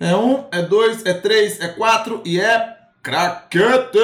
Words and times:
É 0.00 0.14
um, 0.16 0.44
é 0.50 0.60
dois, 0.60 1.06
é 1.06 1.14
três, 1.14 1.60
é 1.60 1.68
quatro 1.68 2.20
e 2.24 2.40
é 2.40 2.76
craquete! 3.00 3.98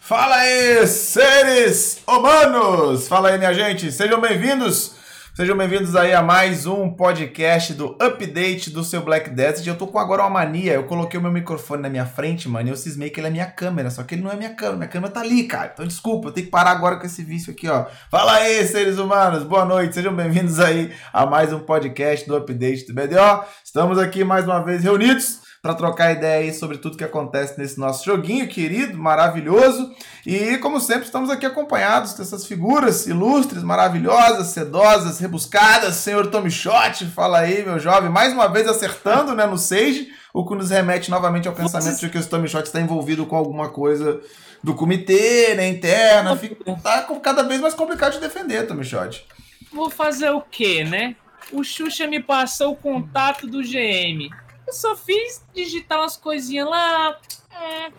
Fala 0.00 0.36
aí, 0.36 0.84
seres 0.88 2.02
humanos! 2.08 3.06
Fala 3.06 3.28
aí, 3.28 3.38
minha 3.38 3.54
gente, 3.54 3.92
sejam 3.92 4.20
bem-vindos! 4.20 4.97
Sejam 5.38 5.56
bem-vindos 5.56 5.94
aí 5.94 6.12
a 6.12 6.20
mais 6.20 6.66
um 6.66 6.90
podcast 6.90 7.72
do 7.72 7.96
update 8.02 8.70
do 8.70 8.82
seu 8.82 9.02
Black 9.02 9.30
Desert. 9.30 9.64
Eu 9.68 9.78
tô 9.78 9.86
com 9.86 9.96
agora 9.96 10.22
uma 10.22 10.30
mania, 10.30 10.72
eu 10.72 10.82
coloquei 10.82 11.16
o 11.16 11.22
meu 11.22 11.30
microfone 11.30 11.80
na 11.80 11.88
minha 11.88 12.04
frente, 12.04 12.48
mano, 12.48 12.68
e 12.68 12.72
eu 12.72 12.76
cismei 12.76 13.08
que 13.08 13.20
ele 13.20 13.28
é 13.28 13.30
minha 13.30 13.46
câmera, 13.46 13.88
só 13.88 14.02
que 14.02 14.16
ele 14.16 14.22
não 14.22 14.32
é 14.32 14.34
minha 14.34 14.52
câmera, 14.52 14.78
minha 14.78 14.88
câmera 14.88 15.12
tá 15.12 15.20
ali, 15.20 15.44
cara. 15.44 15.70
Então 15.72 15.86
desculpa, 15.86 16.26
eu 16.26 16.32
tenho 16.32 16.46
que 16.46 16.50
parar 16.50 16.72
agora 16.72 16.96
com 16.96 17.06
esse 17.06 17.22
vício 17.22 17.52
aqui, 17.52 17.68
ó. 17.68 17.86
Fala 18.10 18.32
aí, 18.32 18.66
seres 18.66 18.98
humanos, 18.98 19.44
boa 19.44 19.64
noite, 19.64 19.94
sejam 19.94 20.12
bem-vindos 20.12 20.58
aí 20.58 20.92
a 21.12 21.24
mais 21.24 21.52
um 21.52 21.60
podcast 21.60 22.26
do 22.26 22.34
update 22.34 22.84
do 22.88 22.92
BDO. 22.92 23.44
Estamos 23.62 23.96
aqui 23.96 24.24
mais 24.24 24.44
uma 24.44 24.58
vez 24.64 24.82
reunidos 24.82 25.46
para 25.60 25.74
trocar 25.74 26.12
ideia 26.12 26.44
aí 26.44 26.54
sobre 26.54 26.78
tudo 26.78 26.96
que 26.96 27.04
acontece 27.04 27.58
nesse 27.58 27.78
nosso 27.78 28.04
joguinho 28.04 28.46
querido, 28.48 28.96
maravilhoso. 28.96 29.92
E 30.24 30.56
como 30.58 30.80
sempre, 30.80 31.04
estamos 31.04 31.30
aqui 31.30 31.44
acompanhados 31.44 32.14
dessas 32.14 32.46
figuras 32.46 33.06
ilustres, 33.06 33.62
maravilhosas, 33.62 34.48
sedosas, 34.48 35.18
rebuscadas. 35.18 35.96
Senhor 35.96 36.28
Tommy 36.28 36.50
Shot, 36.50 37.06
fala 37.06 37.40
aí, 37.40 37.64
meu 37.64 37.78
jovem, 37.78 38.10
mais 38.10 38.32
uma 38.32 38.46
vez 38.46 38.68
acertando, 38.68 39.34
né, 39.34 39.46
no 39.46 39.58
Sage, 39.58 40.08
o 40.32 40.46
que 40.46 40.54
nos 40.54 40.70
remete 40.70 41.10
novamente 41.10 41.48
ao 41.48 41.54
pensamento 41.54 41.98
de 41.98 42.08
que 42.08 42.18
o 42.18 42.26
Tommy 42.26 42.48
Shot 42.48 42.64
está 42.64 42.80
envolvido 42.80 43.26
com 43.26 43.36
alguma 43.36 43.68
coisa 43.68 44.20
do 44.62 44.74
comitê, 44.74 45.54
né, 45.54 45.68
interna. 45.68 46.36
Fica, 46.36 46.56
tá 46.76 47.02
cada 47.22 47.42
vez 47.42 47.60
mais 47.60 47.74
complicado 47.74 48.12
de 48.12 48.20
defender, 48.20 48.66
Tommy 48.66 48.84
Shot. 48.84 49.26
Vou 49.72 49.90
fazer 49.90 50.30
o 50.30 50.40
quê, 50.40 50.84
né? 50.84 51.16
O 51.52 51.64
Xuxa 51.64 52.06
me 52.06 52.22
passou 52.22 52.72
o 52.72 52.76
contato 52.76 53.46
do 53.46 53.62
GM. 53.62 54.30
Eu 54.68 54.72
só 54.74 54.94
fiz 54.94 55.42
digitar 55.54 55.98
umas 55.98 56.18
coisinhas 56.18 56.68
lá. 56.68 57.18
É. 57.50 57.90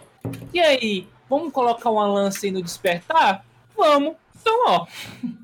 E 0.53 0.59
aí, 0.59 1.07
vamos 1.27 1.51
colocar 1.51 1.89
uma 1.89 2.05
lança 2.05 2.45
aí 2.45 2.51
no 2.51 2.61
despertar? 2.61 3.43
Vamos. 3.75 4.13
Então, 4.39 4.53
ó, 4.67 4.85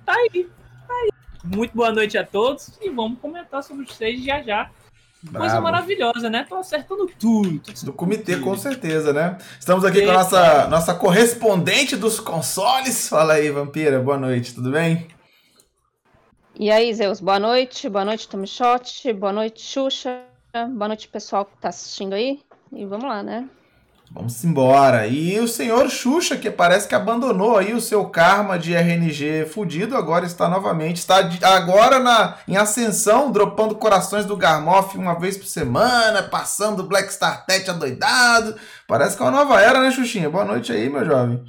tá 0.05 0.13
aí. 0.13 0.47
Tá 0.87 0.93
aí. 0.93 1.09
Muito 1.43 1.75
boa 1.75 1.91
noite 1.91 2.15
a 2.15 2.23
todos 2.23 2.77
e 2.79 2.91
vamos 2.91 3.19
comentar 3.19 3.63
sobre 3.63 3.87
vocês 3.87 4.23
já 4.23 4.43
já. 4.43 4.69
Bravo. 5.23 5.39
Coisa 5.39 5.59
maravilhosa, 5.59 6.29
né? 6.29 6.45
Tô 6.47 6.57
acertando 6.57 7.07
tudo. 7.19 7.57
Tô 7.57 7.71
acertando 7.71 7.85
Do 7.87 7.93
comitê, 7.93 8.33
tudo. 8.33 8.43
com 8.43 8.55
certeza, 8.55 9.11
né? 9.11 9.39
Estamos 9.59 9.83
aqui 9.83 10.01
Eita. 10.01 10.11
com 10.13 10.19
a 10.19 10.21
nossa, 10.21 10.67
nossa 10.67 10.93
correspondente 10.93 11.95
dos 11.95 12.19
consoles. 12.19 13.09
Fala 13.09 13.33
aí, 13.33 13.49
Vampira, 13.49 13.99
boa 13.99 14.19
noite, 14.19 14.53
tudo 14.53 14.69
bem? 14.69 15.07
E 16.53 16.69
aí, 16.69 16.93
Zeus, 16.93 17.19
boa 17.19 17.39
noite. 17.39 17.89
Boa 17.89 18.05
noite, 18.05 18.27
Tommy 18.27 18.45
Shot. 18.45 19.11
Boa 19.13 19.33
noite, 19.33 19.63
Xuxa. 19.63 20.34
Boa 20.63 20.87
noite, 20.87 21.09
pessoal 21.09 21.43
que 21.43 21.55
está 21.55 21.67
assistindo 21.67 22.13
aí. 22.13 22.39
E 22.71 22.85
vamos 22.85 23.03
lá, 23.05 23.21
né? 23.21 23.49
Vamos 24.09 24.41
embora. 24.45 25.05
E 25.05 25.37
o 25.37 25.49
senhor 25.49 25.89
Xuxa, 25.89 26.37
que 26.37 26.49
parece 26.49 26.87
que 26.87 26.95
abandonou 26.95 27.57
aí 27.57 27.73
o 27.73 27.81
seu 27.81 28.07
karma 28.07 28.57
de 28.57 28.73
RNG 28.73 29.47
fudido, 29.47 29.97
agora 29.97 30.25
está 30.25 30.47
novamente, 30.47 30.97
está 30.97 31.17
agora 31.43 31.99
na, 31.99 32.37
em 32.47 32.55
ascensão, 32.55 33.33
dropando 33.33 33.75
corações 33.75 34.23
do 34.23 34.37
Garmoff 34.37 34.97
uma 34.97 35.19
vez 35.19 35.35
por 35.35 35.47
semana, 35.47 36.23
passando 36.23 36.87
Black 36.87 37.11
Star 37.11 37.45
Tet 37.45 37.69
adoidado. 37.69 38.55
Parece 38.87 39.17
que 39.17 39.23
é 39.23 39.25
uma 39.25 39.31
nova 39.31 39.59
era, 39.59 39.81
né, 39.81 39.91
Xuxinha? 39.91 40.29
Boa 40.29 40.45
noite 40.45 40.71
aí, 40.71 40.89
meu 40.89 41.03
jovem. 41.03 41.43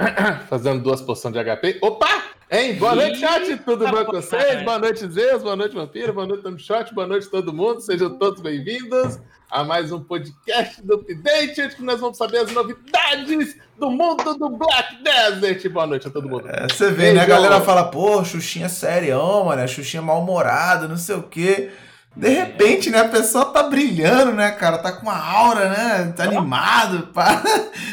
Fazendo 0.50 0.82
duas 0.82 1.00
poções 1.00 1.32
de 1.32 1.44
HP. 1.44 1.78
Opa! 1.80 2.37
Hein? 2.50 2.76
Boa 2.76 2.94
noite, 2.94 3.18
chat. 3.18 3.58
Tudo 3.58 3.86
bom 3.86 4.04
com 4.06 4.12
vocês? 4.12 4.62
Boa 4.62 4.78
noite, 4.78 5.06
Zeus. 5.06 5.42
Boa 5.42 5.54
noite, 5.54 5.74
Vampiro. 5.74 6.14
Boa 6.14 6.26
noite, 6.26 6.42
Tom 6.42 6.56
Shot. 6.56 6.94
Boa 6.94 7.06
noite, 7.06 7.28
todo 7.28 7.52
mundo. 7.52 7.82
Sejam 7.82 8.16
todos 8.16 8.40
bem-vindos 8.40 9.18
a 9.50 9.62
mais 9.64 9.92
um 9.92 10.00
podcast 10.00 10.80
do 10.80 10.94
Update, 10.94 11.60
onde 11.60 11.82
nós 11.82 12.00
vamos 12.00 12.16
saber 12.16 12.38
as 12.38 12.50
novidades 12.50 13.54
do 13.78 13.90
mundo 13.90 14.34
do 14.38 14.48
Black 14.48 14.96
Desert. 15.02 15.68
Boa 15.68 15.86
noite 15.86 16.08
a 16.08 16.10
todo 16.10 16.26
mundo. 16.26 16.48
É, 16.48 16.66
você 16.66 16.90
vê, 16.90 17.12
né? 17.12 17.20
A 17.20 17.26
galera 17.26 17.60
fala, 17.60 17.90
pô, 17.90 18.24
Xuxinha 18.24 18.64
é 18.64 18.70
serião, 18.70 19.44
mano. 19.44 19.68
Xuxinha 19.68 20.00
é 20.00 20.06
mal-humorado, 20.06 20.88
não 20.88 20.96
sei 20.96 21.16
o 21.16 21.22
quê. 21.24 21.70
De 22.18 22.30
repente, 22.30 22.90
né, 22.90 22.98
a 22.98 23.08
pessoa 23.08 23.44
tá 23.44 23.62
brilhando, 23.62 24.32
né, 24.32 24.50
cara? 24.50 24.78
Tá 24.78 24.90
com 24.90 25.02
uma 25.02 25.16
aura, 25.16 25.68
né? 25.68 26.12
Tá 26.16 26.24
animado. 26.24 27.10
Pá. 27.14 27.40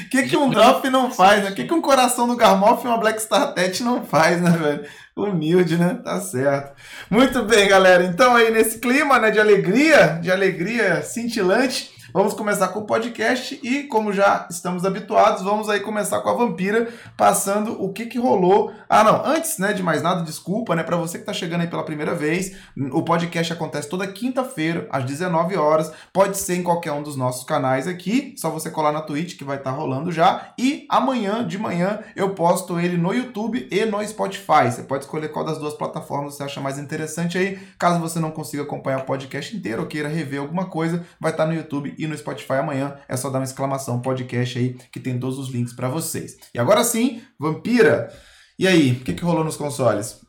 O 0.06 0.10
que, 0.10 0.24
que 0.24 0.36
um 0.36 0.50
drop 0.50 0.90
não 0.90 1.12
faz, 1.12 1.44
né? 1.44 1.52
O 1.52 1.54
que, 1.54 1.64
que 1.64 1.74
um 1.74 1.80
coração 1.80 2.28
do 2.28 2.36
Garmoff 2.36 2.84
e 2.84 2.88
uma 2.88 2.98
Black 2.98 3.22
Star 3.22 3.54
Tet 3.54 3.84
não 3.84 4.04
faz, 4.04 4.42
né, 4.42 4.50
velho? 4.50 4.84
Humilde, 5.16 5.78
né? 5.78 6.00
Tá 6.04 6.20
certo. 6.20 6.74
Muito 7.08 7.44
bem, 7.44 7.70
galera. 7.70 8.04
Então 8.04 8.36
aí 8.36 8.50
nesse 8.50 8.80
clima, 8.80 9.20
né, 9.20 9.30
de 9.30 9.40
alegria, 9.40 10.20
de 10.20 10.32
alegria 10.32 11.04
cintilante, 11.04 11.92
Vamos 12.16 12.34
começar 12.34 12.70
com 12.70 12.80
o 12.80 12.86
podcast 12.86 13.60
e, 13.62 13.84
como 13.84 14.14
já 14.14 14.48
estamos 14.50 14.86
habituados, 14.86 15.44
vamos 15.44 15.68
aí 15.68 15.82
começar 15.82 16.22
com 16.22 16.30
a 16.30 16.34
Vampira, 16.34 16.88
passando 17.18 17.84
o 17.84 17.92
que 17.92 18.06
que 18.06 18.18
rolou. 18.18 18.72
Ah, 18.88 19.04
não, 19.04 19.26
antes, 19.26 19.58
né, 19.58 19.74
de 19.74 19.84
mais 19.84 20.02
nada, 20.02 20.24
desculpa, 20.24 20.74
né, 20.78 20.82
para 20.82 20.96
você 20.96 21.20
que 21.20 21.26
tá 21.26 21.34
chegando 21.34 21.60
aí 21.60 21.68
pela 21.68 21.84
primeira 21.84 22.16
vez, 22.16 22.56
o 22.94 23.04
podcast 23.04 23.52
acontece 23.52 23.90
toda 23.90 24.08
quinta-feira, 24.08 24.88
às 24.90 25.04
19 25.04 25.58
horas, 25.58 25.92
pode 26.14 26.38
ser 26.38 26.56
em 26.56 26.64
qualquer 26.64 26.94
um 26.94 27.04
dos 27.04 27.18
nossos 27.18 27.44
canais 27.44 27.86
aqui, 27.86 28.34
só 28.38 28.50
você 28.50 28.72
colar 28.72 28.94
na 28.94 29.02
Twitch 29.02 29.38
que 29.38 29.44
vai 29.44 29.58
estar 29.58 29.72
tá 29.72 29.76
rolando 29.76 30.10
já, 30.10 30.54
e 30.58 30.88
amanhã 30.90 31.46
de 31.46 31.58
manhã 31.58 32.00
eu 32.16 32.30
posto 32.30 32.80
ele 32.80 32.96
no 32.96 33.14
YouTube 33.14 33.68
e 33.70 33.84
no 33.84 34.02
Spotify. 34.08 34.72
Você 34.72 34.84
pode 34.84 35.04
escolher 35.04 35.34
qual 35.34 35.44
das 35.44 35.58
duas 35.58 35.74
plataformas 35.74 36.36
você 36.36 36.44
acha 36.44 36.62
mais 36.62 36.80
interessante 36.80 37.38
aí. 37.38 37.60
Caso 37.78 38.00
você 38.00 38.22
não 38.22 38.32
consiga 38.32 38.64
acompanhar 38.64 39.00
o 39.00 39.06
podcast 39.06 39.54
inteiro 39.54 39.82
ou 39.82 39.88
queira 39.90 40.08
rever 40.08 40.40
alguma 40.40 40.68
coisa, 40.68 41.06
vai 41.20 41.32
estar 41.32 41.44
tá 41.44 41.50
no 41.50 41.58
YouTube 41.58 41.94
e 41.98 42.05
no 42.08 42.18
Spotify 42.18 42.54
amanhã. 42.54 42.98
É 43.08 43.16
só 43.18 43.30
dar 43.30 43.40
uma 43.40 43.46
exclamação 43.46 44.02
podcast 44.02 44.58
aí 44.58 44.74
que 44.92 45.00
tem 45.00 45.20
todos 45.20 45.38
os 45.38 45.50
links 45.50 45.74
para 45.74 45.90
vocês. 45.90 46.38
E 46.54 46.60
agora 46.60 46.84
sim, 46.84 47.22
Vampira. 47.40 48.12
E 48.58 48.68
aí, 48.68 48.94
o 48.94 49.04
que, 49.04 49.14
que 49.14 49.24
rolou 49.24 49.44
nos 49.44 49.58
consoles? 49.58 50.22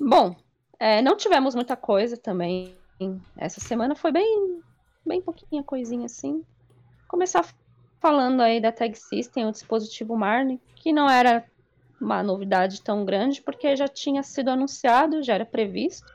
Bom, 0.00 0.36
é, 0.78 1.02
não 1.02 1.16
tivemos 1.16 1.54
muita 1.54 1.76
coisa 1.76 2.16
também. 2.16 2.74
Essa 3.36 3.60
semana 3.60 3.94
foi 3.94 4.12
bem, 4.12 4.60
bem 5.04 5.20
pouquinha 5.20 5.62
coisinha 5.62 6.06
assim. 6.06 6.44
Começar 7.08 7.44
falando 8.00 8.40
aí 8.40 8.60
da 8.60 8.72
Tag 8.72 8.96
System, 8.96 9.46
o 9.46 9.52
dispositivo 9.52 10.16
Marne, 10.16 10.60
que 10.76 10.92
não 10.92 11.08
era 11.08 11.44
uma 12.00 12.22
novidade 12.22 12.80
tão 12.80 13.04
grande, 13.04 13.42
porque 13.42 13.76
já 13.76 13.86
tinha 13.86 14.22
sido 14.22 14.48
anunciado, 14.48 15.22
já 15.22 15.34
era 15.34 15.44
previsto. 15.44 16.10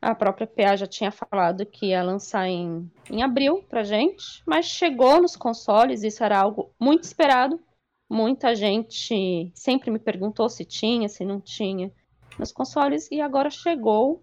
A 0.00 0.14
própria 0.14 0.46
PA 0.46 0.76
já 0.76 0.86
tinha 0.86 1.12
falado 1.12 1.66
que 1.66 1.86
ia 1.86 2.02
lançar 2.02 2.48
em, 2.48 2.90
em 3.10 3.22
abril 3.22 3.62
pra 3.68 3.82
gente, 3.82 4.42
mas 4.46 4.64
chegou 4.64 5.20
nos 5.20 5.36
consoles, 5.36 6.02
isso 6.02 6.24
era 6.24 6.38
algo 6.38 6.70
muito 6.80 7.04
esperado. 7.04 7.60
Muita 8.08 8.54
gente 8.54 9.52
sempre 9.54 9.90
me 9.90 9.98
perguntou 9.98 10.48
se 10.48 10.64
tinha, 10.64 11.08
se 11.08 11.24
não 11.24 11.40
tinha 11.40 11.92
nos 12.38 12.50
consoles, 12.50 13.08
e 13.10 13.20
agora 13.20 13.50
chegou. 13.50 14.22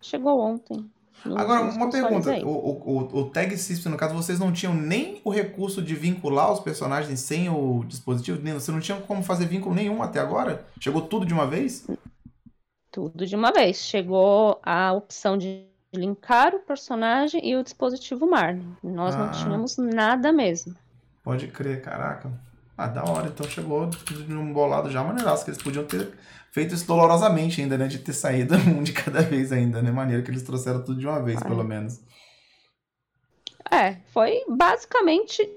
Chegou 0.00 0.40
ontem. 0.40 0.90
Agora, 1.36 1.62
uma 1.62 1.90
pergunta: 1.90 2.36
o, 2.44 2.50
o, 2.50 3.20
o, 3.20 3.30
Tag 3.30 3.56
System, 3.56 3.92
no 3.92 3.98
caso, 3.98 4.14
vocês 4.14 4.38
não 4.38 4.52
tinham 4.52 4.74
nem 4.74 5.20
o 5.24 5.30
recurso 5.30 5.80
de 5.80 5.94
vincular 5.94 6.52
os 6.52 6.60
personagens 6.60 7.20
sem 7.20 7.48
o 7.48 7.84
dispositivo? 7.86 8.40
Você 8.52 8.72
não 8.72 8.80
tinha 8.80 9.00
como 9.00 9.22
fazer 9.22 9.46
vínculo 9.46 9.74
nenhum 9.74 10.02
até 10.02 10.20
agora? 10.20 10.66
Chegou 10.78 11.02
tudo 11.02 11.24
de 11.24 11.32
uma 11.32 11.46
vez? 11.46 11.86
Tudo 12.94 13.26
de 13.26 13.34
uma 13.34 13.50
vez. 13.50 13.78
Chegou 13.78 14.60
a 14.62 14.92
opção 14.92 15.36
de 15.36 15.66
linkar 15.92 16.54
o 16.54 16.60
personagem 16.60 17.44
e 17.44 17.56
o 17.56 17.64
dispositivo 17.64 18.30
Marne. 18.30 18.64
Nós 18.82 19.16
ah, 19.16 19.18
não 19.18 19.30
tínhamos 19.32 19.76
nada 19.76 20.32
mesmo. 20.32 20.76
Pode 21.24 21.48
crer, 21.48 21.82
caraca. 21.82 22.30
Ah, 22.78 22.86
da 22.86 23.04
hora. 23.04 23.26
Então 23.26 23.48
chegou 23.48 23.86
de 23.86 24.32
um 24.32 24.52
bolado 24.52 24.90
já 24.90 25.02
maneiraço, 25.02 25.44
que 25.44 25.50
eles 25.50 25.62
podiam 25.62 25.84
ter 25.84 26.12
feito 26.52 26.72
isso 26.72 26.86
dolorosamente 26.86 27.60
ainda, 27.60 27.76
né? 27.76 27.88
De 27.88 27.98
ter 27.98 28.12
saído 28.12 28.54
um 28.70 28.84
de 28.84 28.92
cada 28.92 29.22
vez 29.22 29.50
ainda, 29.50 29.82
né? 29.82 29.90
Maneiro 29.90 30.22
que 30.22 30.30
eles 30.30 30.44
trouxeram 30.44 30.84
tudo 30.84 31.00
de 31.00 31.06
uma 31.06 31.20
vez, 31.20 31.42
pelo 31.42 31.64
menos. 31.64 32.00
É, 33.68 33.96
foi 34.12 34.44
basicamente 34.48 35.48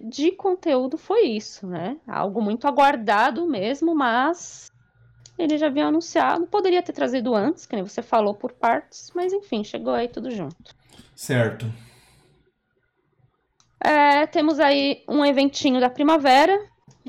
de 0.00 0.30
conteúdo 0.32 0.96
foi 0.96 1.22
isso, 1.22 1.66
né? 1.66 1.96
Algo 2.06 2.40
muito 2.40 2.68
aguardado 2.68 3.46
mesmo, 3.46 3.94
mas 3.94 4.70
ele 5.38 5.58
já 5.58 5.66
havia 5.66 5.86
anunciado, 5.86 6.46
poderia 6.46 6.82
ter 6.82 6.92
trazido 6.92 7.34
antes, 7.34 7.66
que 7.66 7.74
nem 7.74 7.84
você 7.84 8.02
falou, 8.02 8.34
por 8.34 8.52
partes, 8.52 9.10
mas 9.14 9.32
enfim, 9.32 9.64
chegou 9.64 9.92
aí 9.92 10.08
tudo 10.08 10.30
junto. 10.30 10.74
Certo. 11.14 11.66
É, 13.80 14.26
temos 14.26 14.58
aí 14.58 15.02
um 15.08 15.24
eventinho 15.24 15.80
da 15.80 15.90
primavera. 15.90 16.58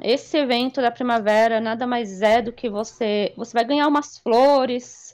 Esse 0.04 0.38
evento 0.38 0.82
da 0.82 0.92
primavera 0.92 1.62
nada 1.62 1.88
mais 1.88 2.22
é 2.22 2.42
do 2.42 2.52
que 2.52 2.70
você. 2.70 3.34
Você 3.38 3.54
vai 3.54 3.64
ganhar 3.64 3.88
umas 3.88 4.18
flores. 4.18 5.14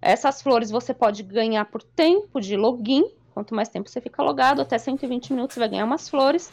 Essas 0.00 0.40
flores 0.40 0.70
você 0.70 0.94
pode 0.94 1.22
ganhar 1.22 1.64
por 1.64 1.82
tempo 1.82 2.40
de 2.40 2.56
login. 2.56 3.04
Quanto 3.34 3.54
mais 3.54 3.68
tempo 3.68 3.88
você 3.88 4.00
fica 4.00 4.22
logado, 4.22 4.60
até 4.60 4.78
120 4.78 5.32
minutos 5.32 5.54
você 5.54 5.60
vai 5.60 5.68
ganhar 5.70 5.84
umas 5.84 6.08
flores. 6.08 6.52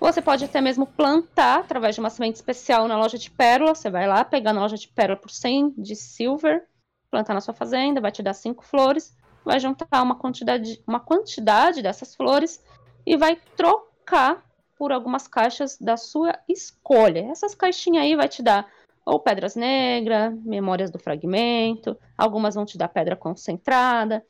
Você 0.00 0.22
pode 0.22 0.44
até 0.44 0.60
mesmo 0.60 0.86
plantar 0.86 1.60
através 1.60 1.94
de 1.94 2.00
uma 2.00 2.10
semente 2.10 2.36
especial 2.36 2.86
na 2.86 2.96
loja 2.96 3.18
de 3.18 3.30
pérola. 3.30 3.74
Você 3.74 3.90
vai 3.90 4.06
lá, 4.06 4.24
pegar 4.24 4.52
na 4.52 4.60
loja 4.60 4.76
de 4.76 4.88
pérola 4.88 5.18
por 5.18 5.30
100 5.30 5.74
de 5.76 5.96
silver, 5.96 6.66
plantar 7.10 7.34
na 7.34 7.40
sua 7.40 7.54
fazenda, 7.54 8.00
vai 8.00 8.12
te 8.12 8.22
dar 8.22 8.34
cinco 8.34 8.64
flores, 8.64 9.16
vai 9.44 9.58
juntar 9.58 10.02
uma 10.02 10.16
quantidade, 10.16 10.82
uma 10.86 11.00
quantidade 11.00 11.82
dessas 11.82 12.14
flores 12.14 12.62
e 13.04 13.16
vai 13.16 13.36
trocar 13.56 14.44
por 14.78 14.92
algumas 14.92 15.26
caixas 15.26 15.76
da 15.78 15.96
sua 15.96 16.38
escolha. 16.48 17.28
Essas 17.30 17.54
caixinhas 17.54 18.04
aí 18.04 18.14
vai 18.14 18.28
te 18.28 18.42
dar 18.42 18.70
ou 19.04 19.18
pedras 19.18 19.56
negras, 19.56 20.34
memórias 20.44 20.90
do 20.90 20.98
fragmento, 20.98 21.98
algumas 22.16 22.54
vão 22.54 22.66
te 22.66 22.76
dar 22.76 22.88
pedra 22.88 23.16
concentrada. 23.16 24.24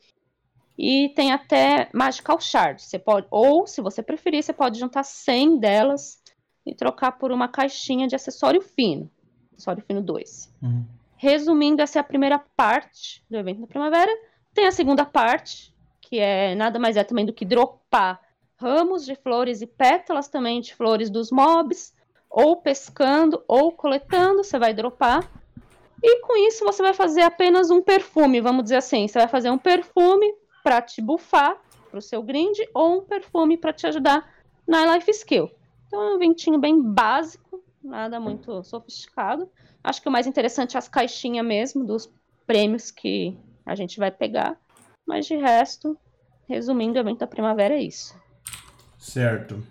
E 0.79 1.09
tem 1.17 1.33
até 1.33 1.89
Magical 1.93 2.41
Shard. 2.41 2.81
Você 2.81 2.99
pode, 2.99 3.27
ou, 3.31 3.67
se 3.67 3.81
você 3.81 4.03
preferir, 4.03 4.43
você 4.43 4.53
pode 4.53 4.79
juntar 4.79 5.03
100 5.03 5.59
delas 5.59 6.23
e 6.65 6.75
trocar 6.75 7.13
por 7.13 7.33
uma 7.33 7.49
caixinha 7.49 8.07
de 8.07 8.15
acessório 8.15 8.63
fino. 8.63 9.11
Acessório 9.53 9.83
fino 9.85 10.01
2. 10.01 10.55
Uhum. 10.63 10.85
Resumindo, 11.17 11.83
essa 11.83 11.99
é 11.99 12.01
a 12.01 12.05
primeira 12.05 12.39
parte 12.57 13.25
do 13.29 13.37
evento 13.37 13.63
da 13.63 13.67
primavera. 13.67 14.11
Tem 14.55 14.67
a 14.67 14.73
segunda 14.73 15.05
parte, 15.05 15.75
que 16.01 16.19
é 16.21 16.55
nada 16.55 16.79
mais 16.79 16.97
é 16.97 17.03
também 17.03 17.27
do 17.27 17.33
que 17.33 17.45
dropar 17.45 18.21
ramos 18.59 19.05
de 19.05 19.15
flores 19.15 19.63
e 19.63 19.67
pétalas 19.67 20.29
também 20.29 20.61
de 20.61 20.75
flores 20.75 21.09
dos 21.09 21.31
mobs 21.31 21.95
ou 22.29 22.57
pescando 22.57 23.43
ou 23.49 23.73
coletando, 23.73 24.45
você 24.45 24.59
vai 24.59 24.75
dropar. 24.75 25.31
E 26.03 26.21
com 26.21 26.37
isso 26.47 26.65
você 26.65 26.83
vai 26.83 26.93
fazer 26.93 27.23
apenas 27.23 27.71
um 27.71 27.81
perfume, 27.81 28.41
vamos 28.41 28.65
dizer 28.65 28.77
assim. 28.77 29.09
Você 29.09 29.19
vai 29.19 29.29
fazer 29.29 29.51
um 29.51 29.59
perfume 29.59 30.33
para 30.63 30.83
te 30.83 31.01
bufar 31.01 31.61
para 31.91 31.99
o 31.99 32.03
seu 32.03 32.23
grind 32.23 32.59
ou 32.75 32.99
um 32.99 33.05
perfume 33.05 33.57
para 33.57 33.73
te 33.73 33.87
ajudar 33.87 34.29
na 34.67 34.95
life 34.95 35.11
skill. 35.11 35.51
Então 35.87 36.03
é 36.03 36.15
um 36.15 36.19
ventinho 36.19 36.59
bem 36.59 36.83
básico, 36.83 37.63
nada 37.83 38.21
muito 38.21 38.63
sofisticado. 38.63 39.51
Acho 39.83 40.03
que 40.03 40.09
o 40.09 40.13
mais 40.13 40.27
interessante 40.27 40.77
é 40.77 40.79
as 40.79 40.89
caixinhas 40.89 41.47
mesmo 41.47 41.87
dos 41.87 42.13
prêmios 42.47 42.91
que 42.91 43.37
a 43.65 43.75
gente 43.75 43.99
vai 43.99 44.11
pegar. 44.11 44.61
Mas 45.07 45.27
de 45.27 45.37
resto, 45.37 45.97
resumindo, 46.47 46.99
o 46.99 47.01
evento 47.01 47.21
da 47.21 47.27
primavera 47.27 47.75
é 47.75 47.83
isso. 47.83 48.15
Certo 48.99 49.63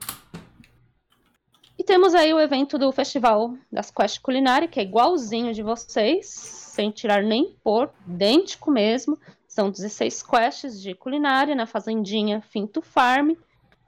temos 1.88 2.13
aí 2.13 2.34
o 2.34 2.39
evento 2.39 2.78
do 2.78 2.92
Festival 2.92 3.56
das 3.72 3.89
Quest 3.89 4.19
Culinária, 4.19 4.68
que 4.68 4.78
é 4.78 4.84
igualzinho 4.84 5.54
de 5.54 5.63
vocês, 5.63 6.28
sem 6.28 6.92
tirar 6.92 7.24
nem 7.24 7.56
pôr, 7.63 7.89
idêntico 8.06 8.69
mesmo. 8.69 9.18
São 9.57 9.71
16 9.71 10.21
quests 10.21 10.80
de 10.80 10.94
culinária 10.94 11.56
na 11.56 11.65
fazendinha 11.65 12.44
Finto 12.44 12.80
Farm, 12.80 13.31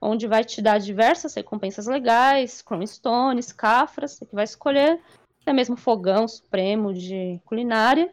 onde 0.02 0.26
vai 0.26 0.44
te 0.44 0.64
dar 0.64 0.80
diversas 0.80 1.36
recompensas 1.36 1.86
legais, 1.86 2.64
Stones, 2.88 3.52
cafras, 3.52 4.14
você 4.14 4.26
que 4.26 4.34
vai 4.34 4.46
escolher, 4.46 5.00
até 5.40 5.54
mesmo 5.54 5.78
fogão 5.78 6.28
supremo 6.28 6.92
de 6.92 7.40
culinária, 7.46 8.12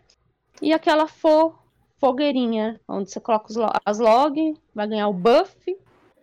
e 0.60 0.74
aquela 0.74 1.08
fo 1.08 1.54
fogueirinha, 1.96 2.78
onde 2.86 3.10
você 3.10 3.20
coloca 3.20 3.46
as 3.86 3.98
log, 3.98 4.54
vai 4.74 4.86
ganhar 4.86 5.08
o 5.08 5.14
buff 5.14 5.56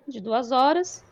de 0.07 0.19
duas 0.19 0.51
horas, 0.51 1.03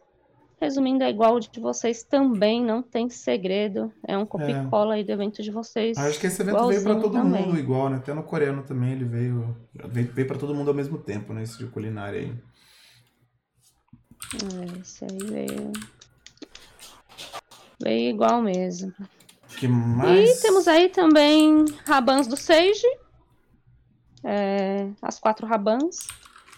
Resumindo, 0.62 1.04
é 1.04 1.10
igual 1.10 1.38
o 1.38 1.40
de 1.40 1.60
vocês 1.60 2.04
também, 2.04 2.64
não 2.64 2.84
tem 2.84 3.10
segredo. 3.10 3.92
É 4.08 4.16
um 4.16 4.28
copia-cola 4.28 4.94
é. 4.94 4.98
aí 4.98 5.04
do 5.04 5.12
evento 5.12 5.42
de 5.42 5.50
vocês. 5.50 5.98
Acho 5.98 6.20
que 6.20 6.28
esse 6.28 6.40
evento 6.40 6.68
veio 6.68 6.84
para 6.84 7.00
todo 7.00 7.14
também. 7.14 7.48
mundo 7.48 7.58
igual, 7.58 7.90
né? 7.90 7.98
Até 7.98 8.14
no 8.14 8.22
coreano 8.22 8.62
também 8.62 8.92
ele 8.92 9.04
veio. 9.04 9.58
Veio, 9.74 10.14
veio 10.14 10.28
para 10.28 10.38
todo 10.38 10.54
mundo 10.54 10.68
ao 10.68 10.76
mesmo 10.76 11.00
tempo, 11.00 11.34
né? 11.34 11.42
Esse 11.42 11.58
de 11.58 11.66
culinária 11.66 12.20
aí. 12.20 12.32
É, 14.36 14.80
esse 14.82 15.04
aí 15.04 15.18
veio. 15.18 15.72
Veio 17.82 18.10
igual 18.12 18.40
mesmo. 18.40 18.94
Que 19.58 19.68
mais? 19.68 20.30
E 20.30 20.42
temos 20.44 20.68
aí 20.68 20.90
também 20.90 21.66
Rabans 21.88 22.28
do 22.28 22.38
Sage. 22.38 22.86
É, 24.24 24.92
as 25.02 25.20
quatro 25.20 25.48
Rabans 25.48 26.08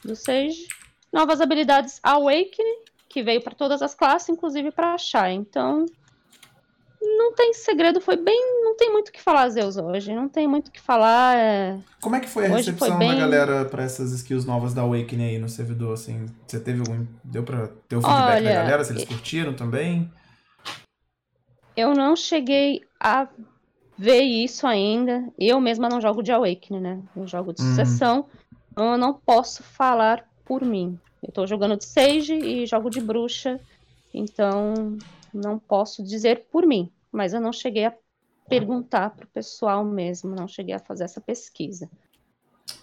do 0.04 0.14
Sage. 0.14 0.68
Novas 1.14 1.40
habilidades 1.40 2.02
Awakening 2.04 2.84
que 3.13 3.21
veio 3.21 3.42
para 3.42 3.54
todas 3.54 3.83
as 3.83 3.94
classes, 3.94 4.27
inclusive 4.30 4.71
para 4.71 4.95
achar. 4.95 5.31
Então, 5.31 5.86
não 7.00 7.31
tem 7.33 7.54
segredo, 7.54 8.01
foi 8.01 8.18
bem. 8.18 8.63
Não 8.63 8.75
tem 8.75 8.92
muito 8.92 9.10
o 9.10 9.12
que 9.12 9.21
falar, 9.21 9.50
Zeus, 9.50 9.77
hoje. 9.77 10.15
Não 10.15 10.27
tem 10.27 10.48
muito 10.48 10.69
o 10.69 10.71
que 10.71 10.81
falar. 10.81 11.38
É... 11.38 11.80
Como 12.01 12.15
é 12.15 12.19
que 12.19 12.27
foi 12.27 12.48
a 12.48 12.56
hoje 12.56 12.71
recepção 12.71 12.98
bem... 12.98 13.10
da 13.10 13.19
galera 13.19 13.65
para 13.65 13.83
essas 13.83 14.12
skills 14.13 14.45
novas 14.45 14.74
da 14.74 14.81
Awakening 14.81 15.25
aí 15.25 15.38
no 15.38 15.48
servidor? 15.48 15.94
Assim, 15.94 16.25
você 16.48 16.60
teve 16.60 16.80
algum. 16.80 17.06
Deu 17.24 17.44
para 17.44 17.68
ter 17.88 17.98
o 17.98 18.01
feedback 18.01 18.38
Olha, 18.38 18.50
da 18.50 18.62
galera? 18.63 18.83
Se 18.83 18.94
eles 18.94 19.06
curtiram 19.06 19.54
também? 19.54 20.12
Eu 21.77 21.94
não 21.94 22.16
cheguei 22.16 22.81
a 23.00 23.27
ver 23.95 24.21
isso 24.21 24.66
ainda. 24.66 25.24
Eu 25.38 25.62
mesma 25.62 25.88
não 25.88 26.01
jogo 26.01 26.24
de 26.24 26.31
Awakening, 26.31 26.81
né? 26.81 27.00
Eu 27.16 27.27
jogo 27.27 27.54
de 27.54 27.62
uhum. 27.62 27.69
sucessão. 27.69 28.25
Então 28.71 28.94
eu 28.94 28.98
não 28.98 29.13
posso 29.13 29.62
falar 29.62 30.27
por 30.44 30.63
mim. 30.63 31.00
Eu 31.24 31.31
tô 31.31 31.48
jogando 31.48 31.78
de 31.78 31.86
Sage 31.86 32.36
e 32.36 32.66
jogo 32.66 32.90
de 32.90 33.00
bruxa, 33.00 33.60
então 34.14 34.98
não 35.34 35.58
posso 35.58 36.04
dizer 36.04 36.46
por 36.52 36.68
mim, 36.68 36.92
mas 37.12 37.34
eu 37.34 37.42
não 37.42 37.54
cheguei 37.54 37.86
a 37.86 37.94
perguntar 38.48 39.12
pro 39.12 39.28
pessoal 39.28 39.86
mesmo, 39.86 40.36
não 40.36 40.48
cheguei 40.48 40.75
a 40.75 40.80
fazer 40.80 41.06
essa 41.06 41.22
pesquisa. 41.22 41.90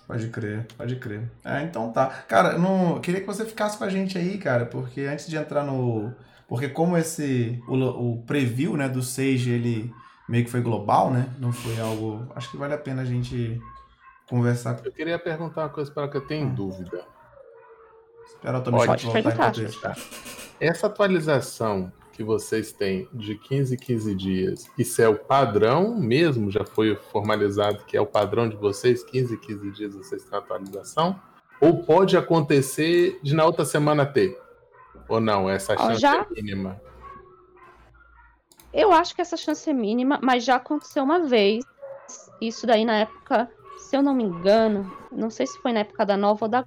Pode 0.07 0.29
crer, 0.29 0.67
pode 0.77 0.97
crer. 0.97 1.31
É, 1.45 1.63
então 1.63 1.93
tá. 1.93 2.09
Cara, 2.27 2.55
eu 2.55 2.59
não 2.59 2.97
eu 2.97 3.01
queria 3.01 3.21
que 3.21 3.27
você 3.27 3.45
ficasse 3.45 3.79
com 3.79 3.85
a 3.85 3.89
gente 3.89 4.19
aí, 4.19 4.39
cara, 4.39 4.67
porque 4.67 5.03
antes 5.03 5.29
de 5.29 5.37
entrar 5.37 5.65
no. 5.65 6.13
Porque 6.49 6.69
como 6.69 6.97
esse. 6.97 7.63
O, 7.69 7.77
o 7.77 8.23
preview, 8.23 8.77
né, 8.77 8.89
do 8.89 9.03
Sage, 9.03 9.51
ele 9.51 9.93
meio 10.29 10.45
que 10.45 10.51
foi 10.51 10.61
global, 10.61 11.13
né? 11.13 11.29
Não 11.39 11.53
foi 11.53 11.79
algo. 11.79 12.27
Acho 12.35 12.51
que 12.51 12.57
vale 12.57 12.75
a 12.75 12.79
pena 12.79 13.03
a 13.03 13.05
gente 13.05 13.61
conversar. 14.29 14.81
Eu 14.85 14.93
queria 14.93 15.19
perguntar 15.19 15.63
uma 15.63 15.69
coisa 15.69 15.91
para 15.93 16.09
que 16.09 16.17
eu 16.17 16.27
tenho 16.27 16.51
dúvida. 16.51 17.05
Espera 18.31 18.63
eu 18.65 18.73
Pode 18.73 19.07
voltar 19.07 19.53
Essa 20.59 20.87
atualização 20.87 21.93
que 22.13 22.23
vocês 22.23 22.73
têm 22.73 23.09
de 23.13 23.35
15 23.35 23.75
em 23.75 23.79
15 23.79 24.15
dias, 24.15 24.71
isso 24.77 25.01
é 25.01 25.09
o 25.09 25.17
padrão 25.17 25.95
mesmo? 25.99 26.51
Já 26.51 26.65
foi 26.65 26.95
formalizado 26.95 27.85
que 27.85 27.97
é 27.97 28.01
o 28.01 28.07
padrão 28.07 28.49
de 28.49 28.57
vocês? 28.57 29.03
15 29.03 29.35
em 29.35 29.37
15 29.39 29.71
dias 29.71 29.95
vocês 29.95 30.25
têm 30.25 30.39
atualização? 30.39 31.21
Ou 31.61 31.83
pode 31.83 32.17
acontecer 32.17 33.19
de 33.23 33.35
na 33.35 33.45
outra 33.45 33.65
semana 33.65 34.07
ter? 34.07 34.39
Ou 35.09 35.21
não? 35.21 35.49
Essa 35.49 35.77
chance 35.77 36.01
já... 36.01 36.21
é 36.21 36.27
mínima? 36.31 36.81
Eu 38.73 38.93
acho 38.93 39.15
que 39.15 39.21
essa 39.21 39.37
chance 39.37 39.69
é 39.69 39.73
mínima, 39.73 40.21
mas 40.23 40.45
já 40.45 40.57
aconteceu 40.57 41.03
uma 41.03 41.21
vez. 41.21 41.65
Isso 42.41 42.67
daí 42.67 42.85
na 42.85 42.99
época, 42.99 43.51
se 43.79 43.97
eu 43.97 44.03
não 44.03 44.15
me 44.15 44.25
engano, 44.25 44.91
não 45.11 45.29
sei 45.29 45.47
se 45.47 45.59
foi 45.59 45.73
na 45.73 45.81
época 45.81 46.07
da 46.07 46.17
nova 46.17 46.45
ou 46.45 46.49
da 46.49 46.65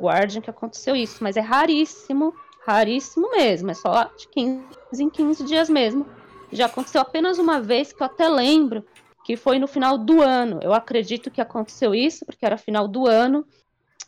Guardian 0.00 0.40
que 0.40 0.50
aconteceu 0.50 0.94
isso, 0.94 1.18
mas 1.22 1.36
é 1.36 1.40
raríssimo, 1.40 2.34
raríssimo 2.64 3.30
mesmo, 3.30 3.70
é 3.70 3.74
só 3.74 4.04
de 4.16 4.28
15 4.28 4.62
em 5.02 5.10
15 5.10 5.44
dias 5.44 5.68
mesmo. 5.68 6.06
Já 6.52 6.66
aconteceu 6.66 7.00
apenas 7.00 7.38
uma 7.38 7.60
vez 7.60 7.92
que 7.92 8.02
eu 8.02 8.06
até 8.06 8.28
lembro, 8.28 8.84
que 9.24 9.36
foi 9.36 9.58
no 9.58 9.66
final 9.66 9.96
do 9.96 10.20
ano. 10.20 10.60
Eu 10.62 10.74
acredito 10.74 11.30
que 11.30 11.40
aconteceu 11.40 11.94
isso, 11.94 12.26
porque 12.26 12.44
era 12.44 12.58
final 12.58 12.86
do 12.86 13.06
ano. 13.06 13.46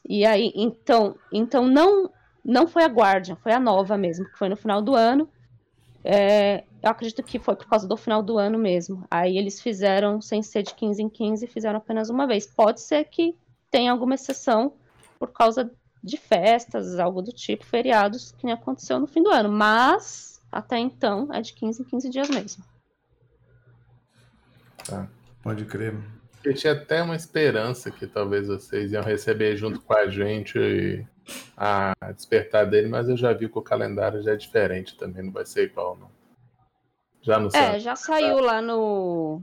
E 0.07 0.26
aí, 0.26 0.53
então, 0.55 1.17
então 1.33 1.67
não 1.67 2.11
não 2.45 2.67
foi 2.67 2.85
a 2.85 2.88
Guardian, 2.88 3.37
foi 3.37 3.53
a 3.53 3.61
nova 3.61 3.97
mesmo, 3.97 4.26
que 4.26 4.37
foi 4.37 4.50
no 4.50 4.57
final 4.57 4.83
do 4.83 4.95
ano. 4.95 5.26
É, 6.05 6.64
eu 6.83 6.91
acredito 6.91 7.23
que 7.23 7.38
foi 7.38 7.57
por 7.57 7.67
causa 7.67 7.88
do 7.88 7.97
final 7.97 8.23
do 8.23 8.37
ano 8.37 8.59
mesmo. 8.59 9.07
Aí 9.11 9.38
eles 9.38 9.62
fizeram, 9.62 10.21
sem 10.21 10.43
ser 10.43 10.62
de 10.62 10.75
15 10.75 11.03
em 11.03 11.09
15, 11.09 11.47
fizeram 11.47 11.79
apenas 11.79 12.11
uma 12.11 12.26
vez. 12.26 12.47
Pode 12.47 12.83
ser 12.83 13.05
que 13.05 13.35
tenha 13.71 13.91
alguma 13.91 14.14
exceção 14.14 14.75
por 15.26 15.33
causa 15.35 15.71
de 16.02 16.16
festas, 16.16 16.99
algo 16.99 17.23
do 17.23 17.33
tipo, 17.33 17.64
feriados, 17.64 18.33
que 18.33 18.45
nem 18.45 18.54
aconteceu 18.54 19.00
no 19.00 19.07
fim 19.07 19.23
do 19.23 19.31
ano. 19.31 19.50
Mas, 19.50 20.40
até 20.52 20.78
então, 20.78 21.33
é 21.33 21.40
de 21.40 21.52
15 21.54 21.83
em 21.83 21.85
15 21.85 22.11
dias 22.11 22.28
mesmo. 22.28 22.64
Tá, 24.87 25.09
pode 25.43 25.64
crer. 25.64 25.95
Eu 26.45 26.54
tinha 26.54 26.75
até 26.75 27.02
uma 27.02 27.16
esperança 27.16 27.90
que 27.90 28.07
talvez 28.07 28.49
vocês 28.49 28.93
iam 28.93 29.02
receber 29.02 29.57
junto 29.57 29.81
com 29.81 29.95
a 29.95 30.09
gente 30.09 31.07
a 31.57 31.95
despertar 32.14 32.69
dele, 32.69 32.88
mas 32.88 33.09
eu 33.09 33.16
já 33.16 33.33
vi 33.33 33.49
que 33.49 33.59
o 33.59 33.62
calendário 33.62 34.23
já 34.23 34.33
é 34.33 34.37
diferente 34.37 34.95
também, 34.95 35.23
não 35.25 35.33
vai 35.33 35.47
ser 35.47 35.64
igual, 35.64 35.97
não. 35.97 36.11
Já 37.23 37.40
não 37.40 37.49
É, 37.54 37.81
já 37.81 37.97
saiu 37.97 38.40
lá 38.40 38.61
no, 38.61 39.40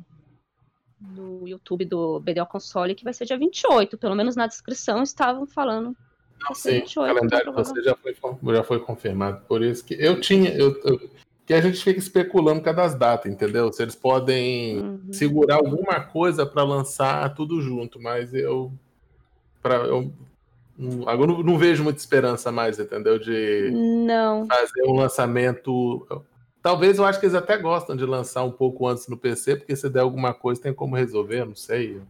no 1.01 1.47
YouTube 1.47 1.85
do 1.85 2.19
BDO 2.19 2.45
Console 2.45 2.95
que 2.95 3.03
vai 3.03 3.13
ser 3.13 3.25
dia 3.25 3.37
28. 3.37 3.97
Pelo 3.97 4.15
menos 4.15 4.35
na 4.35 4.47
descrição 4.47 5.01
estavam 5.01 5.45
falando 5.45 5.95
não, 6.43 6.55
sim, 6.55 6.79
o 6.79 6.93
calendário 6.95 7.53
você 7.53 7.83
já 7.83 7.95
foi, 7.95 8.15
já 8.55 8.63
foi 8.63 8.79
confirmado. 8.79 9.41
Por 9.47 9.61
isso 9.61 9.85
que 9.85 9.93
eu 9.93 10.19
tinha. 10.19 10.51
Eu, 10.51 10.79
eu, 10.83 11.09
que 11.45 11.53
a 11.53 11.61
gente 11.61 11.83
fica 11.83 11.99
especulando 11.99 12.61
cada 12.61 12.83
das 12.83 12.95
datas, 12.95 13.31
entendeu? 13.31 13.71
Se 13.71 13.81
eles 13.83 13.95
podem 13.95 14.79
uhum. 14.79 15.13
segurar 15.13 15.55
alguma 15.55 15.99
coisa 15.99 16.45
para 16.45 16.63
lançar 16.63 17.33
tudo 17.35 17.61
junto, 17.61 18.01
mas 18.01 18.33
eu. 18.33 18.71
Pra, 19.61 19.75
eu 19.75 20.11
agora 21.05 21.31
não, 21.31 21.43
não, 21.43 21.57
vejo 21.57 21.83
muita 21.83 21.99
esperança 21.99 22.51
mais, 22.51 22.79
entendeu? 22.79 23.19
De 23.19 23.69
não. 23.71 24.47
fazer 24.47 24.83
um 24.87 24.95
lançamento 24.95 26.07
Talvez 26.61 26.97
eu 26.97 27.05
acho 27.05 27.19
que 27.19 27.25
eles 27.25 27.35
até 27.35 27.57
gostam 27.57 27.95
de 27.95 28.05
lançar 28.05 28.43
um 28.43 28.51
pouco 28.51 28.87
antes 28.87 29.07
no 29.07 29.17
PC, 29.17 29.55
porque 29.55 29.75
se 29.75 29.89
der 29.89 30.01
alguma 30.01 30.33
coisa 30.33 30.61
tem 30.61 30.73
como 30.73 30.95
resolver, 30.95 31.45
não 31.45 31.55
sei. 31.55 32.01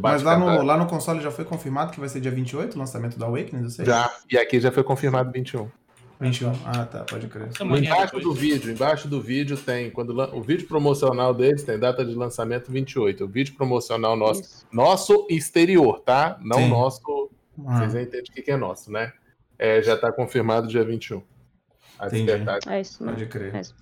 Mas 0.00 0.22
lá 0.22 0.38
no, 0.38 0.62
lá 0.62 0.76
no 0.78 0.86
console 0.86 1.20
já 1.20 1.30
foi 1.30 1.44
confirmado 1.44 1.92
que 1.92 2.00
vai 2.00 2.08
ser 2.08 2.20
dia 2.20 2.30
28 2.30 2.74
o 2.74 2.78
lançamento 2.78 3.18
da 3.18 3.26
Awakening? 3.26 3.68
Já, 3.84 4.10
e 4.30 4.38
aqui 4.38 4.58
já 4.58 4.72
foi 4.72 4.82
confirmado 4.82 5.30
21. 5.30 5.68
21. 6.18 6.52
Ah, 6.64 6.86
tá, 6.86 7.04
pode 7.04 7.26
crer. 7.26 7.50
Embaixo 7.60 8.18
do 8.18 8.32
vídeo, 8.32 8.72
embaixo 8.72 9.08
do 9.08 9.20
vídeo 9.20 9.56
tem, 9.58 9.90
quando 9.90 10.18
o 10.34 10.40
vídeo 10.40 10.66
promocional 10.66 11.34
deles 11.34 11.62
tem 11.62 11.78
data 11.78 12.04
de 12.04 12.14
lançamento 12.14 12.72
28. 12.72 13.24
O 13.24 13.28
vídeo 13.28 13.54
promocional 13.54 14.16
nosso, 14.16 14.66
nosso 14.72 15.26
exterior, 15.28 16.00
tá? 16.00 16.38
Não 16.40 16.58
Sim. 16.58 16.68
nosso. 16.70 17.30
Ah. 17.66 17.78
Vocês 17.80 17.94
entendem 17.94 18.30
o 18.30 18.42
que 18.42 18.50
é 18.50 18.56
nosso, 18.56 18.90
né? 18.90 19.12
É, 19.58 19.82
já 19.82 19.96
tá 19.96 20.10
confirmado 20.10 20.66
dia 20.68 20.84
21. 20.84 21.22
A 21.98 22.08
É 22.66 22.80
isso, 22.80 23.04
Pode 23.04 23.26
crer. 23.26 23.54
É 23.54 23.60
isso. 23.60 23.74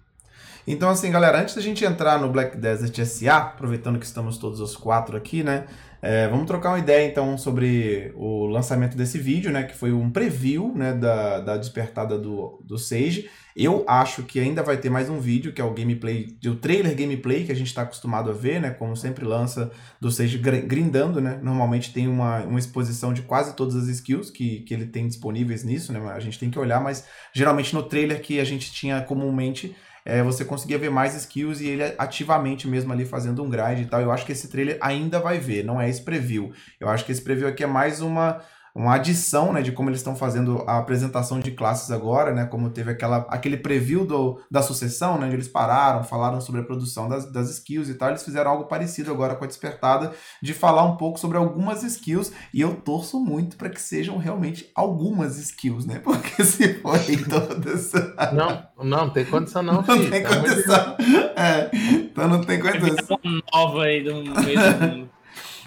Então, 0.66 0.88
assim, 0.88 1.10
galera, 1.10 1.40
antes 1.40 1.54
da 1.54 1.60
gente 1.60 1.84
entrar 1.84 2.18
no 2.18 2.30
Black 2.30 2.56
Desert 2.56 3.04
SA, 3.04 3.36
aproveitando 3.36 3.98
que 3.98 4.06
estamos 4.06 4.38
todos 4.38 4.60
os 4.60 4.76
quatro 4.76 5.16
aqui, 5.16 5.42
né? 5.42 5.66
É, 6.06 6.28
vamos 6.28 6.46
trocar 6.46 6.68
uma 6.68 6.78
ideia 6.78 7.08
então 7.08 7.38
sobre 7.38 8.12
o 8.14 8.44
lançamento 8.44 8.94
desse 8.94 9.16
vídeo, 9.18 9.50
né? 9.50 9.62
Que 9.62 9.74
foi 9.74 9.90
um 9.90 10.10
preview 10.10 10.70
né, 10.76 10.92
da, 10.92 11.40
da 11.40 11.56
despertada 11.56 12.18
do, 12.18 12.62
do 12.62 12.76
Sage. 12.76 13.30
Eu 13.56 13.86
acho 13.88 14.22
que 14.24 14.38
ainda 14.38 14.62
vai 14.62 14.76
ter 14.76 14.90
mais 14.90 15.08
um 15.08 15.18
vídeo, 15.18 15.54
que 15.54 15.62
é 15.62 15.64
o 15.64 15.72
gameplay, 15.72 16.36
o 16.44 16.56
trailer 16.56 16.94
gameplay 16.94 17.44
que 17.44 17.52
a 17.52 17.54
gente 17.54 17.68
está 17.68 17.82
acostumado 17.82 18.28
a 18.28 18.34
ver, 18.34 18.60
né? 18.60 18.68
Como 18.68 18.94
sempre 18.94 19.24
lança 19.24 19.72
do 19.98 20.10
Sage 20.10 20.36
grindando, 20.36 21.22
né? 21.22 21.40
Normalmente 21.42 21.90
tem 21.90 22.06
uma, 22.06 22.40
uma 22.40 22.58
exposição 22.58 23.14
de 23.14 23.22
quase 23.22 23.56
todas 23.56 23.74
as 23.74 23.88
skills 23.88 24.28
que, 24.28 24.60
que 24.60 24.74
ele 24.74 24.84
tem 24.84 25.08
disponíveis 25.08 25.64
nisso, 25.64 25.90
né? 25.90 26.00
A 26.12 26.20
gente 26.20 26.38
tem 26.38 26.50
que 26.50 26.58
olhar, 26.58 26.82
mas 26.82 27.06
geralmente 27.32 27.74
no 27.74 27.82
trailer 27.82 28.20
que 28.20 28.38
a 28.38 28.44
gente 28.44 28.70
tinha 28.70 29.00
comumente 29.00 29.74
é, 30.04 30.22
você 30.22 30.44
conseguia 30.44 30.78
ver 30.78 30.90
mais 30.90 31.14
skills 31.14 31.60
e 31.60 31.68
ele 31.68 31.94
ativamente 31.96 32.68
mesmo 32.68 32.92
ali 32.92 33.06
fazendo 33.06 33.42
um 33.42 33.48
grind 33.48 33.80
e 33.80 33.86
tal. 33.86 34.00
Eu 34.00 34.12
acho 34.12 34.26
que 34.26 34.32
esse 34.32 34.48
trailer 34.48 34.76
ainda 34.80 35.18
vai 35.18 35.38
ver, 35.38 35.64
não 35.64 35.80
é 35.80 35.88
esse 35.88 36.02
preview. 36.02 36.52
Eu 36.78 36.88
acho 36.88 37.04
que 37.04 37.12
esse 37.12 37.22
preview 37.22 37.48
aqui 37.48 37.64
é 37.64 37.66
mais 37.66 38.00
uma 38.00 38.42
uma 38.74 38.94
adição, 38.96 39.52
né, 39.52 39.62
de 39.62 39.70
como 39.70 39.88
eles 39.88 40.00
estão 40.00 40.16
fazendo 40.16 40.64
a 40.66 40.78
apresentação 40.78 41.38
de 41.38 41.52
classes 41.52 41.92
agora, 41.92 42.34
né, 42.34 42.44
como 42.44 42.70
teve 42.70 42.90
aquela, 42.90 43.18
aquele 43.28 43.56
preview 43.56 44.04
do, 44.04 44.40
da 44.50 44.62
sucessão, 44.62 45.16
né, 45.16 45.26
onde 45.26 45.36
eles 45.36 45.46
pararam, 45.46 46.02
falaram 46.02 46.40
sobre 46.40 46.60
a 46.60 46.64
produção 46.64 47.08
das, 47.08 47.30
das 47.30 47.48
skills 47.50 47.88
e 47.88 47.94
tal, 47.94 48.08
eles 48.08 48.24
fizeram 48.24 48.50
algo 48.50 48.64
parecido 48.64 49.12
agora 49.12 49.36
com 49.36 49.44
a 49.44 49.46
Despertada, 49.46 50.12
de 50.42 50.52
falar 50.52 50.82
um 50.82 50.96
pouco 50.96 51.20
sobre 51.20 51.38
algumas 51.38 51.84
skills, 51.84 52.32
e 52.52 52.60
eu 52.60 52.74
torço 52.74 53.20
muito 53.20 53.56
para 53.56 53.70
que 53.70 53.80
sejam 53.80 54.18
realmente 54.18 54.68
algumas 54.74 55.38
skills, 55.38 55.86
né, 55.86 56.00
porque 56.02 56.44
se 56.44 56.74
forem 56.80 57.22
todas... 57.30 57.92
Não, 58.32 58.66
não 58.82 59.10
tem 59.10 59.24
condição 59.24 59.62
não, 59.62 59.74
Não 59.86 59.96
filho, 59.98 60.10
tem 60.10 60.22
tá 60.24 60.36
condição, 60.36 60.96
é, 61.36 61.70
então 61.96 62.28
não 62.28 62.40
tem 62.40 62.58
condição. 62.58 63.20
nova 63.52 63.84
aí 63.84 64.02
do 64.02 64.16
mesmo 64.16 65.08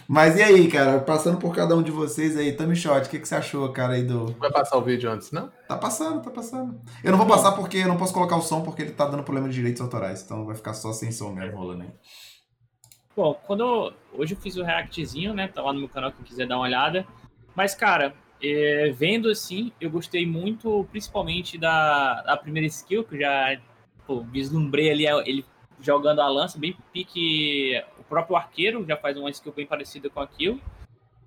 mas 0.08 0.38
e 0.38 0.44
aí, 0.44 0.68
cara, 0.70 1.00
passando 1.00 1.38
por 1.38 1.54
cada 1.54 1.76
um 1.76 1.84
de 1.84 1.92
vocês 1.92 2.38
aí, 2.38 2.54
Tami 2.54 2.76
Shot, 2.76 3.08
o 3.08 3.10
que, 3.10 3.20
que 3.20 3.28
você 3.28 3.36
achou, 3.36 3.72
cara, 3.74 3.94
aí 3.94 4.04
do. 4.04 4.28
Vai 4.34 4.52
passar 4.52 4.78
o 4.78 4.82
vídeo 4.82 5.12
antes, 5.12 5.32
não? 5.32 5.52
Tá 5.68 5.76
passando, 5.76 6.22
tá 6.22 6.32
passando. 6.32 6.80
Eu 7.04 7.12
não 7.12 7.18
vou 7.18 7.28
passar 7.28 7.52
porque 7.52 7.78
eu 7.78 7.88
não 7.88 7.98
posso 7.98 8.14
colocar 8.14 8.38
o 8.38 8.42
som 8.42 8.62
porque 8.62 8.84
ele 8.84 8.92
tá 8.92 9.06
dando 9.06 9.24
problema 9.24 9.50
de 9.50 9.56
direitos 9.56 9.82
autorais, 9.82 10.24
então 10.24 10.46
vai 10.46 10.56
ficar 10.56 10.74
só 10.74 10.94
sem 10.94 11.12
som 11.12 11.34
mesmo 11.34 11.58
rolando 11.58 11.84
aí. 11.84 11.90
Bom, 13.16 13.34
quando 13.46 13.64
eu... 13.64 13.94
hoje 14.22 14.36
eu 14.36 14.40
fiz 14.40 14.56
o 14.56 14.64
reactzinho, 14.64 15.34
né? 15.34 15.48
Tá 15.50 15.62
lá 15.62 15.74
no 15.74 15.80
meu 15.80 15.90
canal 15.90 16.12
quem 16.12 16.24
quiser 16.24 16.48
dar 16.48 16.56
uma 16.56 16.66
olhada. 16.66 17.06
Mas, 17.54 17.76
cara, 17.76 18.14
é... 18.42 18.90
vendo 18.92 19.30
assim, 19.30 19.74
eu 19.82 19.90
gostei 19.90 20.26
muito, 20.26 20.88
principalmente 20.90 21.58
da, 21.58 22.22
da 22.22 22.38
primeira 22.38 22.68
skill, 22.68 23.04
que 23.04 23.16
eu 23.16 23.20
já 23.20 23.60
pô, 24.06 24.22
vislumbrei 24.22 24.90
ali 24.90 25.06
ele 25.30 25.46
jogando 25.80 26.22
a 26.22 26.30
lança, 26.30 26.58
bem 26.58 26.76
pique 26.94 27.84
próprio 28.08 28.36
arqueiro, 28.36 28.86
já 28.86 28.98
faz 28.98 29.18
uma 29.18 29.30
skill 29.30 29.54
bem 29.54 29.66
parecida 29.66 30.10
com 30.10 30.20
aquilo. 30.20 30.62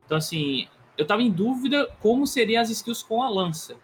Então, 0.04 0.18
assim, 0.18 0.68
eu 0.96 1.06
tava 1.06 1.22
em 1.22 1.30
dúvida 1.30 1.88
como 2.00 2.26
seriam 2.26 2.60
as 2.60 2.70
skills 2.70 3.02
com 3.02 3.22
a 3.22 3.28
lança. 3.28 3.76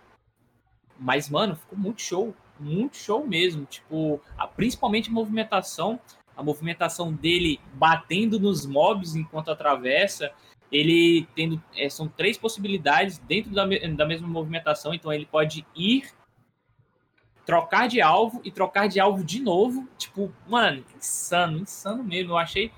Mas, 0.98 1.28
mano, 1.28 1.56
ficou 1.56 1.78
muito 1.78 2.02
show. 2.02 2.34
Muito 2.58 2.96
show 2.96 3.26
mesmo. 3.26 3.64
Tipo, 3.66 4.20
a, 4.36 4.46
principalmente 4.46 5.10
a 5.10 5.12
movimentação. 5.12 6.00
A 6.36 6.42
movimentação 6.42 7.12
dele 7.12 7.60
batendo 7.74 8.38
nos 8.38 8.66
mobs 8.66 9.14
enquanto 9.14 9.50
atravessa. 9.50 10.32
Ele 10.70 11.26
tendo. 11.34 11.62
É, 11.74 11.88
são 11.88 12.08
três 12.08 12.36
possibilidades 12.36 13.18
dentro 13.18 13.50
da, 13.52 13.64
da 13.64 14.06
mesma 14.06 14.28
movimentação. 14.28 14.92
Então 14.92 15.12
ele 15.12 15.26
pode 15.26 15.66
ir 15.74 16.10
trocar 17.46 17.86
de 17.86 18.00
alvo 18.00 18.40
e 18.44 18.50
trocar 18.50 18.88
de 18.88 18.98
alvo 18.98 19.24
de 19.24 19.40
novo. 19.40 19.88
Tipo, 19.96 20.32
mano, 20.48 20.84
insano, 20.96 21.58
insano 21.58 22.02
mesmo. 22.02 22.32
Eu 22.32 22.38
achei. 22.38 22.72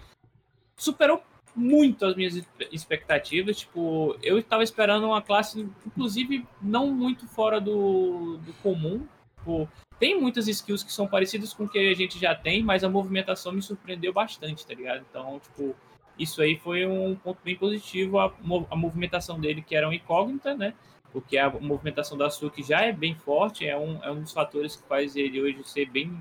Superou 0.79 1.23
muito 1.55 2.07
as 2.07 2.17
minhas 2.17 2.43
expectativas. 2.73 3.59
Tipo, 3.59 4.17
eu 4.23 4.39
estava 4.39 4.63
esperando 4.63 5.07
uma 5.07 5.21
classe, 5.21 5.69
inclusive, 5.87 6.47
não 6.63 6.87
muito 6.87 7.27
fora 7.27 7.61
do, 7.61 8.39
do 8.39 8.53
comum. 8.63 9.07
Tipo, 9.37 9.69
tem 9.99 10.19
muitas 10.19 10.49
skills 10.49 10.83
que 10.83 10.93
são 10.93 11.07
parecidas 11.07 11.53
com 11.53 11.65
o 11.65 11.69
que 11.69 11.79
a 11.79 11.95
gente 11.95 12.19
já 12.19 12.35
tem, 12.35 12.63
mas 12.63 12.83
a 12.83 12.89
movimentação 12.89 13.53
me 13.53 13.61
surpreendeu 13.61 14.13
bastante, 14.13 14.67
tá 14.67 14.73
ligado? 14.73 15.05
Então, 15.11 15.41
tipo, 15.41 15.75
isso 16.19 16.41
aí 16.41 16.57
foi 16.57 16.87
um 16.87 17.15
ponto 17.17 17.41
bem 17.45 17.57
positivo. 17.57 18.19
A, 18.19 18.33
a 18.71 18.77
movimentação 18.77 19.39
dele, 19.39 19.61
que 19.61 19.75
era 19.77 19.89
um 19.89 19.93
incógnita, 19.93 20.55
né? 20.55 20.73
porque 21.13 21.39
a 21.39 21.51
movimentação 21.51 22.17
da 22.17 22.31
Suki 22.31 22.63
já 22.63 22.83
é 22.83 22.93
bem 22.93 23.15
forte, 23.15 23.67
é 23.67 23.77
um, 23.77 24.03
é 24.05 24.11
um 24.11 24.23
dos 24.23 24.33
fatores 24.33 24.77
que 24.77 24.87
faz 24.87 25.17
ele 25.17 25.41
hoje 25.41 25.63
ser 25.65 25.91
bem, 25.91 26.21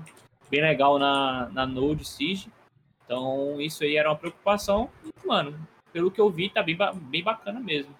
bem 0.50 0.60
legal 0.60 0.98
na, 0.98 1.48
na 1.52 1.66
Node 1.66 2.04
Siege. 2.04 2.50
Então, 3.08 3.58
isso 3.58 3.84
aí 3.84 3.96
era 3.96 4.10
uma 4.10 4.16
preocupação. 4.16 4.90
E, 5.02 5.26
mano, 5.26 5.58
pelo 5.90 6.10
que 6.10 6.20
eu 6.20 6.28
vi, 6.28 6.50
tá 6.50 6.62
bem, 6.62 6.76
bem 6.76 7.22
bacana 7.24 7.58
mesmo. 7.58 7.94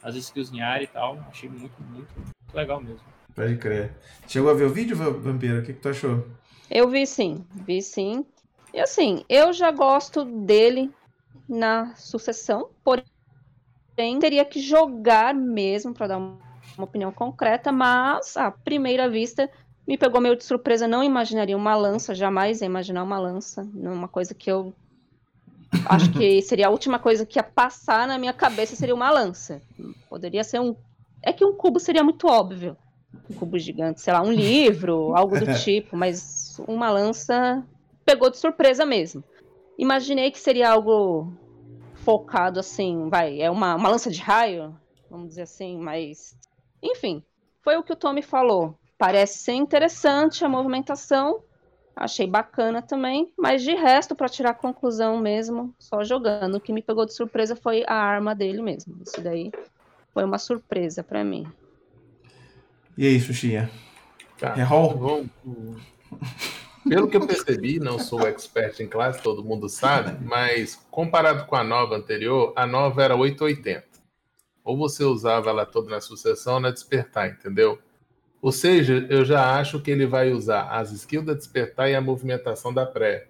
As 0.00 0.14
skills 0.14 0.52
em 0.52 0.60
área 0.60 0.84
e 0.84 0.86
tal, 0.86 1.18
achei 1.28 1.48
muito, 1.48 1.74
muito, 1.82 2.08
muito 2.16 2.54
legal 2.54 2.80
mesmo. 2.80 3.00
Pode 3.34 3.56
crer. 3.56 3.92
Chegou 4.28 4.48
a 4.48 4.54
ver 4.54 4.66
o 4.66 4.72
vídeo, 4.72 4.96
Vampiro? 4.96 5.58
O 5.58 5.64
que, 5.64 5.72
que 5.72 5.80
tu 5.80 5.88
achou? 5.88 6.24
Eu 6.70 6.88
vi 6.88 7.04
sim, 7.08 7.44
vi 7.66 7.82
sim. 7.82 8.24
E 8.72 8.78
assim, 8.78 9.24
eu 9.28 9.52
já 9.52 9.72
gosto 9.72 10.24
dele 10.24 10.92
na 11.48 11.96
sucessão, 11.96 12.70
porém 12.84 14.18
teria 14.20 14.44
que 14.44 14.60
jogar 14.60 15.34
mesmo 15.34 15.92
para 15.92 16.06
dar 16.06 16.18
uma 16.18 16.38
opinião 16.78 17.10
concreta, 17.10 17.72
mas 17.72 18.36
à 18.36 18.50
primeira 18.50 19.08
vista 19.08 19.50
me 19.86 19.96
pegou 19.96 20.20
meio 20.20 20.36
de 20.36 20.44
surpresa, 20.44 20.88
não 20.88 21.02
imaginaria 21.02 21.56
uma 21.56 21.76
lança, 21.76 22.14
jamais 22.14 22.60
ia 22.60 22.66
imaginar 22.66 23.02
uma 23.02 23.18
lança, 23.18 23.62
uma 23.74 24.08
coisa 24.08 24.34
que 24.34 24.50
eu 24.50 24.74
acho 25.88 26.12
que 26.12 26.42
seria 26.42 26.66
a 26.66 26.70
última 26.70 26.98
coisa 26.98 27.24
que 27.24 27.38
ia 27.38 27.42
passar 27.42 28.08
na 28.08 28.18
minha 28.18 28.32
cabeça 28.32 28.74
seria 28.74 28.94
uma 28.94 29.10
lança. 29.10 29.62
Poderia 30.08 30.42
ser 30.42 30.60
um 30.60 30.74
é 31.22 31.32
que 31.32 31.44
um 31.44 31.52
cubo 31.52 31.80
seria 31.80 32.04
muito 32.04 32.28
óbvio. 32.28 32.76
Um 33.28 33.34
cubo 33.34 33.58
gigante, 33.58 34.00
sei 34.00 34.12
lá, 34.12 34.22
um 34.22 34.32
livro, 34.32 35.16
algo 35.16 35.38
do 35.38 35.54
tipo, 35.58 35.96
mas 35.96 36.56
uma 36.68 36.90
lança 36.90 37.64
pegou 38.04 38.30
de 38.30 38.38
surpresa 38.38 38.86
mesmo. 38.86 39.24
Imaginei 39.78 40.30
que 40.30 40.38
seria 40.38 40.70
algo 40.70 41.32
focado 41.94 42.60
assim, 42.60 43.08
vai, 43.08 43.40
é 43.40 43.50
uma, 43.50 43.74
uma 43.74 43.88
lança 43.88 44.10
de 44.10 44.20
raio, 44.20 44.74
vamos 45.10 45.30
dizer 45.30 45.42
assim, 45.42 45.78
mas. 45.78 46.36
Enfim, 46.82 47.22
foi 47.62 47.76
o 47.76 47.82
que 47.82 47.92
o 47.92 47.96
Tommy 47.96 48.22
falou. 48.22 48.78
Parece 48.98 49.38
ser 49.38 49.52
interessante 49.52 50.44
a 50.44 50.48
movimentação, 50.48 51.42
achei 51.94 52.26
bacana 52.26 52.80
também, 52.80 53.30
mas 53.36 53.62
de 53.62 53.74
resto, 53.74 54.14
para 54.14 54.28
tirar 54.28 54.50
a 54.50 54.54
conclusão 54.54 55.18
mesmo, 55.18 55.74
só 55.78 56.02
jogando. 56.02 56.56
O 56.56 56.60
que 56.60 56.72
me 56.72 56.82
pegou 56.82 57.04
de 57.04 57.14
surpresa 57.14 57.54
foi 57.54 57.84
a 57.86 57.94
arma 57.94 58.34
dele 58.34 58.62
mesmo. 58.62 58.96
Isso 59.02 59.20
daí 59.20 59.50
foi 60.14 60.24
uma 60.24 60.38
surpresa 60.38 61.02
para 61.02 61.22
mim. 61.22 61.46
E 62.96 63.06
aí, 63.06 63.20
Xuxinha? 63.20 63.70
Tá. 64.38 64.54
É? 64.56 64.66
Pelo 66.88 67.08
que 67.08 67.16
eu 67.16 67.26
percebi, 67.26 67.78
não 67.80 67.98
sou 67.98 68.26
expert 68.26 68.80
em 68.80 68.86
classe, 68.86 69.22
todo 69.22 69.44
mundo 69.44 69.68
sabe, 69.68 70.24
mas 70.24 70.76
comparado 70.90 71.44
com 71.46 71.56
a 71.56 71.64
nova 71.64 71.96
anterior, 71.96 72.52
a 72.56 72.66
nova 72.66 73.02
era 73.02 73.16
880. 73.16 73.84
Ou 74.64 74.76
você 74.76 75.04
usava 75.04 75.50
ela 75.50 75.66
toda 75.66 75.90
na 75.90 76.00
sucessão 76.00 76.54
ou 76.54 76.60
na 76.60 76.70
despertar, 76.70 77.28
entendeu? 77.28 77.78
Ou 78.40 78.52
seja, 78.52 79.06
eu 79.08 79.24
já 79.24 79.58
acho 79.58 79.80
que 79.80 79.90
ele 79.90 80.06
vai 80.06 80.30
usar 80.30 80.68
as 80.70 80.92
skills 80.92 81.26
da 81.26 81.34
despertar 81.34 81.90
e 81.90 81.94
a 81.94 82.00
movimentação 82.00 82.72
da 82.72 82.86
pré. 82.86 83.28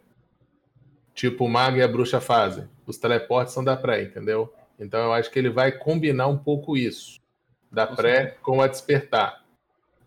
Tipo 1.14 1.46
o 1.46 1.48
mago 1.48 1.78
e 1.78 1.82
a 1.82 1.88
bruxa 1.88 2.20
fazem. 2.20 2.68
Os 2.86 2.98
teleportes 2.98 3.54
são 3.54 3.64
da 3.64 3.76
pré, 3.76 4.02
entendeu? 4.02 4.52
Então 4.78 5.00
eu 5.00 5.12
acho 5.12 5.30
que 5.30 5.38
ele 5.38 5.48
vai 5.48 5.72
combinar 5.72 6.26
um 6.26 6.36
pouco 6.36 6.76
isso. 6.76 7.18
Da 7.70 7.86
pré 7.86 8.36
com 8.42 8.60
a 8.60 8.66
despertar. 8.66 9.42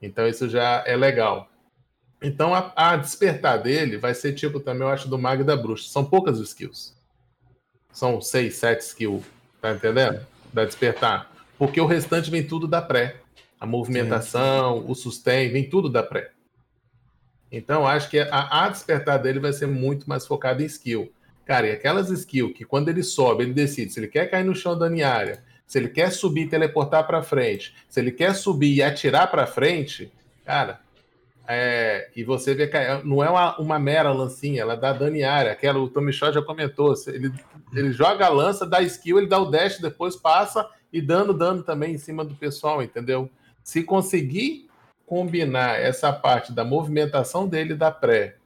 Então 0.01 0.27
isso 0.27 0.47
já 0.47 0.83
é 0.85 0.95
legal. 0.95 1.49
Então 2.21 2.53
a, 2.53 2.71
a, 2.75 2.95
despertar 2.97 3.61
dele 3.61 3.97
vai 3.97 4.13
ser 4.13 4.33
tipo 4.33 4.59
também, 4.59 4.83
eu 4.83 4.89
acho, 4.89 5.07
do 5.07 5.17
Mago 5.17 5.43
da 5.43 5.55
Bruxa. 5.55 5.89
São 5.89 6.05
poucas 6.05 6.39
skills. 6.39 6.95
São 7.91 8.21
seis, 8.21 8.55
sete 8.57 8.81
skills. 8.81 9.23
Tá 9.61 9.71
entendendo? 9.71 10.25
Da 10.53 10.65
despertar. 10.65 11.31
Porque 11.57 11.81
o 11.81 11.85
restante 11.85 12.29
vem 12.29 12.45
tudo 12.45 12.67
da 12.67 12.81
pré. 12.81 13.17
A 13.59 13.65
movimentação, 13.65 14.81
Sim. 14.81 14.85
o 14.87 14.95
sustain, 14.95 15.49
vem 15.49 15.69
tudo 15.69 15.89
da 15.89 16.01
pré. 16.01 16.31
Então, 17.51 17.85
acho 17.85 18.09
que 18.09 18.19
a, 18.19 18.65
a 18.65 18.69
despertar 18.69 19.19
dele 19.19 19.39
vai 19.39 19.51
ser 19.51 19.67
muito 19.67 20.07
mais 20.07 20.25
focado 20.25 20.61
em 20.61 20.65
skill. 20.65 21.11
Cara, 21.45 21.67
e 21.67 21.71
aquelas 21.71 22.09
skills 22.11 22.53
que 22.53 22.63
quando 22.63 22.89
ele 22.89 23.03
sobe, 23.03 23.43
ele 23.43 23.53
decide 23.53 23.91
se 23.91 23.99
ele 23.99 24.07
quer 24.07 24.29
cair 24.29 24.45
no 24.45 24.55
chão 24.55 24.77
da 24.77 24.85
área, 25.07 25.43
se 25.65 25.79
ele 25.79 25.89
quer 25.89 26.11
subir 26.11 26.43
e 26.43 26.49
teleportar 26.49 27.05
para 27.05 27.23
frente, 27.23 27.75
se 27.89 27.99
ele 27.99 28.11
quer 28.11 28.35
subir 28.35 28.75
e 28.75 28.83
atirar 28.83 29.29
para 29.29 29.47
frente, 29.47 30.11
cara, 30.45 30.79
é, 31.47 32.11
e 32.15 32.23
você 32.23 32.53
vê 32.53 32.67
que 32.67 32.77
não 33.03 33.23
é 33.23 33.29
uma, 33.31 33.57
uma, 33.57 33.79
mera 33.79 34.11
lancinha, 34.11 34.61
ela 34.61 34.75
dá 34.75 34.93
dano 34.93 35.15
em 35.15 35.23
área. 35.23 35.51
Aquela, 35.51 35.79
o 35.79 35.89
Tommy 35.89 36.13
Shaw 36.13 36.31
já 36.31 36.43
comentou. 36.43 36.93
Ele, 37.07 37.33
ele 37.73 37.91
joga 37.91 38.27
a 38.27 38.29
lança, 38.29 38.67
dá 38.67 38.83
skill, 38.83 39.17
ele 39.17 39.25
dá 39.25 39.39
o 39.39 39.49
dash, 39.49 39.79
depois 39.79 40.15
passa 40.15 40.69
e 40.93 41.01
dando 41.01 41.33
dano 41.33 41.63
também 41.63 41.95
em 41.95 41.97
cima 41.97 42.23
do 42.23 42.35
pessoal, 42.35 42.83
entendeu? 42.83 43.27
Se 43.69 43.83
conseguir 43.83 44.67
combinar 45.05 45.79
essa 45.79 46.11
parte 46.11 46.51
da 46.51 46.63
movimentação 46.65 47.47
dele 47.47 47.75
da 47.75 47.91
pré 47.91 48.37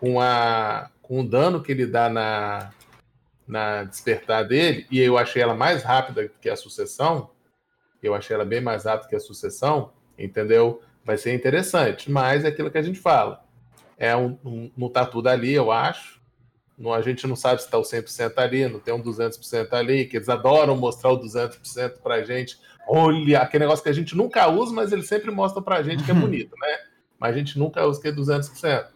com, 0.00 0.18
a, 0.18 0.88
com 1.02 1.20
o 1.20 1.28
dano 1.28 1.62
que 1.62 1.72
ele 1.72 1.84
dá 1.84 2.08
na, 2.08 2.72
na 3.46 3.84
despertar 3.84 4.48
dele, 4.48 4.86
e 4.90 4.98
eu 4.98 5.18
achei 5.18 5.42
ela 5.42 5.52
mais 5.52 5.82
rápida 5.82 6.32
que 6.40 6.48
a 6.48 6.56
sucessão, 6.56 7.28
eu 8.02 8.14
achei 8.14 8.34
ela 8.34 8.46
bem 8.46 8.62
mais 8.62 8.86
rápida 8.86 9.10
que 9.10 9.16
a 9.16 9.20
sucessão, 9.20 9.92
entendeu? 10.18 10.80
Vai 11.04 11.18
ser 11.18 11.34
interessante, 11.34 12.10
mas 12.10 12.42
é 12.42 12.48
aquilo 12.48 12.70
que 12.70 12.78
a 12.78 12.82
gente 12.82 12.98
fala. 12.98 13.44
É 13.98 14.16
um, 14.16 14.38
um, 14.42 14.70
não 14.74 14.88
tá 14.88 15.04
tudo 15.04 15.28
ali, 15.28 15.52
eu 15.52 15.70
acho. 15.70 16.18
Não, 16.78 16.94
a 16.94 17.02
gente 17.02 17.26
não 17.26 17.36
sabe 17.36 17.60
se 17.60 17.66
está 17.66 17.76
o 17.76 17.82
100% 17.82 18.32
ali, 18.38 18.66
não 18.66 18.80
tem 18.80 18.94
um 18.94 19.02
200% 19.02 19.74
ali, 19.74 20.06
que 20.06 20.16
eles 20.16 20.30
adoram 20.30 20.74
mostrar 20.74 21.10
o 21.10 21.20
200% 21.20 21.98
para 22.02 22.14
a 22.14 22.24
gente. 22.24 22.58
Olha, 22.88 23.40
aquele 23.40 23.64
negócio 23.64 23.82
que 23.82 23.88
a 23.88 23.94
gente 23.94 24.16
nunca 24.16 24.48
usa, 24.48 24.72
mas 24.72 24.92
eles 24.92 25.08
sempre 25.08 25.30
mostram 25.30 25.62
para 25.62 25.76
a 25.76 25.82
gente 25.82 26.04
que 26.04 26.10
é 26.10 26.14
bonito, 26.14 26.54
né? 26.60 26.78
Mas 27.18 27.34
a 27.34 27.38
gente 27.38 27.58
nunca 27.58 27.84
usa 27.84 28.00
que 28.00 28.08
é 28.08 28.12
200%. 28.12 28.86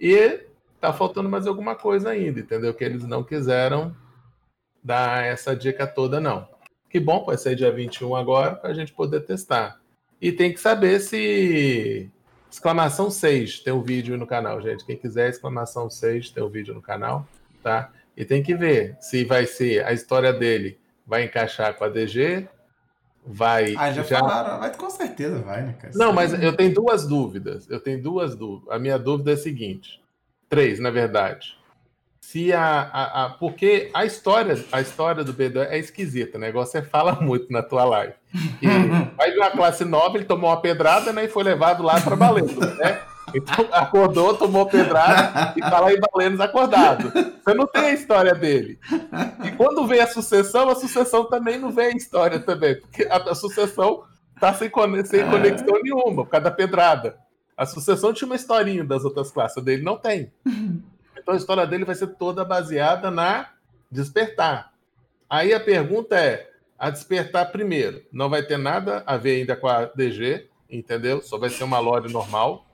E 0.00 0.46
tá 0.80 0.92
faltando 0.92 1.28
mais 1.28 1.46
alguma 1.46 1.74
coisa 1.74 2.10
ainda, 2.10 2.40
entendeu? 2.40 2.72
Que 2.72 2.84
eles 2.84 3.04
não 3.04 3.24
quiseram 3.24 3.96
dar 4.82 5.24
essa 5.24 5.56
dica 5.56 5.86
toda, 5.86 6.20
não. 6.20 6.48
Que 6.88 7.00
bom, 7.00 7.24
vai 7.24 7.36
ser 7.36 7.56
dia 7.56 7.72
21 7.72 8.14
agora, 8.14 8.54
para 8.54 8.70
a 8.70 8.74
gente 8.74 8.92
poder 8.92 9.20
testar. 9.20 9.80
E 10.20 10.30
tem 10.30 10.52
que 10.52 10.60
saber 10.60 11.00
se 11.00 12.10
Exclamação 12.50 13.10
6 13.10 13.60
tem 13.60 13.72
um 13.72 13.82
vídeo 13.82 14.16
no 14.16 14.26
canal, 14.26 14.60
gente. 14.62 14.84
Quem 14.84 14.96
quiser, 14.96 15.28
exclamação 15.28 15.90
6 15.90 16.30
tem 16.30 16.42
um 16.42 16.48
vídeo 16.48 16.74
no 16.74 16.80
canal, 16.80 17.26
tá? 17.62 17.92
E 18.16 18.24
tem 18.24 18.42
que 18.42 18.54
ver 18.54 18.96
se 19.00 19.24
vai 19.24 19.46
ser 19.46 19.84
a 19.84 19.92
história 19.92 20.32
dele 20.32 20.78
vai 21.06 21.24
encaixar 21.24 21.74
com 21.74 21.84
a 21.84 21.88
DG, 21.88 22.48
vai. 23.26 23.74
Ah, 23.76 23.92
já, 23.92 24.02
já... 24.02 24.18
falaram, 24.20 24.58
vai 24.58 24.74
com 24.74 24.90
certeza 24.90 25.38
vai, 25.40 25.62
né, 25.62 25.74
cara? 25.80 25.92
Não, 25.96 26.12
mas 26.12 26.32
eu 26.32 26.56
tenho 26.56 26.72
duas 26.72 27.06
dúvidas. 27.06 27.68
Eu 27.68 27.80
tenho 27.80 28.02
duas 28.02 28.36
dúvidas. 28.36 28.74
A 28.74 28.78
minha 28.78 28.98
dúvida 28.98 29.32
é 29.32 29.34
a 29.34 29.38
seguinte: 29.38 30.00
três, 30.48 30.78
na 30.78 30.90
verdade 30.90 31.56
se 32.26 32.52
a, 32.52 32.80
a, 32.92 33.24
a, 33.24 33.30
porque 33.30 33.88
a 33.94 34.04
história 34.04 34.58
a 34.72 34.80
história 34.80 35.22
do 35.22 35.32
B2 35.32 35.68
é 35.70 35.78
esquisita, 35.78 36.36
o 36.36 36.40
negócio 36.40 36.76
é 36.76 36.82
fala 36.82 37.12
muito 37.22 37.52
na 37.52 37.62
tua 37.62 37.84
live. 37.84 38.14
E 38.60 38.66
vai 39.16 39.30
de 39.30 39.38
uma 39.38 39.50
classe 39.52 39.84
nova, 39.84 40.18
ele 40.18 40.24
tomou 40.24 40.50
uma 40.50 40.60
pedrada 40.60 41.12
né, 41.12 41.26
e 41.26 41.28
foi 41.28 41.44
levado 41.44 41.84
lá 41.84 42.00
para 42.00 42.16
Valendo, 42.16 42.58
né? 42.58 43.00
Então 43.34 43.68
acordou, 43.72 44.34
tomou 44.34 44.66
pedrada 44.66 45.52
e 45.56 45.60
tá 45.60 45.80
lá 45.80 45.92
em 45.92 45.98
Valenos 46.12 46.40
acordado. 46.40 47.10
Você 47.10 47.54
não 47.54 47.66
tem 47.66 47.86
a 47.86 47.92
história 47.92 48.34
dele. 48.34 48.78
E 49.44 49.50
quando 49.52 49.86
vem 49.86 50.00
a 50.00 50.06
sucessão, 50.06 50.68
a 50.68 50.74
sucessão 50.74 51.24
também 51.24 51.58
não 51.58 51.70
vem 51.70 51.86
a 51.86 51.96
história 51.96 52.38
também, 52.40 52.80
porque 52.80 53.06
a, 53.10 53.34
sucessão 53.34 54.04
tá 54.40 54.52
sem, 54.54 54.70
sem 55.04 55.20
é. 55.20 55.30
conexão 55.30 55.80
nenhuma 55.82 56.24
por 56.24 56.30
causa 56.30 56.44
da 56.44 56.50
pedrada. 56.50 57.18
A 57.56 57.64
sucessão 57.64 58.12
tinha 58.12 58.26
uma 58.26 58.36
historinha 58.36 58.84
das 58.84 59.04
outras 59.04 59.30
classes, 59.30 59.62
dele 59.62 59.82
não 59.82 59.96
tem. 59.96 60.32
Então 61.16 61.34
a 61.34 61.36
história 61.38 61.66
dele 61.66 61.84
vai 61.84 61.94
ser 61.94 62.08
toda 62.08 62.44
baseada 62.44 63.10
na 63.10 63.48
despertar. 63.90 64.72
Aí 65.28 65.52
a 65.52 65.60
pergunta 65.60 66.16
é: 66.16 66.50
a 66.78 66.90
despertar 66.90 67.50
primeiro, 67.50 68.02
não 68.12 68.28
vai 68.28 68.42
ter 68.42 68.58
nada 68.58 69.02
a 69.06 69.16
ver 69.16 69.40
ainda 69.40 69.56
com 69.56 69.66
a 69.66 69.86
DG, 69.86 70.48
entendeu? 70.70 71.22
Só 71.22 71.38
vai 71.38 71.50
ser 71.50 71.64
uma 71.64 71.78
lore 71.78 72.12
normal. 72.12 72.65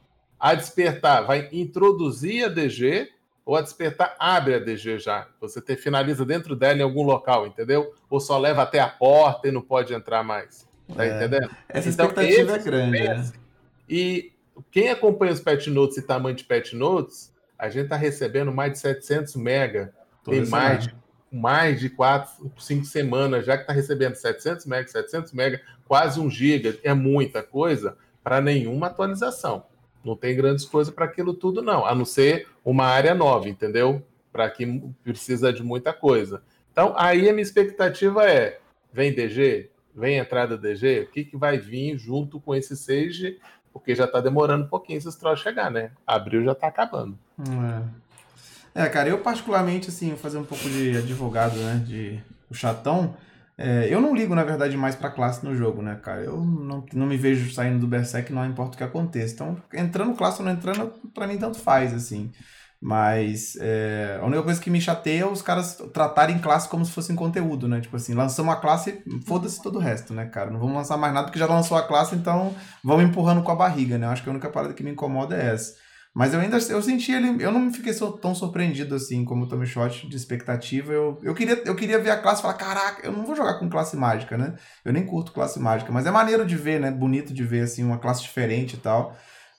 A 0.42 0.56
despertar 0.56 1.24
vai 1.24 1.48
introduzir 1.52 2.46
a 2.46 2.48
DG 2.48 3.08
ou 3.46 3.54
a 3.54 3.62
despertar 3.62 4.16
abre 4.18 4.54
a 4.54 4.58
DG 4.58 4.98
já. 4.98 5.28
Você 5.40 5.60
te, 5.60 5.76
finaliza 5.76 6.24
dentro 6.24 6.56
dela 6.56 6.80
em 6.80 6.82
algum 6.82 7.04
local, 7.04 7.46
entendeu? 7.46 7.94
Ou 8.10 8.18
só 8.18 8.36
leva 8.36 8.62
até 8.62 8.80
a 8.80 8.88
porta 8.88 9.46
e 9.46 9.52
não 9.52 9.62
pode 9.62 9.94
entrar 9.94 10.24
mais. 10.24 10.66
Tá 10.92 11.06
é, 11.06 11.16
entendendo? 11.16 11.48
Essa 11.68 11.90
então, 11.90 12.06
expectativa 12.06 12.56
é 12.56 12.58
grande. 12.58 12.98
Né? 12.98 13.32
E 13.88 14.32
quem 14.72 14.90
acompanha 14.90 15.32
os 15.32 15.40
pet 15.40 15.70
notes 15.70 15.96
e 15.96 16.02
tamanho 16.02 16.34
de 16.34 16.42
pet 16.42 16.74
notes 16.74 17.32
a 17.62 17.68
gente 17.68 17.84
está 17.84 17.94
recebendo 17.94 18.50
mais 18.50 18.72
de 18.72 18.78
700 18.80 19.36
mega, 19.36 19.94
tem 20.24 20.44
mais 20.46 20.82
de, 20.82 20.94
mais 21.30 21.78
de 21.78 21.88
4, 21.88 22.50
5 22.58 22.84
semanas, 22.84 23.46
já 23.46 23.56
que 23.56 23.62
está 23.62 23.72
recebendo 23.72 24.16
700 24.16 24.66
mega, 24.66 24.88
700 24.88 25.32
mega, 25.32 25.62
quase 25.86 26.18
1 26.18 26.28
giga, 26.28 26.76
é 26.82 26.92
muita 26.92 27.40
coisa 27.40 27.96
para 28.24 28.40
nenhuma 28.40 28.88
atualização. 28.88 29.64
Não 30.04 30.16
tem 30.16 30.36
grandes 30.36 30.64
coisas 30.64 30.92
para 30.92 31.04
aquilo 31.04 31.34
tudo, 31.34 31.62
não, 31.62 31.86
a 31.86 31.94
não 31.94 32.04
ser 32.04 32.48
uma 32.64 32.86
área 32.86 33.14
nova, 33.14 33.48
entendeu? 33.48 34.02
Para 34.32 34.50
que 34.50 34.82
precisa 35.04 35.52
de 35.52 35.62
muita 35.62 35.92
coisa. 35.92 36.42
Então, 36.72 36.94
aí 36.96 37.28
a 37.28 37.32
minha 37.32 37.42
expectativa 37.42 38.24
é: 38.24 38.58
vem 38.92 39.12
DG, 39.12 39.70
vem 39.94 40.18
entrada 40.18 40.56
DG, 40.56 41.02
o 41.08 41.12
que, 41.12 41.24
que 41.24 41.36
vai 41.36 41.58
vir 41.58 41.96
junto 41.98 42.40
com 42.40 42.54
esse 42.54 42.74
6G 42.74 43.36
porque 43.72 43.94
já 43.94 44.06
tá 44.06 44.20
demorando 44.20 44.64
um 44.64 44.68
pouquinho 44.68 44.98
esses 44.98 45.16
troços 45.16 45.42
chegar, 45.42 45.70
né? 45.70 45.90
Abril 46.06 46.44
já 46.44 46.54
tá 46.54 46.66
acabando. 46.66 47.18
É. 48.74 48.84
é, 48.84 48.88
cara, 48.88 49.08
eu 49.08 49.18
particularmente, 49.18 49.88
assim, 49.88 50.14
fazer 50.16 50.38
um 50.38 50.44
pouco 50.44 50.68
de 50.68 50.96
advogado, 50.96 51.56
né? 51.56 51.82
De 51.84 52.20
o 52.50 52.54
chatão. 52.54 53.16
É, 53.56 53.86
eu 53.92 54.00
não 54.00 54.14
ligo, 54.14 54.34
na 54.34 54.44
verdade, 54.44 54.76
mais 54.76 54.96
pra 54.96 55.10
classe 55.10 55.44
no 55.44 55.54
jogo, 55.54 55.82
né, 55.82 55.96
cara? 56.02 56.22
Eu 56.22 56.42
não, 56.42 56.84
não 56.94 57.06
me 57.06 57.16
vejo 57.16 57.52
saindo 57.52 57.78
do 57.78 57.86
Berserk, 57.86 58.32
não 58.32 58.44
importa 58.46 58.74
o 58.74 58.78
que 58.78 58.84
aconteça. 58.84 59.34
Então, 59.34 59.56
entrando 59.74 60.16
classe 60.16 60.40
ou 60.40 60.44
não 60.46 60.52
entrando, 60.52 60.92
pra 61.14 61.26
mim 61.26 61.38
tanto 61.38 61.58
faz, 61.58 61.92
assim. 61.92 62.32
Mas 62.84 63.56
é, 63.60 64.18
a 64.20 64.26
única 64.26 64.42
coisa 64.42 64.60
que 64.60 64.68
me 64.68 64.80
chateia 64.80 65.22
é 65.22 65.26
os 65.26 65.40
caras 65.40 65.76
tratarem 65.94 66.40
classe 66.40 66.68
como 66.68 66.84
se 66.84 66.90
fosse 66.90 67.14
conteúdo, 67.14 67.68
né? 67.68 67.80
Tipo 67.80 67.94
assim, 67.94 68.12
lançamos 68.12 68.52
a 68.52 68.56
classe, 68.56 69.04
foda-se 69.24 69.62
todo 69.62 69.76
o 69.76 69.78
resto, 69.78 70.12
né, 70.12 70.26
cara? 70.26 70.50
Não 70.50 70.58
vamos 70.58 70.74
lançar 70.74 70.96
mais 70.96 71.14
nada 71.14 71.26
porque 71.26 71.38
já 71.38 71.46
lançou 71.46 71.76
a 71.76 71.86
classe, 71.86 72.16
então 72.16 72.52
vamos 72.82 73.04
empurrando 73.04 73.42
com 73.44 73.52
a 73.52 73.54
barriga, 73.54 73.98
né? 73.98 74.08
Acho 74.08 74.24
que 74.24 74.28
a 74.28 74.32
única 74.32 74.50
parada 74.50 74.74
que 74.74 74.82
me 74.82 74.90
incomoda 74.90 75.36
é 75.36 75.54
essa. 75.54 75.74
Mas 76.14 76.34
eu 76.34 76.40
ainda 76.40 76.58
eu 76.58 76.82
senti 76.82 77.10
ele, 77.10 77.42
eu 77.42 77.50
não 77.50 77.72
fiquei 77.72 77.94
tão 78.20 78.34
surpreendido 78.34 78.94
assim 78.94 79.24
como 79.24 79.44
o 79.44 79.48
Tommy 79.48 79.66
Shot 79.66 80.06
de 80.06 80.16
expectativa. 80.16 80.92
Eu, 80.92 81.18
eu, 81.22 81.34
queria, 81.34 81.62
eu 81.64 81.74
queria 81.74 81.98
ver 81.98 82.10
a 82.10 82.18
classe 82.18 82.40
e 82.40 82.42
falar, 82.42 82.54
caraca, 82.54 83.06
eu 83.06 83.12
não 83.12 83.24
vou 83.24 83.34
jogar 83.34 83.58
com 83.58 83.70
classe 83.70 83.96
mágica, 83.96 84.36
né? 84.36 84.54
Eu 84.84 84.92
nem 84.92 85.06
curto 85.06 85.32
classe 85.32 85.58
mágica, 85.58 85.90
mas 85.90 86.04
é 86.04 86.10
maneiro 86.10 86.44
de 86.44 86.54
ver, 86.54 86.78
né? 86.78 86.90
Bonito 86.90 87.32
de 87.32 87.42
ver 87.42 87.62
assim 87.62 87.82
uma 87.82 87.98
classe 87.98 88.22
diferente 88.22 88.74
e 88.74 88.78
tal. 88.78 89.16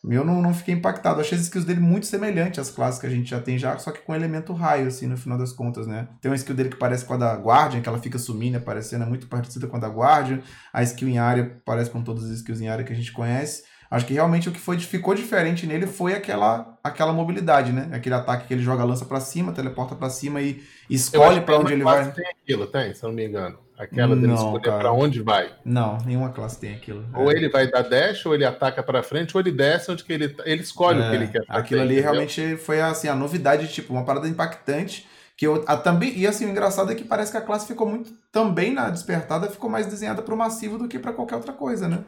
Eu 0.07 0.25
não, 0.25 0.41
não 0.41 0.53
fiquei 0.53 0.75
impactado. 0.75 1.21
Achei 1.21 1.37
as 1.37 1.45
skills 1.45 1.65
dele 1.65 1.79
muito 1.79 2.05
semelhantes 2.05 2.59
às 2.59 2.69
classes 2.69 2.99
que 2.99 3.07
a 3.07 3.09
gente 3.09 3.29
já 3.29 3.39
tem 3.39 3.57
já, 3.57 3.77
só 3.77 3.89
que 3.89 4.01
com 4.01 4.13
elemento 4.13 4.51
raio, 4.53 4.87
assim, 4.87 5.07
no 5.07 5.17
final 5.17 5.37
das 5.37 5.53
contas, 5.53 5.87
né? 5.87 6.09
Tem 6.21 6.29
uma 6.29 6.35
skill 6.35 6.55
dele 6.55 6.69
que 6.69 6.75
parece 6.75 7.05
com 7.05 7.13
a 7.13 7.17
da 7.17 7.33
Guardian, 7.35 7.81
que 7.81 7.87
ela 7.87 7.99
fica 7.99 8.19
sumindo, 8.19 8.57
aparecendo, 8.57 9.03
é 9.03 9.05
muito 9.07 9.27
parecida 9.27 9.65
com 9.65 9.77
a 9.77 9.79
da 9.79 9.87
Guardian. 9.87 10.41
A 10.73 10.83
skill 10.83 11.07
em 11.07 11.17
área 11.17 11.61
parece 11.65 11.89
com 11.89 12.03
todas 12.03 12.25
as 12.25 12.31
skills 12.31 12.59
em 12.61 12.67
área 12.67 12.83
que 12.83 12.91
a 12.91 12.95
gente 12.95 13.13
conhece. 13.13 13.63
Acho 13.93 14.07
que 14.07 14.13
realmente 14.15 14.49
o 14.49 14.51
que 14.51 14.59
foi, 14.59 14.79
ficou 14.79 15.13
diferente 15.13 15.67
nele 15.67 15.85
foi 15.85 16.15
aquela, 16.15 16.79
aquela 16.83 17.13
mobilidade, 17.13 17.71
né? 17.71 17.89
Aquele 17.93 18.15
ataque 18.15 18.47
que 18.47 18.53
ele 18.55 18.63
joga 18.63 18.81
a 18.81 18.85
lança 18.87 19.05
para 19.05 19.19
cima, 19.19 19.51
teleporta 19.51 19.93
para 19.93 20.09
cima 20.09 20.41
e 20.41 20.63
escolhe 20.89 21.39
para 21.41 21.59
onde 21.59 21.73
ele 21.73 21.83
vai. 21.83 22.11
Tem 22.11 22.25
aquilo, 22.25 22.65
tem, 22.65 22.91
se 22.95 23.03
eu 23.03 23.09
não 23.09 23.15
me 23.15 23.23
engano. 23.23 23.59
Aquela 23.77 24.15
dele 24.15 24.33
escolher 24.33 24.63
para 24.63 24.91
onde 24.91 25.21
vai. 25.21 25.51
Não, 25.63 25.99
nenhuma 25.99 26.29
classe 26.29 26.59
tem 26.59 26.73
aquilo. 26.73 27.05
Ou 27.13 27.31
é. 27.31 27.35
ele 27.35 27.49
vai 27.49 27.69
dar 27.69 27.83
dash, 27.83 28.25
ou 28.25 28.33
ele 28.33 28.43
ataca 28.43 28.81
para 28.81 29.03
frente, 29.03 29.37
ou 29.37 29.41
ele 29.41 29.51
desce 29.51 29.91
onde 29.91 30.03
que 30.03 30.11
ele 30.11 30.29
tá, 30.29 30.41
ele 30.43 30.63
escolhe 30.63 30.99
é, 30.99 31.05
o 31.05 31.09
que 31.11 31.15
ele 31.15 31.27
quer 31.27 31.45
fazer. 31.45 31.59
Aquilo 31.59 31.81
ali 31.81 31.93
entendeu? 31.93 32.11
realmente 32.13 32.57
foi 32.57 32.81
assim 32.81 33.07
a 33.07 33.13
novidade, 33.13 33.67
tipo, 33.67 33.93
uma 33.93 34.03
parada 34.03 34.27
impactante 34.27 35.07
que 35.37 35.45
eu 35.45 35.63
a, 35.67 35.77
também 35.77 36.17
e 36.17 36.25
assim 36.25 36.47
o 36.47 36.49
engraçado 36.49 36.91
é 36.91 36.95
que 36.95 37.03
parece 37.03 37.31
que 37.31 37.37
a 37.37 37.41
classe 37.41 37.67
ficou 37.67 37.87
muito 37.87 38.11
também 38.31 38.71
na 38.71 38.89
despertada 38.89 39.47
ficou 39.47 39.67
mais 39.67 39.87
desenhada 39.87 40.21
para 40.21 40.33
o 40.33 40.37
massivo 40.37 40.77
do 40.77 40.87
que 40.87 40.99
para 40.99 41.11
qualquer 41.11 41.35
outra 41.35 41.53
coisa, 41.53 41.87
né? 41.87 42.03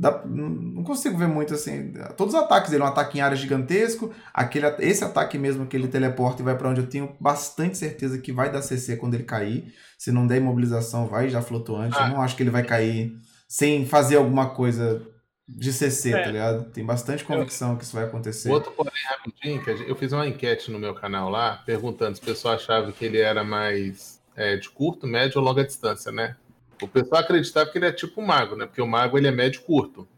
Dá, 0.00 0.22
não 0.24 0.82
consigo 0.82 1.18
ver 1.18 1.28
muito 1.28 1.52
assim. 1.52 1.92
Todos 2.16 2.32
os 2.32 2.40
ataques 2.40 2.70
dele, 2.70 2.82
um 2.82 2.86
ataque 2.86 3.18
em 3.18 3.20
área 3.20 3.36
gigantesco, 3.36 4.10
aquele, 4.32 4.66
esse 4.78 5.04
ataque 5.04 5.36
mesmo 5.36 5.66
que 5.66 5.76
ele 5.76 5.88
teleporta 5.88 6.40
e 6.40 6.44
vai 6.44 6.56
para 6.56 6.70
onde 6.70 6.80
eu 6.80 6.86
tenho 6.86 7.14
bastante 7.20 7.76
certeza 7.76 8.16
que 8.18 8.32
vai 8.32 8.50
dar 8.50 8.62
CC 8.62 8.96
quando 8.96 9.12
ele 9.12 9.24
cair. 9.24 9.74
Se 9.98 10.10
não 10.10 10.26
der 10.26 10.38
imobilização, 10.38 11.06
vai 11.06 11.28
já 11.28 11.42
flutuante. 11.42 11.98
Ah. 11.98 12.06
Eu 12.06 12.14
não 12.14 12.22
acho 12.22 12.34
que 12.34 12.42
ele 12.42 12.48
vai 12.48 12.64
cair 12.64 13.14
sem 13.46 13.84
fazer 13.84 14.16
alguma 14.16 14.48
coisa 14.48 15.06
de 15.46 15.70
CC, 15.70 16.14
é. 16.14 16.22
tá 16.22 16.30
ligado? 16.30 16.70
Tem 16.70 16.82
bastante 16.82 17.22
convicção 17.22 17.76
que 17.76 17.84
isso 17.84 17.94
vai 17.94 18.06
acontecer. 18.06 18.50
Outro 18.50 18.72
porém 18.72 18.92
rapidinho, 19.06 19.62
que 19.62 19.70
eu 19.86 19.96
fiz 19.96 20.12
uma 20.12 20.26
enquete 20.26 20.70
no 20.70 20.78
meu 20.78 20.94
canal 20.94 21.28
lá, 21.28 21.62
perguntando 21.66 22.16
se 22.16 22.22
o 22.22 22.24
pessoal 22.24 22.54
achava 22.54 22.90
que 22.90 23.04
ele 23.04 23.18
era 23.18 23.44
mais 23.44 24.18
é, 24.34 24.56
de 24.56 24.70
curto, 24.70 25.06
médio 25.06 25.38
ou 25.38 25.44
longa 25.44 25.62
distância, 25.62 26.10
né? 26.10 26.36
O 26.80 26.88
pessoal 26.88 27.20
acreditava 27.20 27.70
que 27.70 27.78
ele 27.78 27.86
é 27.86 27.92
tipo 27.92 28.22
mago, 28.22 28.56
né? 28.56 28.66
Porque 28.66 28.80
o 28.80 28.86
mago 28.86 29.18
ele 29.18 29.28
é 29.28 29.30
médio 29.30 29.62
curto. 29.62 30.08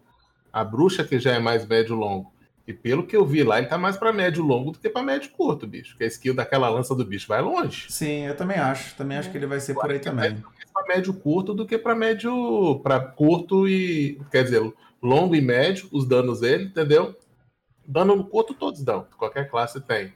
A 0.53 0.63
bruxa 0.65 1.05
que 1.05 1.19
já 1.19 1.33
é 1.33 1.39
mais 1.39 1.67
médio 1.67 1.95
longo. 1.95 2.33
E 2.67 2.73
pelo 2.73 3.07
que 3.07 3.17
eu 3.17 3.27
vi 3.27 3.43
lá, 3.43 3.59
ele 3.59 3.67
tá 3.67 3.77
mais 3.77 3.97
pra 3.97 4.13
médio 4.13 4.45
longo 4.45 4.71
do 4.71 4.79
que 4.79 4.89
pra 4.89 5.03
médio 5.03 5.31
curto, 5.31 5.67
bicho. 5.67 5.97
Que 5.97 6.05
a 6.05 6.07
skill 6.07 6.35
daquela 6.35 6.69
lança 6.69 6.95
do 6.95 7.05
bicho 7.05 7.27
vai 7.27 7.41
longe. 7.41 7.87
Sim, 7.91 8.27
eu 8.27 8.37
também 8.37 8.59
acho. 8.59 8.95
Também 8.95 9.19
acho 9.19 9.31
que 9.31 9.37
ele 9.37 9.47
vai 9.47 9.59
ser 9.59 9.75
por 9.75 9.91
aí 9.91 9.99
também. 9.99 10.43
Pra 10.73 10.87
médio 10.95 11.13
curto 11.13 11.53
do 11.53 11.67
que 11.67 11.77
pra 11.77 11.95
médio. 11.95 12.81
para 12.83 13.01
curto 13.01 13.69
e. 13.69 14.21
Quer 14.31 14.45
dizer, 14.45 14.73
longo 15.03 15.35
e 15.35 15.41
médio, 15.41 15.89
os 15.91 16.07
danos 16.07 16.41
dele, 16.41 16.65
entendeu? 16.65 17.17
Dano 17.87 18.15
no 18.15 18.25
curto 18.25 18.55
todos 18.55 18.83
dão. 18.85 19.07
Qualquer 19.19 19.51
classe 19.51 19.81
tem. 19.81 20.13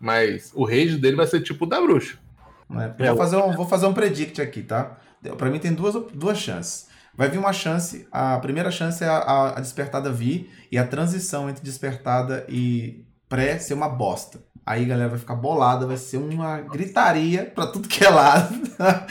Mas 0.00 0.52
o 0.54 0.64
rage 0.64 0.96
dele 0.96 1.16
vai 1.16 1.26
ser 1.26 1.42
tipo 1.42 1.66
o 1.66 1.68
da 1.68 1.80
bruxa. 1.80 2.18
É, 2.98 3.08
vou, 3.08 3.16
fazer 3.16 3.36
um, 3.36 3.52
vou 3.52 3.66
fazer 3.66 3.86
um 3.86 3.92
predict 3.92 4.40
aqui, 4.40 4.62
tá? 4.62 4.96
Pra 5.36 5.50
mim 5.50 5.58
tem 5.58 5.72
duas, 5.72 5.94
duas 6.12 6.38
chances. 6.38 6.88
Vai 7.16 7.28
vir 7.28 7.38
uma 7.38 7.52
chance, 7.52 8.06
a 8.10 8.38
primeira 8.38 8.70
chance 8.70 9.02
é 9.02 9.08
a, 9.08 9.54
a 9.56 9.60
despertada 9.60 10.10
vir 10.10 10.50
e 10.70 10.78
a 10.78 10.86
transição 10.86 11.50
entre 11.50 11.62
despertada 11.62 12.46
e 12.48 13.04
pré 13.28 13.58
ser 13.58 13.74
uma 13.74 13.88
bosta. 13.88 14.40
Aí 14.64 14.84
a 14.84 14.88
galera 14.88 15.08
vai 15.08 15.18
ficar 15.18 15.34
bolada, 15.34 15.86
vai 15.86 15.96
ser 15.96 16.18
uma 16.18 16.60
gritaria 16.60 17.44
pra 17.44 17.66
tudo 17.66 17.88
que 17.88 18.04
é 18.04 18.08
lado. 18.08 18.54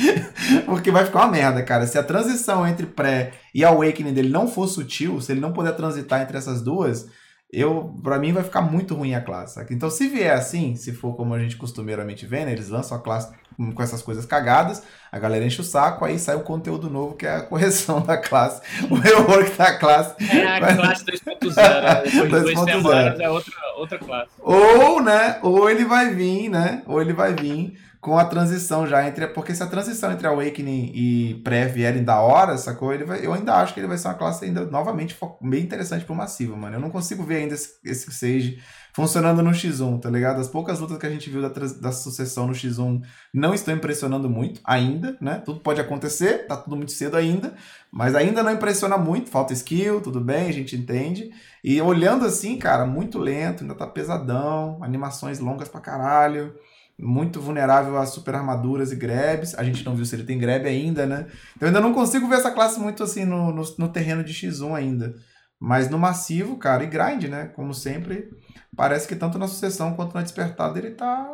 Porque 0.65 0.91
vai 0.91 1.05
ficar 1.05 1.19
uma 1.19 1.31
merda, 1.31 1.61
cara. 1.63 1.85
Se 1.85 1.97
a 1.97 2.03
transição 2.03 2.65
entre 2.65 2.85
pré 2.85 3.33
e 3.53 3.65
awakening 3.65 4.13
dele 4.13 4.29
não 4.29 4.47
for 4.47 4.67
sutil, 4.67 5.19
se 5.19 5.31
ele 5.31 5.41
não 5.41 5.51
puder 5.51 5.75
transitar 5.75 6.21
entre 6.21 6.37
essas 6.37 6.61
duas, 6.61 7.09
eu 7.51 7.95
para 8.01 8.19
mim 8.19 8.31
vai 8.31 8.43
ficar 8.43 8.61
muito 8.61 8.95
ruim 8.95 9.15
a 9.15 9.21
classe. 9.21 9.59
Então, 9.71 9.89
se 9.89 10.07
vier 10.07 10.33
assim, 10.33 10.75
se 10.75 10.93
for 10.93 11.15
como 11.15 11.33
a 11.33 11.39
gente 11.39 11.57
costumeiramente 11.57 12.25
vê, 12.25 12.45
né, 12.45 12.53
eles 12.53 12.69
lançam 12.69 12.97
a 12.97 13.01
classe 13.01 13.33
com 13.75 13.83
essas 13.83 14.01
coisas 14.01 14.25
cagadas, 14.25 14.81
a 15.11 15.19
galera 15.19 15.45
enche 15.45 15.59
o 15.59 15.63
saco, 15.63 16.05
aí 16.05 16.17
sai 16.17 16.35
o 16.35 16.41
conteúdo 16.41 16.89
novo, 16.89 17.15
que 17.15 17.25
é 17.25 17.35
a 17.35 17.41
correção 17.43 18.01
da 18.01 18.17
classe, 18.17 18.61
o 18.89 18.95
rework 18.95 19.51
da 19.57 19.77
classe. 19.77 20.15
É 20.23 20.47
a 20.47 20.75
classe 20.75 21.05
2.0, 21.05 21.55
né? 21.55 22.01
depois 22.03 22.45
de 22.45 22.53
duas 22.53 22.59
semanas 22.59 23.19
é 23.19 23.29
outra, 23.29 23.53
outra 23.77 23.99
classe. 23.99 24.29
Ou, 24.39 25.01
né, 25.01 25.39
ou 25.41 25.69
ele 25.69 25.83
vai 25.83 26.13
vir, 26.13 26.49
né, 26.49 26.83
ou 26.85 27.01
ele 27.01 27.13
vai 27.13 27.33
vir 27.33 27.77
com 28.01 28.17
a 28.17 28.25
transição 28.25 28.87
já 28.87 29.05
entre. 29.07 29.27
Porque 29.27 29.53
se 29.53 29.61
a 29.61 29.67
transição 29.67 30.11
entre 30.11 30.27
Awakening 30.27 30.91
e 30.93 31.41
Pré 31.43 31.65
vierem 31.67 32.03
da 32.03 32.19
hora, 32.21 32.57
sacou? 32.57 32.93
Ele 32.93 33.03
vai, 33.03 33.25
eu 33.25 33.33
ainda 33.33 33.55
acho 33.55 33.73
que 33.73 33.79
ele 33.79 33.87
vai 33.87 33.97
ser 33.97 34.07
uma 34.07 34.13
classe 34.13 34.45
ainda 34.45 34.65
novamente 34.65 35.17
bem 35.41 35.63
interessante 35.63 36.05
pro 36.05 36.15
massivo, 36.15 36.55
mano. 36.55 36.77
Eu 36.77 36.79
não 36.79 36.89
consigo 36.89 37.23
ver 37.23 37.37
ainda 37.37 37.55
esse, 37.55 37.77
esse 37.83 38.11
Sage 38.11 38.59
funcionando 38.93 39.41
no 39.41 39.51
X1, 39.51 40.01
tá 40.01 40.09
ligado? 40.09 40.39
As 40.39 40.47
poucas 40.47 40.79
lutas 40.79 40.97
que 40.97 41.05
a 41.05 41.09
gente 41.09 41.29
viu 41.29 41.41
da, 41.41 41.49
da 41.49 41.91
sucessão 41.91 42.47
no 42.47 42.53
X1 42.53 43.01
não 43.33 43.53
estão 43.53 43.73
impressionando 43.73 44.29
muito 44.29 44.59
ainda, 44.63 45.17
né? 45.21 45.41
Tudo 45.45 45.59
pode 45.59 45.79
acontecer, 45.79 46.47
tá 46.47 46.57
tudo 46.57 46.75
muito 46.75 46.91
cedo 46.91 47.15
ainda, 47.15 47.53
mas 47.91 48.15
ainda 48.15 48.41
não 48.41 48.51
impressiona 48.51 48.97
muito, 48.97 49.29
falta 49.29 49.53
skill, 49.53 50.01
tudo 50.01 50.19
bem, 50.19 50.49
a 50.49 50.53
gente 50.53 50.75
entende. 50.75 51.29
E 51.63 51.79
olhando 51.81 52.25
assim, 52.25 52.57
cara, 52.57 52.85
muito 52.85 53.19
lento, 53.19 53.63
ainda 53.63 53.75
tá 53.75 53.85
pesadão, 53.85 54.79
animações 54.81 55.39
longas 55.39 55.67
pra 55.67 55.79
caralho 55.79 56.53
muito 56.99 57.39
vulnerável 57.39 57.97
a 57.97 58.05
super 58.05 58.35
armaduras 58.35 58.91
e 58.91 58.95
grebes. 58.95 59.55
A 59.55 59.63
gente 59.63 59.85
não 59.85 59.95
viu 59.95 60.05
se 60.05 60.15
ele 60.15 60.23
tem 60.23 60.37
grebe 60.37 60.67
ainda, 60.67 61.05
né? 61.05 61.27
Então 61.55 61.67
ainda 61.67 61.79
não 61.79 61.93
consigo 61.93 62.27
ver 62.27 62.35
essa 62.35 62.51
classe 62.51 62.79
muito 62.79 63.01
assim 63.03 63.25
no, 63.25 63.51
no, 63.51 63.63
no, 63.77 63.89
terreno 63.89 64.23
de 64.23 64.33
X1 64.33 64.75
ainda. 64.75 65.15
Mas 65.59 65.89
no 65.89 65.97
massivo, 65.97 66.57
cara, 66.57 66.83
e 66.83 66.87
grind, 66.87 67.23
né? 67.25 67.47
Como 67.47 67.73
sempre, 67.73 68.29
parece 68.75 69.07
que 69.07 69.15
tanto 69.15 69.37
na 69.37 69.47
sucessão 69.47 69.95
quanto 69.95 70.13
na 70.13 70.21
despertada 70.21 70.77
ele 70.77 70.91
tá. 70.91 71.27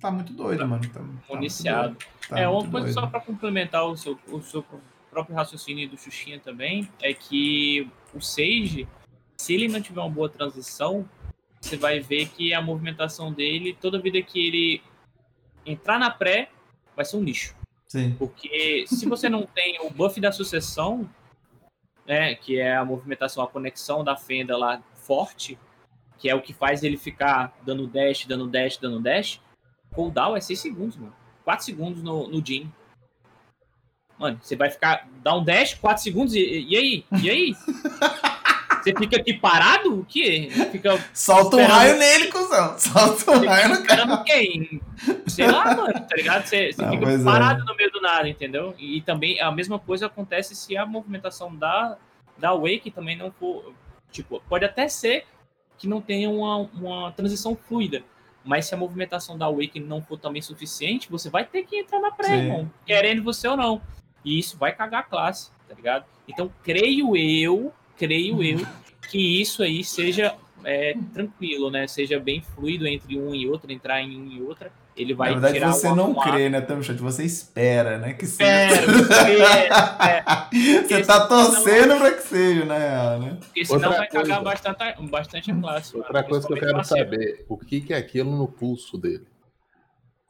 Tá 0.00 0.10
muito 0.10 0.32
doido, 0.32 0.58
tá, 0.58 0.66
mano. 0.66 0.82
Tá, 0.88 1.00
tá 1.00 1.34
Municiado. 1.34 1.96
Tá 2.28 2.38
é, 2.38 2.48
uma 2.48 2.60
coisa 2.60 2.86
doido. 2.86 2.92
só 2.92 3.06
para 3.06 3.20
complementar 3.20 3.86
o 3.86 3.96
seu, 3.96 4.18
o 4.28 4.40
seu 4.42 4.64
próprio 5.10 5.34
raciocínio 5.36 5.88
do 5.88 5.96
Xuxinha 5.96 6.40
também, 6.40 6.88
é 7.00 7.14
que 7.14 7.88
o 8.12 8.20
Sage, 8.20 8.86
se 9.36 9.54
ele 9.54 9.68
não 9.68 9.80
tiver 9.80 10.00
uma 10.00 10.10
boa 10.10 10.28
transição, 10.28 11.08
você 11.64 11.76
vai 11.76 11.98
ver 11.98 12.28
que 12.28 12.52
a 12.52 12.60
movimentação 12.60 13.32
dele, 13.32 13.76
toda 13.80 14.00
vida 14.00 14.20
que 14.20 14.46
ele 14.46 14.82
entrar 15.64 15.98
na 15.98 16.10
pré, 16.10 16.50
vai 16.94 17.04
ser 17.04 17.16
um 17.16 17.24
lixo. 17.24 17.56
Sim. 17.86 18.14
Porque 18.18 18.84
se 18.86 19.06
você 19.08 19.28
não 19.28 19.46
tem 19.46 19.78
o 19.80 19.90
buff 19.90 20.20
da 20.20 20.30
sucessão, 20.30 21.08
né, 22.06 22.34
que 22.34 22.58
é 22.58 22.76
a 22.76 22.84
movimentação, 22.84 23.42
a 23.42 23.48
conexão 23.48 24.04
da 24.04 24.14
fenda 24.14 24.56
lá 24.56 24.82
forte, 24.94 25.58
que 26.18 26.28
é 26.28 26.34
o 26.34 26.42
que 26.42 26.52
faz 26.52 26.82
ele 26.82 26.98
ficar 26.98 27.56
dando 27.64 27.86
dash, 27.86 28.26
dando 28.26 28.46
dash, 28.46 28.76
dando 28.76 29.00
dash, 29.00 29.40
cooldown 29.92 30.36
é 30.36 30.40
6 30.40 30.58
segundos, 30.58 30.96
mano. 30.96 31.14
4 31.44 31.64
segundos 31.64 32.02
no, 32.02 32.28
no 32.28 32.44
Jin. 32.44 32.70
Mano, 34.18 34.38
você 34.40 34.54
vai 34.54 34.70
ficar, 34.70 35.08
dar 35.22 35.34
um 35.34 35.44
dash, 35.44 35.74
4 35.74 36.02
segundos, 36.02 36.34
e, 36.34 36.66
e 36.68 36.76
aí? 36.76 37.04
E 37.22 37.30
aí? 37.30 37.56
Você 38.84 38.94
fica 38.94 39.16
aqui 39.16 39.32
parado? 39.32 40.00
O 40.00 40.04
quê? 40.04 40.50
Fica 40.70 41.02
Solta 41.14 41.56
um 41.56 41.64
raio 41.64 41.96
nele, 41.96 42.26
cuzão. 42.26 42.78
Solta 42.78 43.30
um 43.30 43.46
raio 43.46 43.70
no 43.70 43.82
cara. 43.82 44.22
quem? 44.24 44.78
Sei 45.26 45.50
lá, 45.50 45.74
mano, 45.74 45.94
tá 45.94 46.14
ligado? 46.14 46.44
Você, 46.44 46.70
você 46.70 46.82
Não, 46.82 46.90
fica 46.90 47.10
é. 47.10 47.24
parado 47.24 47.62
é. 47.62 47.64
no 47.64 47.74
meio 47.74 47.90
do 47.90 48.02
nada, 48.02 48.28
entendeu? 48.28 48.74
E, 48.78 48.98
e, 48.98 49.00
também 49.00 49.40
a 49.40 49.50
mesma 49.50 49.78
coisa 49.78 50.04
acontece 50.04 50.54
se 50.54 50.76
a 50.76 50.84
movimentação 50.84 51.56
da, 51.56 51.96
da 52.36 52.54
Wake 52.54 52.90
também 52.90 53.16
não 53.16 53.32
for. 53.32 53.72
Tipo, 54.12 54.42
pode 54.50 54.66
até 54.66 54.86
ser 54.86 55.24
que 55.78 55.88
não 55.88 56.02
tenha 56.02 56.28
uma, 56.28 56.58
uma 56.58 57.12
transição 57.12 57.56
fluida. 57.56 58.02
Mas 58.44 58.66
se 58.66 58.74
a 58.74 58.76
movimentação 58.76 59.38
da 59.38 59.48
Wake 59.50 59.80
não 59.80 60.02
for 60.02 60.18
também 60.18 60.42
suficiente, 60.42 61.10
você 61.10 61.30
vai 61.30 61.46
ter 61.46 61.64
que 61.64 61.78
entrar 61.78 62.00
na 62.00 62.10
pré, 62.10 62.36
irmão. 62.36 62.70
Querendo 62.84 63.22
você 63.22 63.48
ou 63.48 63.56
não. 63.56 63.80
E 64.22 64.38
isso 64.38 64.58
vai 64.58 64.74
cagar 64.74 65.00
a 65.00 65.04
classe, 65.04 65.50
tá 65.66 65.74
ligado? 65.74 66.04
Então, 66.28 66.52
creio 66.62 67.16
eu 67.16 67.72
creio 67.96 68.42
eu 68.42 68.60
que 69.08 69.40
isso 69.40 69.62
aí 69.62 69.84
seja 69.84 70.34
é, 70.64 70.94
tranquilo, 71.12 71.70
né? 71.70 71.86
Seja 71.86 72.18
bem 72.18 72.40
fluido 72.40 72.86
entre 72.86 73.18
um 73.18 73.34
e 73.34 73.46
outro, 73.46 73.70
entrar 73.70 74.00
em 74.00 74.20
um 74.20 74.26
e 74.26 74.42
outra. 74.42 74.72
Ele 74.96 75.12
vai 75.12 75.30
Na 75.30 75.34
verdade, 75.34 75.54
tirar 75.54 75.72
você 75.72 75.92
não 75.92 76.14
crê, 76.14 76.48
né, 76.48 76.60
Tamchat? 76.60 77.00
Você 77.02 77.24
espera, 77.24 77.98
né? 77.98 78.12
Que 78.12 78.26
seja. 78.26 78.80
Espera, 78.80 80.48
Você 80.86 81.02
tá 81.02 81.26
torcendo 81.26 81.96
para 81.98 82.12
que 82.12 82.22
seja, 82.22 82.64
na 82.64 82.78
real, 82.78 83.18
né? 83.18 83.36
Porque 83.40 83.64
senão 83.64 83.88
Outra 83.88 83.98
vai 83.98 84.08
coisa. 84.08 84.26
cagar 84.28 84.42
bastante, 84.44 85.02
bastante 85.10 85.50
a 85.50 85.54
classe. 85.56 85.96
Outra 85.96 86.12
mano, 86.12 86.28
coisa 86.28 86.46
que 86.46 86.52
eu 86.52 86.56
quero 86.58 86.84
saber: 86.84 87.44
o 87.48 87.58
que, 87.58 87.80
que 87.80 87.92
é 87.92 87.96
aquilo 87.96 88.36
no 88.36 88.46
pulso 88.46 88.96
dele? 88.96 89.26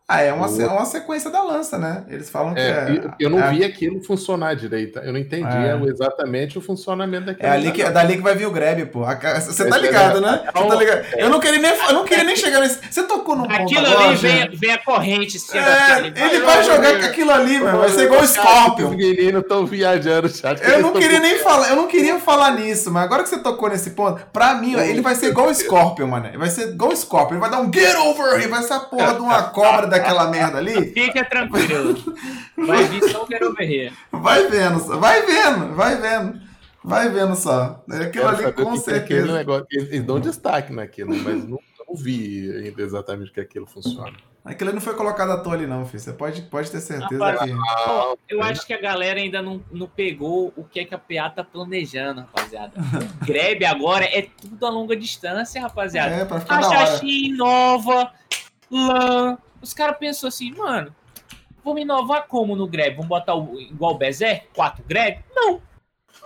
Ah, 0.07 0.21
é 0.21 0.31
uma, 0.35 0.47
é 0.47 0.67
uma 0.67 0.85
sequência 0.85 1.31
da 1.31 1.43
lança, 1.43 1.79
né? 1.79 2.05
Eles 2.11 2.29
falam 2.29 2.53
que 2.53 2.61
é. 2.61 2.65
é 2.65 3.11
eu 3.19 3.31
não 3.31 3.43
é, 3.43 3.51
vi 3.51 3.65
aquilo 3.65 4.03
funcionar 4.03 4.55
direito. 4.55 4.99
Eu 4.99 5.15
não 5.15 5.19
entendi 5.19 5.57
é. 5.57 5.81
exatamente 5.89 6.59
o 6.59 6.61
funcionamento 6.61 7.25
daquilo. 7.25 7.49
É 7.49 7.51
ali 7.53 7.73
que, 7.73 7.81
é 7.81 7.91
dali 7.91 8.17
que 8.17 8.23
vai 8.23 8.35
vir 8.35 8.45
o 8.45 8.51
grab, 8.51 8.85
pô. 8.87 9.03
Você 9.03 9.67
tá 9.67 9.79
ligado, 9.79 10.21
né? 10.21 10.45
Tá 10.53 10.75
ligado? 10.75 11.07
Eu 11.17 11.31
não 11.31 11.41
queria 11.41 11.59
nem, 11.59 11.73
eu 11.73 11.95
não 11.95 12.05
queria 12.05 12.23
nem 12.23 12.37
chegar 12.37 12.61
nesse. 12.61 12.81
Você 12.91 13.05
tocou 13.05 13.35
no 13.35 13.49
ponto 13.49 13.63
Aquilo 13.63 13.87
ali 13.87 14.17
vem, 14.17 14.51
vem 14.51 14.73
a 14.73 14.79
corrente. 14.79 15.39
É, 15.57 16.07
ele 16.07 16.41
vai 16.41 16.63
jogar 16.63 16.99
com 16.99 17.07
aquilo 17.07 17.31
ali, 17.31 17.59
mano. 17.61 17.79
Vai 17.79 17.89
ser 17.89 18.05
igual 18.05 18.21
o 18.21 18.27
Scorpion. 18.27 18.91
Os 18.91 18.97
meninos 18.97 19.41
estão 19.41 19.65
viajando 19.65 20.29
chat. 20.29 20.63
Eu 20.63 20.83
não 20.83 20.93
queria 20.93 21.19
nem 21.19 21.39
falar, 21.41 21.71
eu 21.71 21.77
não 21.77 21.87
queria 21.87 22.21
falar 22.21 22.51
nisso, 22.51 22.91
mas 22.91 23.05
agora 23.05 23.23
que 23.23 23.31
você 23.31 23.39
tocou 23.39 23.71
nesse 23.71 23.93
ponto, 23.93 24.21
pra 24.31 24.55
mim, 24.57 24.75
ele 24.75 25.01
vai 25.01 25.15
ser 25.15 25.29
igual 25.29 25.49
o 25.49 25.55
Scorpion, 25.55 26.09
mano. 26.09 26.27
Ele 26.27 26.37
vai 26.37 26.51
ser 26.51 26.69
igual 26.69 26.93
o 26.93 26.97
Scorpion. 26.97 27.37
Ele 27.37 27.41
vai 27.41 27.51
dar 27.51 27.63
um 27.63 27.73
get 27.73 27.97
over 27.97 28.35
here, 28.35 28.49
vai 28.49 28.63
ser 28.63 28.75
a 28.75 28.81
porra 28.81 29.15
de 29.15 29.21
uma 29.21 29.45
cobra 29.45 29.94
daquela 29.99 30.29
merda 30.29 30.59
ali. 30.59 30.93
Fica 30.93 31.25
tranquilo. 31.25 31.95
Vai 32.57 32.85
vir 32.85 33.03
só 33.11 33.23
o 33.23 33.27
Quero 33.27 33.55
Ver. 33.55 33.93
Vai 34.11 34.49
vendo, 34.49 34.79
vai 34.99 35.23
vendo, 35.23 35.75
vai 35.75 35.97
vendo. 35.97 36.41
Vai 36.83 37.09
vendo 37.09 37.35
só. 37.35 37.83
Aquilo 37.89 38.29
ali 38.29 38.53
com 38.53 38.77
certeza. 38.77 39.33
Negócio, 39.33 39.67
eles 39.71 40.03
dão 40.03 40.21
destaque 40.21 40.73
naquilo, 40.73 41.15
mas 41.17 41.43
não, 41.49 41.59
não 41.89 41.97
vi 41.97 42.51
ainda 42.51 42.83
exatamente 42.83 43.33
que 43.33 43.41
aquilo 43.41 43.67
funciona. 43.67 44.13
Aquilo 44.45 44.75
não 44.75 44.81
foi 44.81 44.95
colocado 44.95 45.31
à 45.31 45.39
toa 45.39 45.55
ali, 45.55 45.67
não, 45.67 45.87
filho. 45.87 46.01
Você 46.01 46.13
pode, 46.13 46.43
pode 46.43 46.71
ter 46.71 46.81
certeza 46.83 47.25
Rapaz, 47.25 47.51
que. 47.51 48.35
eu 48.35 48.43
acho 48.43 48.67
que 48.67 48.75
a 48.75 48.81
galera 48.81 49.19
ainda 49.19 49.41
não, 49.41 49.65
não 49.73 49.87
pegou 49.87 50.53
o 50.55 50.63
que, 50.63 50.81
é 50.81 50.85
que 50.85 50.95
a 50.95 50.99
PA 50.99 51.31
tá 51.31 51.43
planejando, 51.43 52.21
rapaziada. 52.21 52.73
Grebe 53.25 53.65
agora 53.65 54.05
é 54.05 54.21
tudo 54.21 54.67
a 54.67 54.69
longa 54.69 54.95
distância, 54.95 55.63
rapaziada. 55.63 56.15
É, 56.15 56.25
pra 56.27 56.41
ficar 56.41 56.59
a 56.59 56.61
da 56.61 56.69
hora. 56.69 57.01
nova, 57.35 58.13
LAN, 58.71 59.39
os 59.65 59.75
caras 59.75 59.99
pensam 59.99 60.29
assim, 60.29 60.53
mano, 60.53 60.95
vamos 61.65 61.83
inovar 61.83 62.27
como 62.29 62.55
no 62.55 62.67
grab? 62.67 62.95
Vamos 62.95 63.09
botar 63.09 63.35
o, 63.35 63.61
igual 63.61 63.95
o 63.95 63.99
Bezer? 63.99 64.47
Quatro 64.55 64.85
grab? 64.87 65.19
Não. 65.35 65.61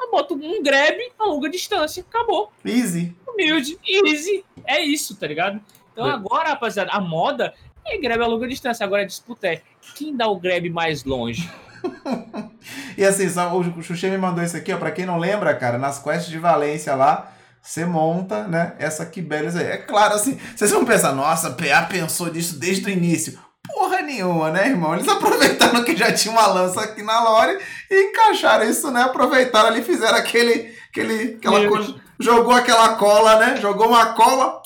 Eu 0.00 0.10
boto 0.10 0.34
um 0.34 0.62
grab 0.62 0.98
a 1.18 1.24
longa 1.24 1.48
distância. 1.48 2.04
Acabou. 2.08 2.52
Easy. 2.64 3.16
Humilde. 3.26 3.78
Easy. 3.86 4.44
É 4.64 4.80
isso, 4.80 5.16
tá 5.16 5.26
ligado? 5.26 5.60
Então 5.92 6.06
é. 6.06 6.12
agora, 6.12 6.50
rapaziada, 6.50 6.92
a 6.92 7.00
moda 7.00 7.54
é 7.84 7.98
grab 7.98 8.22
a 8.22 8.26
longa 8.26 8.46
distância. 8.46 8.84
Agora 8.84 9.02
a 9.02 9.06
disputa 9.06 9.48
é 9.48 9.62
quem 9.94 10.16
dá 10.16 10.28
o 10.28 10.38
grab 10.38 10.68
mais 10.70 11.04
longe. 11.04 11.50
e 12.96 13.04
assim, 13.04 13.28
só, 13.28 13.56
o 13.56 13.82
Xuxa 13.82 14.08
me 14.08 14.18
mandou 14.18 14.44
isso 14.44 14.56
aqui, 14.56 14.72
ó. 14.72 14.78
Pra 14.78 14.90
quem 14.90 15.06
não 15.06 15.18
lembra, 15.18 15.54
cara, 15.54 15.78
nas 15.78 15.98
quests 15.98 16.28
de 16.28 16.38
Valência 16.38 16.94
lá 16.94 17.32
você 17.68 17.84
monta, 17.84 18.44
né, 18.44 18.72
essa 18.78 19.04
Kibelius 19.04 19.54
aí. 19.54 19.66
É 19.66 19.76
claro, 19.76 20.14
assim, 20.14 20.40
vocês 20.56 20.70
vão 20.70 20.86
pensar, 20.86 21.12
nossa, 21.12 21.50
PA 21.50 21.82
pensou 21.82 22.32
nisso 22.32 22.58
desde 22.58 22.86
o 22.86 22.88
início. 22.88 23.38
Porra 23.66 24.00
nenhuma, 24.00 24.50
né, 24.50 24.68
irmão? 24.68 24.94
Eles 24.94 25.06
aproveitaram 25.06 25.84
que 25.84 25.94
já 25.94 26.10
tinha 26.10 26.32
uma 26.32 26.46
lança 26.46 26.80
aqui 26.80 27.02
na 27.02 27.22
Lore 27.22 27.58
e 27.90 28.08
encaixaram 28.08 28.64
isso, 28.64 28.90
né? 28.90 29.02
Aproveitaram 29.02 29.68
ali, 29.68 29.82
fizeram 29.82 30.16
aquele, 30.16 30.74
aquele, 30.88 31.34
aquela, 31.34 31.60
jogou 32.18 32.54
aquela 32.54 32.94
cola, 32.94 33.38
né? 33.38 33.56
Jogou 33.60 33.88
uma 33.88 34.14
cola, 34.14 34.62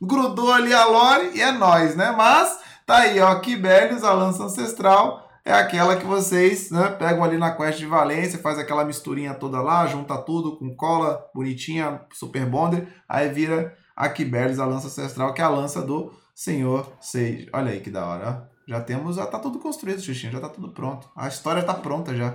grudou 0.00 0.50
ali 0.50 0.72
a 0.72 0.86
lore 0.86 1.32
e 1.34 1.42
é 1.42 1.52
nós, 1.52 1.94
né? 1.94 2.14
Mas 2.16 2.60
tá 2.86 3.00
aí, 3.00 3.20
ó, 3.20 3.34
Kibelius, 3.40 4.02
a 4.02 4.14
lança 4.14 4.44
ancestral, 4.44 5.27
é 5.48 5.54
aquela 5.54 5.96
que 5.96 6.04
vocês 6.04 6.70
né, 6.70 6.90
pegam 6.90 7.24
ali 7.24 7.38
na 7.38 7.50
quest 7.50 7.78
de 7.78 7.86
Valência, 7.86 8.38
faz 8.38 8.58
aquela 8.58 8.84
misturinha 8.84 9.32
toda 9.32 9.62
lá, 9.62 9.86
junta 9.86 10.18
tudo 10.18 10.58
com 10.58 10.76
cola 10.76 11.24
bonitinha, 11.34 12.02
super 12.12 12.44
bonder, 12.44 12.86
aí 13.08 13.30
vira 13.30 13.74
a 13.96 14.10
Kibelius, 14.10 14.58
a 14.58 14.66
lança 14.66 14.88
ancestral, 14.88 15.32
que 15.32 15.40
é 15.40 15.44
a 15.44 15.48
lança 15.48 15.80
do 15.80 16.12
Senhor 16.34 16.92
Sage. 17.00 17.48
Olha 17.50 17.72
aí 17.72 17.80
que 17.80 17.90
da 17.90 18.04
hora, 18.04 18.28
ó. 18.28 18.58
Já 18.68 18.82
temos, 18.82 19.16
já 19.16 19.24
tá 19.24 19.38
tudo 19.38 19.58
construído, 19.58 20.02
Xuxinha, 20.02 20.30
já 20.30 20.40
tá 20.40 20.50
tudo 20.50 20.68
pronto. 20.68 21.08
A 21.16 21.26
história 21.26 21.62
tá 21.62 21.72
pronta 21.72 22.14
já. 22.14 22.34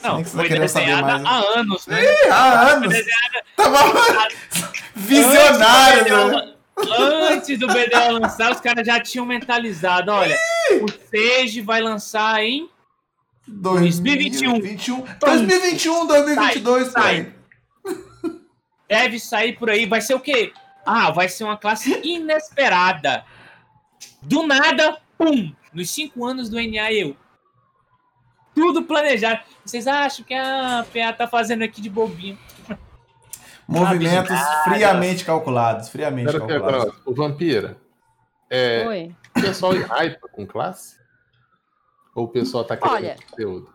Não, 0.00 0.14
Nem 0.14 0.24
tá 0.24 0.30
foi 0.30 0.48
desenhada 0.48 1.02
mais, 1.02 1.22
né? 1.22 1.28
há 1.28 1.58
anos, 1.58 1.86
né? 1.88 2.00
Ih, 2.00 2.30
há 2.30 2.60
anos! 2.74 2.94
Tava 3.56 3.78
visionário, 4.94 6.00
Antes 6.00 6.12
do 6.12 6.28
né? 6.28 6.54
Antes 6.76 7.58
do 7.58 7.66
BDO 7.66 8.18
lançar, 8.20 8.50
os 8.52 8.60
caras 8.60 8.86
já 8.86 9.00
tinham 9.00 9.26
mentalizado. 9.26 10.10
Olha, 10.10 10.36
o 10.80 10.86
Sage 10.90 11.60
vai 11.60 11.80
lançar 11.80 12.42
em 12.42 12.68
2021. 13.46 14.52
2021. 14.58 15.04
2021, 15.20 16.06
2022, 16.06 16.88
Sai, 16.88 17.02
pai. 17.02 17.34
deve 18.88 19.18
sair 19.18 19.58
por 19.58 19.70
aí. 19.70 19.86
Vai 19.86 20.00
ser 20.00 20.14
o 20.14 20.20
quê? 20.20 20.52
Ah, 20.84 21.10
vai 21.10 21.28
ser 21.28 21.44
uma 21.44 21.56
classe 21.56 22.00
inesperada. 22.02 23.24
Do 24.20 24.46
nada, 24.46 24.98
pum! 25.16 25.52
Nos 25.72 25.90
cinco 25.90 26.24
anos 26.24 26.48
do 26.48 26.56
NA 26.56 26.92
eu. 26.92 27.16
Tudo 28.54 28.82
planejado. 28.82 29.40
Vocês 29.64 29.86
acham 29.86 30.24
que 30.24 30.34
a 30.34 30.84
PA 30.92 31.12
tá 31.12 31.26
fazendo 31.28 31.62
aqui 31.62 31.80
de 31.80 31.88
bobinho? 31.88 32.38
Movimentos 33.72 34.38
friamente 34.64 35.24
calculados. 35.24 35.88
Friamente 35.88 36.32
que 36.32 36.38
calculados. 36.38 36.68
agora, 36.82 36.92
o 37.04 37.14
Vampira, 37.14 37.76
é, 38.50 38.86
Oi. 38.86 39.16
o 39.36 39.40
pessoal 39.40 39.72
hype 39.72 40.18
com 40.32 40.46
classe? 40.46 40.96
Ou 42.14 42.24
o 42.24 42.28
pessoal 42.28 42.64
tá 42.64 42.76
querendo 42.76 42.94
Olha. 42.94 43.16
conteúdo? 43.30 43.72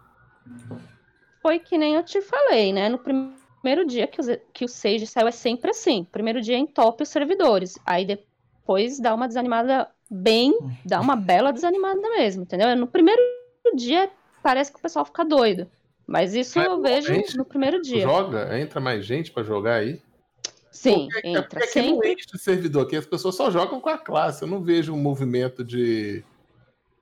Foi 1.41 1.59
que 1.59 1.77
nem 1.77 1.95
eu 1.95 2.03
te 2.03 2.21
falei, 2.21 2.71
né? 2.73 2.89
No 2.89 2.99
primeiro 2.99 3.85
dia 3.85 4.05
que 4.07 4.19
o, 4.19 4.23
Ze- 4.23 4.41
que 4.53 4.65
o 4.65 4.67
Sage 4.67 5.07
saiu 5.07 5.27
é 5.27 5.31
sempre 5.31 5.71
assim. 5.71 6.03
Primeiro 6.11 6.41
dia 6.41 6.57
em 6.57 6.67
top 6.67 7.03
os 7.03 7.09
servidores. 7.09 7.77
Aí 7.85 8.05
depois 8.05 8.99
dá 8.99 9.13
uma 9.15 9.27
desanimada 9.27 9.89
bem, 10.09 10.57
dá 10.85 10.99
uma 11.01 11.15
bela 11.15 11.51
desanimada 11.51 11.99
mesmo, 12.01 12.43
entendeu? 12.43 12.75
No 12.75 12.87
primeiro 12.87 13.21
dia 13.75 14.09
parece 14.43 14.71
que 14.71 14.77
o 14.79 14.81
pessoal 14.81 15.05
fica 15.05 15.25
doido. 15.25 15.69
Mas 16.07 16.33
isso 16.33 16.57
Mas, 16.57 16.67
eu 16.67 16.81
vejo 16.81 17.13
no 17.37 17.43
primeiro 17.45 17.81
dia. 17.81 18.01
Joga? 18.01 18.57
Entra 18.57 18.79
mais 18.79 19.05
gente 19.05 19.29
pra 19.31 19.43
jogar 19.43 19.75
aí? 19.75 20.01
Sim, 20.71 21.09
Porque- 21.11 21.27
entra 21.27 21.41
porque 21.43 21.63
aqui 21.63 21.71
sempre. 21.89 22.13
enche 22.13 22.25
de 22.31 22.39
servidor, 22.39 22.85
aqui 22.85 22.95
as 22.95 23.05
pessoas 23.05 23.35
só 23.35 23.51
jogam 23.51 23.81
com 23.81 23.89
a 23.89 23.97
classe. 23.97 24.43
Eu 24.43 24.47
não 24.47 24.61
vejo 24.63 24.93
um 24.93 24.97
movimento 24.97 25.63
de. 25.63 26.23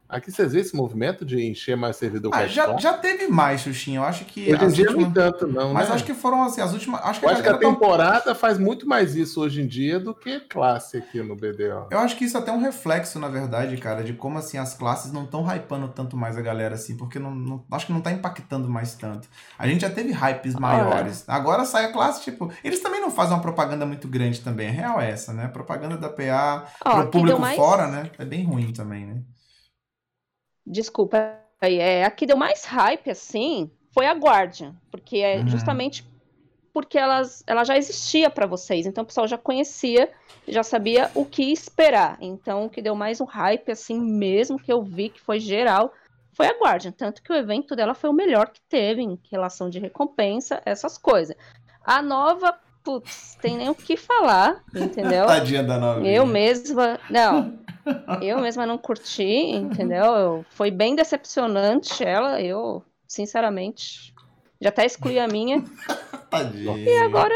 Aqui 0.08 0.32
vocês 0.32 0.52
veem 0.54 0.62
esse 0.64 0.76
movimento 0.76 1.26
de 1.26 1.44
encher 1.44 1.76
mais 1.76 1.96
servidor 1.96 2.32
Ah, 2.34 2.46
já, 2.46 2.78
já 2.78 2.94
teve 2.94 3.28
mais, 3.28 3.62
Xuxinha. 3.62 4.00
Eu 4.00 4.04
acho 4.04 4.24
que. 4.26 4.54
Hoje 4.54 4.66
em 4.66 4.68
dia 4.70 4.86
últimas- 4.86 4.96
nem 5.06 5.12
tanto, 5.12 5.48
não. 5.48 5.74
Mas 5.74 5.90
né? 5.90 5.96
acho 5.96 6.04
que 6.04 6.14
foram 6.14 6.44
assim, 6.44 6.62
as 6.62 6.74
últimas. 6.74 7.02
Acho 7.04 7.20
que 7.20 7.26
Eu 7.26 7.30
a 7.30 7.34
acho 7.34 7.42
que 7.42 7.50
a 7.50 7.58
temporada 7.58 8.36
faz 8.36 8.60
muito 8.60 8.88
mais 8.88 9.16
isso 9.16 9.42
hoje 9.42 9.62
em 9.64 9.68
dia 9.68 10.00
do 10.00 10.14
que 10.14 10.40
classe 10.42 10.98
aqui 10.98 11.24
no 11.24 11.36
BDO. 11.36 11.88
Eu 11.90 11.98
acho 12.00 12.16
que 12.18 12.24
isso 12.26 12.38
é 12.38 12.40
até 12.40 12.52
um 12.52 12.60
reflexo, 12.62 13.18
na 13.20 13.28
verdade, 13.28 13.76
cara, 13.78 14.04
de 14.04 14.14
como 14.14 14.38
assim 14.38 14.60
as 14.60 14.76
classes 14.76 15.12
não 15.12 15.24
estão 15.24 15.44
hypando 15.44 15.88
tanto 15.88 16.16
mais 16.16 16.38
a 16.38 16.42
galera 16.42 16.76
assim, 16.76 16.96
porque 16.96 17.18
não, 17.18 17.34
não- 17.34 17.66
acho 17.72 17.88
que 17.88 17.94
não 17.94 18.02
tá 18.02 18.12
impactando 18.12 18.70
mais 18.70 18.94
tanto. 18.94 19.28
A 19.58 19.68
gente 19.68 19.82
já 19.82 19.90
teve 19.90 20.12
hypes 20.12 20.54
maiores. 20.56 21.24
Agora 21.28 21.66
sai 21.66 21.86
a 21.86 21.92
classe, 21.92 22.22
tipo, 22.24 22.52
eles 22.64 22.80
também 22.80 23.02
não 23.02 23.10
fazem 23.10 23.34
uma 23.34 23.42
propaganda 23.42 23.86
muito 23.88 24.08
grande 24.08 24.42
também. 24.42 24.68
A 24.70 24.72
real 24.72 25.02
é 25.02 25.10
essa, 25.10 25.34
né? 25.34 25.46
A 25.46 25.50
propaganda 25.50 25.98
da 25.98 26.10
PA 26.10 26.66
Ó, 26.86 26.92
pro 27.02 27.08
público 27.10 27.40
mais- 27.42 27.56
fora, 27.58 27.88
né? 27.88 28.12
É 28.20 28.24
bem 28.26 28.44
ruim 28.46 28.72
também, 28.72 29.06
né? 29.08 29.16
Desculpa, 30.66 31.40
é, 31.62 32.04
a 32.04 32.12
que 32.12 32.26
deu 32.26 32.38
mais 32.38 32.66
hype, 32.66 33.10
assim, 33.10 33.70
foi 33.94 34.08
a 34.08 34.14
Guardian, 34.14 34.76
porque 34.92 35.18
é 35.18 35.38
Uhum. 35.38 35.48
justamente 35.48 36.06
porque 36.74 36.98
elas, 36.98 37.42
ela 37.48 37.64
já 37.64 37.78
existia 37.78 38.30
para 38.30 38.46
vocês, 38.46 38.86
então 38.86 39.04
o 39.04 39.08
pessoal 39.08 39.26
já 39.28 39.38
conhecia, 39.38 40.12
já 40.46 40.62
sabia 40.62 41.10
o 41.16 41.26
que 41.26 41.52
esperar. 41.52 42.18
Então, 42.20 42.66
o 42.66 42.70
que 42.70 42.82
deu 42.82 42.94
mais 42.94 43.22
um 43.22 43.26
hype, 43.26 43.72
assim, 43.72 43.98
mesmo 43.98 44.60
que 44.60 44.72
eu 44.74 44.84
vi 44.84 45.10
que 45.10 45.22
foi 45.22 45.40
geral, 45.40 45.94
foi 46.34 46.48
a 46.48 46.60
Guardian. 46.60 46.92
Tanto 46.92 47.24
que 47.24 47.32
o 47.32 47.36
evento 47.36 47.76
dela 47.78 47.94
foi 47.94 48.10
o 48.10 48.14
melhor 48.14 48.50
que 48.50 48.60
teve 48.68 49.02
em 49.02 49.18
relação 49.32 49.70
de 49.70 49.80
recompensa, 49.80 50.62
essas 50.66 50.98
coisas. 50.98 51.36
A 51.82 52.02
nova, 52.02 52.60
putz, 52.86 53.36
tem 53.42 53.58
nem 53.58 53.68
o 53.70 53.76
que 53.76 53.98
falar, 53.98 54.64
entendeu? 54.74 55.26
Tadinha 55.26 55.64
da 55.64 55.78
novinha. 55.80 56.14
Eu 56.14 56.26
mesma, 56.26 57.00
não, 57.10 57.58
eu 58.22 58.40
mesma 58.40 58.66
não 58.66 58.78
curti, 58.78 59.24
entendeu? 59.24 60.06
Eu- 60.06 60.46
foi 60.52 60.70
bem 60.72 60.96
decepcionante 60.96 62.04
ela, 62.04 62.40
eu, 62.42 62.84
sinceramente, 63.08 64.14
já 64.62 64.70
até 64.70 64.86
excluí 64.86 65.20
a 65.20 65.28
minha. 65.28 65.64
Tadinha. 66.30 66.78
E 66.78 66.98
agora, 67.00 67.34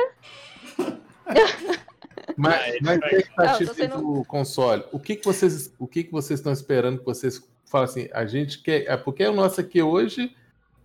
Mas, 2.37 2.77
mas 2.81 2.99
Não, 2.99 3.07
expectativa 3.09 3.71
tô 3.71 3.73
sendo- 3.75 3.97
do 3.97 4.25
console. 4.25 4.83
O 4.91 4.99
que, 4.99 5.15
que 5.15 5.25
vocês, 5.25 5.73
o 5.77 5.87
que, 5.87 6.03
que 6.03 6.11
vocês 6.11 6.39
estão 6.39 6.53
esperando 6.53 6.99
que 6.99 7.05
vocês 7.05 7.41
falam 7.65 7.85
assim? 7.85 8.07
A 8.13 8.25
gente 8.25 8.61
quer, 8.61 8.85
é 8.87 8.95
porque 8.95 9.25
o 9.25 9.33
nosso 9.33 9.59
aqui 9.59 9.81
hoje 9.81 10.33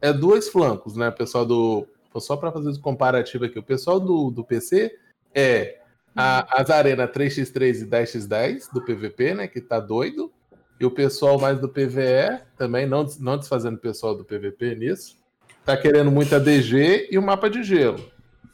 é 0.00 0.12
dois 0.12 0.48
flancos, 0.48 0.96
né? 0.96 1.08
O 1.08 1.12
pessoal 1.12 1.46
do 1.46 1.86
só 2.20 2.36
para 2.36 2.52
fazer 2.52 2.70
o 2.70 2.80
comparativo 2.80 3.44
aqui, 3.44 3.58
o 3.58 3.62
pessoal 3.62 3.98
do, 4.00 4.30
do 4.30 4.44
PC 4.44 4.96
é 5.34 5.80
a- 6.16 6.60
as 6.60 6.70
arenas 6.70 7.10
3x3 7.10 7.82
e 7.82 7.86
10x10 7.86 8.68
do 8.72 8.82
PVP, 8.82 9.34
né? 9.34 9.48
Que 9.48 9.60
tá 9.60 9.80
doido. 9.80 10.32
E 10.78 10.84
o 10.84 10.90
pessoal 10.90 11.38
mais 11.38 11.60
do 11.60 11.68
PVE 11.68 12.40
também, 12.56 12.86
não, 12.86 13.06
não 13.20 13.38
desfazendo 13.38 13.76
o 13.76 13.80
pessoal 13.80 14.14
do 14.14 14.24
PVP 14.24 14.74
nisso, 14.74 15.16
tá 15.64 15.76
querendo 15.76 16.10
muito 16.10 16.34
a 16.34 16.38
DG 16.38 17.08
e 17.10 17.18
o 17.18 17.22
mapa 17.22 17.48
de 17.48 17.62
gelo. 17.62 18.12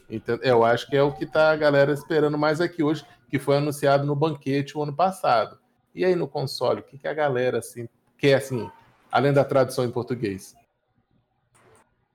Entende? 0.08 0.40
Eu 0.42 0.64
acho 0.64 0.88
que 0.88 0.96
é 0.96 1.02
o 1.02 1.12
que 1.12 1.24
tá 1.24 1.50
a 1.50 1.56
galera 1.56 1.92
esperando 1.92 2.36
mais 2.36 2.60
aqui 2.60 2.82
hoje, 2.82 3.04
que 3.28 3.38
foi 3.38 3.56
anunciado 3.56 4.06
no 4.06 4.14
banquete 4.14 4.76
o 4.76 4.82
ano 4.82 4.94
passado. 4.94 5.58
E 5.94 6.04
aí 6.04 6.14
no 6.14 6.28
console, 6.28 6.80
o 6.80 6.82
que, 6.82 6.98
que 6.98 7.08
a 7.08 7.14
galera 7.14 7.58
assim 7.58 7.88
quer 8.18 8.34
assim, 8.34 8.70
além 9.10 9.32
da 9.32 9.44
tradução 9.44 9.84
em 9.84 9.90
português? 9.90 10.54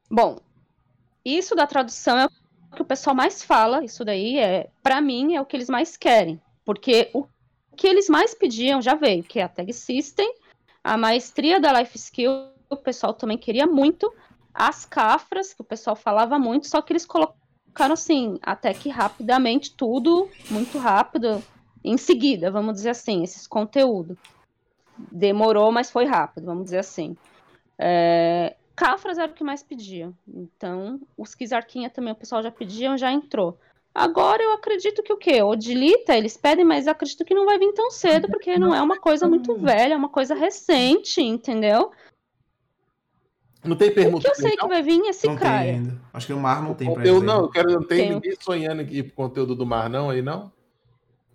bom, 0.09 0.39
isso 1.25 1.55
da 1.55 1.65
tradução 1.65 2.17
é 2.19 2.25
o 2.25 2.75
que 2.75 2.81
o 2.81 2.85
pessoal 2.85 3.15
mais 3.15 3.43
fala, 3.43 3.83
isso 3.83 4.05
daí 4.05 4.37
é, 4.37 4.69
para 4.83 5.01
mim, 5.01 5.35
é 5.35 5.41
o 5.41 5.45
que 5.45 5.57
eles 5.57 5.69
mais 5.69 5.97
querem, 5.97 6.39
porque 6.63 7.09
o 7.13 7.25
que 7.75 7.87
eles 7.87 8.07
mais 8.07 8.33
pediam 8.33 8.81
já 8.81 8.95
veio, 8.95 9.23
que 9.23 9.39
é 9.39 9.43
a 9.43 9.49
Tag 9.49 9.71
System, 9.73 10.31
a 10.83 10.97
maestria 10.97 11.59
da 11.59 11.77
Life 11.79 11.97
Skill, 11.97 12.49
o 12.69 12.77
pessoal 12.77 13.13
também 13.13 13.37
queria 13.37 13.65
muito, 13.65 14.13
as 14.53 14.85
cafras, 14.85 15.53
que 15.53 15.61
o 15.61 15.65
pessoal 15.65 15.95
falava 15.95 16.39
muito, 16.39 16.67
só 16.67 16.81
que 16.81 16.93
eles 16.93 17.05
colocaram 17.05 17.93
assim, 17.93 18.37
até 18.41 18.73
que 18.73 18.89
rapidamente, 18.89 19.73
tudo 19.75 20.29
muito 20.49 20.77
rápido, 20.77 21.43
em 21.83 21.97
seguida, 21.97 22.49
vamos 22.49 22.75
dizer 22.75 22.91
assim, 22.91 23.23
esses 23.23 23.45
conteúdos. 23.45 24.17
Demorou, 25.11 25.71
mas 25.71 25.91
foi 25.91 26.05
rápido, 26.05 26.45
vamos 26.45 26.65
dizer 26.65 26.79
assim. 26.79 27.17
É, 27.77 28.55
Cafras 28.75 29.17
era 29.17 29.31
o 29.31 29.35
que 29.35 29.43
mais 29.43 29.63
pediam. 29.63 30.13
Então, 30.27 30.99
os 31.17 31.33
Kizarquinha 31.33 31.89
também 31.89 32.13
o 32.13 32.15
pessoal 32.15 32.43
já 32.43 32.51
pediam, 32.51 32.97
já 32.97 33.11
entrou. 33.11 33.57
Agora 33.93 34.43
eu 34.43 34.51
acredito 34.51 35.01
que 35.01 35.13
o 35.13 35.17
quê? 35.17 35.41
Odilita, 35.41 36.17
eles 36.17 36.35
pedem, 36.35 36.65
mas 36.65 36.85
eu 36.85 36.91
acredito 36.91 37.23
que 37.23 37.33
não 37.33 37.45
vai 37.45 37.57
vir 37.57 37.71
tão 37.73 37.89
cedo, 37.89 38.27
porque 38.27 38.59
não 38.59 38.75
é 38.75 38.81
uma 38.81 38.99
coisa 38.99 39.25
muito 39.25 39.55
velha, 39.55 39.93
é 39.93 39.97
uma 39.97 40.09
coisa 40.09 40.35
recente, 40.35 41.21
entendeu? 41.21 41.91
Não 43.63 43.75
tem 43.75 43.89
O 43.89 43.93
permuta. 43.93 44.25
que 44.25 44.29
eu 44.29 44.35
sei 44.35 44.57
que 44.57 44.67
vai 44.67 44.83
vir 44.83 44.99
é 45.01 45.47
ainda. 45.47 46.01
Acho 46.13 46.27
que 46.27 46.33
o 46.33 46.39
mar 46.39 46.61
não 46.61 46.73
tem 46.73 46.93
pra 46.93 47.07
eles 47.07 47.21
não, 47.21 47.41
eu 47.43 47.49
quero, 47.49 47.71
não 47.71 47.83
tem 47.83 47.97
Tem. 47.99 48.09
ninguém 48.13 48.35
sonhando 48.39 48.81
aqui 48.81 49.01
pro 49.01 49.15
conteúdo 49.15 49.55
do 49.55 49.65
mar, 49.65 49.89
não, 49.89 50.09
aí 50.09 50.21
não? 50.21 50.51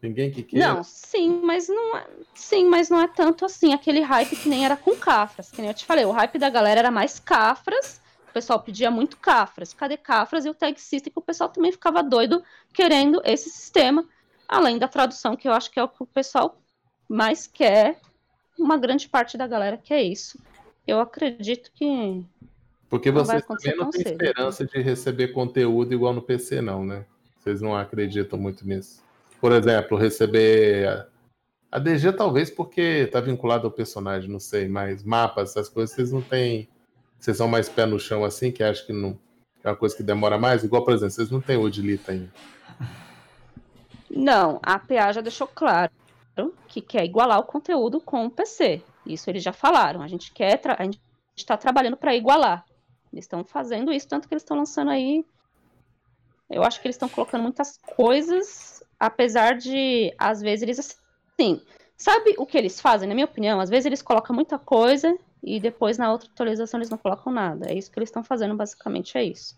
Ninguém 0.03 0.31
que 0.31 0.43
queira? 0.43 0.75
Não, 0.75 0.83
sim, 0.83 1.41
mas 1.43 1.69
não 1.69 1.97
é, 1.97 2.07
sim, 2.35 2.65
mas 2.67 2.89
não 2.89 3.01
é 3.01 3.07
tanto 3.07 3.45
assim 3.45 3.75
aquele 3.75 4.01
hype 4.01 4.35
que 4.35 4.49
nem 4.49 4.65
era 4.65 4.77
com 4.77 4.97
Cafras, 4.97 5.51
que 5.51 5.61
nem 5.61 5.71
eu 5.71 5.75
te 5.75 5.85
falei, 5.85 6.05
o 6.07 6.11
hype 6.11 6.39
da 6.39 6.49
galera 6.49 6.81
era 6.81 6.91
mais 6.91 7.19
Cafras, 7.19 8.01
o 8.31 8.33
pessoal 8.33 8.61
pedia 8.61 8.91
muito 8.91 9.17
Cafras. 9.17 9.75
Cadê 9.75 9.97
Cafras? 9.97 10.47
E 10.47 10.49
o 10.51 10.55
Tag 10.55 10.81
System 10.81 11.13
que 11.13 11.19
o 11.19 11.23
pessoal 11.23 11.51
também 11.51 11.73
ficava 11.73 12.03
doido 12.03 12.43
querendo 12.73 13.21
esse 13.25 13.51
sistema, 13.51 14.09
além 14.49 14.79
da 14.79 14.89
tradução, 14.89 15.37
que 15.37 15.49
eu 15.49 15.53
acho 15.53 15.71
que 15.71 15.79
é 15.79 15.83
o 15.83 15.89
que 15.89 16.03
o 16.03 16.07
pessoal 16.07 16.57
mais 17.09 17.47
quer, 17.47 18.01
uma 18.57 18.77
grande 18.77 19.09
parte 19.09 19.37
da 19.37 19.47
galera 19.47 19.77
quer 19.77 20.03
isso. 20.03 20.39
Eu 20.87 21.01
acredito 21.01 21.71
que 21.75 22.25
Porque 22.89 23.11
Não 23.11 23.25
vocês 23.25 23.45
também 23.45 23.77
não 23.77 23.91
têm 23.91 24.03
esperança 24.03 24.65
de 24.65 24.81
receber 24.81 25.29
conteúdo 25.29 25.93
igual 25.93 26.15
no 26.15 26.23
PC, 26.23 26.61
não, 26.61 26.85
né? 26.85 27.05
Vocês 27.39 27.61
não 27.61 27.77
acreditam 27.77 28.39
muito 28.39 28.67
nisso. 28.67 29.03
Por 29.41 29.53
exemplo, 29.53 29.97
receber. 29.97 31.07
a- 31.73 31.79
DG 31.79 32.13
talvez 32.13 32.51
porque 32.51 33.07
tá 33.07 33.21
vinculado 33.21 33.67
ao 33.67 33.73
personagem, 33.73 34.29
não 34.29 34.41
sei, 34.41 34.69
mas 34.69 35.05
mapas, 35.05 35.51
essas 35.51 35.69
coisas, 35.69 35.95
vocês 35.95 36.13
não 36.13 36.21
têm. 36.21 36.69
Vocês 37.19 37.37
são 37.37 37.47
mais 37.49 37.69
pé 37.69 37.87
no 37.87 37.99
chão 37.99 38.25
assim, 38.25 38.51
que 38.51 38.63
acho 38.63 38.87
que 38.87 38.93
não. 38.93 39.19
É 39.63 39.69
uma 39.69 39.77
coisa 39.77 39.97
que 39.97 40.03
demora 40.03 40.39
mais. 40.39 40.65
Igual, 40.65 40.85
por 40.85 40.95
exemplo, 40.95 41.13
vocês 41.13 41.31
não 41.31 41.41
têm 41.41 41.57
Odilita 41.57 42.13
ainda. 42.13 42.31
Não, 44.11 44.59
a 44.63 44.79
PA 44.79 45.13
já 45.13 45.21
deixou 45.21 45.47
claro 45.47 45.93
que 46.67 46.81
quer 46.81 47.05
igualar 47.05 47.39
o 47.39 47.45
conteúdo 47.45 48.01
com 48.01 48.27
o 48.27 48.31
PC. 48.31 48.83
Isso 49.07 49.29
eles 49.31 49.43
já 49.43 49.53
falaram. 49.53 50.03
A 50.03 50.09
gente 50.09 50.33
quer, 50.33 50.61
a 50.79 50.85
gente 50.85 51.01
está 51.37 51.57
trabalhando 51.57 51.97
para 51.97 52.15
igualar. 52.17 52.65
Eles 53.13 53.25
estão 53.25 53.45
fazendo 53.45 53.93
isso, 53.93 54.09
tanto 54.09 54.27
que 54.27 54.35
eles 54.35 54.43
estão 54.43 54.57
lançando 54.57 54.91
aí. 54.91 55.25
Eu 56.49 56.63
acho 56.65 56.81
que 56.81 56.87
eles 56.87 56.97
estão 56.97 57.09
colocando 57.09 57.43
muitas 57.43 57.79
coisas, 57.97 58.80
apesar 59.01 59.57
de, 59.57 60.15
às 60.19 60.43
vezes, 60.43 60.63
eles 60.63 60.79
assim. 60.79 61.63
Sabe 61.97 62.35
o 62.39 62.47
que 62.47 62.57
eles 62.57 62.81
fazem, 62.81 63.09
na 63.09 63.15
minha 63.15 63.27
opinião? 63.27 63.61
Às 63.61 63.69
vezes 63.69 63.87
eles 63.87 64.03
colocam 64.03 64.35
muita 64.35 64.59
coisa 64.59 65.15
e 65.43 65.59
depois 65.59 65.99
na 65.99 66.11
outra 66.11 66.29
atualização 66.31 66.79
eles 66.79 66.91
não 66.91 66.99
colocam 66.99 67.33
nada. 67.33 67.71
É 67.71 67.75
isso 67.75 67.91
que 67.91 67.99
eles 67.99 68.09
estão 68.09 68.23
fazendo, 68.23 68.55
basicamente 68.55 69.19
é 69.19 69.25
isso. 69.25 69.57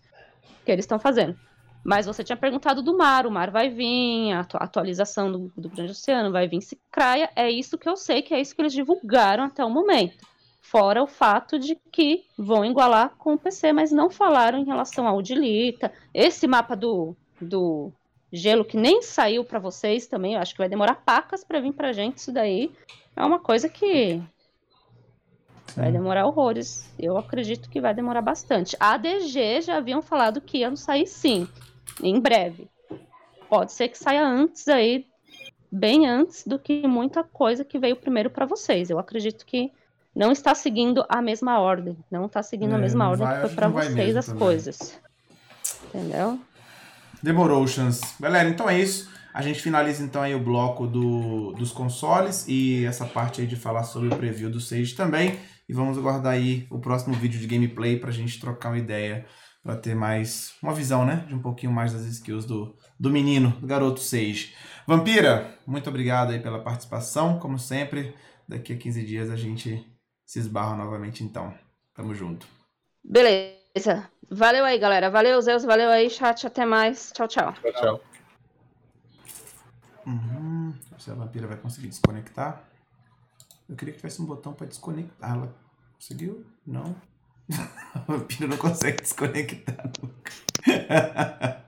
Que 0.65 0.71
eles 0.71 0.83
estão 0.83 0.99
fazendo. 0.99 1.37
Mas 1.83 2.05
você 2.05 2.23
tinha 2.23 2.37
perguntado 2.37 2.81
do 2.81 2.97
mar, 2.97 3.25
o 3.25 3.31
mar 3.31 3.51
vai 3.51 3.69
vir, 3.69 4.31
a 4.31 4.45
atualização 4.55 5.31
do, 5.31 5.53
do 5.55 5.69
Grande 5.69 5.91
Oceano 5.91 6.31
vai 6.31 6.47
vir 6.47 6.61
se 6.61 6.79
craia. 6.89 7.29
É 7.35 7.49
isso 7.49 7.77
que 7.77 7.87
eu 7.87 7.97
sei, 7.97 8.21
que 8.21 8.33
é 8.33 8.39
isso 8.39 8.55
que 8.55 8.61
eles 8.61 8.73
divulgaram 8.73 9.43
até 9.43 9.63
o 9.63 9.69
momento. 9.69 10.25
Fora 10.61 11.03
o 11.03 11.07
fato 11.07 11.59
de 11.59 11.77
que 11.91 12.25
vão 12.37 12.63
igualar 12.63 13.15
com 13.17 13.33
o 13.33 13.37
PC, 13.37 13.73
mas 13.73 13.91
não 13.91 14.09
falaram 14.09 14.59
em 14.59 14.65
relação 14.65 15.05
ao 15.05 15.21
Dilita. 15.21 15.91
Esse 16.13 16.47
mapa 16.47 16.75
do, 16.75 17.15
do 17.39 17.91
gelo 18.35 18.65
que 18.65 18.75
nem 18.75 19.03
saiu 19.03 19.45
para 19.45 19.59
vocês 19.59 20.07
também, 20.07 20.33
eu 20.33 20.39
acho 20.39 20.53
que 20.53 20.57
vai 20.57 20.67
demorar 20.67 20.95
pacas 20.95 21.43
para 21.43 21.61
vir 21.61 21.71
pra 21.71 21.93
gente 21.93 22.17
isso 22.17 22.31
daí. 22.31 22.71
É 23.15 23.23
uma 23.23 23.39
coisa 23.39 23.69
que 23.69 24.19
vai 25.75 25.91
demorar 25.91 26.25
horrores. 26.25 26.89
Eu 26.97 27.15
acredito 27.15 27.69
que 27.69 27.79
vai 27.79 27.93
demorar 27.93 28.23
bastante. 28.23 28.75
A 28.79 28.93
ADG 28.93 29.61
já 29.61 29.77
haviam 29.77 30.01
falado 30.01 30.41
que 30.41 30.57
iam 30.59 30.75
sair 30.75 31.05
sim 31.05 31.47
em 32.01 32.19
breve. 32.19 32.67
Pode 33.47 33.71
ser 33.71 33.89
que 33.89 33.97
saia 33.99 34.25
antes 34.25 34.67
aí, 34.67 35.05
bem 35.71 36.07
antes 36.07 36.45
do 36.47 36.57
que 36.57 36.87
muita 36.87 37.23
coisa 37.23 37.63
que 37.63 37.77
veio 37.77 37.95
primeiro 37.95 38.31
para 38.31 38.47
vocês. 38.47 38.89
Eu 38.89 38.97
acredito 38.97 39.45
que 39.45 39.71
não 40.15 40.31
está 40.31 40.55
seguindo 40.55 41.05
a 41.07 41.21
mesma 41.21 41.59
ordem, 41.59 41.95
não 42.09 42.25
está 42.25 42.41
seguindo 42.41 42.71
é, 42.71 42.75
a 42.75 42.79
mesma 42.79 43.09
ordem 43.09 43.27
vai, 43.27 43.35
que 43.35 43.47
foi 43.47 43.55
para 43.55 43.67
vocês 43.67 44.17
as 44.17 44.25
também. 44.25 44.39
coisas. 44.39 44.99
Entendeu? 45.85 46.39
Demorou, 47.23 47.65
chance. 47.65 48.03
Galera, 48.19 48.49
então 48.49 48.69
é 48.69 48.77
isso. 48.77 49.09
A 49.33 49.41
gente 49.41 49.61
finaliza 49.61 50.03
então 50.03 50.21
aí 50.21 50.35
o 50.35 50.43
bloco 50.43 50.85
do, 50.85 51.53
dos 51.53 51.71
consoles 51.71 52.45
e 52.49 52.83
essa 52.85 53.05
parte 53.05 53.39
aí 53.39 53.47
de 53.47 53.55
falar 53.55 53.85
sobre 53.85 54.09
o 54.09 54.17
preview 54.17 54.49
do 54.49 54.59
Sage 54.59 54.93
também. 54.93 55.39
E 55.67 55.73
vamos 55.73 55.97
aguardar 55.97 56.33
aí 56.33 56.67
o 56.69 56.79
próximo 56.79 57.15
vídeo 57.15 57.39
de 57.39 57.47
gameplay 57.47 57.97
para 57.97 58.09
a 58.09 58.13
gente 58.13 58.41
trocar 58.41 58.69
uma 58.69 58.77
ideia 58.77 59.25
para 59.63 59.77
ter 59.77 59.95
mais 59.95 60.53
uma 60.61 60.73
visão, 60.73 61.05
né, 61.05 61.23
de 61.25 61.33
um 61.33 61.39
pouquinho 61.39 61.71
mais 61.71 61.93
das 61.93 62.03
skills 62.03 62.45
do, 62.45 62.75
do 62.99 63.09
menino, 63.09 63.51
do 63.61 63.65
garoto 63.65 64.01
Sage. 64.01 64.53
Vampira, 64.85 65.57
muito 65.65 65.89
obrigado 65.89 66.31
aí 66.31 66.39
pela 66.41 66.61
participação, 66.61 67.39
como 67.39 67.57
sempre. 67.57 68.13
Daqui 68.45 68.73
a 68.73 68.77
15 68.77 69.05
dias 69.05 69.29
a 69.29 69.37
gente 69.37 69.87
se 70.25 70.39
esbarra 70.39 70.75
novamente 70.75 71.23
então. 71.23 71.53
Tamo 71.95 72.13
junto. 72.13 72.45
Beleza. 73.01 73.62
Valeu 74.29 74.63
aí, 74.65 74.77
galera. 74.77 75.09
Valeu, 75.09 75.41
Zeus. 75.41 75.63
Valeu 75.63 75.89
aí, 75.89 76.09
chat. 76.09 76.45
Até 76.45 76.65
mais. 76.65 77.11
Tchau, 77.11 77.27
tchau. 77.27 77.53
Tchau, 77.53 77.73
tchau. 77.73 78.01
Uhum. 80.05 80.73
Se 80.97 81.09
a 81.09 81.15
vampira 81.15 81.47
vai 81.47 81.57
conseguir 81.57 81.87
desconectar. 81.87 82.63
Eu 83.67 83.75
queria 83.75 83.93
que 83.93 83.99
tivesse 83.99 84.21
um 84.21 84.25
botão 84.25 84.53
para 84.53 84.67
desconectar. 84.67 85.31
Ela 85.31 85.55
conseguiu? 85.95 86.45
Não. 86.65 86.95
A 87.93 87.99
vampira 87.99 88.47
não 88.47 88.57
consegue 88.57 89.01
desconectar 89.01 89.91
nunca. 90.01 90.31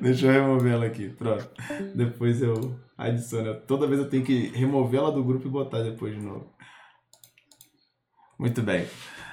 Deixa 0.00 0.26
eu 0.26 0.32
remover 0.32 0.72
ela 0.72 0.86
aqui. 0.86 1.10
Pronto. 1.10 1.48
Depois 1.94 2.40
eu 2.42 2.78
adiciono. 2.96 3.60
Toda 3.62 3.86
vez 3.86 4.00
eu 4.00 4.08
tenho 4.08 4.24
que 4.24 4.48
remover 4.48 5.00
ela 5.00 5.12
do 5.12 5.24
grupo 5.24 5.46
e 5.46 5.50
botar 5.50 5.82
depois 5.82 6.14
de 6.14 6.20
novo. 6.20 6.52
Muito 8.38 8.62
bem. 8.62 8.86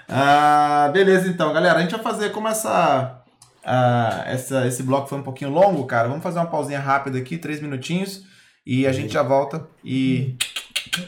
Ah, 0.08 0.90
beleza, 0.94 1.28
então, 1.28 1.54
galera. 1.54 1.80
A 1.80 1.82
gente 1.82 1.92
vai 1.92 2.02
fazer 2.04 2.32
como 2.32 2.48
essa, 2.48 3.24
ah, 3.64 4.24
essa. 4.26 4.68
Esse 4.68 4.84
bloco 4.84 5.08
foi 5.08 5.18
um 5.18 5.24
pouquinho 5.24 5.52
longo, 5.52 5.86
cara. 5.86 6.08
Vamos 6.08 6.24
fazer 6.24 6.40
uma 6.40 6.50
pausinha 6.50 6.80
rápida 6.80 7.18
aqui, 7.18 7.38
três 7.38 7.62
minutinhos. 7.62 8.24
E 8.66 8.88
a 8.88 8.92
gente 8.92 9.14
já 9.14 9.24
volta. 9.24 9.68
E 9.84 10.38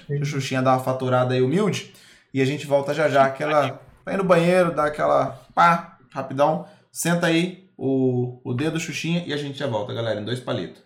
o 0.09 0.25
Xuxinha 0.25 0.61
dá 0.61 0.73
uma 0.73 0.83
faturada 0.83 1.33
aí 1.33 1.41
humilde. 1.41 1.93
E 2.33 2.41
a 2.41 2.45
gente 2.45 2.65
volta 2.67 2.93
já 2.93 3.09
já. 3.09 3.25
Aquela 3.25 3.79
vai 4.05 4.15
no 4.15 4.23
banheiro, 4.23 4.73
dá 4.73 4.85
aquela 4.85 5.31
pá, 5.53 5.97
rapidão, 6.11 6.67
senta 6.91 7.25
aí 7.25 7.67
o, 7.75 8.39
o 8.43 8.53
dedo 8.53 8.79
Xuxinha 8.79 9.25
e 9.25 9.33
a 9.33 9.37
gente 9.37 9.57
já 9.57 9.67
volta, 9.67 9.93
galera, 9.93 10.21
em 10.21 10.25
dois 10.25 10.39
palitos. 10.39 10.83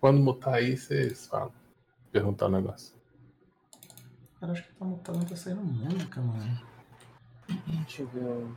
Quando 0.00 0.18
mutar 0.18 0.54
aí, 0.54 0.76
vocês 0.76 1.26
falam. 1.26 1.52
Perguntar 2.10 2.46
um 2.46 2.50
negócio. 2.50 3.01
Cara, 4.42 4.54
acho 4.54 4.64
que 4.64 4.72
tá 4.74 4.84
mutado, 4.84 5.18
não 5.18 5.24
tá 5.24 5.36
saindo 5.36 5.62
música, 5.62 6.20
mano. 6.20 6.66
Deixa 7.64 8.02
eu 8.02 8.08
ver. 8.08 8.48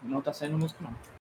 Não 0.00 0.22
tá 0.22 0.32
saindo 0.32 0.56
música, 0.56 0.84
não. 0.84 1.15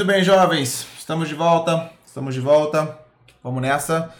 Muito 0.00 0.12
bem, 0.14 0.24
jovens. 0.24 0.86
Estamos 0.98 1.28
de 1.28 1.34
volta. 1.34 1.90
Estamos 2.06 2.34
de 2.34 2.40
volta. 2.40 2.98
Vamos 3.44 3.60
nessa. 3.60 4.10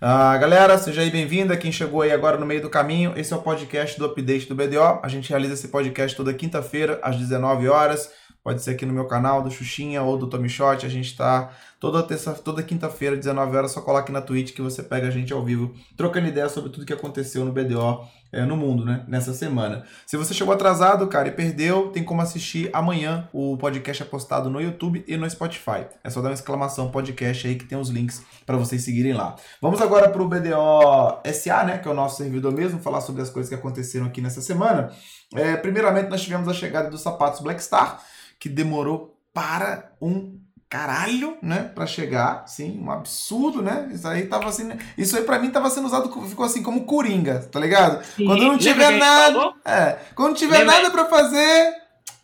Ah, 0.00 0.36
galera, 0.36 0.76
seja 0.78 1.00
aí 1.00 1.10
bem-vinda. 1.10 1.56
Quem 1.56 1.70
chegou 1.70 2.02
aí 2.02 2.10
agora 2.10 2.36
no 2.36 2.44
meio 2.44 2.60
do 2.60 2.68
caminho, 2.68 3.12
esse 3.14 3.32
é 3.32 3.36
o 3.36 3.40
podcast 3.40 3.96
do 3.96 4.06
Update 4.06 4.48
do 4.48 4.56
BDO. 4.56 4.98
A 5.00 5.06
gente 5.06 5.30
realiza 5.30 5.54
esse 5.54 5.68
podcast 5.68 6.16
toda 6.16 6.34
quinta-feira, 6.34 6.98
às 7.04 7.14
19 7.14 7.68
horas. 7.68 8.10
Pode 8.48 8.62
ser 8.62 8.70
aqui 8.70 8.86
no 8.86 8.94
meu 8.94 9.04
canal, 9.04 9.42
do 9.42 9.50
Xuxinha 9.50 10.02
ou 10.02 10.16
do 10.16 10.26
Tommy 10.26 10.48
Shot. 10.48 10.86
A 10.86 10.88
gente 10.88 11.14
tá 11.14 11.50
toda 11.78 12.02
terça, 12.02 12.32
toda 12.32 12.62
quinta-feira, 12.62 13.14
19 13.14 13.54
horas, 13.54 13.72
só 13.72 13.82
coloque 13.82 14.10
na 14.10 14.22
Twitch 14.22 14.54
que 14.54 14.62
você 14.62 14.82
pega 14.82 15.06
a 15.06 15.10
gente 15.10 15.34
ao 15.34 15.44
vivo, 15.44 15.74
trocando 15.98 16.28
ideia 16.28 16.48
sobre 16.48 16.70
tudo 16.70 16.86
que 16.86 16.92
aconteceu 16.94 17.44
no 17.44 17.52
BDO 17.52 18.08
é, 18.32 18.46
no 18.46 18.56
mundo, 18.56 18.86
né? 18.86 19.04
Nessa 19.06 19.34
semana. 19.34 19.84
Se 20.06 20.16
você 20.16 20.32
chegou 20.32 20.54
atrasado, 20.54 21.06
cara, 21.08 21.28
e 21.28 21.30
perdeu, 21.30 21.88
tem 21.90 22.02
como 22.02 22.22
assistir 22.22 22.70
amanhã. 22.72 23.28
O 23.34 23.58
podcast 23.58 24.02
é 24.02 24.06
postado 24.06 24.48
no 24.48 24.62
YouTube 24.62 25.04
e 25.06 25.14
no 25.18 25.28
Spotify. 25.28 25.84
É 26.02 26.08
só 26.08 26.22
dar 26.22 26.30
uma 26.30 26.34
exclamação 26.34 26.90
podcast 26.90 27.46
aí 27.46 27.54
que 27.54 27.66
tem 27.66 27.76
os 27.76 27.90
links 27.90 28.22
para 28.46 28.56
vocês 28.56 28.82
seguirem 28.82 29.12
lá. 29.12 29.36
Vamos 29.60 29.82
agora 29.82 30.08
para 30.08 30.22
o 30.22 30.26
BDO 30.26 31.20
SA, 31.34 31.64
né? 31.64 31.76
Que 31.76 31.86
é 31.86 31.90
o 31.90 31.94
nosso 31.94 32.16
servidor 32.16 32.54
mesmo, 32.54 32.80
falar 32.80 33.02
sobre 33.02 33.20
as 33.20 33.28
coisas 33.28 33.50
que 33.50 33.54
aconteceram 33.54 34.06
aqui 34.06 34.22
nessa 34.22 34.40
semana. 34.40 34.90
É, 35.34 35.54
primeiramente, 35.56 36.08
nós 36.08 36.22
tivemos 36.22 36.48
a 36.48 36.54
chegada 36.54 36.88
dos 36.88 37.02
sapatos 37.02 37.40
Black 37.40 37.62
Star, 37.62 38.02
que 38.38 38.48
demorou 38.48 39.18
para 39.32 39.92
um 40.00 40.38
caralho, 40.68 41.38
né, 41.40 41.62
para 41.74 41.86
chegar, 41.86 42.46
sim, 42.46 42.78
um 42.78 42.90
absurdo, 42.90 43.62
né? 43.62 43.88
Isso 43.90 44.06
aí 44.06 44.26
tava 44.26 44.48
assim, 44.48 44.68
isso 44.98 45.16
aí 45.16 45.24
para 45.24 45.38
mim 45.38 45.50
tava 45.50 45.70
sendo 45.70 45.86
usado 45.86 46.10
ficou 46.28 46.44
assim 46.44 46.62
como 46.62 46.84
coringa, 46.84 47.40
tá 47.50 47.58
ligado? 47.58 48.04
Sim, 48.04 48.26
quando 48.26 48.44
não 48.44 48.58
tiver 48.58 48.90
nada, 48.98 49.54
é, 49.64 49.92
quando 50.14 50.28
não 50.28 50.34
tiver 50.36 50.58
Lembra 50.58 50.74
nada 50.74 50.90
para 50.90 51.06
fazer, 51.06 51.74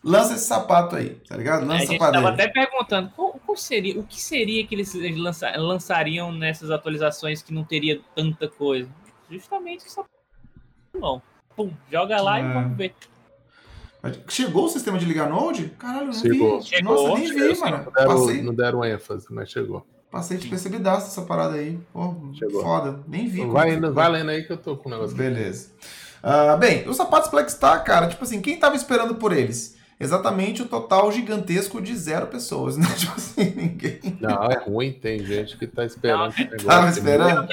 lança 0.03 0.35
esse 0.35 0.45
sapato 0.45 0.95
aí, 0.95 1.15
tá 1.27 1.35
ligado? 1.35 1.63
A 1.63 1.65
Lança 1.65 1.87
gente 1.87 1.97
para 1.97 2.11
tava 2.11 2.31
dentro. 2.31 2.43
até 2.43 2.53
perguntando 2.53 3.11
qual, 3.15 3.31
qual 3.43 3.57
seria, 3.57 3.99
o 3.99 4.03
que 4.03 4.21
seria 4.21 4.65
que 4.67 4.75
eles 4.75 4.93
lança- 5.17 5.51
lançariam 5.57 6.31
nessas 6.31 6.69
atualizações 6.69 7.41
que 7.41 7.51
não 7.51 7.63
teria 7.63 7.99
tanta 8.15 8.47
coisa? 8.47 8.87
Justamente 9.31 9.85
não. 10.93 11.19
Pum, 11.55 11.71
joga 11.91 12.21
lá 12.21 12.37
É. 12.37 12.41
e 12.43 12.53
vamos 12.53 12.77
ver. 12.77 12.93
Chegou 14.27 14.65
o 14.65 14.69
sistema 14.69 14.97
de 14.97 15.05
ligar 15.05 15.29
Node? 15.29 15.69
Caralho, 15.79 16.07
não 16.07 16.13
Chegou. 16.13 16.59
vi. 16.59 16.65
Chegou, 16.67 16.93
Nossa, 17.09 17.19
nem 17.19 17.27
chegou, 17.27 17.53
vi, 17.55 17.59
mano. 17.59 17.77
Não 17.85 17.91
deram, 17.91 18.07
Passei, 18.15 18.41
não 18.41 18.53
deram 18.53 18.85
ênfase, 18.85 19.25
mas 19.29 19.49
chegou. 19.49 19.85
passei 20.11 20.37
despercebidaço 20.37 21.07
essa 21.07 21.21
parada 21.23 21.55
aí. 21.55 21.79
Pô, 21.93 22.15
Chegou. 22.33 22.61
foda. 22.61 22.99
Nem 23.07 23.27
vi. 23.27 23.45
Vai, 23.45 23.73
indo, 23.73 23.93
vai 23.93 24.09
lendo 24.09 24.29
aí 24.31 24.43
que 24.43 24.51
eu 24.51 24.57
tô 24.57 24.75
com 24.77 24.89
o 24.89 24.91
negócio. 24.91 25.13
aqui. 25.15 25.23
Beleza. 25.23 25.69
Ah, 26.23 26.55
bem, 26.57 26.87
os 26.89 26.97
sapatos 26.97 27.29
Black 27.29 27.51
Star, 27.51 27.83
cara, 27.83 28.07
tipo 28.07 28.23
assim, 28.23 28.41
quem 28.41 28.57
tava 28.57 28.75
esperando 28.75 29.15
por 29.15 29.31
eles? 29.31 29.75
Exatamente 29.99 30.61
o 30.61 30.65
total 30.65 31.09
gigantesco 31.11 31.81
de 31.81 31.95
zero 31.95 32.27
pessoas, 32.27 32.75
né? 32.77 32.85
Tipo 32.97 33.13
assim, 33.15 33.53
ninguém. 33.55 33.99
Não, 34.19 34.43
é 34.43 34.57
ruim, 34.57 34.91
tem 34.91 35.23
gente 35.23 35.55
que 35.57 35.65
tá 35.67 35.85
esperando 35.85 36.29
esse 36.31 36.43
negócio. 36.43 36.65
Tava 36.67 36.89
esperando? 36.89 37.47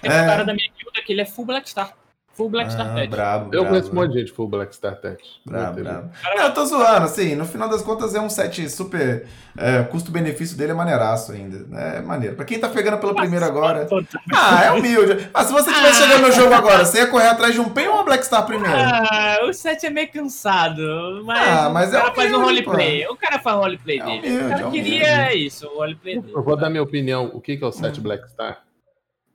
Tem 0.00 0.10
É. 0.10 0.22
um 0.22 0.26
cara 0.26 0.44
da 0.44 0.54
minha 0.54 0.68
guilda 0.76 1.02
que 1.06 1.12
ele 1.12 1.20
é 1.20 1.24
full 1.24 1.44
Black 1.44 1.68
Star. 1.68 1.94
Full 2.38 2.50
Black 2.50 2.70
Star 2.72 2.88
Ah, 2.92 2.94
Tech. 2.94 3.08
brabo, 3.08 3.44
Eu 3.46 3.50
brabo. 3.62 3.68
conheço 3.68 3.90
um 3.90 3.94
monte 3.96 4.12
de 4.12 4.20
gente 4.20 4.32
full 4.32 4.46
Black 4.48 4.72
Star 4.74 4.94
Tech. 4.94 5.20
Brabo, 5.44 5.82
brabo. 5.82 6.10
Não, 6.36 6.42
eu 6.44 6.54
tô 6.54 6.64
zoando, 6.64 7.04
assim, 7.04 7.34
no 7.34 7.44
final 7.44 7.68
das 7.68 7.82
contas 7.82 8.14
é 8.14 8.20
um 8.20 8.30
set 8.30 8.70
super. 8.70 9.26
é, 9.60 9.82
custo-benefício 9.82 10.56
dele 10.56 10.70
é 10.70 10.74
maneiraço 10.74 11.32
ainda. 11.32 11.66
né? 11.66 11.96
É 11.96 12.00
maneiro. 12.00 12.36
Pra 12.36 12.44
quem 12.44 12.60
tá 12.60 12.68
pegando 12.68 12.96
pelo 12.98 13.12
primeiro 13.12 13.44
agora. 13.44 13.88
Ah, 14.32 14.64
é 14.66 14.70
humilde. 14.70 15.28
Mas 15.34 15.46
se 15.48 15.52
você 15.52 15.72
tivesse 15.72 16.00
chegando 16.00 16.26
no 16.28 16.32
jogo 16.32 16.54
agora, 16.54 16.84
você 16.84 16.98
ia 16.98 17.06
correr 17.08 17.26
atrás 17.26 17.52
de 17.54 17.60
um 17.60 17.68
Pen 17.68 17.88
ou 17.88 17.94
uma 17.94 18.04
Black 18.04 18.24
Star 18.24 18.46
primeiro? 18.46 18.72
Ah, 18.78 19.38
o 19.42 19.52
set 19.52 19.84
é 19.84 19.90
meio 19.90 20.12
cansado, 20.12 21.22
mas, 21.24 21.48
Ah, 21.48 21.70
mas 21.70 21.92
o 21.92 21.96
é 21.96 22.00
cara 22.00 22.14
faz 22.14 22.32
um 22.32 22.36
humilde, 22.36 22.62
roleplay. 22.64 23.06
O 23.08 23.16
cara 23.16 23.38
faz 23.40 23.56
um 23.56 23.60
roleplay 23.60 23.98
É 23.98 24.04
dele. 24.04 24.18
humilde, 24.28 24.44
o 24.44 24.48
cara 24.48 24.60
é 24.60 24.70
queria 24.70 24.92
humilde. 25.02 25.04
é 25.20 25.34
isso, 25.34 25.66
o 25.66 25.76
roleplay 25.78 26.20
dele. 26.20 26.32
Eu 26.36 26.42
vou 26.44 26.56
dar 26.56 26.70
minha 26.70 26.82
opinião. 26.84 27.28
O 27.34 27.40
que 27.40 27.56
que 27.56 27.64
é 27.64 27.66
o 27.66 27.72
set 27.72 28.00
Black 28.00 28.30
Star? 28.30 28.58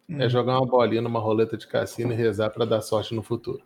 Hum. 0.10 0.22
É 0.22 0.30
jogar 0.30 0.60
uma 0.60 0.66
bolinha 0.66 1.02
numa 1.02 1.20
roleta 1.20 1.58
de 1.58 1.68
cassino 1.68 2.12
e 2.12 2.16
rezar 2.16 2.50
pra 2.50 2.66
dar 2.66 2.82
sorte 2.82 3.16
no 3.16 3.24
futuro. 3.24 3.62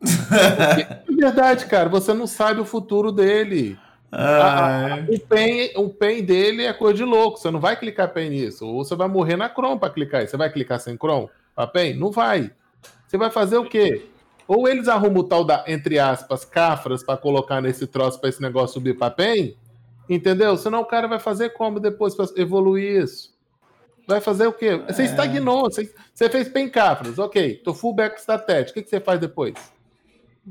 Porque, 0.00 0.82
é 1.12 1.16
verdade, 1.16 1.66
cara, 1.66 1.88
você 1.88 2.14
não 2.14 2.26
sabe 2.26 2.60
o 2.60 2.64
futuro 2.64 3.12
dele. 3.12 3.78
Ah, 4.10 5.00
O 5.06 5.20
pen, 5.20 5.70
o 5.76 5.90
pen 5.90 6.24
dele 6.24 6.64
é 6.64 6.72
coisa 6.72 6.94
de 6.96 7.04
louco. 7.04 7.38
Você 7.38 7.50
não 7.50 7.60
vai 7.60 7.76
clicar 7.78 8.12
pen 8.12 8.30
nisso. 8.30 8.66
Ou 8.66 8.82
você 8.82 8.96
vai 8.96 9.06
morrer 9.06 9.36
na 9.36 9.50
Chrome 9.50 9.78
pra 9.78 9.90
clicar. 9.90 10.26
Você 10.26 10.36
vai 10.36 10.50
clicar 10.50 10.80
sem 10.80 10.96
Chrome 10.96 11.28
pra 11.54 11.66
pen? 11.66 11.94
Não 11.94 12.10
vai. 12.10 12.50
Você 13.06 13.18
vai 13.18 13.30
fazer 13.30 13.58
o 13.58 13.68
quê? 13.68 14.06
Ou 14.46 14.66
eles 14.66 14.88
arrumam 14.88 15.18
o 15.20 15.24
tal 15.24 15.44
da, 15.44 15.62
entre 15.68 15.98
aspas, 15.98 16.42
cafras 16.44 17.02
pra 17.02 17.18
colocar 17.18 17.60
nesse 17.60 17.86
troço 17.86 18.18
pra 18.18 18.30
esse 18.30 18.40
negócio 18.40 18.72
subir 18.74 18.96
pra 18.96 19.10
pen, 19.10 19.54
entendeu? 20.08 20.56
Senão 20.56 20.80
o 20.80 20.86
cara 20.86 21.06
vai 21.06 21.18
fazer 21.18 21.50
como 21.50 21.78
depois 21.78 22.14
pra 22.14 22.24
evoluir 22.34 23.02
isso? 23.02 23.34
Vai 24.08 24.20
fazer 24.22 24.46
o 24.46 24.52
quê? 24.52 24.74
Você 24.88 25.02
É. 25.02 25.04
estagnou. 25.04 25.64
Você, 25.64 25.92
você 26.14 26.30
fez 26.30 26.48
pen 26.48 26.68
cafras, 26.68 27.18
ok. 27.18 27.56
Tô 27.62 27.74
full 27.74 27.92
back 27.94 28.18
stat. 28.18 28.70
O 28.70 28.74
que, 28.74 28.82
que 28.82 28.88
você 28.88 28.98
faz 28.98 29.20
depois? 29.20 29.54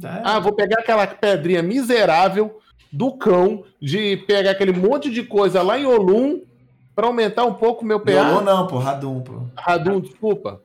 é. 0.03 0.21
Ah, 0.23 0.39
vou 0.39 0.53
pegar 0.53 0.79
aquela 0.81 1.07
pedrinha 1.07 1.63
miserável 1.63 2.59
do 2.91 3.11
cão 3.17 3.63
de 3.81 4.15
pegar 4.27 4.51
aquele 4.51 4.71
monte 4.71 5.09
de 5.09 5.23
coisa 5.23 5.63
lá 5.63 5.77
em 5.79 5.85
Olum 5.87 6.43
para 6.95 7.07
aumentar 7.07 7.45
um 7.45 7.53
pouco 7.55 7.83
o 7.83 7.87
meu 7.87 7.99
PA. 7.99 8.41
não, 8.41 8.67
pô, 8.67 8.77
Radum, 8.77 9.21
pô. 9.21 9.41
Radum, 9.57 9.99
desculpa. 9.99 10.61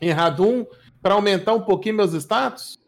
Em 0.00 0.10
Radum 0.10 0.64
para 1.02 1.14
aumentar 1.14 1.52
um 1.54 1.60
pouquinho 1.62 1.96
meus 1.96 2.12
status. 2.14 2.78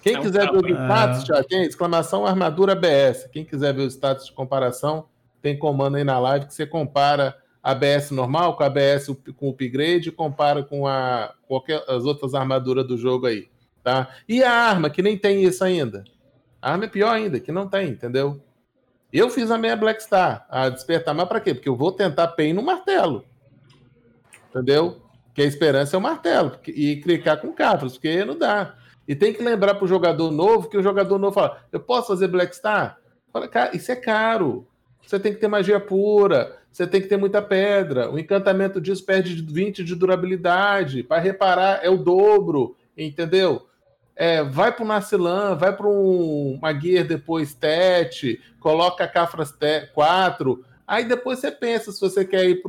Quem 0.00 0.14
É 0.14 0.18
um 0.20 0.22
quiser 0.22 0.48
ver 0.50 0.56
os 0.64 0.70
status, 0.70 1.22
é. 1.24 1.26
já 1.26 1.42
tem 1.42 1.62
exclamação 1.64 2.24
armadura 2.24 2.76
BS. 2.76 3.28
Quem 3.32 3.44
quiser 3.44 3.74
ver 3.74 3.82
os 3.82 3.94
status 3.94 4.26
de 4.26 4.32
comparação, 4.32 5.06
tem 5.42 5.58
comando 5.58 5.96
aí 5.96 6.04
na 6.04 6.18
live 6.20 6.46
que 6.46 6.54
você 6.54 6.64
compara 6.64 7.36
a 7.66 7.74
BS 7.74 8.12
normal 8.12 8.56
com 8.56 8.62
a 8.62 8.70
BS 8.70 9.08
com 9.36 9.48
upgrade 9.48 10.12
compara 10.12 10.62
com 10.62 10.86
a 10.86 11.34
qualquer 11.48 11.82
as 11.88 12.04
outras 12.04 12.32
armaduras 12.32 12.86
do 12.86 12.96
jogo 12.96 13.26
aí, 13.26 13.48
tá? 13.82 14.08
E 14.28 14.40
a 14.40 14.52
arma 14.52 14.88
que 14.88 15.02
nem 15.02 15.18
tem 15.18 15.42
isso 15.42 15.64
ainda. 15.64 16.04
A 16.62 16.70
arma 16.70 16.84
é 16.84 16.88
pior 16.88 17.12
ainda, 17.12 17.40
que 17.40 17.50
não 17.50 17.68
tem, 17.68 17.88
entendeu? 17.88 18.40
Eu 19.12 19.28
fiz 19.28 19.50
a 19.50 19.58
minha 19.58 19.74
Black 19.74 20.00
Star, 20.00 20.46
a 20.48 20.68
despertar, 20.68 21.12
mas 21.12 21.26
pra 21.26 21.40
quê? 21.40 21.54
Porque 21.54 21.68
eu 21.68 21.74
vou 21.74 21.90
tentar 21.90 22.28
PEN 22.28 22.52
no 22.52 22.62
martelo. 22.62 23.24
Entendeu? 24.48 25.02
Que 25.34 25.42
a 25.42 25.46
esperança 25.46 25.96
é 25.96 25.98
o 25.98 26.02
martelo. 26.02 26.52
E 26.68 27.00
clicar 27.00 27.40
com 27.40 27.52
cafras, 27.52 27.94
porque 27.94 28.24
não 28.24 28.38
dá. 28.38 28.76
E 29.08 29.16
tem 29.16 29.32
que 29.32 29.42
lembrar 29.42 29.74
pro 29.74 29.88
jogador 29.88 30.30
novo 30.30 30.68
que 30.68 30.78
o 30.78 30.82
jogador 30.84 31.18
novo 31.18 31.34
fala: 31.34 31.64
eu 31.72 31.80
posso 31.80 32.06
fazer 32.06 32.28
Black 32.28 32.54
Star? 32.54 33.00
Fala, 33.32 33.48
cara, 33.48 33.76
isso 33.76 33.90
é 33.90 33.96
caro. 33.96 34.68
Você 35.04 35.18
tem 35.18 35.32
que 35.32 35.40
ter 35.40 35.48
magia 35.48 35.80
pura, 35.80 36.56
você 36.76 36.86
tem 36.86 37.00
que 37.00 37.06
ter 37.06 37.16
muita 37.16 37.40
pedra. 37.40 38.10
O 38.10 38.18
encantamento 38.18 38.78
disso 38.82 39.02
perde 39.02 39.34
20 39.42 39.82
de 39.82 39.94
durabilidade. 39.94 41.02
Para 41.02 41.22
reparar 41.22 41.80
é 41.82 41.88
o 41.88 41.96
dobro, 41.96 42.76
entendeu? 42.94 43.66
É, 44.14 44.42
vai 44.44 44.70
para 44.70 44.84
o 44.84 44.86
Narcilan, 44.86 45.54
vai 45.56 45.74
para 45.74 45.86
um, 45.86 46.58
uma 46.58 46.78
Gear 46.78 47.06
depois 47.06 47.54
Tet, 47.54 48.38
coloca 48.60 49.08
Cafras 49.08 49.54
4. 49.94 50.62
Aí 50.86 51.06
depois 51.06 51.38
você 51.38 51.50
pensa 51.50 51.90
se 51.92 51.98
você 51.98 52.26
quer 52.26 52.44
ir 52.44 52.62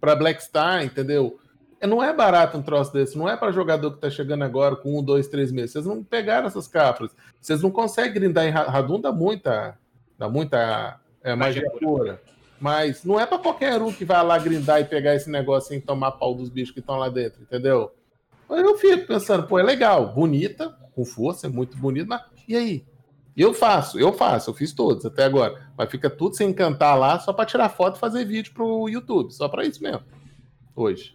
para 0.00 0.14
Black 0.14 0.40
Star, 0.40 0.84
entendeu? 0.84 1.36
É, 1.80 1.86
Não 1.88 2.00
é 2.00 2.12
barato 2.14 2.56
um 2.56 2.62
troço 2.62 2.92
desse, 2.92 3.18
não 3.18 3.28
é 3.28 3.36
para 3.36 3.50
jogador 3.50 3.90
que 3.90 3.98
tá 4.00 4.08
chegando 4.08 4.44
agora 4.44 4.76
com 4.76 4.96
um, 4.96 5.02
dois, 5.02 5.26
três 5.26 5.50
meses. 5.50 5.72
Vocês 5.72 5.84
não 5.86 6.04
pegaram 6.04 6.46
essas 6.46 6.68
cafras. 6.68 7.10
Vocês 7.40 7.60
não 7.60 7.72
conseguem 7.72 8.12
grindar 8.14 8.44
em 8.46 8.50
Ra- 8.50 8.70
Radum, 8.70 9.00
dá 9.00 9.10
muita, 9.10 9.76
dá 10.16 10.28
muita 10.28 11.00
é, 11.22 11.34
magia 11.34 11.62
Magia 11.62 11.78
pura. 11.80 12.22
Mas 12.60 13.04
não 13.04 13.18
é 13.18 13.24
para 13.24 13.38
qualquer 13.38 13.80
um 13.80 13.92
que 13.92 14.04
vai 14.04 14.22
lá 14.22 14.38
grindar 14.38 14.80
e 14.80 14.84
pegar 14.84 15.14
esse 15.14 15.30
negócio 15.30 15.70
sem 15.70 15.80
tomar 15.80 16.12
pau 16.12 16.34
dos 16.34 16.50
bichos 16.50 16.72
que 16.72 16.80
estão 16.80 16.96
lá 16.96 17.08
dentro, 17.08 17.42
entendeu? 17.42 17.92
Aí 18.50 18.60
eu 18.60 18.76
fico 18.76 19.06
pensando, 19.06 19.46
pô, 19.46 19.58
é 19.58 19.62
legal, 19.62 20.12
bonita, 20.12 20.76
com 20.94 21.04
força, 21.04 21.46
é 21.46 21.50
muito 21.50 21.76
bonito, 21.78 22.08
mas 22.08 22.22
e 22.46 22.56
aí? 22.56 22.84
Eu 23.36 23.54
faço, 23.54 23.98
eu 23.98 24.12
faço, 24.12 24.50
eu 24.50 24.54
fiz 24.54 24.72
todos 24.72 25.06
até 25.06 25.24
agora. 25.24 25.68
Mas 25.76 25.90
fica 25.90 26.10
tudo 26.10 26.36
sem 26.36 26.50
encantar 26.50 26.98
lá 26.98 27.18
só 27.18 27.32
para 27.32 27.46
tirar 27.46 27.68
foto 27.70 27.96
e 27.96 28.00
fazer 28.00 28.24
vídeo 28.24 28.52
pro 28.52 28.88
YouTube, 28.88 29.32
só 29.32 29.48
para 29.48 29.64
isso 29.64 29.82
mesmo. 29.82 30.02
Hoje. 30.74 31.14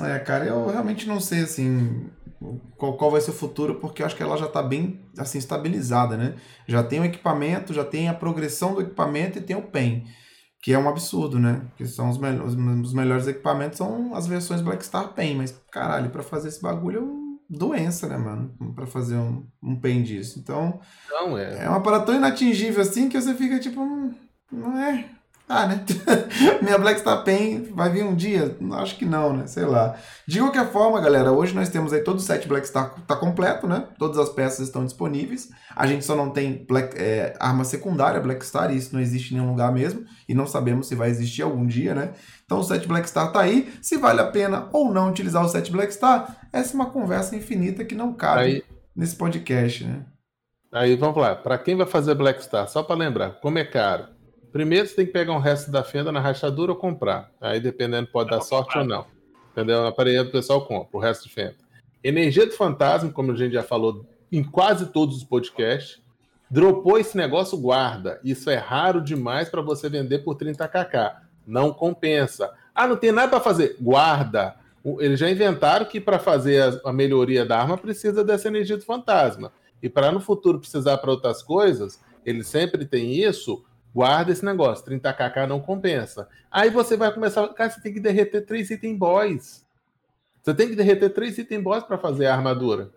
É, 0.00 0.18
cara, 0.18 0.46
eu 0.46 0.66
realmente 0.66 1.06
não 1.06 1.20
sei, 1.20 1.42
assim, 1.42 2.08
qual, 2.76 2.96
qual 2.96 3.10
vai 3.10 3.20
ser 3.20 3.30
o 3.30 3.34
futuro, 3.34 3.76
porque 3.76 4.02
eu 4.02 4.06
acho 4.06 4.16
que 4.16 4.22
ela 4.22 4.36
já 4.36 4.48
tá 4.48 4.62
bem, 4.62 5.00
assim, 5.18 5.38
estabilizada, 5.38 6.16
né? 6.16 6.34
Já 6.66 6.82
tem 6.82 7.00
o 7.00 7.04
equipamento, 7.04 7.72
já 7.72 7.84
tem 7.84 8.08
a 8.08 8.14
progressão 8.14 8.74
do 8.74 8.80
equipamento 8.80 9.38
e 9.38 9.42
tem 9.42 9.56
o 9.56 9.62
PEN, 9.62 10.04
que 10.60 10.72
é 10.72 10.78
um 10.78 10.88
absurdo, 10.88 11.38
né? 11.38 11.62
Que 11.76 11.86
são 11.86 12.10
os, 12.10 12.18
mel 12.18 12.42
os, 12.44 12.92
melhores 12.92 13.26
equipamentos, 13.26 13.78
são 13.78 14.14
as 14.14 14.26
versões 14.26 14.60
Black 14.60 14.84
Star 14.84 15.14
PEN, 15.14 15.36
mas, 15.36 15.60
caralho, 15.70 16.10
pra 16.10 16.22
fazer 16.22 16.48
esse 16.48 16.60
bagulho 16.60 16.98
é 16.98 17.02
uma 17.02 17.38
doença, 17.48 18.08
né, 18.08 18.16
mano? 18.16 18.54
Pra 18.74 18.86
fazer 18.86 19.16
um, 19.16 19.46
um 19.62 19.78
PEN 19.78 20.02
disso. 20.02 20.38
Então, 20.38 20.80
Não, 21.10 21.36
é. 21.36 21.64
é 21.64 21.68
uma 21.68 21.82
parada 21.82 22.06
tão 22.06 22.14
inatingível 22.14 22.82
assim 22.82 23.08
que 23.08 23.20
você 23.20 23.34
fica 23.34 23.58
tipo, 23.58 23.80
hum, 23.80 24.14
não 24.50 24.78
é... 24.78 25.08
Ah, 25.48 25.66
né? 25.66 25.84
Minha 26.62 26.78
Black 26.78 27.00
Star 27.00 27.22
Pen 27.24 27.64
vai 27.74 27.90
vir 27.90 28.04
um 28.04 28.14
dia? 28.14 28.56
Acho 28.74 28.96
que 28.96 29.04
não, 29.04 29.36
né? 29.36 29.46
Sei 29.46 29.64
lá. 29.64 29.96
De 30.26 30.38
qualquer 30.38 30.70
forma, 30.70 31.00
galera, 31.00 31.30
hoje 31.30 31.54
nós 31.54 31.68
temos 31.68 31.92
aí 31.92 32.02
todo 32.02 32.16
o 32.16 32.20
set 32.20 32.48
Black 32.48 32.66
Star 32.66 32.94
tá 33.06 33.14
completo, 33.16 33.66
né? 33.66 33.86
Todas 33.98 34.18
as 34.18 34.30
peças 34.30 34.66
estão 34.66 34.84
disponíveis. 34.84 35.50
A 35.76 35.86
gente 35.86 36.04
só 36.04 36.14
não 36.14 36.30
tem 36.30 36.64
Black, 36.66 36.96
é, 36.96 37.34
arma 37.38 37.64
secundária 37.64 38.20
Black 38.20 38.44
Star, 38.46 38.72
e 38.72 38.78
isso 38.78 38.94
não 38.94 39.00
existe 39.00 39.32
em 39.32 39.38
nenhum 39.38 39.50
lugar 39.50 39.72
mesmo. 39.72 40.04
E 40.28 40.34
não 40.34 40.46
sabemos 40.46 40.86
se 40.86 40.94
vai 40.94 41.10
existir 41.10 41.42
algum 41.42 41.66
dia, 41.66 41.94
né? 41.94 42.12
Então 42.44 42.58
o 42.58 42.64
set 42.64 42.86
Black 42.86 43.08
Star 43.08 43.30
tá 43.30 43.40
aí. 43.40 43.72
Se 43.82 43.98
vale 43.98 44.20
a 44.20 44.26
pena 44.26 44.68
ou 44.72 44.92
não 44.92 45.10
utilizar 45.10 45.44
o 45.44 45.48
set 45.48 45.70
Black 45.70 45.92
Star, 45.92 46.34
essa 46.52 46.72
é 46.72 46.74
uma 46.74 46.90
conversa 46.90 47.36
infinita 47.36 47.84
que 47.84 47.94
não 47.94 48.14
cabe 48.14 48.40
aí, 48.40 48.64
nesse 48.96 49.16
podcast, 49.16 49.84
né? 49.84 50.06
Aí 50.72 50.96
vamos 50.96 51.20
lá. 51.20 51.34
Para 51.34 51.58
quem 51.58 51.76
vai 51.76 51.86
fazer 51.86 52.14
Black 52.14 52.42
Star, 52.42 52.66
só 52.68 52.82
para 52.82 52.96
lembrar, 52.96 53.32
como 53.40 53.58
é 53.58 53.64
caro? 53.64 54.11
Primeiro 54.52 54.86
você 54.86 54.94
tem 54.94 55.06
que 55.06 55.12
pegar 55.12 55.32
um 55.32 55.38
resto 55.38 55.70
da 55.70 55.82
fenda 55.82 56.12
na 56.12 56.20
rachadura 56.20 56.72
ou 56.72 56.78
comprar. 56.78 57.30
Aí 57.40 57.58
dependendo 57.58 58.08
pode 58.08 58.30
dar 58.30 58.42
sorte 58.42 58.76
ou 58.76 58.84
não. 58.84 59.06
Entendeu? 59.50 59.82
Na 59.82 59.88
aparelho 59.88 60.28
o 60.28 60.30
pessoal 60.30 60.66
compra 60.66 60.96
o 60.96 61.00
resto 61.00 61.26
de 61.26 61.34
fenda. 61.34 61.54
Energia 62.04 62.46
do 62.46 62.52
fantasma, 62.52 63.10
como 63.10 63.32
a 63.32 63.36
gente 63.36 63.54
já 63.54 63.62
falou 63.62 64.04
em 64.30 64.42
quase 64.42 64.86
todos 64.86 65.16
os 65.16 65.24
podcasts, 65.24 66.02
dropou 66.50 66.98
esse 66.98 67.16
negócio, 67.16 67.56
guarda. 67.56 68.20
Isso 68.22 68.50
é 68.50 68.56
raro 68.56 69.00
demais 69.00 69.48
para 69.48 69.62
você 69.62 69.88
vender 69.88 70.18
por 70.18 70.36
30kk. 70.36 71.16
Não 71.46 71.72
compensa. 71.72 72.52
Ah, 72.74 72.86
não 72.86 72.96
tem 72.96 73.10
nada 73.10 73.28
para 73.28 73.40
fazer. 73.40 73.76
Guarda. 73.80 74.56
Eles 74.98 75.18
já 75.18 75.30
inventaram 75.30 75.86
que 75.86 76.00
para 76.00 76.18
fazer 76.18 76.80
a 76.84 76.92
melhoria 76.92 77.46
da 77.46 77.58
arma 77.58 77.78
precisa 77.78 78.24
dessa 78.24 78.48
energia 78.48 78.76
do 78.76 78.84
fantasma. 78.84 79.52
E 79.82 79.88
para 79.88 80.12
no 80.12 80.20
futuro 80.20 80.58
precisar 80.58 80.98
para 80.98 81.10
outras 81.10 81.42
coisas, 81.42 82.00
ele 82.24 82.42
sempre 82.44 82.84
tem 82.84 83.12
isso 83.12 83.64
Guarda 83.94 84.32
esse 84.32 84.44
negócio, 84.44 84.86
30kk 84.86 85.46
não 85.46 85.60
compensa. 85.60 86.26
Aí 86.50 86.70
você 86.70 86.96
vai 86.96 87.12
começar. 87.12 87.46
Cara, 87.48 87.70
você 87.70 87.80
tem 87.80 87.92
que 87.92 88.00
derreter 88.00 88.46
três 88.46 88.70
item 88.70 88.96
boys. 88.96 89.66
Você 90.42 90.54
tem 90.54 90.68
que 90.68 90.74
derreter 90.74 91.10
três 91.10 91.36
item 91.36 91.62
boys 91.62 91.84
para 91.84 91.98
fazer 91.98 92.26
a 92.26 92.34
armadura. 92.34 92.90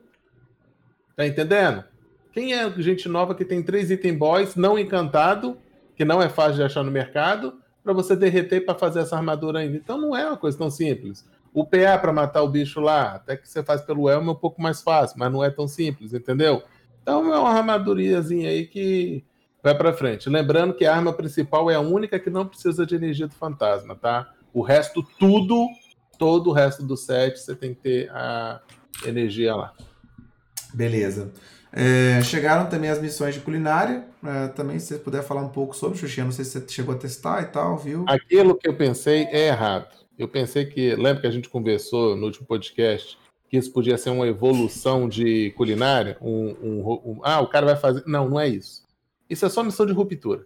Tá 1.15 1.27
entendendo? 1.27 1.83
Quem 2.31 2.53
é 2.53 2.69
gente 2.81 3.07
nova 3.07 3.35
que 3.35 3.45
tem 3.45 3.61
três 3.61 3.91
item 3.91 4.17
boys 4.17 4.55
não 4.55 4.79
encantado, 4.79 5.57
que 5.95 6.03
não 6.03 6.21
é 6.21 6.27
fácil 6.27 6.55
de 6.55 6.63
achar 6.63 6.83
no 6.83 6.91
mercado, 6.91 7.59
para 7.83 7.93
você 7.93 8.15
derreter 8.15 8.65
para 8.65 8.75
fazer 8.75 8.99
essa 8.99 9.15
armadura 9.15 9.59
ainda? 9.59 9.77
Então 9.77 9.97
não 9.97 10.15
é 10.15 10.25
uma 10.25 10.37
coisa 10.37 10.57
tão 10.57 10.69
simples. 10.69 11.25
O 11.53 11.65
PA 11.65 11.97
para 11.99 12.11
matar 12.11 12.41
o 12.41 12.49
bicho 12.49 12.81
lá, 12.81 13.15
até 13.15 13.37
que 13.37 13.47
você 13.47 13.63
faz 13.63 13.81
pelo 13.81 14.09
Elmo 14.09 14.31
é 14.31 14.33
um 14.33 14.37
pouco 14.37 14.61
mais 14.61 14.81
fácil, 14.81 15.17
mas 15.17 15.31
não 15.31 15.43
é 15.43 15.49
tão 15.49 15.67
simples, 15.67 16.13
entendeu? 16.13 16.63
Então 17.01 17.33
é 17.33 17.39
uma 17.39 17.49
armaduriazinha 17.49 18.49
aí 18.49 18.65
que 18.65 19.23
vai 19.65 19.75
para 19.75 19.91
frente. 19.91 20.29
Lembrando 20.29 20.75
que 20.75 20.85
a 20.85 20.95
arma 20.95 21.11
principal 21.11 21.71
é 21.71 21.75
a 21.75 21.79
única 21.79 22.19
que 22.19 22.29
não 22.29 22.45
precisa 22.45 22.85
de 22.85 22.93
energia 22.93 23.27
do 23.27 23.33
fantasma, 23.33 23.95
tá? 23.95 24.31
O 24.53 24.61
resto, 24.61 25.01
tudo, 25.17 25.67
todo 26.19 26.51
o 26.51 26.53
resto 26.53 26.83
do 26.83 26.95
set, 26.95 27.39
você 27.39 27.55
tem 27.55 27.73
que 27.73 27.81
ter 27.81 28.11
a 28.11 28.61
energia 29.03 29.55
lá. 29.55 29.73
Beleza. 30.71 31.31
É, 31.73 32.21
chegaram 32.21 32.69
também 32.69 32.91
as 32.91 33.01
missões 33.01 33.33
de 33.33 33.41
culinária. 33.41 34.05
É, 34.23 34.49
também, 34.49 34.77
se 34.77 34.93
você 34.93 34.99
puder 34.99 35.23
falar 35.23 35.41
um 35.41 35.49
pouco 35.49 35.75
sobre, 35.75 35.97
Xuxinha, 35.97 36.25
não 36.25 36.31
sei 36.31 36.45
se 36.45 36.51
você 36.51 36.65
chegou 36.69 36.93
a 36.93 36.97
testar 36.97 37.41
e 37.41 37.45
tal, 37.45 37.75
viu? 37.75 38.05
Aquilo 38.07 38.55
que 38.55 38.67
eu 38.67 38.75
pensei 38.75 39.23
é 39.31 39.47
errado. 39.47 39.87
Eu 40.15 40.27
pensei 40.27 40.65
que, 40.65 40.95
lembra 40.95 41.21
que 41.21 41.27
a 41.27 41.31
gente 41.31 41.49
conversou 41.49 42.15
no 42.15 42.27
último 42.27 42.45
podcast, 42.45 43.17
que 43.49 43.57
isso 43.57 43.73
podia 43.73 43.97
ser 43.97 44.11
uma 44.11 44.27
evolução 44.27 45.09
de 45.09 45.49
culinária? 45.57 46.17
Um, 46.21 46.55
um, 46.61 47.01
um, 47.03 47.19
ah, 47.23 47.41
o 47.41 47.47
cara 47.47 47.65
vai 47.65 47.75
fazer. 47.75 48.03
Não, 48.05 48.29
não 48.29 48.39
é 48.39 48.47
isso. 48.47 48.84
Isso 49.29 49.45
é 49.45 49.49
só 49.49 49.63
missão 49.63 49.85
de 49.85 49.93
ruptura. 49.93 50.45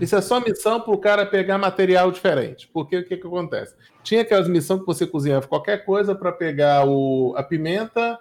Isso 0.00 0.14
é 0.14 0.20
só 0.20 0.40
missão 0.40 0.80
para 0.80 0.94
o 0.94 0.98
cara 0.98 1.26
pegar 1.26 1.58
material 1.58 2.10
diferente. 2.10 2.68
Porque 2.72 2.98
o 2.98 3.04
que, 3.04 3.16
que 3.16 3.26
acontece? 3.26 3.74
Tinha 4.02 4.22
aquelas 4.22 4.48
missões 4.48 4.80
que 4.80 4.86
você 4.86 5.06
cozinhava 5.06 5.46
qualquer 5.46 5.84
coisa 5.84 6.14
para 6.14 6.32
pegar 6.32 6.86
o, 6.86 7.34
a 7.36 7.42
pimenta. 7.42 8.18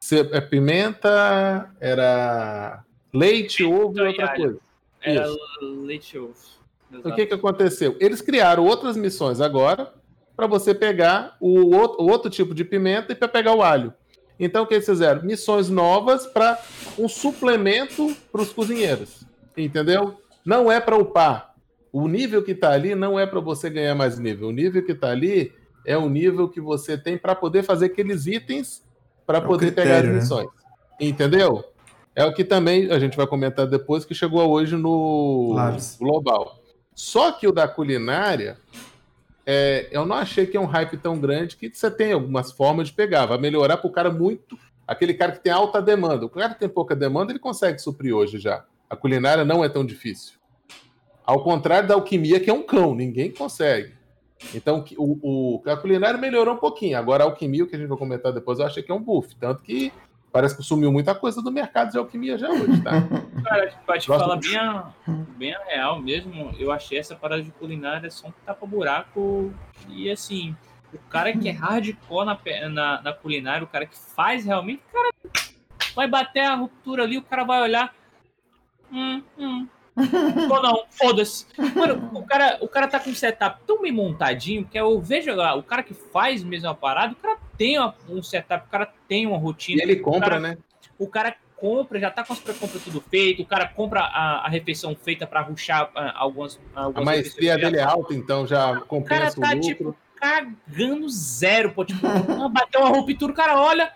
Se, 0.00 0.20
a 0.20 0.40
pimenta 0.42 1.70
era 1.80 2.84
leite, 3.12 3.64
ovo 3.64 3.98
e 3.98 4.02
outra 4.02 4.34
coisa. 4.36 4.58
Era 5.02 5.26
Isso. 5.26 5.84
leite 5.84 6.16
e 6.16 6.18
ovo. 6.18 6.34
Exato. 6.90 7.08
O 7.08 7.14
que, 7.14 7.26
que 7.26 7.34
aconteceu? 7.34 7.96
Eles 7.98 8.20
criaram 8.20 8.64
outras 8.64 8.96
missões 8.96 9.40
agora 9.40 9.92
para 10.36 10.46
você 10.46 10.74
pegar 10.74 11.36
o 11.40 11.74
outro, 11.74 12.04
o 12.04 12.10
outro 12.10 12.30
tipo 12.30 12.54
de 12.54 12.64
pimenta 12.64 13.12
e 13.12 13.16
para 13.16 13.26
pegar 13.26 13.54
o 13.54 13.62
alho. 13.62 13.92
Então, 14.38 14.64
o 14.64 14.66
que 14.66 14.74
eles 14.74 14.86
fizeram? 14.86 15.22
Missões 15.22 15.70
novas 15.70 16.26
para 16.26 16.58
um 16.98 17.08
suplemento 17.08 18.14
para 18.30 18.42
os 18.42 18.52
cozinheiros. 18.52 19.24
Entendeu? 19.56 20.20
Não 20.44 20.70
é 20.70 20.80
para 20.80 20.96
upar. 20.96 21.54
O 21.92 22.06
nível 22.06 22.42
que 22.42 22.52
está 22.52 22.72
ali 22.72 22.94
não 22.94 23.18
é 23.18 23.26
para 23.26 23.40
você 23.40 23.70
ganhar 23.70 23.94
mais 23.94 24.18
nível. 24.18 24.48
O 24.48 24.52
nível 24.52 24.84
que 24.84 24.92
está 24.92 25.10
ali 25.10 25.52
é 25.86 25.96
o 25.96 26.08
nível 26.08 26.48
que 26.48 26.60
você 26.60 26.98
tem 26.98 27.16
para 27.16 27.34
poder 27.34 27.62
fazer 27.62 27.86
aqueles 27.86 28.26
itens 28.26 28.84
para 29.26 29.38
é 29.38 29.40
poder 29.40 29.66
critério, 29.66 29.90
pegar 29.90 30.00
as 30.00 30.06
né? 30.06 30.20
missões. 30.20 30.46
Né? 30.46 30.52
Entendeu? 31.00 31.64
É 32.14 32.24
o 32.24 32.32
que 32.32 32.44
também 32.44 32.90
a 32.90 32.98
gente 32.98 33.16
vai 33.16 33.26
comentar 33.26 33.66
depois 33.66 34.04
que 34.04 34.14
chegou 34.14 34.48
hoje 34.48 34.76
no. 34.76 35.54
Global. 35.98 36.62
Só 36.94 37.32
que 37.32 37.46
o 37.46 37.52
da 37.52 37.68
culinária, 37.68 38.58
é, 39.46 39.86
eu 39.92 40.04
não 40.04 40.16
achei 40.16 40.44
que 40.44 40.56
é 40.56 40.60
um 40.60 40.66
hype 40.66 40.96
tão 40.96 41.20
grande 41.20 41.56
que 41.56 41.70
você 41.72 41.88
tem 41.88 42.12
algumas 42.12 42.50
formas 42.50 42.88
de 42.88 42.94
pegar. 42.94 43.26
Vai 43.26 43.38
melhorar 43.38 43.76
para 43.76 43.86
o 43.86 43.92
cara 43.92 44.10
muito. 44.10 44.58
Aquele 44.86 45.14
cara 45.14 45.32
que 45.32 45.40
tem 45.40 45.52
alta 45.52 45.80
demanda. 45.80 46.26
O 46.26 46.28
cara 46.28 46.52
que 46.52 46.58
tem 46.58 46.68
pouca 46.68 46.96
demanda, 46.96 47.30
ele 47.30 47.38
consegue 47.38 47.78
suprir 47.78 48.12
hoje 48.12 48.38
já. 48.38 48.64
A 48.90 48.96
culinária 48.96 49.44
não 49.44 49.64
é 49.64 49.68
tão 49.68 49.86
difícil. 49.86 50.34
Ao 51.24 51.42
contrário 51.42 51.88
da 51.88 51.94
alquimia, 51.94 52.40
que 52.40 52.50
é 52.50 52.52
um 52.52 52.62
cão, 52.62 52.94
ninguém 52.94 53.30
consegue. 53.30 53.94
Então, 54.54 54.84
o, 54.98 55.60
o, 55.64 55.70
a 55.70 55.76
culinária 55.76 56.18
melhorou 56.18 56.54
um 56.54 56.58
pouquinho. 56.58 56.98
Agora, 56.98 57.24
a 57.24 57.26
alquimia, 57.26 57.64
o 57.64 57.66
que 57.66 57.76
a 57.76 57.78
gente 57.78 57.88
vai 57.88 57.98
comentar 57.98 58.32
depois, 58.32 58.58
eu 58.58 58.66
achei 58.66 58.82
que 58.82 58.90
é 58.90 58.94
um 58.94 59.02
buff. 59.02 59.34
Tanto 59.36 59.62
que 59.62 59.92
Parece 60.32 60.56
que 60.56 60.62
sumiu 60.62 60.92
muita 60.92 61.14
coisa 61.14 61.40
do 61.40 61.50
mercado 61.50 61.92
de 61.92 61.98
alquimia 61.98 62.36
já 62.36 62.48
hoje, 62.50 62.82
tá? 62.82 62.92
Cara, 63.44 63.72
pra 63.86 63.98
te 63.98 64.06
falar 64.06 64.36
bem 64.36 64.56
a, 64.56 64.92
bem 65.36 65.54
a 65.54 65.64
real 65.64 66.00
mesmo, 66.00 66.54
eu 66.58 66.70
achei 66.72 66.98
essa 66.98 67.14
parada 67.14 67.42
de 67.42 67.50
culinária 67.52 68.10
só 68.10 68.28
um 68.28 68.32
tapa-buraco. 68.44 69.52
E 69.88 70.10
assim, 70.10 70.54
o 70.92 70.98
cara 71.08 71.32
que 71.32 71.48
é 71.48 71.52
hardcore 71.56 72.26
na, 72.26 72.38
na, 72.68 73.02
na, 73.02 73.12
culinária, 73.12 73.64
o 73.64 73.68
cara 73.68 73.86
que 73.86 73.96
faz 73.96 74.44
realmente, 74.44 74.82
o 74.88 74.92
cara 74.92 75.10
vai 75.94 76.08
bater 76.08 76.40
a 76.40 76.54
ruptura 76.54 77.04
ali, 77.04 77.18
o 77.18 77.22
cara 77.22 77.44
vai 77.44 77.62
olhar. 77.62 77.94
Hum, 78.92 79.22
hum, 79.38 79.68
ou 80.50 80.62
não, 80.62 80.84
foda-se. 80.90 81.46
Mano, 81.74 82.10
o 82.14 82.22
cara, 82.22 82.58
o 82.60 82.68
cara 82.68 82.86
tá 82.86 83.00
com 83.00 83.10
um 83.10 83.14
setup 83.14 83.60
tão 83.66 83.80
bem 83.80 83.92
montadinho 83.92 84.66
que 84.66 84.78
eu 84.78 85.00
vejo 85.00 85.34
lá, 85.34 85.54
o 85.54 85.62
cara 85.62 85.82
que 85.82 85.94
faz 85.94 86.44
mesmo 86.44 86.68
a 86.68 86.74
parada, 86.74 87.14
o 87.14 87.16
cara 87.16 87.38
tem 87.56 87.78
um 88.08 88.22
setup, 88.22 88.66
o 88.66 88.70
cara 88.70 88.92
tem 89.08 89.26
uma 89.26 89.38
rotina. 89.38 89.80
E 89.80 89.84
ele 89.84 89.96
compra, 89.96 90.28
cara, 90.28 90.40
né? 90.40 90.58
O 90.98 91.08
cara 91.08 91.34
compra, 91.56 91.98
já 91.98 92.10
tá 92.10 92.22
com 92.22 92.34
as 92.34 92.38
pré-compras 92.38 92.84
tudo 92.84 93.00
feito, 93.00 93.42
o 93.42 93.46
cara 93.46 93.66
compra 93.66 94.00
a, 94.00 94.46
a 94.46 94.48
refeição 94.48 94.94
feita 94.94 95.26
para 95.26 95.40
ruxar 95.40 95.86
uh, 95.86 96.12
algumas, 96.14 96.60
algumas. 96.74 97.02
A 97.02 97.04
maestria 97.04 97.56
dele 97.56 97.78
é 97.78 97.82
alta, 97.82 98.14
então 98.14 98.46
já 98.46 98.80
compensa 98.80 99.38
o 99.38 99.40
cara 99.40 99.54
tá, 99.54 99.56
o 99.56 99.60
tipo, 99.60 99.96
cagando 100.14 101.08
zero, 101.08 101.72
pô. 101.72 101.84
Tipo, 101.84 102.00
bateu 102.50 102.80
uma 102.82 102.90
ruptura, 102.90 103.32
o 103.32 103.34
cara 103.34 103.58
olha. 103.58 103.92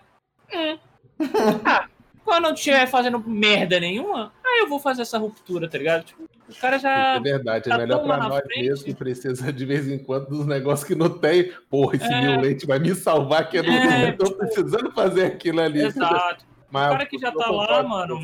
Hum, 0.53 0.78
ah, 1.64 1.86
quando 2.24 2.44
não 2.44 2.54
estiver 2.54 2.86
fazendo 2.86 3.22
merda 3.26 3.80
nenhuma, 3.80 4.32
aí 4.44 4.60
eu 4.60 4.68
vou 4.68 4.78
fazer 4.78 5.02
essa 5.02 5.18
ruptura, 5.18 5.68
tá 5.68 5.78
ligado? 5.78 6.04
Tipo, 6.04 6.28
o 6.48 6.54
cara 6.60 6.78
já. 6.78 7.14
É 7.16 7.20
verdade, 7.20 7.68
é 7.68 7.70
tá 7.70 7.74
é 7.76 7.78
melhor 7.78 8.02
pra 8.04 8.16
nós 8.16 8.42
frente. 8.42 8.62
mesmo 8.62 8.84
que 8.84 8.94
precisa 8.94 9.52
de 9.52 9.64
vez 9.64 9.88
em 9.88 9.98
quando 9.98 10.28
dos 10.28 10.46
negócios 10.46 10.86
que 10.86 10.94
não 10.94 11.08
tem. 11.08 11.52
Porra, 11.68 11.96
esse 11.96 12.12
é... 12.12 12.20
meu 12.20 12.40
leite 12.40 12.66
vai 12.66 12.78
me 12.78 12.94
salvar, 12.94 13.48
que 13.48 13.58
eu 13.58 13.62
não 13.62 13.72
é, 13.72 14.12
tô 14.12 14.24
tipo... 14.24 14.38
precisando 14.38 14.90
fazer 14.92 15.26
aquilo 15.26 15.60
ali. 15.60 15.80
Exato. 15.80 16.44
Mas 16.70 16.86
o 16.86 16.90
cara 16.90 17.06
que 17.06 17.18
já 17.18 17.32
tá 17.32 17.50
lá, 17.50 17.82
mano. 17.82 18.16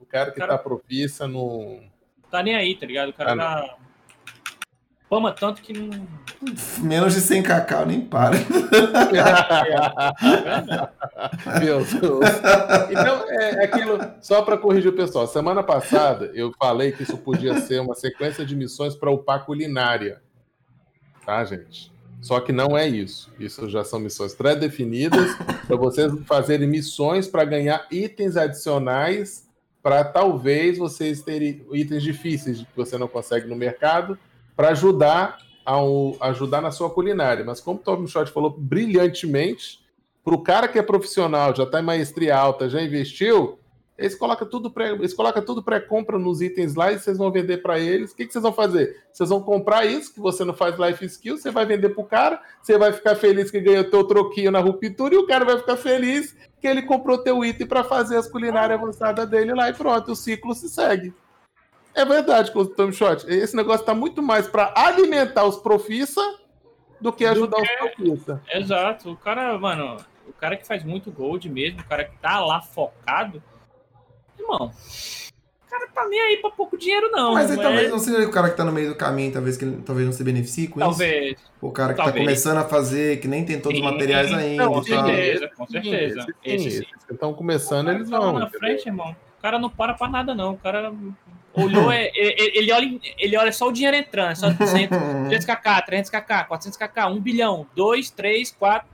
o 0.00 0.06
cara 0.06 0.30
que 0.30 0.38
o 0.38 0.40
cara... 0.40 0.56
tá 0.56 0.58
propícia 0.58 1.26
não. 1.26 1.80
Tá 2.30 2.42
nem 2.42 2.54
aí, 2.54 2.74
tá 2.74 2.86
ligado? 2.86 3.08
O 3.08 3.12
cara 3.12 3.32
ah, 3.32 3.36
tá. 3.36 3.76
Fama 5.08 5.32
tanto 5.32 5.62
que 5.62 5.72
não. 5.72 6.06
Menos 6.80 7.14
de 7.14 7.22
100 7.22 7.42
cacau 7.42 7.86
nem 7.86 8.00
para. 8.00 8.36
Meu 11.58 11.82
Deus. 11.82 12.28
Então, 12.90 13.24
é, 13.28 13.50
é 13.50 13.64
aquilo, 13.64 13.98
só 14.20 14.42
para 14.42 14.58
corrigir 14.58 14.90
o 14.90 14.96
pessoal. 14.96 15.26
Semana 15.26 15.62
passada 15.62 16.30
eu 16.34 16.52
falei 16.58 16.92
que 16.92 17.04
isso 17.04 17.16
podia 17.16 17.58
ser 17.60 17.80
uma 17.80 17.94
sequência 17.94 18.44
de 18.44 18.54
missões 18.54 18.94
para 18.94 19.10
upar 19.10 19.46
culinária. 19.46 20.20
Tá, 21.24 21.42
gente? 21.42 21.90
Só 22.20 22.40
que 22.40 22.52
não 22.52 22.76
é 22.76 22.86
isso. 22.86 23.32
Isso 23.38 23.66
já 23.70 23.84
são 23.84 23.98
missões 23.98 24.34
pré-definidas 24.34 25.34
para 25.66 25.76
vocês 25.76 26.12
fazerem 26.26 26.68
missões 26.68 27.26
para 27.26 27.44
ganhar 27.44 27.86
itens 27.90 28.36
adicionais 28.36 29.48
para 29.82 30.04
talvez 30.04 30.76
vocês 30.76 31.22
terem 31.22 31.64
itens 31.72 32.02
difíceis 32.02 32.58
que 32.58 32.76
você 32.76 32.98
não 32.98 33.08
consegue 33.08 33.46
no 33.46 33.56
mercado 33.56 34.18
para 34.58 34.70
ajudar 34.70 35.38
ao 35.64 36.16
ajudar 36.20 36.60
na 36.60 36.72
sua 36.72 36.90
culinária. 36.90 37.44
Mas 37.44 37.60
como 37.60 37.78
o 37.78 37.82
Tom 37.82 38.04
Short 38.08 38.32
falou 38.32 38.50
brilhantemente, 38.50 39.78
para 40.24 40.34
o 40.34 40.42
cara 40.42 40.66
que 40.66 40.80
é 40.80 40.82
profissional, 40.82 41.54
já 41.54 41.62
está 41.62 41.78
em 41.78 41.84
maestria 41.84 42.36
alta, 42.36 42.68
já 42.68 42.82
investiu, 42.82 43.56
Eles 43.96 44.16
colocam 44.16 44.48
tudo 44.48 44.68
pré, 44.68 44.90
eles 44.90 45.14
colocam 45.14 45.44
tudo 45.44 45.62
pré-compra 45.62 46.18
nos 46.18 46.40
itens 46.40 46.74
lá 46.74 46.90
e 46.90 46.98
vocês 46.98 47.16
vão 47.16 47.30
vender 47.30 47.58
para 47.58 47.78
eles. 47.78 48.10
O 48.10 48.16
que, 48.16 48.26
que 48.26 48.32
vocês 48.32 48.42
vão 48.42 48.52
fazer? 48.52 48.96
Vocês 49.12 49.28
vão 49.28 49.40
comprar 49.40 49.86
isso 49.86 50.12
que 50.12 50.20
você 50.20 50.44
não 50.44 50.54
faz 50.54 50.76
life 50.76 51.04
skill, 51.04 51.38
você 51.38 51.52
vai 51.52 51.64
vender 51.64 51.90
pro 51.90 52.02
cara, 52.02 52.42
você 52.60 52.76
vai 52.76 52.92
ficar 52.92 53.14
feliz 53.14 53.52
que 53.52 53.60
ganhou 53.60 53.84
teu 53.84 54.02
troquinho 54.04 54.50
na 54.50 54.58
ruptura 54.58 55.14
e 55.14 55.18
o 55.18 55.26
cara 55.26 55.44
vai 55.44 55.58
ficar 55.58 55.76
feliz 55.76 56.36
que 56.60 56.66
ele 56.66 56.82
comprou 56.82 57.18
teu 57.18 57.44
item 57.44 57.66
para 57.66 57.84
fazer 57.84 58.16
as 58.16 58.28
culinárias 58.28 58.80
avançadas 58.80 59.28
dele 59.28 59.54
lá 59.54 59.70
e 59.70 59.74
pronto, 59.74 60.10
o 60.12 60.16
ciclo 60.16 60.52
se 60.52 60.68
segue. 60.68 61.14
É 61.98 62.04
verdade, 62.04 62.52
Tom 62.52 62.92
Shot. 62.92 63.26
Esse 63.26 63.56
negócio 63.56 63.84
tá 63.84 63.92
muito 63.92 64.22
mais 64.22 64.46
para 64.46 64.72
alimentar 64.76 65.44
os 65.44 65.56
profissa 65.56 66.20
do 67.00 67.12
que 67.12 67.24
ajudar 67.24 67.56
do 67.56 67.62
que... 67.64 67.72
os 67.72 67.94
profissa. 67.94 68.42
Exato. 68.52 69.10
O 69.10 69.16
cara, 69.16 69.58
mano, 69.58 69.96
o 70.28 70.32
cara 70.32 70.56
que 70.56 70.64
faz 70.64 70.84
muito 70.84 71.10
gold 71.10 71.48
mesmo, 71.48 71.80
o 71.80 71.84
cara 71.84 72.04
que 72.04 72.16
tá 72.18 72.38
lá 72.38 72.60
focado, 72.60 73.42
irmão, 74.38 74.70
o 75.66 75.70
cara 75.70 75.88
tá 75.92 76.06
nem 76.08 76.20
aí 76.20 76.36
pra 76.36 76.52
pouco 76.52 76.78
dinheiro, 76.78 77.10
não. 77.10 77.34
Mas 77.34 77.50
aí, 77.50 77.56
talvez 77.56 77.90
não 77.90 77.98
seja 77.98 78.28
o 78.28 78.30
cara 78.30 78.48
que 78.48 78.56
tá 78.56 78.64
no 78.64 78.70
meio 78.70 78.90
do 78.90 78.94
caminho, 78.94 79.32
talvez 79.32 79.56
que 79.56 79.64
ele 79.64 79.82
talvez 79.84 80.06
não 80.06 80.12
se 80.12 80.22
beneficie 80.22 80.68
com 80.68 80.78
talvez. 80.78 81.32
isso. 81.32 81.52
O 81.60 81.72
cara 81.72 81.94
que 81.94 81.96
tá 81.96 82.04
talvez. 82.04 82.24
tá 82.24 82.30
começando 82.30 82.58
a 82.58 82.68
fazer, 82.68 83.18
que 83.18 83.26
nem 83.26 83.44
tem 83.44 83.60
todos 83.60 83.76
os 83.76 83.84
materiais 83.84 84.32
ainda. 84.32 84.66
Não, 84.66 84.74
com 84.74 84.84
certeza, 84.84 85.48
com 85.48 85.66
certeza. 85.66 86.22
Sim, 86.22 86.32
Esses 86.44 86.74
sim. 86.74 86.84
que 87.08 87.12
estão 87.12 87.34
começando, 87.34 87.90
eles 87.90 88.08
vão. 88.08 88.38
na 88.38 88.48
frente, 88.48 88.86
irmão. 88.86 89.16
O 89.36 89.42
cara 89.42 89.58
não 89.58 89.68
para 89.68 89.94
pra 89.94 90.08
nada, 90.08 90.32
não. 90.32 90.52
O 90.52 90.58
cara 90.58 90.92
olhou, 91.62 91.90
é, 91.92 92.10
ele, 92.14 92.58
ele, 92.58 92.72
olha, 92.72 93.00
ele 93.18 93.36
olha 93.36 93.52
só 93.52 93.68
o 93.68 93.72
dinheiro 93.72 93.96
entrando, 93.96 94.36
só 94.36 94.50
200, 94.50 94.98
200kk, 95.28 95.86
300kk, 95.86 96.48
400kk, 96.48 97.10
1 97.12 97.20
bilhão, 97.20 97.66
2, 97.74 98.10
3, 98.10 98.50
4. 98.52 98.88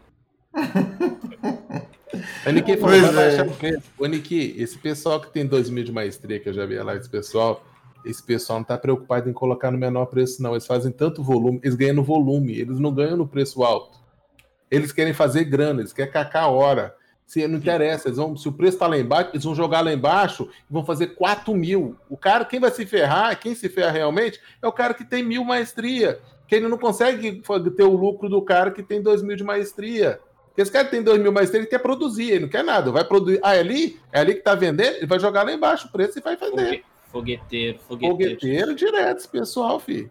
O 2.47 2.51
Niki 2.51 2.77
falou, 2.77 3.57
preço. 3.59 3.93
O 3.99 4.07
Niki, 4.07 4.55
esse 4.59 4.79
pessoal 4.79 5.21
que 5.21 5.33
tem 5.33 5.47
2 5.47 5.71
mil 5.71 5.85
de 5.85 5.93
maestria, 5.93 6.39
que 6.39 6.49
eu 6.49 6.53
já 6.53 6.65
vi 6.65 6.79
lá, 6.79 6.95
esse 6.95 7.09
pessoal, 7.09 7.65
esse 8.05 8.23
pessoal 8.23 8.59
não 8.59 8.65
tá 8.65 8.79
preocupado 8.79 9.29
em 9.29 9.33
colocar 9.33 9.71
no 9.71 9.79
menor 9.79 10.07
preço, 10.07 10.43
não. 10.43 10.53
Eles 10.53 10.67
fazem 10.67 10.93
tanto 10.93 11.23
volume, 11.23 11.61
eles 11.63 11.75
ganham 11.75 11.97
no 11.97 12.05
volume, 12.05 12.59
eles 12.59 12.79
não 12.79 12.93
ganham 12.93 13.17
no 13.17 13.27
preço 13.27 13.65
alto. 13.65 13.99
Eles 14.71 14.93
querem 14.93 15.13
fazer 15.13 15.45
grana, 15.45 15.81
eles 15.81 15.93
querem 15.93 16.13
cacar 16.13 16.45
a 16.45 16.49
hora. 16.49 16.95
Se 17.27 17.47
não 17.49 17.59
interessa, 17.59 18.09
eles 18.09 18.19
vão, 18.19 18.37
se 18.37 18.49
o 18.49 18.53
preço 18.53 18.77
está 18.77 18.87
lá 18.87 18.99
embaixo, 18.99 19.31
eles 19.33 19.45
vão 19.45 19.55
jogar 19.55 19.81
lá 19.81 19.93
embaixo 19.93 20.49
e 20.69 20.73
vão 20.73 20.85
fazer 20.85 21.09
4 21.09 21.55
mil. 21.55 21.97
O 22.09 22.17
cara, 22.17 22.45
quem 22.45 22.61
vai 22.61 22.71
se 22.71 22.85
ferrar, 22.85 23.39
quem 23.41 23.55
se 23.55 23.69
ferra 23.69 23.91
realmente, 23.91 24.41
é 24.61 24.67
o 24.67 24.73
cara 24.73 24.93
que 24.95 25.05
tem 25.05 25.23
mil 25.23 25.45
maestria. 25.45 26.21
Que 26.47 26.57
ele 26.57 26.69
não 26.69 26.77
consegue 26.77 27.43
ter 27.75 27.83
o 27.83 27.97
lucro 27.97 28.29
do 28.29 28.43
cara 28.43 28.71
que 28.71 28.83
tem 28.83 29.01
2 29.01 29.23
mil 29.23 29.37
de 29.37 29.43
maestria. 29.43 30.21
Porque 30.49 30.63
esse 30.63 30.71
cara 30.71 30.85
que 30.85 30.91
tem 30.91 31.03
2 31.03 31.21
mil 31.21 31.33
maestria, 31.33 31.63
ele 31.63 31.67
quer 31.67 31.79
produzir, 31.79 32.31
ele 32.31 32.41
não 32.41 32.49
quer 32.49 32.63
nada. 32.63 32.93
Vai 32.93 33.05
produzir. 33.05 33.41
Ah, 33.43 33.57
é 33.57 33.61
ali? 33.61 33.99
É 34.13 34.21
ali 34.21 34.35
que 34.35 34.43
tá 34.43 34.55
vendendo? 34.55 34.97
Ele 34.97 35.07
vai 35.07 35.19
jogar 35.19 35.45
lá 35.45 35.53
embaixo 35.53 35.89
o 35.89 35.91
preço 35.91 36.19
e 36.19 36.23
vai 36.23 36.37
vender. 36.37 36.85
Fogueteiro, 37.11 37.79
fogueteiro. 37.89 38.35
Fogueteiro 38.35 38.75
direto, 38.75 39.19
esse 39.19 39.29
pessoal, 39.29 39.81
filho. 39.81 40.11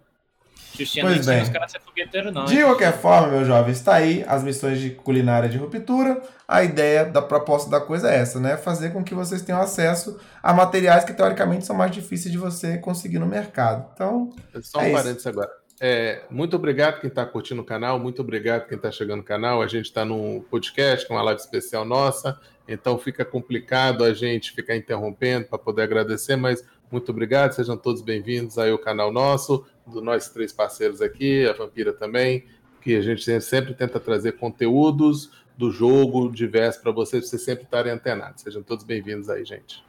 Xuxinha 0.76 1.05
pois 1.05 1.26
bem. 1.26 1.41
os 1.43 1.49
caras 1.49 1.72
ser 1.72 1.82
fogueteiro, 1.82 2.32
não. 2.32 2.45
De 2.45 2.61
qualquer 2.61 2.93
forma, 2.93 3.28
meu 3.28 3.45
jovem, 3.45 3.72
está 3.72 3.95
aí 3.95 4.24
as 4.28 4.43
missões 4.43 4.80
de 4.80 4.89
culinária 4.89 5.47
de 5.47 5.57
ruptura. 5.57 6.22
A 6.47 6.64
ideia 6.64 7.05
da 7.05 7.22
proposta 7.22 7.70
da 7.70 7.80
coisa 7.80 8.09
é 8.11 8.18
essa, 8.18 8.39
né? 8.39 8.57
Fazer 8.57 8.91
com 8.91 9.03
que 9.03 9.14
vocês 9.14 9.41
tenham 9.41 9.61
acesso 9.61 10.20
a 10.41 10.53
materiais 10.53 11.03
que 11.03 11.14
teoricamente 11.14 11.66
são 11.66 11.76
mais 11.76 11.91
difíceis 11.91 12.32
de 12.32 12.38
você 12.38 12.78
conseguir 12.78 13.20
no 13.20 13.28
mercado. 13.28 13.88
Então. 13.93 14.32
Só 14.61 14.80
um 14.80 14.84
é 14.84 14.91
parênteses 14.91 15.28
agora. 15.28 15.64
É, 15.86 16.24
muito 16.30 16.55
obrigado 16.55 17.01
quem 17.01 17.09
está 17.09 17.26
curtindo 17.26 17.61
o 17.61 17.66
canal, 17.66 17.99
muito 17.99 18.22
obrigado 18.22 18.68
quem 18.68 18.78
está 18.78 18.89
chegando 18.89 19.18
no 19.18 19.24
canal. 19.24 19.61
A 19.61 19.68
gente 19.68 19.86
está 19.86 20.05
num 20.05 20.39
podcast, 20.39 21.07
com 21.07 21.16
uma 21.16 21.24
live 21.24 21.41
especial 21.41 21.84
nossa, 21.84 22.39
então 22.68 22.97
fica 22.97 23.26
complicado 23.26 24.03
a 24.03 24.14
gente 24.14 24.53
ficar 24.53 24.76
interrompendo 24.76 25.47
para 25.47 25.59
poder 25.59 25.82
agradecer, 25.82 26.36
mas 26.36 26.64
muito 26.89 27.09
obrigado, 27.11 27.53
sejam 27.53 27.76
todos 27.76 28.01
bem-vindos 28.01 28.57
aí 28.57 28.72
ao 28.72 28.78
canal 28.78 29.11
nosso, 29.11 29.66
do 29.86 30.02
nós 30.02 30.30
três 30.30 30.52
parceiros 30.52 31.02
aqui, 31.02 31.48
a 31.48 31.54
Vampira 31.54 31.94
também, 31.94 32.46
que 32.82 32.96
a 32.96 33.02
gente 33.02 33.42
sempre 33.42 33.74
tenta 33.74 34.00
trazer 34.00 34.34
conteúdos 34.34 35.32
do 35.58 35.72
jogo 35.72 36.32
diverso 36.32 36.82
para 36.82 36.92
vocês, 36.92 37.24
para 37.24 37.30
vocês 37.30 37.44
sempre 37.44 37.64
estarem 37.64 37.92
antenados. 37.92 38.44
Sejam 38.44 38.64
todos 38.64 38.84
bem-vindos 38.84 39.30
aí, 39.30 39.46
gente. 39.46 39.84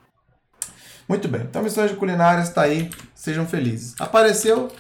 Muito 1.09 1.29
bem, 1.29 1.43
então 1.43 1.63
Missões 1.63 1.91
de 1.91 1.97
Culinárias 1.97 2.49
está 2.49 2.63
aí, 2.63 2.91
sejam 3.15 3.47
felizes. 3.47 3.95
Apareceu, 4.01 4.71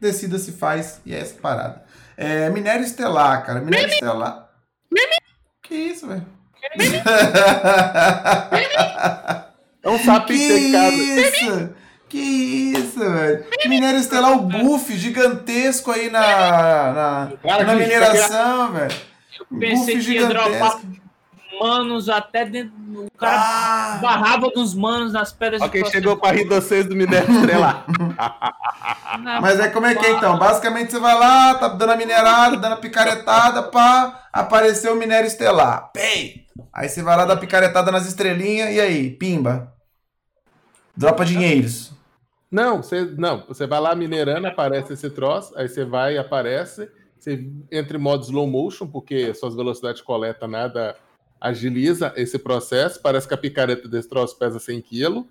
decida 0.00 0.38
se 0.38 0.52
faz 0.52 1.00
e 1.04 1.14
é 1.14 1.18
essa 1.18 1.38
parada. 1.40 1.84
É, 2.16 2.48
minério 2.50 2.84
estelar, 2.84 3.44
cara. 3.44 3.60
Minério 3.60 3.86
Mimi. 3.86 3.94
estelar. 3.94 4.50
Mimi. 4.90 5.16
Que 5.62 5.74
isso, 5.74 6.06
velho? 6.06 6.26
É 9.84 9.90
um 9.90 9.98
sapinho 9.98 10.56
que 10.56 11.20
isso? 11.20 11.74
Que 12.14 12.20
isso, 12.76 13.00
velho? 13.00 13.44
Minério 13.66 13.98
estelar, 13.98 14.36
o 14.36 14.42
buff 14.42 14.96
gigantesco 14.96 15.90
aí 15.90 16.08
na, 16.08 17.32
na, 17.42 17.64
na 17.64 17.74
mineração, 17.74 18.72
velho. 18.72 18.94
Eu 19.40 19.58
pensei 19.58 19.98
que 19.98 20.12
ia 20.12 20.28
dropar 20.28 20.80
manos 21.60 22.08
até 22.08 22.44
dentro. 22.44 22.72
O 22.94 23.10
cara 23.18 23.36
ah. 23.36 23.98
barrava 24.00 24.48
dos 24.50 24.76
manos 24.76 25.12
nas 25.12 25.32
pedras 25.32 25.60
Ó, 25.60 25.68
quem 25.68 25.84
chegou 25.86 26.16
para 26.16 26.36
rir 26.36 26.44
vocês 26.44 26.86
do 26.86 26.94
Minério 26.94 27.28
Estelar. 27.28 27.84
Mas 29.42 29.58
é 29.58 29.68
como 29.70 29.86
é 29.86 29.96
que 29.96 30.06
é 30.06 30.12
então? 30.12 30.38
Basicamente 30.38 30.92
você 30.92 31.00
vai 31.00 31.18
lá, 31.18 31.56
tá 31.56 31.66
dando 31.66 31.94
a 31.94 31.96
minerada, 31.96 32.56
dando 32.56 32.74
a 32.74 32.76
picaretada, 32.76 33.64
pá, 33.64 34.28
apareceu 34.32 34.92
o 34.92 34.96
minério 34.96 35.26
estelar. 35.26 35.90
Pei! 35.92 36.46
Aí 36.72 36.88
você 36.88 37.02
vai 37.02 37.16
lá 37.16 37.24
dar 37.24 37.38
picaretada 37.38 37.90
nas 37.90 38.06
estrelinhas 38.06 38.70
e 38.70 38.80
aí, 38.80 39.10
pimba. 39.10 39.74
Dropa 40.96 41.24
dinheiros. 41.24 41.92
Não, 42.54 42.84
você 42.84 43.04
não, 43.04 43.44
você 43.48 43.66
vai 43.66 43.80
lá 43.80 43.96
minerando, 43.96 44.46
aparece 44.46 44.92
esse 44.92 45.10
troço, 45.10 45.52
aí 45.58 45.68
você 45.68 45.84
vai 45.84 46.14
e 46.14 46.18
aparece, 46.18 46.88
você 47.18 47.44
entra 47.68 47.96
em 47.96 48.00
modo 48.00 48.22
slow 48.22 48.46
motion, 48.46 48.86
porque 48.86 49.34
suas 49.34 49.56
velocidades 49.56 49.98
de 49.98 50.06
coleta 50.06 50.46
nada 50.46 50.94
agiliza 51.40 52.12
esse 52.14 52.38
processo. 52.38 53.02
Parece 53.02 53.26
que 53.26 53.34
a 53.34 53.36
picareta 53.36 53.88
desse 53.88 54.08
troço 54.08 54.38
pesa 54.38 54.60
100 54.60 54.82
kg. 54.82 55.24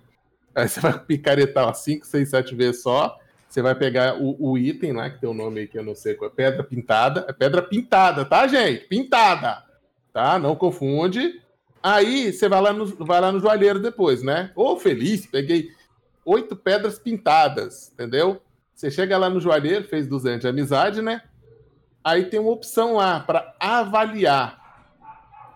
Aí 0.54 0.68
você 0.68 0.80
vai 0.84 0.98
picaretar 0.98 1.74
5, 1.74 2.04
6, 2.04 2.28
7 2.28 2.54
vezes 2.54 2.82
só. 2.82 3.18
Você 3.48 3.62
vai 3.62 3.74
pegar 3.74 4.20
o, 4.20 4.36
o, 4.38 4.58
item 4.58 4.92
lá, 4.92 5.08
que 5.08 5.18
tem 5.18 5.30
um 5.30 5.32
nome 5.32 5.60
aí 5.60 5.66
que 5.66 5.78
eu 5.78 5.82
não 5.82 5.94
sei 5.94 6.12
qual 6.12 6.30
é, 6.30 6.34
pedra 6.34 6.62
pintada. 6.62 7.24
É 7.26 7.32
pedra 7.32 7.62
pintada, 7.62 8.26
tá, 8.26 8.46
gente? 8.46 8.84
Pintada. 8.86 9.64
Tá? 10.12 10.38
Não 10.38 10.54
confunde. 10.54 11.40
Aí 11.82 12.34
você 12.34 12.50
vai 12.50 12.60
lá 12.60 12.72
no, 12.74 12.84
vai 12.84 13.18
lá 13.18 13.32
no 13.32 13.40
joalheiro 13.40 13.80
depois, 13.80 14.22
né? 14.22 14.52
Ô, 14.54 14.72
oh, 14.72 14.76
feliz, 14.76 15.24
peguei 15.24 15.70
oito 16.24 16.56
pedras 16.56 16.98
pintadas, 16.98 17.92
entendeu? 17.92 18.40
Você 18.74 18.90
chega 18.90 19.16
lá 19.16 19.30
no 19.30 19.40
joalheiro, 19.40 19.84
fez 19.84 20.06
200 20.06 20.40
de 20.40 20.48
amizade, 20.48 21.00
né? 21.00 21.22
Aí 22.02 22.26
tem 22.26 22.40
uma 22.40 22.50
opção 22.50 22.94
lá 22.94 23.20
para 23.20 23.54
avaliar. 23.58 24.62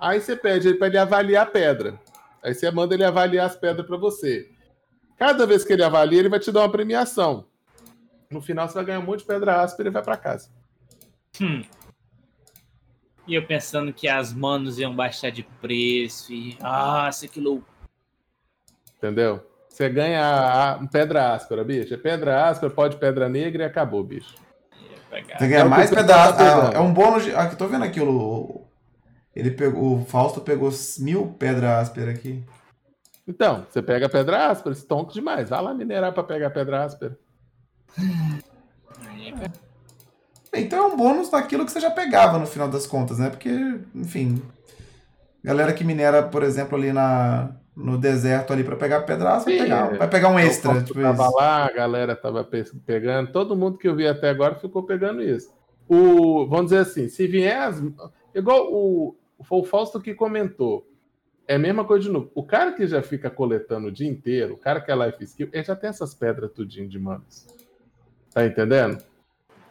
Aí 0.00 0.20
você 0.20 0.36
pede 0.36 0.74
para 0.74 0.86
ele 0.86 0.98
avaliar 0.98 1.46
a 1.46 1.50
pedra. 1.50 2.00
Aí 2.42 2.54
você 2.54 2.70
manda 2.70 2.94
ele 2.94 3.04
avaliar 3.04 3.46
as 3.46 3.56
pedras 3.56 3.86
para 3.86 3.96
você. 3.96 4.50
Cada 5.16 5.46
vez 5.46 5.64
que 5.64 5.72
ele 5.72 5.82
avalia, 5.82 6.20
ele 6.20 6.28
vai 6.28 6.38
te 6.38 6.52
dar 6.52 6.60
uma 6.60 6.70
premiação. 6.70 7.46
No 8.30 8.40
final, 8.40 8.68
você 8.68 8.74
vai 8.74 8.84
ganhar 8.84 9.00
um 9.00 9.04
monte 9.04 9.20
de 9.20 9.26
pedra 9.26 9.62
áspera 9.62 9.88
e 9.88 9.92
vai 9.92 10.02
para 10.02 10.16
casa. 10.16 10.50
Hum. 11.40 11.64
E 13.26 13.34
eu 13.34 13.44
pensando 13.46 13.92
que 13.92 14.08
as 14.08 14.32
manos 14.32 14.78
iam 14.78 14.94
baixar 14.94 15.30
de 15.30 15.42
preço. 15.42 16.32
E... 16.32 16.56
Ah, 16.60 17.10
que 17.30 17.40
louco. 17.40 17.66
Entendeu? 18.96 19.47
Você 19.78 19.88
ganha 19.90 20.72
a 20.74 20.88
pedra 20.88 21.34
áspera, 21.34 21.62
bicho. 21.62 21.94
É 21.94 21.96
pedra 21.96 22.48
áspera, 22.48 22.68
pode 22.68 22.96
pedra 22.96 23.28
negra 23.28 23.62
e 23.62 23.66
acabou, 23.66 24.02
bicho. 24.02 24.34
Você 25.08 25.46
ganha 25.46 25.60
é 25.60 25.64
mais 25.64 25.88
pedra 25.88 26.16
áspera. 26.16 26.76
é 26.76 26.80
um 26.80 26.92
bônus. 26.92 27.22
De... 27.22 27.32
Ah, 27.32 27.46
tô 27.46 27.68
vendo 27.68 27.84
aqui 27.84 28.00
o, 28.00 28.66
ele 29.36 29.52
pegou, 29.52 30.00
o 30.00 30.04
Fausto 30.04 30.40
pegou 30.40 30.68
mil 30.98 31.28
pedra 31.38 31.78
áspera 31.78 32.10
aqui. 32.10 32.42
Então, 33.24 33.68
você 33.70 33.80
pega 33.80 34.08
pedra 34.08 34.50
áspera, 34.50 34.74
estonco 34.74 35.12
demais. 35.12 35.48
Vai 35.48 35.62
lá 35.62 35.72
minerar 35.72 36.12
para 36.12 36.24
pegar 36.24 36.50
pedra 36.50 36.84
áspera. 36.84 37.16
Então 40.52 40.78
é 40.82 40.86
um 40.88 40.96
bônus 40.96 41.30
daquilo 41.30 41.64
que 41.64 41.70
você 41.70 41.78
já 41.78 41.92
pegava 41.92 42.36
no 42.36 42.48
final 42.48 42.68
das 42.68 42.84
contas, 42.84 43.20
né? 43.20 43.30
Porque, 43.30 43.78
enfim, 43.94 44.42
galera 45.44 45.72
que 45.72 45.84
minera, 45.84 46.20
por 46.20 46.42
exemplo, 46.42 46.76
ali 46.76 46.92
na, 46.92 47.52
no 47.78 47.96
deserto 47.96 48.52
ali 48.52 48.64
para 48.64 48.74
pegar 48.74 49.02
pedra 49.02 49.36
áspera, 49.36 49.56
vai 49.56 49.66
pegar, 49.66 49.98
vai 49.98 50.08
pegar 50.08 50.28
um 50.30 50.38
extra. 50.38 50.82
Tipo 50.82 51.00
tava 51.00 51.22
isso. 51.22 51.36
lá, 51.36 51.66
a 51.66 51.72
galera 51.72 52.16
tava 52.16 52.44
pegando, 52.84 53.30
todo 53.30 53.56
mundo 53.56 53.78
que 53.78 53.86
eu 53.86 53.94
vi 53.94 54.06
até 54.06 54.28
agora 54.28 54.56
ficou 54.56 54.82
pegando 54.82 55.22
isso. 55.22 55.52
O, 55.88 56.46
vamos 56.46 56.66
dizer 56.66 56.78
assim, 56.78 57.08
se 57.08 57.26
vier 57.28 57.56
as, 57.56 57.80
igual 58.34 58.68
o, 58.72 59.16
foi 59.44 59.60
o 59.60 59.64
Fausto 59.64 60.00
que 60.00 60.12
comentou. 60.12 60.86
É 61.46 61.54
a 61.54 61.58
mesma 61.58 61.84
coisa 61.84 62.04
de 62.04 62.10
novo. 62.10 62.30
O 62.34 62.42
cara 62.42 62.72
que 62.72 62.86
já 62.86 63.00
fica 63.00 63.30
coletando 63.30 63.88
o 63.88 63.92
dia 63.92 64.08
inteiro, 64.08 64.54
o 64.54 64.58
cara 64.58 64.80
que 64.80 64.90
é 64.90 64.96
life 64.96 65.24
skill, 65.24 65.48
ele 65.50 65.64
já 65.64 65.74
tem 65.74 65.88
essas 65.88 66.14
pedras 66.14 66.50
tudinho 66.52 66.88
de 66.88 66.98
manos. 66.98 67.46
Tá 68.34 68.44
entendendo? 68.44 69.02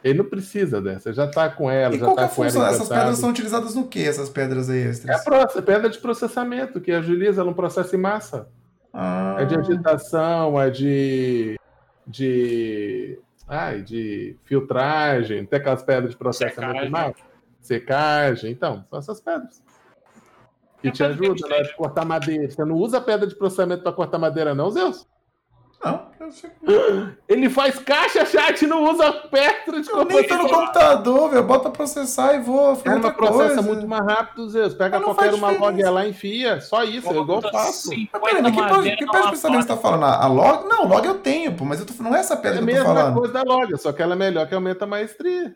Ele 0.08 0.18
não 0.18 0.24
precisa 0.24 0.80
dessa, 0.80 1.12
já 1.12 1.26
tá 1.26 1.48
com 1.48 1.70
ela, 1.70 1.94
e 1.94 1.98
já 1.98 2.06
tá 2.12 2.22
é 2.24 2.28
com 2.28 2.44
ela. 2.44 2.68
Essas 2.68 2.88
pedras 2.88 3.18
são 3.18 3.30
utilizadas 3.30 3.74
no 3.74 3.86
que, 3.86 4.02
essas 4.04 4.28
pedras 4.28 4.68
aí 4.70 4.80
extras? 4.82 5.26
É 5.26 5.30
a 5.34 5.62
pedra 5.62 5.88
de 5.88 5.98
processamento, 5.98 6.80
que 6.80 6.92
agiliza 6.92 7.44
no 7.44 7.54
processo 7.54 7.94
em 7.94 7.98
massa. 7.98 8.48
Ah, 8.92 9.36
É 9.38 9.44
de 9.44 9.56
agitação, 9.56 10.60
é 10.60 10.70
de. 10.70 11.58
de. 12.06 13.18
Ai, 13.46 13.82
de 13.82 14.36
filtragem, 14.44 15.46
tem 15.46 15.58
aquelas 15.58 15.82
pedras 15.82 16.10
de 16.10 16.16
processamento 16.16 16.60
de 16.60 16.68
Secagem. 16.86 16.90
mapa. 16.90 17.20
Secagem, 17.60 18.50
então, 18.52 18.84
são 18.90 18.98
essas 18.98 19.20
pedras. 19.20 19.62
Que 20.80 20.88
É 20.88 20.90
te 20.90 20.98
coisa 21.02 21.18
que 21.18 21.24
ajuda 21.24 21.48
na 21.48 21.54
hora 21.56 21.64
de 21.64 21.76
cortar 21.76 22.04
madeira. 22.04 22.50
Você 22.50 22.64
não 22.64 22.76
usa 22.76 23.00
pedra 23.00 23.26
de 23.26 23.34
processamento 23.34 23.82
para 23.82 23.92
cortar 23.92 24.18
madeira, 24.18 24.54
não, 24.54 24.70
Zeus? 24.70 25.06
Não, 25.84 26.06
eu 26.18 26.32
sei. 26.32 26.50
Ele 27.28 27.48
faz 27.48 27.78
caixa, 27.78 28.24
chat, 28.26 28.66
não 28.66 28.90
usa 28.90 29.12
pedra 29.12 29.80
de 29.80 29.88
Eu 29.88 30.04
nem 30.04 30.26
tô 30.26 30.36
no 30.36 30.48
computador, 30.48 31.30
velho. 31.30 31.44
Bota 31.44 31.70
processar 31.70 32.34
e 32.34 32.40
vou 32.40 32.74
fazer 32.74 32.88
Ela 32.88 32.96
outra 32.96 33.12
processa 33.12 33.54
coisa. 33.54 33.62
muito 33.62 33.86
mais 33.86 34.04
rápido, 34.04 34.48
Zeus. 34.50 34.74
Pega 34.74 34.98
Mas 34.98 35.06
não 35.06 35.14
qualquer 35.14 35.34
uma 35.34 35.50
log 35.52 35.82
lá 35.84 36.04
e 36.04 36.10
enfia. 36.10 36.60
Só 36.60 36.82
isso, 36.82 37.08
é 37.08 37.16
igual 37.16 37.40
eu 37.42 37.50
faço. 37.52 37.90
Mas 37.90 38.22
peraí, 38.22 38.42
mas 38.42 38.52
que, 38.54 38.60
madeira 38.60 38.96
que 38.96 39.04
numa 39.04 39.12
pedra 39.12 39.26
de 39.26 39.30
pensamento 39.30 39.62
você 39.62 39.68
tá 39.68 39.76
falando? 39.76 40.04
A 40.04 40.26
log? 40.26 40.68
Não, 40.68 40.88
log 40.88 41.06
eu 41.06 41.14
tenho, 41.20 41.54
pô, 41.54 41.64
mas 41.64 41.78
eu 41.78 41.86
tô, 41.86 42.02
não 42.02 42.14
é 42.14 42.18
essa 42.20 42.34
É 42.34 42.36
pedra 42.38 42.60
a 42.60 42.64
que 42.64 42.70
eu 42.70 42.74
tô 42.76 42.80
mesma 42.80 42.94
falando. 42.94 43.14
coisa 43.18 43.32
da 43.32 43.42
log, 43.42 43.76
só 43.78 43.92
que 43.92 44.02
ela 44.02 44.14
é 44.14 44.16
melhor 44.16 44.46
que 44.48 44.54
aumenta 44.54 44.84
a 44.84 44.88
maestria. 44.88 45.54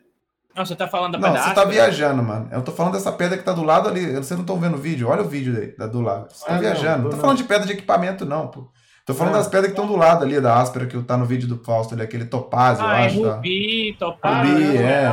Não, 0.55 0.65
você 0.65 0.75
tá 0.75 0.87
falando 0.87 1.13
da 1.13 1.19
Não, 1.19 1.33
pedra 1.33 1.47
você 1.49 1.53
tá 1.55 1.65
viajando, 1.65 2.23
mano. 2.23 2.47
Eu 2.51 2.61
tô 2.61 2.71
falando 2.71 2.93
dessa 2.93 3.11
pedra 3.11 3.37
que 3.37 3.43
tá 3.43 3.51
do 3.53 3.63
lado 3.63 3.89
ali. 3.89 4.11
Vocês 4.13 4.31
não 4.31 4.41
estão 4.41 4.57
vendo 4.59 4.75
o 4.75 4.79
vídeo. 4.79 5.09
Olha 5.09 5.23
o 5.23 5.27
vídeo 5.27 5.57
aí, 5.59 5.75
da 5.75 5.87
do 5.87 5.99
lado. 5.99 6.31
Você 6.31 6.45
tá 6.45 6.51
Ah, 6.51 6.53
não, 6.53 6.61
viajando. 6.61 6.97
Não, 6.97 7.03
tô 7.05 7.09
tô 7.09 7.15
não. 7.15 7.21
falando 7.21 7.37
de 7.37 7.43
pedra 7.43 7.65
de 7.67 7.73
equipamento, 7.73 8.23
não, 8.25 8.47
pô. 8.47 8.69
Tô 9.05 9.13
falando 9.13 9.33
Ah. 9.35 9.37
das 9.39 9.47
pedras 9.47 9.65
que 9.73 9.79
estão 9.79 9.85
do 9.85 9.97
lado 9.97 10.23
ali, 10.23 10.39
da 10.39 10.55
áspera, 10.61 10.85
que 10.85 11.01
tá 11.03 11.17
no 11.17 11.25
vídeo 11.25 11.47
do 11.47 11.57
Fausto 11.57 11.93
ali, 11.93 12.03
aquele 12.03 12.25
topázio, 12.25 12.83
eu 12.83 12.87
Ah, 12.89 13.01
é 13.01 13.05
acho. 13.07 13.21
Tá? 13.21 13.35
rubi, 13.35 13.95
topázio. 13.99 14.53
Rubi, 14.53 14.77
é. 14.77 15.07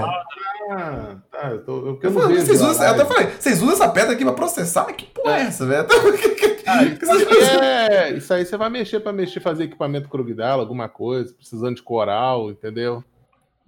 Ah, 0.72 1.16
tá. 1.32 1.49
Eu, 1.51 1.64
tô, 1.64 1.72
eu, 1.78 1.99
Eu 2.01 2.11
vejo 2.28 2.47
vocês 2.47 2.61
usam, 2.62 2.86
eu 2.86 2.93
até 2.95 3.05
falei, 3.05 3.26
vocês 3.38 3.61
usam 3.61 3.74
essa 3.74 3.88
pedra 3.88 4.12
aqui 4.12 4.22
pra 4.24 4.32
processar? 4.32 4.84
Mas 4.86 4.95
que 4.97 5.07
porra 5.07 5.38
é 5.38 5.41
essa, 5.43 5.66
velho? 5.66 5.86
Ah, 6.72 6.84
isso, 6.84 7.11
aí 7.11 7.59
é- 7.59 8.12
isso 8.16 8.32
aí 8.32 8.47
você 8.47 8.57
vai 8.57 8.70
mexer 8.70 9.01
pra 9.01 9.12
mexer, 9.12 9.41
fazer 9.41 9.64
equipamento 9.64 10.09
Krugdala, 10.09 10.62
alguma 10.62 10.88
coisa, 10.88 11.34
precisando 11.34 11.74
de 11.74 11.82
coral, 11.82 12.49
entendeu? 12.49 13.03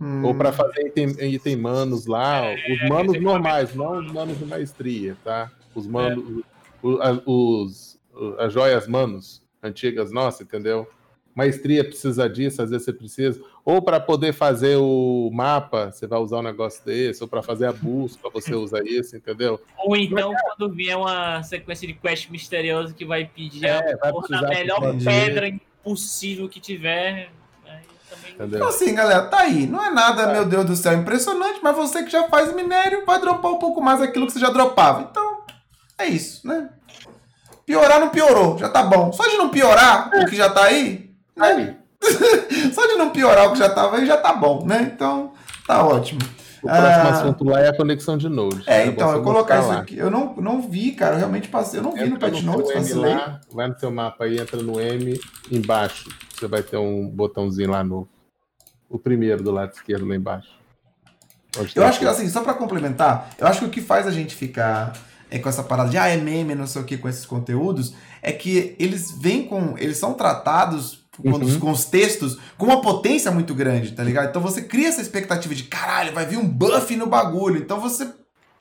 Hum, 0.01 0.25
Ou 0.25 0.33
pra 0.37 0.53
fazer 0.53 0.87
item, 0.87 1.09
item 1.35 1.57
manos 1.57 2.07
lá, 2.07 2.43
os 2.55 2.89
manos 2.89 3.21
normais, 3.21 3.75
não 3.75 3.99
os 3.99 4.13
manos 4.13 4.39
de 4.39 4.45
maestria, 4.45 5.17
tá? 5.25 5.51
Os 5.75 5.85
manos, 5.85 6.45
a- 7.01 7.21
os, 7.29 7.99
o- 8.15 8.37
as 8.39 8.53
joias 8.53 8.87
manos 8.87 9.42
antigas 9.63 10.11
nossas, 10.11 10.43
entendeu? 10.43 10.89
Maestria 11.35 11.83
precisa 11.83 12.29
disso, 12.29 12.61
às 12.61 12.71
vezes 12.71 12.85
você 12.85 12.93
precisa. 12.93 13.41
Ou 13.65 13.81
para 13.81 13.99
poder 13.99 14.33
fazer 14.33 14.77
o 14.77 15.31
mapa, 15.33 15.91
você 15.91 16.07
vai 16.07 16.19
usar 16.19 16.39
um 16.39 16.43
negócio 16.43 16.85
desse, 16.85 17.23
ou 17.23 17.29
para 17.29 17.43
fazer 17.43 17.67
a 17.67 17.73
busca, 17.73 18.29
você 18.29 18.55
usa 18.55 18.83
isso, 18.85 19.17
entendeu? 19.17 19.61
Ou 19.79 19.97
então, 19.97 20.35
quando 20.45 20.73
vier 20.75 20.97
uma 20.97 21.43
sequência 21.43 21.87
de 21.87 21.95
quest 21.95 22.29
misteriosa 22.29 22.93
que 22.93 23.05
vai 23.05 23.25
pedir 23.25 23.65
É, 23.65 23.97
a 24.03 24.11
vai 24.11 24.57
melhor 24.57 24.81
pedra 25.03 25.49
impossível 25.49 26.49
que 26.49 26.61
tiver. 26.61 27.31
Aí 27.65 27.81
também... 28.11 28.33
Então 28.35 28.47
Entendeu? 28.47 28.69
assim, 28.69 28.95
galera, 28.95 29.23
tá 29.27 29.39
aí. 29.41 29.67
Não 29.67 29.83
é 29.83 29.91
nada, 29.91 30.33
meu 30.33 30.45
Deus 30.45 30.67
do 30.67 30.77
céu, 30.77 30.93
impressionante, 30.93 31.61
mas 31.63 31.75
você 31.75 32.03
que 32.03 32.11
já 32.11 32.29
faz 32.29 32.55
minério 32.55 33.07
vai 33.07 33.19
dropar 33.19 33.53
um 33.53 33.59
pouco 33.59 33.81
mais 33.81 34.03
aquilo 34.03 34.27
que 34.27 34.33
você 34.33 34.41
já 34.41 34.51
dropava. 34.51 35.09
Então, 35.11 35.45
é 35.97 36.07
isso, 36.07 36.47
né? 36.47 36.69
Piorar 37.73 38.01
não 38.01 38.11
piorou, 38.11 38.59
já 38.59 38.69
tá 38.69 38.83
bom. 38.83 39.11
Só 39.13 39.27
de 39.27 39.37
não 39.39 39.49
piorar 39.49 40.11
o 40.15 40.27
que 40.27 40.37
já 40.37 40.51
tá 40.51 40.65
aí, 40.65 41.11
né? 41.35 41.77
Só 42.75 42.87
de 42.87 42.97
não 42.97 43.09
piorar 43.11 43.49
o 43.49 43.53
que 43.53 43.59
já 43.59 43.71
tava 43.71 43.97
aí, 43.97 44.05
já 44.07 44.19
tá 44.19 44.35
bom, 44.35 44.67
né? 44.67 44.93
Então, 44.95 45.33
tá 45.67 45.83
ótimo. 45.83 46.21
O 46.63 46.67
próximo 46.67 46.87
Ah. 46.87 47.11
assunto 47.11 47.45
lá 47.45 47.61
é 47.61 47.69
a 47.69 47.77
conexão 47.77 48.19
de 48.19 48.29
Node. 48.29 48.63
É, 48.67 48.85
bom 48.85 48.91
então, 48.93 49.09
você 49.09 49.17
eu 49.17 49.23
colocar 49.23 49.59
isso 49.61 49.69
lá. 49.69 49.79
aqui. 49.79 49.97
Eu 49.97 50.11
não, 50.11 50.35
não 50.37 50.61
vi, 50.61 50.93
cara, 50.93 51.15
eu 51.15 51.19
realmente 51.21 51.49
passei. 51.49 51.81
Eu 51.81 51.85
não 51.85 51.93
vi 51.93 52.01
no 52.01 52.17
Entra 52.17 52.31
Pet 52.31 52.45
no 52.45 52.53
Notes, 52.53 52.75
vacilei. 52.75 53.15
lá, 53.15 53.41
vai 53.51 53.69
no 53.69 53.79
seu 53.81 53.91
mapa 53.91 54.25
aí, 54.25 54.39
entra 54.39 54.63
no 54.63 54.79
M, 54.79 55.19
embaixo. 55.51 56.11
Você 56.39 56.47
vai 56.47 56.63
ter 56.63 56.77
um 56.77 57.09
botãozinho 57.09 57.71
lá 57.71 57.83
no. 57.83 58.07
O 58.91 58.99
primeiro 58.99 59.43
do 59.43 59.51
lado 59.51 59.73
esquerdo 59.73 60.07
lá 60.07 60.15
embaixo. 60.15 60.51
Eu 61.75 61.85
acho 61.87 61.99
que, 61.99 62.07
assim, 62.07 62.29
só 62.29 62.43
pra 62.43 62.53
complementar, 62.55 63.31
eu 63.39 63.47
acho 63.47 63.61
que 63.61 63.65
o 63.67 63.71
que 63.71 63.81
faz 63.81 64.07
a 64.07 64.11
gente 64.11 64.35
ficar 64.35 64.93
é, 65.33 65.39
com 65.39 65.49
essa 65.49 65.63
parada 65.63 65.89
de, 65.89 65.97
ah, 65.97 66.07
é 66.09 66.17
meme, 66.17 66.55
não 66.55 66.67
sei 66.67 66.83
o 66.83 66.85
que, 66.85 66.99
com 66.99 67.09
esses 67.09 67.25
conteúdos, 67.25 67.95
é 68.21 68.31
que 68.33 68.77
eles 68.79 69.11
vêm 69.19 69.45
com. 69.47 69.75
Eles 69.79 69.97
são 69.97 70.13
tratados 70.13 71.05
com, 71.21 71.31
os, 71.31 71.55
Uhum. 71.55 71.61
com 71.61 71.71
os 71.71 71.85
textos 71.87 72.39
com 72.59 72.67
uma 72.67 72.81
potência 72.83 73.31
muito 73.31 73.55
grande, 73.55 73.93
tá 73.93 74.03
ligado? 74.05 74.29
Então 74.29 74.43
você 74.43 74.63
cria 74.63 74.89
essa 74.89 75.01
expectativa 75.01 75.55
de, 75.55 75.65
caralho, 75.65 76.13
vai 76.13 76.27
vir 76.27 76.37
um 76.39 76.47
buff 76.47 76.95
no 76.97 77.07
bagulho. 77.07 77.59
Então 77.61 77.81
você 77.81 78.07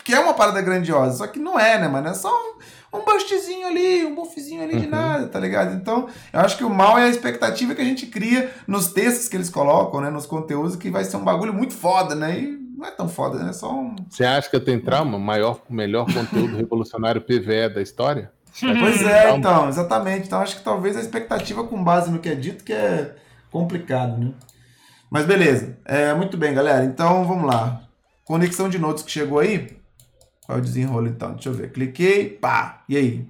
quer 0.04 0.20
uma 0.20 0.34
parada 0.34 0.62
grandiosa, 0.62 1.18
só 1.18 1.28
que 1.28 1.40
não 1.40 1.60
é, 1.60 1.78
né, 1.80 1.88
mano? 1.88 2.08
É 2.08 2.14
só 2.14 2.30
um, 2.34 2.98
um 2.98 3.06
bustzinho 3.06 3.68
ali, 3.68 4.06
um 4.06 4.16
buffzinho 4.16 4.64
ali 4.64 4.78
de 4.80 4.86
Uhum. 4.86 4.92
nada, 4.92 5.28
tá 5.28 5.40
ligado? 5.40 5.76
Então, 5.76 6.08
eu 6.34 6.40
acho 6.40 6.58
que 6.58 6.64
o 6.64 6.70
mal 6.70 6.98
é 6.98 7.04
a 7.04 7.10
expectativa 7.10 7.76
que 7.76 7.82
a 7.82 7.86
gente 7.86 8.08
cria 8.08 8.50
nos 8.68 8.88
textos 8.94 9.28
que 9.28 9.36
eles 9.38 9.50
colocam, 9.50 10.02
né? 10.02 10.10
Nos 10.10 10.26
conteúdos, 10.26 10.76
que 10.76 10.90
vai 10.90 11.04
ser 11.04 11.18
um 11.18 11.24
bagulho 11.24 11.54
muito 11.54 11.74
foda, 11.74 12.16
né? 12.16 12.38
E 12.40 12.61
não 12.82 12.88
é 12.88 12.92
tão 12.92 13.08
foda, 13.08 13.38
né? 13.38 13.52
É 13.52 13.54
só 13.54 13.72
um. 13.72 13.96
Você 14.10 14.26
acha 14.26 14.50
que 14.50 14.56
eu 14.56 14.64
tenho 14.64 14.82
trauma? 14.82 15.20
Maior, 15.20 15.62
o 15.70 15.74
melhor 15.74 16.12
conteúdo 16.12 16.58
revolucionário 16.58 17.22
PVE 17.22 17.70
da 17.70 17.82
história? 17.82 18.32
Pois 18.60 19.02
é, 19.04 19.36
então, 19.36 19.70
exatamente. 19.70 20.26
Então 20.26 20.42
acho 20.42 20.58
que 20.58 20.64
talvez 20.64 20.98
a 20.98 21.00
expectativa 21.00 21.64
com 21.64 21.82
base 21.82 22.12
no 22.12 22.20
que 22.20 22.28
é 22.28 22.36
dito 22.36 22.64
que 22.64 22.74
é 22.74 23.16
complicado, 23.52 24.18
né? 24.18 24.34
Mas 25.10 25.26
beleza. 25.26 25.78
É, 25.86 26.14
muito 26.14 26.38
bem, 26.38 26.54
galera. 26.54 26.84
Então 26.84 27.24
vamos 27.24 27.46
lá. 27.46 27.84
Conexão 28.26 28.68
de 28.68 28.80
notes 28.80 29.04
que 29.04 29.12
chegou 29.12 29.40
aí. 29.40 29.78
Qual 30.46 30.58
é 30.58 30.62
o 30.62 30.64
desenrolo 30.64 31.08
então? 31.08 31.34
Deixa 31.34 31.50
eu 31.50 31.54
ver. 31.54 31.72
Cliquei, 31.72 32.30
pá. 32.30 32.84
E 32.90 32.98
aí? 32.98 33.28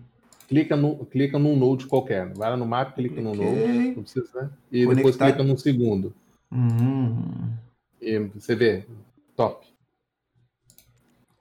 Clica, 0.47 0.75
no, 0.75 1.05
clica 1.05 1.37
num 1.37 1.57
node 1.57 1.87
qualquer. 1.87 2.33
Vai 2.33 2.49
lá 2.49 2.57
no 2.57 2.65
mapa, 2.65 2.93
clica 2.93 3.21
no 3.21 3.35
node. 3.35 3.61
Cliquei. 3.61 3.95
Não 3.95 4.03
precisa, 4.03 4.29
né? 4.33 4.49
E 4.71 4.79
depois 4.79 5.15
Conectar. 5.15 5.25
clica 5.25 5.43
num 5.43 5.57
segundo. 5.57 6.13
Hum. 6.51 7.51
E 8.01 8.19
você 8.19 8.55
vê. 8.55 8.85
Top. 9.35 9.65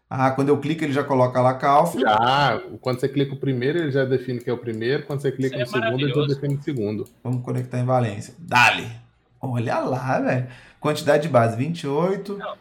Ah, 0.09 0.32
quando 0.32 0.49
eu 0.49 0.59
clico 0.59 0.82
ele 0.82 0.93
já 0.93 1.05
coloca 1.05 1.41
lá 1.41 1.55
calf. 1.55 1.95
Já, 1.99 2.61
quando 2.80 2.99
você 2.99 3.09
clica 3.09 3.32
o 3.34 3.38
primeiro, 3.38 3.78
ele 3.78 3.93
já 3.93 4.05
define 4.05 4.41
que 4.41 4.51
é 4.51 4.53
o 4.53 4.59
primeiro. 4.59 5.07
Quando 5.07 5.20
você 5.20 5.30
clica 5.30 5.57
Isso 5.62 5.76
é 5.76 5.80
no 5.80 5.84
segundo, 5.86 6.03
ele 6.05 6.14
já 6.14 6.26
define 6.34 6.55
o 6.57 6.62
segundo. 6.62 7.09
Vamos 7.22 7.45
conectar 7.45 7.78
em 7.78 7.84
Valência. 7.84 8.34
Dale. 8.38 8.91
Olha 9.41 9.78
lá, 9.78 10.18
velho. 10.20 10.49
Quantidade 10.80 11.22
de 11.22 11.28
base 11.28 11.57
28. 11.57 12.36
Não. 12.36 12.57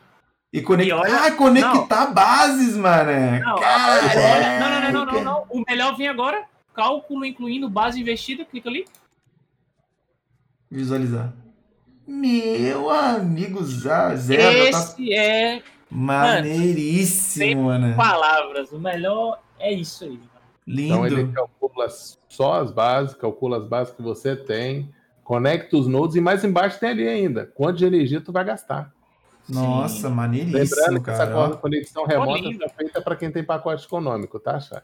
E 0.53 0.61
conectar. 0.61 0.95
E 0.95 0.99
olha- 0.99 1.25
Ah, 1.25 1.32
conectar 1.32 2.07
bases, 2.07 2.75
mané. 2.77 3.39
Não, 3.39 3.55
Caraca. 3.59 4.59
não, 4.59 4.69
não, 4.69 4.82
não, 4.82 4.91
não, 4.91 5.13
não, 5.13 5.23
não. 5.23 5.45
O 5.49 5.63
melhor 5.67 5.95
vem 5.97 6.07
agora. 6.07 6.45
Cálculo 6.73 7.25
incluindo 7.25 7.67
base 7.67 7.99
investida. 7.99 8.45
Clica 8.45 8.69
ali. 8.69 8.86
Visualizar. 10.69 11.34
Meu 12.12 12.89
amigo 12.89 13.64
já 13.66 14.10
tá 14.10 14.14
Esse 14.16 15.14
é 15.14 15.62
maneiríssimo, 15.91 17.64
mano. 17.66 17.95
palavras. 17.95 18.72
O 18.72 18.80
melhor 18.80 19.39
é 19.60 19.72
isso 19.72 20.03
aí. 20.05 20.20
Então 20.68 21.05
ele 21.05 21.18
Lindo. 21.18 21.34
calcula 21.34 21.88
só 22.28 22.62
as 22.62 22.72
bases, 22.72 23.16
calcula 23.16 23.57
as 23.57 23.66
bases 23.66 23.93
que 23.93 24.01
você 24.01 24.36
tem, 24.36 24.93
conecta 25.24 25.78
os 25.78 25.88
nodes 25.88 26.16
e 26.16 26.22
mais 26.22 26.43
embaixo 26.43 26.80
tem 26.80 26.89
ali 26.89 27.07
ainda. 27.07 27.45
Quanto 27.45 27.78
de 27.78 27.86
energia 27.86 28.22
tu 28.22 28.32
vai 28.32 28.43
gastar. 28.43 28.91
Nossa, 29.47 30.07
Lembrando 30.10 30.16
maneiríssimo, 30.16 31.03
que 31.03 31.10
essa 31.10 31.26
cara. 31.26 31.38
ó. 31.39 31.49
conexão 31.57 32.05
remota 32.05 32.39
lindo. 32.41 32.64
é 32.64 32.70
feita 32.70 33.01
para 33.01 33.16
quem 33.16 33.32
tem 33.32 33.43
pacote 33.43 33.86
econômico, 33.86 34.39
tá, 34.39 34.60
chat? 34.60 34.84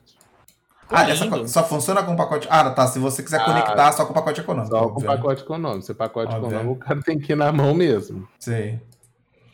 Ah, 0.89 1.09
essa 1.09 1.47
só 1.47 1.63
funciona 1.63 2.03
com 2.03 2.15
pacote. 2.15 2.47
Ah, 2.49 2.69
tá. 2.69 2.85
Se 2.87 2.99
você 2.99 3.23
quiser 3.23 3.41
Ah, 3.41 3.45
conectar 3.45 3.91
só 3.91 4.05
com 4.05 4.13
pacote 4.13 4.41
econômico. 4.41 4.73
Só 4.75 4.81
com 4.81 4.85
óbvio, 4.95 5.09
né? 5.09 5.15
pacote 5.15 5.41
econômico. 5.43 5.81
Se 5.83 5.91
é 5.91 5.95
pacote 5.95 6.33
Óbvio. 6.35 6.49
econômico, 6.49 6.71
o 6.73 6.75
cara 6.87 7.01
tem 7.01 7.17
que 7.19 7.31
ir 7.31 7.35
na 7.35 7.51
mão 7.51 7.73
mesmo, 7.73 8.27
Sei. 8.39 8.79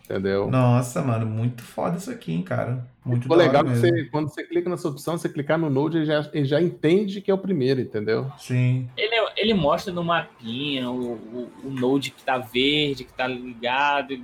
entendeu? 0.03 0.49
Nossa, 0.49 1.01
mano, 1.01 1.25
muito 1.25 1.63
foda 1.63 1.97
isso 1.97 2.11
aqui, 2.11 2.33
hein, 2.33 2.41
cara. 2.43 2.85
Muito 3.05 3.23
Ficou 3.23 3.37
legal 3.37 3.63
que 3.63 3.69
mesmo. 3.71 3.87
você, 3.87 4.03
quando 4.11 4.29
você 4.29 4.43
clica 4.43 4.69
nessa 4.69 4.87
opção, 4.87 5.17
você 5.17 5.27
clicar 5.29 5.57
no 5.57 5.69
Node, 5.69 5.97
ele 5.97 6.05
já, 6.05 6.29
ele 6.33 6.45
já 6.45 6.61
entende 6.61 7.19
que 7.21 7.31
é 7.31 7.33
o 7.33 7.37
primeiro, 7.37 7.81
entendeu? 7.81 8.31
Sim. 8.37 8.87
Ele, 8.95 9.15
ele 9.37 9.53
mostra 9.53 9.91
no 9.91 10.03
mapinha 10.03 10.89
o, 10.91 11.13
o, 11.13 11.51
o 11.63 11.69
node 11.71 12.11
que 12.11 12.21
tá 12.23 12.37
verde, 12.37 13.03
que 13.05 13.13
tá 13.13 13.25
ligado, 13.25 14.15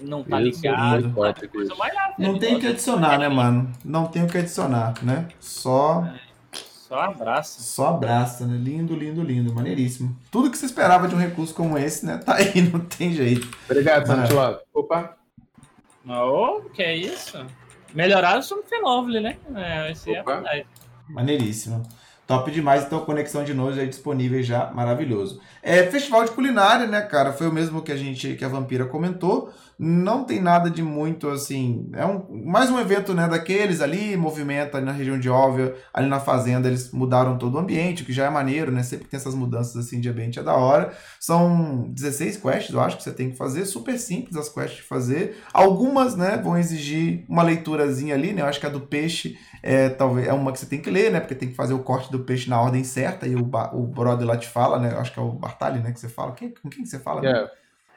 não 0.00 0.24
tá 0.24 0.40
Isso, 0.42 0.62
ligado. 0.62 1.04
é 1.06 1.76
mais 1.78 1.94
rápida. 1.94 2.28
Não 2.28 2.36
tem 2.38 2.56
o 2.56 2.58
que 2.60 2.66
adicionar, 2.66 3.18
né, 3.18 3.28
mano? 3.28 3.70
Não 3.84 4.06
tem 4.06 4.24
o 4.24 4.26
que 4.26 4.38
adicionar, 4.38 4.94
né? 5.04 5.28
Só, 5.38 6.04
Só 6.88 7.00
abraço. 7.00 7.62
só 7.62 7.88
abraça, 7.88 8.46
né? 8.46 8.58
Lindo, 8.58 8.94
lindo, 8.94 9.22
lindo. 9.22 9.54
Maneiríssimo. 9.54 10.14
Tudo 10.30 10.50
que 10.50 10.58
você 10.58 10.66
esperava 10.66 11.08
de 11.08 11.14
um 11.14 11.18
recurso 11.18 11.54
como 11.54 11.78
esse, 11.78 12.04
né? 12.04 12.18
Tá 12.18 12.34
aí, 12.34 12.60
não 12.70 12.80
tem 12.80 13.12
jeito. 13.12 13.48
Obrigado, 13.64 14.06
Mano. 14.06 14.22
Santiló. 14.22 14.58
Opa, 14.74 15.16
Ô, 16.06 16.60
que 16.74 16.82
é 16.82 16.94
isso? 16.94 17.42
Melhoraram 17.94 18.40
o 18.40 18.42
Sunfenovely, 18.42 19.20
né? 19.20 19.38
É, 19.54 19.92
esse 19.92 20.12
é 20.12 20.20
a 20.20 20.22
verdade. 20.22 20.66
Maneiríssimo. 21.08 21.82
Top 22.26 22.50
demais, 22.50 22.84
então 22.84 23.04
conexão 23.04 23.44
de 23.44 23.54
nojo 23.54 23.80
aí 23.80 23.86
disponível 23.86 24.42
já, 24.42 24.70
maravilhoso. 24.70 25.40
É, 25.62 25.84
festival 25.86 26.24
de 26.24 26.32
culinária, 26.32 26.86
né, 26.86 27.00
cara? 27.00 27.32
Foi 27.32 27.46
o 27.46 27.52
mesmo 27.52 27.82
que 27.82 27.92
a 27.92 27.96
gente, 27.96 28.34
que 28.34 28.44
a 28.44 28.48
Vampira 28.48 28.84
comentou. 28.86 29.52
Não 29.78 30.24
tem 30.24 30.40
nada 30.40 30.70
de 30.70 30.82
muito 30.82 31.28
assim. 31.28 31.90
É 31.92 32.04
um, 32.04 32.44
mais 32.44 32.70
um 32.70 32.78
evento 32.78 33.12
né, 33.12 33.26
daqueles 33.28 33.80
ali, 33.80 34.16
movimento 34.16 34.76
ali 34.76 34.86
na 34.86 34.92
região 34.92 35.18
de 35.18 35.28
Óvia, 35.28 35.74
ali 35.92 36.08
na 36.08 36.20
fazenda, 36.20 36.68
eles 36.68 36.92
mudaram 36.92 37.36
todo 37.36 37.56
o 37.56 37.58
ambiente, 37.58 38.02
o 38.02 38.06
que 38.06 38.12
já 38.12 38.26
é 38.26 38.30
maneiro, 38.30 38.70
né? 38.70 38.82
Sempre 38.82 39.08
tem 39.08 39.18
essas 39.18 39.34
mudanças 39.34 39.76
assim 39.76 40.00
de 40.00 40.08
ambiente, 40.08 40.38
é 40.38 40.42
da 40.42 40.54
hora. 40.54 40.92
São 41.18 41.88
16 41.90 42.36
quests, 42.36 42.72
eu 42.72 42.80
acho 42.80 42.96
que 42.96 43.02
você 43.02 43.12
tem 43.12 43.30
que 43.30 43.36
fazer, 43.36 43.64
super 43.66 43.98
simples 43.98 44.36
as 44.36 44.48
quests 44.48 44.76
de 44.76 44.82
fazer. 44.82 45.36
Algumas, 45.52 46.16
né, 46.16 46.40
vão 46.42 46.56
exigir 46.56 47.24
uma 47.28 47.42
leiturazinha 47.42 48.14
ali, 48.14 48.32
né? 48.32 48.42
Eu 48.42 48.46
acho 48.46 48.60
que 48.60 48.66
a 48.66 48.70
do 48.70 48.80
peixe 48.80 49.36
é 49.62 49.88
talvez 49.88 50.28
é 50.28 50.32
uma 50.32 50.52
que 50.52 50.58
você 50.58 50.66
tem 50.66 50.80
que 50.80 50.90
ler, 50.90 51.10
né? 51.10 51.20
Porque 51.20 51.34
tem 51.34 51.48
que 51.48 51.54
fazer 51.54 51.74
o 51.74 51.80
corte 51.80 52.10
do 52.12 52.20
peixe 52.20 52.48
na 52.48 52.60
ordem 52.60 52.84
certa, 52.84 53.26
e 53.26 53.34
o, 53.34 53.50
o 53.72 53.86
brother 53.86 54.26
lá 54.26 54.36
te 54.36 54.48
fala, 54.48 54.78
né? 54.78 54.92
Eu 54.92 54.98
acho 55.00 55.12
que 55.12 55.18
é 55.18 55.22
o 55.22 55.32
Bartali, 55.32 55.80
né, 55.80 55.92
que 55.92 56.00
você 56.00 56.08
fala. 56.08 56.32
Quem, 56.32 56.50
com 56.50 56.68
quem 56.68 56.82
que 56.82 56.88
você 56.88 56.98
fala? 56.98 57.20
Né? 57.20 57.48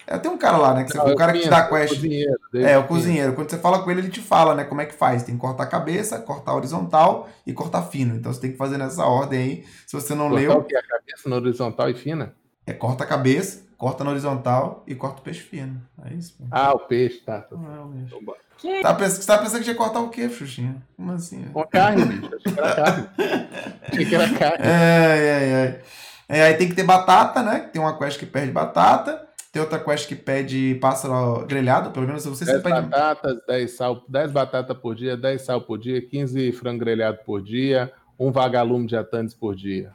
É. 0.08 0.16
É, 0.16 0.18
tem 0.18 0.32
um 0.32 0.38
cara 0.38 0.58
lá, 0.58 0.74
né? 0.74 0.84
Que 0.84 0.92
você, 0.92 0.98
Não, 0.98 1.06
o 1.08 1.16
cara 1.16 1.34
que 1.34 1.40
te 1.40 1.50
dá 1.50 1.66
o 1.66 1.70
quest. 1.70 1.94
cozinheiro, 1.96 2.40
É, 2.54 2.78
o 2.78 2.84
cozinheiro. 2.86 3.34
Quando 3.34 3.50
você 3.50 3.58
fala 3.58 3.80
com 3.84 3.92
ele, 3.92 4.02
ele 4.02 4.10
te 4.10 4.22
fala, 4.22 4.56
né? 4.56 4.64
Como 4.64 4.80
é 4.82 4.86
que 4.86 4.94
faz. 4.94 5.24
Tem 5.24 5.36
que 5.36 5.42
cortar 5.42 5.64
a 5.64 5.68
cabeça, 5.68 6.20
cortar 6.20 6.54
horizontal 6.56 7.28
e 7.46 7.54
cortar 7.54 7.84
fino. 7.84 8.16
Então 8.16 8.32
você 8.32 8.40
tem 8.40 8.52
que 8.52 8.58
fazer 8.58 8.78
nessa 8.78 9.06
ordem 9.06 9.40
aí. 9.40 9.66
Se 9.86 9.94
você 9.94 10.16
não 10.16 10.30
Cortar 10.30 10.42
leu, 10.42 10.52
o 10.58 10.64
quê? 10.64 10.78
A 10.78 10.84
cabeça 10.84 11.30
na 11.30 11.36
horizontal 11.36 11.90
e 11.90 11.94
fina? 11.94 12.34
é 12.66 12.74
corta 12.74 13.06
a 13.06 13.08
cabeça, 13.08 13.64
corta 13.78 14.04
na 14.04 14.12
horizontal 14.12 14.84
e 14.86 14.94
corta 14.94 15.20
o 15.20 15.24
peixe 15.24 15.42
fino. 15.42 15.82
É 16.06 16.14
isso. 16.14 16.36
pô. 16.38 16.44
Ah, 16.52 16.74
o 16.74 16.80
peixe, 16.80 17.20
tá. 17.20 17.42
tá. 17.42 17.56
Não 17.56 17.76
é 17.76 17.80
o 17.80 17.88
mesmo. 17.88 18.18
Então. 18.22 18.36
Que 18.58 18.82
Tá 18.82 18.94
pensando, 18.94 19.22
você 19.22 19.28
tá 19.28 19.38
pensando 19.38 19.64
que 19.64 19.70
ia 19.70 19.76
cortar 19.76 20.00
o 20.00 20.10
quê, 20.10 20.28
Xuxinha? 20.30 20.82
Como 20.96 21.12
assim? 21.12 21.44
Com 21.54 21.62
a 21.62 21.68
carne, 21.68 22.04
bicho. 22.06 22.30
Achei 22.36 22.54
que 22.54 22.56
era 22.60 22.76
carne. 22.76 23.10
Achei 23.88 24.06
que 24.06 24.16
era 24.16 24.30
carne. 24.34 24.58
Ai, 24.66 25.30
ai, 25.30 25.54
ai. 25.54 25.80
É, 26.28 26.44
aí 26.44 26.54
tem 26.56 26.68
que 26.68 26.76
ter 26.76 26.84
batata, 26.84 27.42
né? 27.44 27.70
Tem 27.72 27.80
uma 27.82 27.98
quest 27.98 28.18
que 28.18 28.26
perde 28.26 28.52
batata. 28.52 29.27
Tem 29.58 29.64
outra 29.64 29.80
quest 29.80 30.08
que 30.08 30.14
pede 30.16 30.76
pássaro 30.80 31.44
grelhado. 31.48 31.90
Pelo 31.90 32.06
menos 32.06 32.24
você 32.24 32.46
10 32.46 32.58
você 32.58 32.64
pede. 32.64 32.82
batatas, 32.88 33.38
10 33.48 33.72
sal, 33.72 34.04
10 34.08 34.32
batatas 34.32 34.78
por 34.78 34.94
dia, 34.94 35.18
10 35.18 35.42
sal 35.42 35.62
por 35.62 35.80
dia, 35.80 36.00
15 36.00 36.52
frango 36.52 36.78
grelhado 36.78 37.18
por 37.26 37.42
dia, 37.42 37.92
um 38.20 38.32
vagalume 38.32 38.86
de 38.86 38.96
atanes 38.96 39.34
por 39.34 39.56
dia. 39.56 39.92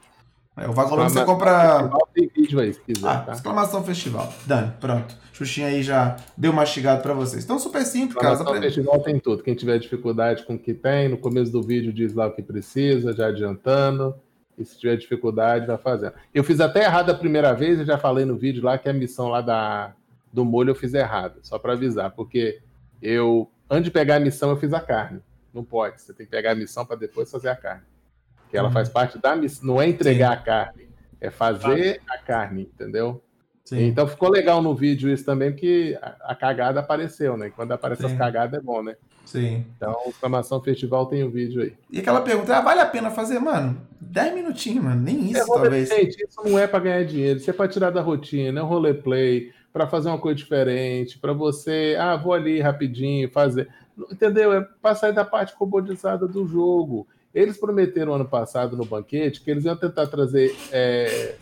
É, 0.57 0.69
o 0.69 0.73
vagalume 0.73 1.09
você 1.09 1.25
compra. 1.25 1.89
Tem 2.13 2.29
vídeo 2.35 2.59
aí, 2.59 2.75
se 2.75 2.81
quiser, 2.81 3.07
Ah, 3.09 3.19
tá? 3.21 3.33
exclamação 3.35 3.85
festival. 3.85 4.35
Dani, 4.47 4.73
pronto. 4.81 5.17
Xuxinha 5.33 5.69
aí 5.69 5.81
já 5.81 6.17
deu 6.37 6.53
mastigado 6.53 7.01
pra 7.01 7.15
vocês. 7.15 7.45
Então, 7.45 7.57
super 7.57 7.85
simples, 7.87 8.15
cara. 8.19 8.35
Exclamação 8.35 8.61
festival 8.61 8.99
tem 9.01 9.21
tudo. 9.21 9.45
Quem 9.45 9.55
tiver 9.55 9.79
dificuldade 9.79 10.43
com 10.45 10.55
o 10.55 10.59
que 10.59 10.75
tem, 10.75 11.09
no 11.09 11.17
começo 11.19 11.53
do 11.53 11.63
vídeo 11.63 11.93
diz 11.93 12.13
lá 12.15 12.27
o 12.27 12.33
que 12.33 12.43
precisa, 12.43 13.13
já 13.13 13.29
adiantando. 13.29 14.13
E 14.59 14.65
se 14.65 14.79
tiver 14.79 14.97
dificuldade, 14.97 15.67
vai 15.67 15.79
fazendo. 15.79 16.13
Eu 16.35 16.45
fiz 16.45 16.61
até 16.61 16.85
errado 16.85 17.11
a 17.11 17.15
primeira 17.15 17.53
vez, 17.55 17.79
eu 17.79 17.85
já 17.87 17.97
falei 17.99 18.25
no 18.25 18.37
vídeo 18.37 18.63
lá 18.63 18.77
que 18.77 18.89
a 18.89 18.93
missão 18.93 19.29
lá 19.29 19.41
da, 19.41 19.93
do 20.33 20.45
molho 20.45 20.71
eu 20.71 20.75
fiz 20.75 20.93
errado, 20.95 21.39
só 21.43 21.59
para 21.59 21.73
avisar, 21.73 22.11
porque 22.11 22.61
eu, 23.01 23.51
antes 23.71 23.85
de 23.85 23.91
pegar 23.91 24.17
a 24.17 24.21
missão, 24.21 24.51
eu 24.51 24.57
fiz 24.57 24.73
a 24.73 24.81
carne. 24.81 25.21
Não 25.53 25.65
pode, 25.65 26.01
você 26.01 26.13
tem 26.13 26.27
que 26.27 26.31
pegar 26.33 26.53
a 26.53 26.55
missão 26.55 26.85
para 26.85 26.97
depois 26.97 27.31
fazer 27.31 27.49
a 27.49 27.57
carne. 27.57 27.83
Que 28.51 28.57
ela 28.57 28.69
Uhum. 28.69 28.75
faz 28.75 28.89
parte 28.89 29.19
da 29.19 29.35
missão, 29.35 29.67
não 29.67 29.81
é 29.83 29.89
entregar 29.89 30.33
a 30.33 30.37
carne, 30.37 30.89
é 31.21 31.31
fazer 31.31 32.01
a 32.09 32.19
carne, 32.19 32.63
entendeu? 32.75 33.23
Sim. 33.65 33.85
Então 33.87 34.07
ficou 34.07 34.29
legal 34.29 34.61
no 34.61 34.75
vídeo 34.75 35.09
isso 35.11 35.25
também, 35.25 35.51
porque 35.53 35.99
a, 36.03 36.33
a 36.33 36.35
cagada 36.35 36.81
apareceu, 36.81 37.37
né? 37.37 37.51
Quando 37.55 37.73
aparece 37.73 38.03
Sim. 38.03 38.09
as 38.13 38.19
cagadas 38.19 38.59
é 38.61 38.63
bom, 38.63 38.83
né? 38.83 38.97
Sim. 39.25 39.65
Então, 39.77 39.97
exclamação 40.09 40.61
festival 40.61 41.07
tem 41.07 41.25
o 41.25 41.31
vídeo 41.31 41.63
aí. 41.63 41.75
E 41.91 42.01
aquela 42.01 42.21
pergunta, 42.21 42.57
ah, 42.57 42.61
vale 42.61 42.81
a 42.81 42.87
pena 42.87 43.11
fazer? 43.11 43.39
Mano, 43.39 43.81
10 44.01 44.35
minutinhos, 44.35 44.85
mano. 44.85 45.01
Nem 45.01 45.31
isso, 45.31 45.41
É, 45.41 45.47
talvez. 45.47 45.89
Gente, 45.89 46.23
isso 46.23 46.41
não 46.45 46.59
é 46.59 46.67
para 46.67 46.81
ganhar 46.81 47.05
dinheiro, 47.05 47.39
isso 47.39 47.49
é 47.49 47.53
para 47.53 47.69
tirar 47.69 47.91
da 47.91 48.03
rotina, 48.03 48.61
é 48.61 48.63
um 48.63 48.67
roleplay, 48.67 49.53
para 49.73 49.87
fazer 49.87 50.09
uma 50.09 50.19
coisa 50.19 50.37
diferente, 50.37 51.19
para 51.19 51.33
você, 51.33 51.97
ah, 51.99 52.17
vou 52.17 52.33
ali 52.33 52.61
rapidinho 52.61 53.31
fazer. 53.31 53.69
Entendeu? 54.11 54.53
É 54.53 54.61
para 54.81 54.95
sair 54.95 55.15
da 55.15 55.25
parte 55.25 55.55
robotizada 55.57 56.27
do 56.27 56.47
jogo. 56.47 57.07
Eles 57.35 57.57
prometeram 57.57 58.13
ano 58.13 58.29
passado 58.29 58.77
no 58.77 58.85
banquete 58.85 59.41
que 59.41 59.51
eles 59.51 59.65
iam 59.65 59.77
tentar 59.77 60.07
trazer, 60.07 60.55
é, 60.71 61.37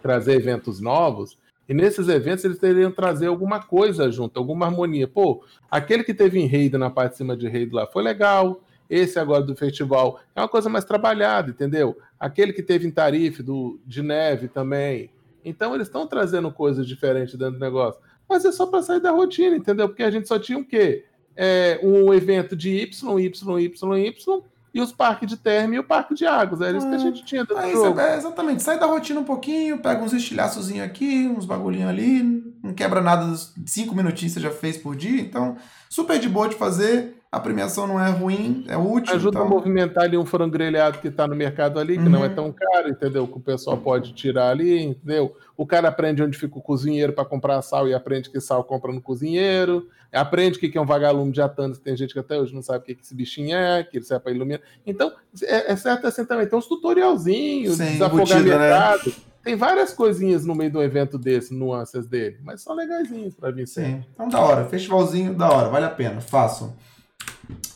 trazer 0.00 0.34
eventos 0.34 0.80
novos, 0.80 1.36
e 1.72 1.74
nesses 1.74 2.06
eventos 2.06 2.44
eles 2.44 2.58
teriam 2.58 2.92
trazer 2.92 3.28
alguma 3.28 3.58
coisa 3.58 4.12
junto, 4.12 4.38
alguma 4.38 4.66
harmonia. 4.66 5.08
Pô, 5.08 5.42
aquele 5.70 6.04
que 6.04 6.12
teve 6.12 6.38
em 6.38 6.46
raid 6.46 6.76
na 6.76 6.90
parte 6.90 7.12
de 7.12 7.16
cima 7.16 7.34
de 7.34 7.48
raid 7.48 7.74
lá 7.74 7.86
foi 7.86 8.02
legal. 8.02 8.60
Esse 8.90 9.18
agora 9.18 9.42
do 9.42 9.56
festival 9.56 10.20
é 10.36 10.42
uma 10.42 10.48
coisa 10.48 10.68
mais 10.68 10.84
trabalhada, 10.84 11.48
entendeu? 11.48 11.96
Aquele 12.20 12.52
que 12.52 12.62
teve 12.62 12.86
em 12.86 12.90
tarife 12.90 13.42
do, 13.42 13.80
de 13.86 14.02
neve 14.02 14.48
também. 14.48 15.08
Então 15.42 15.74
eles 15.74 15.86
estão 15.86 16.06
trazendo 16.06 16.52
coisas 16.52 16.86
diferentes 16.86 17.36
dentro 17.36 17.54
do 17.54 17.60
negócio. 17.60 17.98
Mas 18.28 18.44
é 18.44 18.52
só 18.52 18.66
para 18.66 18.82
sair 18.82 19.00
da 19.00 19.10
rotina, 19.10 19.56
entendeu? 19.56 19.88
Porque 19.88 20.02
a 20.02 20.10
gente 20.10 20.28
só 20.28 20.38
tinha 20.38 20.58
o 20.58 20.64
quê? 20.66 21.06
É, 21.34 21.80
um 21.82 22.12
evento 22.12 22.54
de 22.54 22.68
Y, 22.68 23.18
Y, 23.18 23.60
Y, 23.60 23.98
Y, 23.98 24.42
e 24.74 24.80
os 24.80 24.92
parques 24.92 25.28
de 25.28 25.36
terra 25.36 25.74
e 25.74 25.78
o 25.78 25.84
parque 25.84 26.14
de 26.14 26.26
águas. 26.26 26.60
Era 26.60 26.78
isso 26.78 26.88
que 26.88 26.94
a 26.94 26.98
gente 26.98 27.24
tinha 27.24 27.42
dentro 27.42 27.56
do 27.56 27.60
Aí 27.60 27.72
jogo. 27.72 28.00
é, 28.00 28.16
exatamente, 28.16 28.62
sai 28.62 28.78
da 28.78 28.86
rotina 28.86 29.20
um 29.20 29.24
pouquinho, 29.24 29.78
pega 29.78 30.02
uns 30.02 30.12
estilhaçozinhos 30.12 30.84
aqui, 30.84 31.28
uns 31.28 31.44
bagulhinhos 31.44 31.88
ali, 31.88 32.22
não 32.62 32.72
quebra 32.72 33.00
nada 33.00 33.34
5 33.66 33.94
minutinhos 33.94 34.34
que 34.34 34.40
você 34.40 34.46
já 34.46 34.50
fez 34.52 34.76
por 34.76 34.96
dia, 34.96 35.20
então 35.20 35.56
super 35.88 36.18
de 36.18 36.28
boa 36.28 36.48
de 36.48 36.56
fazer, 36.56 37.21
a 37.32 37.40
premiação 37.40 37.86
não 37.86 37.98
é 37.98 38.10
ruim, 38.10 38.62
é 38.68 38.76
útil. 38.76 39.14
Ajuda 39.14 39.38
então... 39.38 39.46
a 39.46 39.50
movimentar 39.50 40.04
ali 40.04 40.18
um 40.18 40.26
frango 40.26 40.52
grelhado 40.52 40.98
que 40.98 41.08
está 41.08 41.26
no 41.26 41.34
mercado 41.34 41.80
ali, 41.80 41.96
que 41.96 42.06
não 42.06 42.18
Uhum. 42.18 42.26
é 42.26 42.28
tão 42.28 42.52
caro, 42.52 42.90
entendeu? 42.90 43.26
Que 43.26 43.38
o 43.38 43.40
pessoal 43.40 43.78
pode 43.78 44.12
tirar 44.12 44.50
ali, 44.50 44.82
entendeu? 44.82 45.34
O 45.56 45.64
cara 45.66 45.88
aprende 45.88 46.22
onde 46.22 46.36
fica 46.36 46.58
o 46.58 46.60
cozinheiro 46.60 47.14
para 47.14 47.24
comprar 47.24 47.62
sal 47.62 47.88
e 47.88 47.94
aprende 47.94 48.28
que 48.28 48.38
sal 48.38 48.62
compra 48.62 48.92
no 48.92 49.00
cozinheiro. 49.00 49.88
Aprende 50.12 50.58
o 50.58 50.60
que 50.60 50.68
que 50.68 50.76
é 50.76 50.80
um 50.80 50.84
vagalume 50.84 51.32
de 51.32 51.40
atanos, 51.40 51.78
que 51.78 51.84
tem 51.84 51.96
gente 51.96 52.12
que 52.12 52.20
até 52.20 52.38
hoje 52.38 52.54
não 52.54 52.60
sabe 52.60 52.80
o 52.80 52.82
que, 52.82 52.94
que 52.96 53.02
esse 53.02 53.14
bichinho 53.14 53.56
é, 53.56 53.82
que 53.82 53.96
ele 53.96 54.04
serve 54.04 54.24
para 54.24 54.32
iluminar. 54.32 54.60
Então, 54.86 55.10
é, 55.42 55.72
é 55.72 55.76
certo 55.76 56.06
assim 56.06 56.26
também. 56.26 56.46
Tem 56.46 56.58
uns 56.58 56.66
tutorialzinhos, 56.66 57.78
Sim, 57.78 57.92
desafogar 57.92 58.40
embutido, 58.40 58.58
né? 58.58 59.14
Tem 59.42 59.56
várias 59.56 59.94
coisinhas 59.94 60.44
no 60.44 60.54
meio 60.54 60.70
de 60.70 60.76
um 60.76 60.82
evento 60.82 61.16
desse, 61.16 61.54
nuances 61.54 62.06
dele, 62.06 62.38
mas 62.44 62.60
são 62.60 62.76
legaisinhos 62.76 63.34
para 63.34 63.50
vir 63.50 63.66
sempre. 63.66 64.02
Sim, 64.02 64.06
então 64.12 64.28
da 64.28 64.38
hora, 64.38 64.66
festivalzinho 64.66 65.32
da 65.32 65.50
hora, 65.50 65.70
vale 65.70 65.86
a 65.86 65.90
pena, 65.90 66.20
façam. 66.20 66.74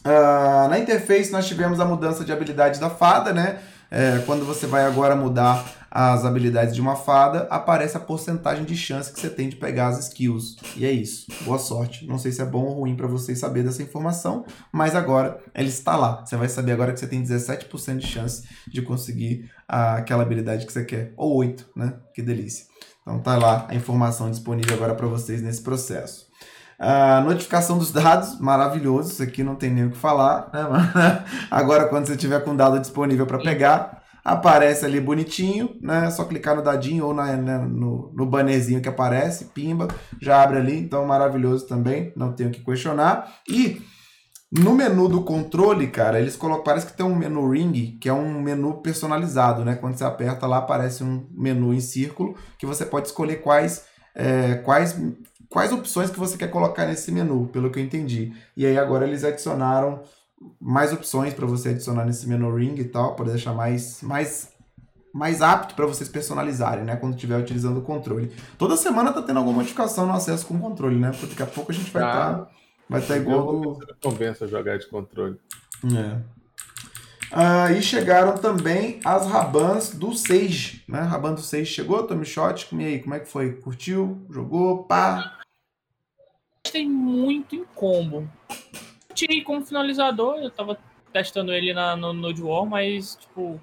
Ah, 0.05 0.67
na 0.69 0.79
interface 0.79 1.31
nós 1.31 1.47
tivemos 1.47 1.81
a 1.81 1.85
mudança 1.85 2.25
de 2.25 2.33
habilidade 2.33 2.81
da 2.81 2.91
fada, 2.91 3.33
né? 3.33 3.59
É, 3.91 4.23
quando 4.27 4.45
você 4.45 4.67
vai 4.67 4.85
agora 4.85 5.15
mudar 5.15 5.65
as 5.91 6.25
habilidades 6.25 6.75
de 6.75 6.81
uma 6.81 6.95
fada, 6.95 7.47
aparece 7.51 7.97
a 7.97 8.01
porcentagem 8.01 8.65
de 8.65 8.77
chance 8.77 9.11
que 9.11 9.19
você 9.19 9.31
tem 9.31 9.49
de 9.49 9.57
pegar 9.57 9.89
as 9.89 9.99
skills. 9.99 10.57
E 10.77 10.85
é 10.85 10.91
isso. 10.93 11.27
Boa 11.43 11.59
sorte. 11.59 12.07
Não 12.07 12.19
sei 12.19 12.33
se 12.33 12.43
é 12.43 12.45
bom 12.45 12.65
ou 12.65 12.81
ruim 12.81 12.95
para 12.95 13.07
vocês 13.07 13.39
saber 13.39 13.63
dessa 13.63 13.83
informação, 13.83 14.45
mas 14.71 14.95
agora 14.95 15.39
ela 15.55 15.69
está 15.69 15.97
lá. 15.97 16.25
Você 16.25 16.37
vai 16.37 16.49
saber 16.49 16.73
agora 16.73 16.93
que 16.93 17.01
você 17.01 17.07
tem 17.07 17.23
17% 17.23 17.97
de 17.97 18.07
chance 18.07 18.47
de 18.67 18.83
conseguir 18.83 19.51
ah, 19.67 19.95
aquela 19.95 20.23
habilidade 20.23 20.67
que 20.67 20.73
você 20.73 20.85
quer. 20.85 21.15
Ou 21.17 21.35
8, 21.37 21.67
né? 21.75 21.95
Que 22.13 22.21
delícia. 22.21 22.67
Então 23.01 23.21
tá 23.21 23.39
lá 23.39 23.67
a 23.69 23.75
informação 23.75 24.31
disponível 24.31 24.75
agora 24.75 24.95
para 24.95 25.07
vocês 25.07 25.41
nesse 25.41 25.63
processo. 25.63 26.26
A 26.79 27.21
notificação 27.23 27.79
dos 27.79 27.91
dados, 27.91 28.39
maravilhoso, 28.39 29.13
isso 29.13 29.23
aqui 29.23 29.43
não 29.43 29.55
tem 29.55 29.71
nem 29.71 29.87
o 29.87 29.91
que 29.91 29.97
falar. 29.97 30.51
Né? 30.53 30.61
Agora, 31.51 31.89
quando 31.89 32.07
você 32.07 32.17
tiver 32.17 32.41
com 32.45 32.55
dado 32.55 32.79
disponível 32.79 33.27
para 33.27 33.39
pegar, 33.39 34.03
aparece 34.27 34.85
ali 34.85 35.01
bonitinho, 35.01 35.77
né? 35.81 36.07
É 36.07 36.11
só 36.11 36.25
clicar 36.25 36.57
no 36.57 36.63
dadinho 36.63 37.07
ou 37.07 37.15
na, 37.15 37.37
né, 37.37 37.59
no, 37.59 38.13
no 38.13 38.27
bannerzinho 38.27 38.83
que 38.83 38.89
aparece, 38.89 39.47
pimba, 39.47 39.87
já 40.21 40.43
abre 40.43 40.59
ali. 40.59 40.77
Então, 40.77 41.07
maravilhoso 41.07 41.67
também, 41.67 42.13
não 42.17 42.33
tenho 42.33 42.49
o 42.51 42.53
que 42.53 42.65
questionar. 42.65 43.33
E 43.49 43.81
no 44.51 44.75
menu 44.75 45.09
do 45.09 45.23
controle, 45.23 45.87
cara, 45.87 46.21
eles 46.21 46.35
colocam, 46.35 46.65
parece 46.65 46.87
que 46.87 46.97
tem 46.97 47.07
um 47.07 47.15
menu 47.15 47.49
ring, 47.49 47.99
que 48.01 48.09
é 48.09 48.13
um 48.13 48.41
menu 48.41 48.75
personalizado, 48.83 49.65
né? 49.65 49.77
Quando 49.77 49.97
você 49.97 50.05
aperta 50.05 50.47
lá, 50.47 50.59
aparece 50.59 51.05
um 51.05 51.27
menu 51.31 51.73
em 51.73 51.81
círculo 51.81 52.35
que 52.59 52.67
você 52.67 52.85
pode 52.85 53.07
escolher 53.07 53.37
quais, 53.37 53.85
é, 54.15 54.57
quais 54.57 55.01
quais 55.57 55.73
opções 55.73 56.11
que 56.11 56.19
você 56.19 56.37
quer 56.37 56.51
colocar 56.51 56.85
nesse 56.85 57.11
menu, 57.11 57.49
pelo 57.51 57.71
que 57.71 57.79
eu 57.79 57.83
entendi. 57.83 58.31
E 58.55 58.67
aí 58.67 58.77
agora 58.77 59.07
eles 59.07 59.25
adicionaram 59.25 60.03
mais 60.61 60.93
opções 60.93 61.33
para 61.33 61.47
você 61.47 61.71
adicionar 61.71 62.05
nesse 62.05 62.29
menu 62.29 62.55
ring 62.55 62.75
e 62.77 62.85
tal, 62.85 63.17
para 63.17 63.31
deixar 63.31 63.55
mais 63.55 64.03
mais 64.03 64.51
mais 65.15 65.41
apto 65.41 65.75
para 65.75 65.87
vocês 65.87 66.11
personalizarem, 66.11 66.85
né, 66.85 66.95
quando 66.97 67.15
estiver 67.15 67.39
utilizando 67.39 67.79
o 67.79 67.81
controle. 67.81 68.31
Toda 68.59 68.77
semana 68.77 69.15
tá 69.15 69.23
tendo 69.23 69.39
alguma 69.39 69.57
modificação 69.57 70.07
no 70.07 70.13
acesso 70.13 70.45
com 70.47 70.57
o 70.57 70.61
controle, 70.61 70.97
né? 70.97 71.11
Porque 71.11 71.25
daqui 71.29 71.43
a 71.43 71.47
pouco 71.47 71.73
a 71.73 71.75
gente 71.75 71.91
vai 71.91 72.03
Tá. 72.03 72.11
estar 72.11 72.35
tá, 72.35 72.51
vai 72.91 73.01
estar 73.01 73.17
igual 73.17 73.61
do 73.63 73.79
Convença 74.03 74.45
a 74.45 74.49
jogar 74.49 74.77
de 74.77 74.87
controle. 74.91 75.41
é. 75.87 76.19
Ah, 77.33 77.73
e 77.73 77.81
chegaram 77.81 78.37
também 78.37 79.01
as 79.05 79.27
Rabans 79.27 79.95
do 79.95 80.13
Sage, 80.15 80.85
né? 80.87 81.01
Raban 81.01 81.33
do 81.33 81.41
Sage 81.41 81.65
chegou, 81.65 82.03
Tommy 82.03 82.27
Shot, 82.27 82.69
e 82.73 82.85
aí, 82.85 82.99
como 83.03 83.15
é 83.15 83.21
que 83.21 83.27
foi? 83.29 83.53
Curtiu? 83.55 84.21
Jogou? 84.31 84.85
Pá? 84.85 85.36
Gostei 86.77 86.89
muito 86.89 87.57
em 87.57 87.65
combo. 87.75 88.29
Tirei 89.15 89.41
como 89.41 89.65
finalizador, 89.65 90.37
eu 90.37 90.51
tava 90.51 90.79
testando 91.11 91.53
ele 91.53 91.73
na, 91.73 91.97
no 91.97 92.13
Node 92.13 92.43
War, 92.43 92.67
mas, 92.67 93.17
tipo, 93.17 93.59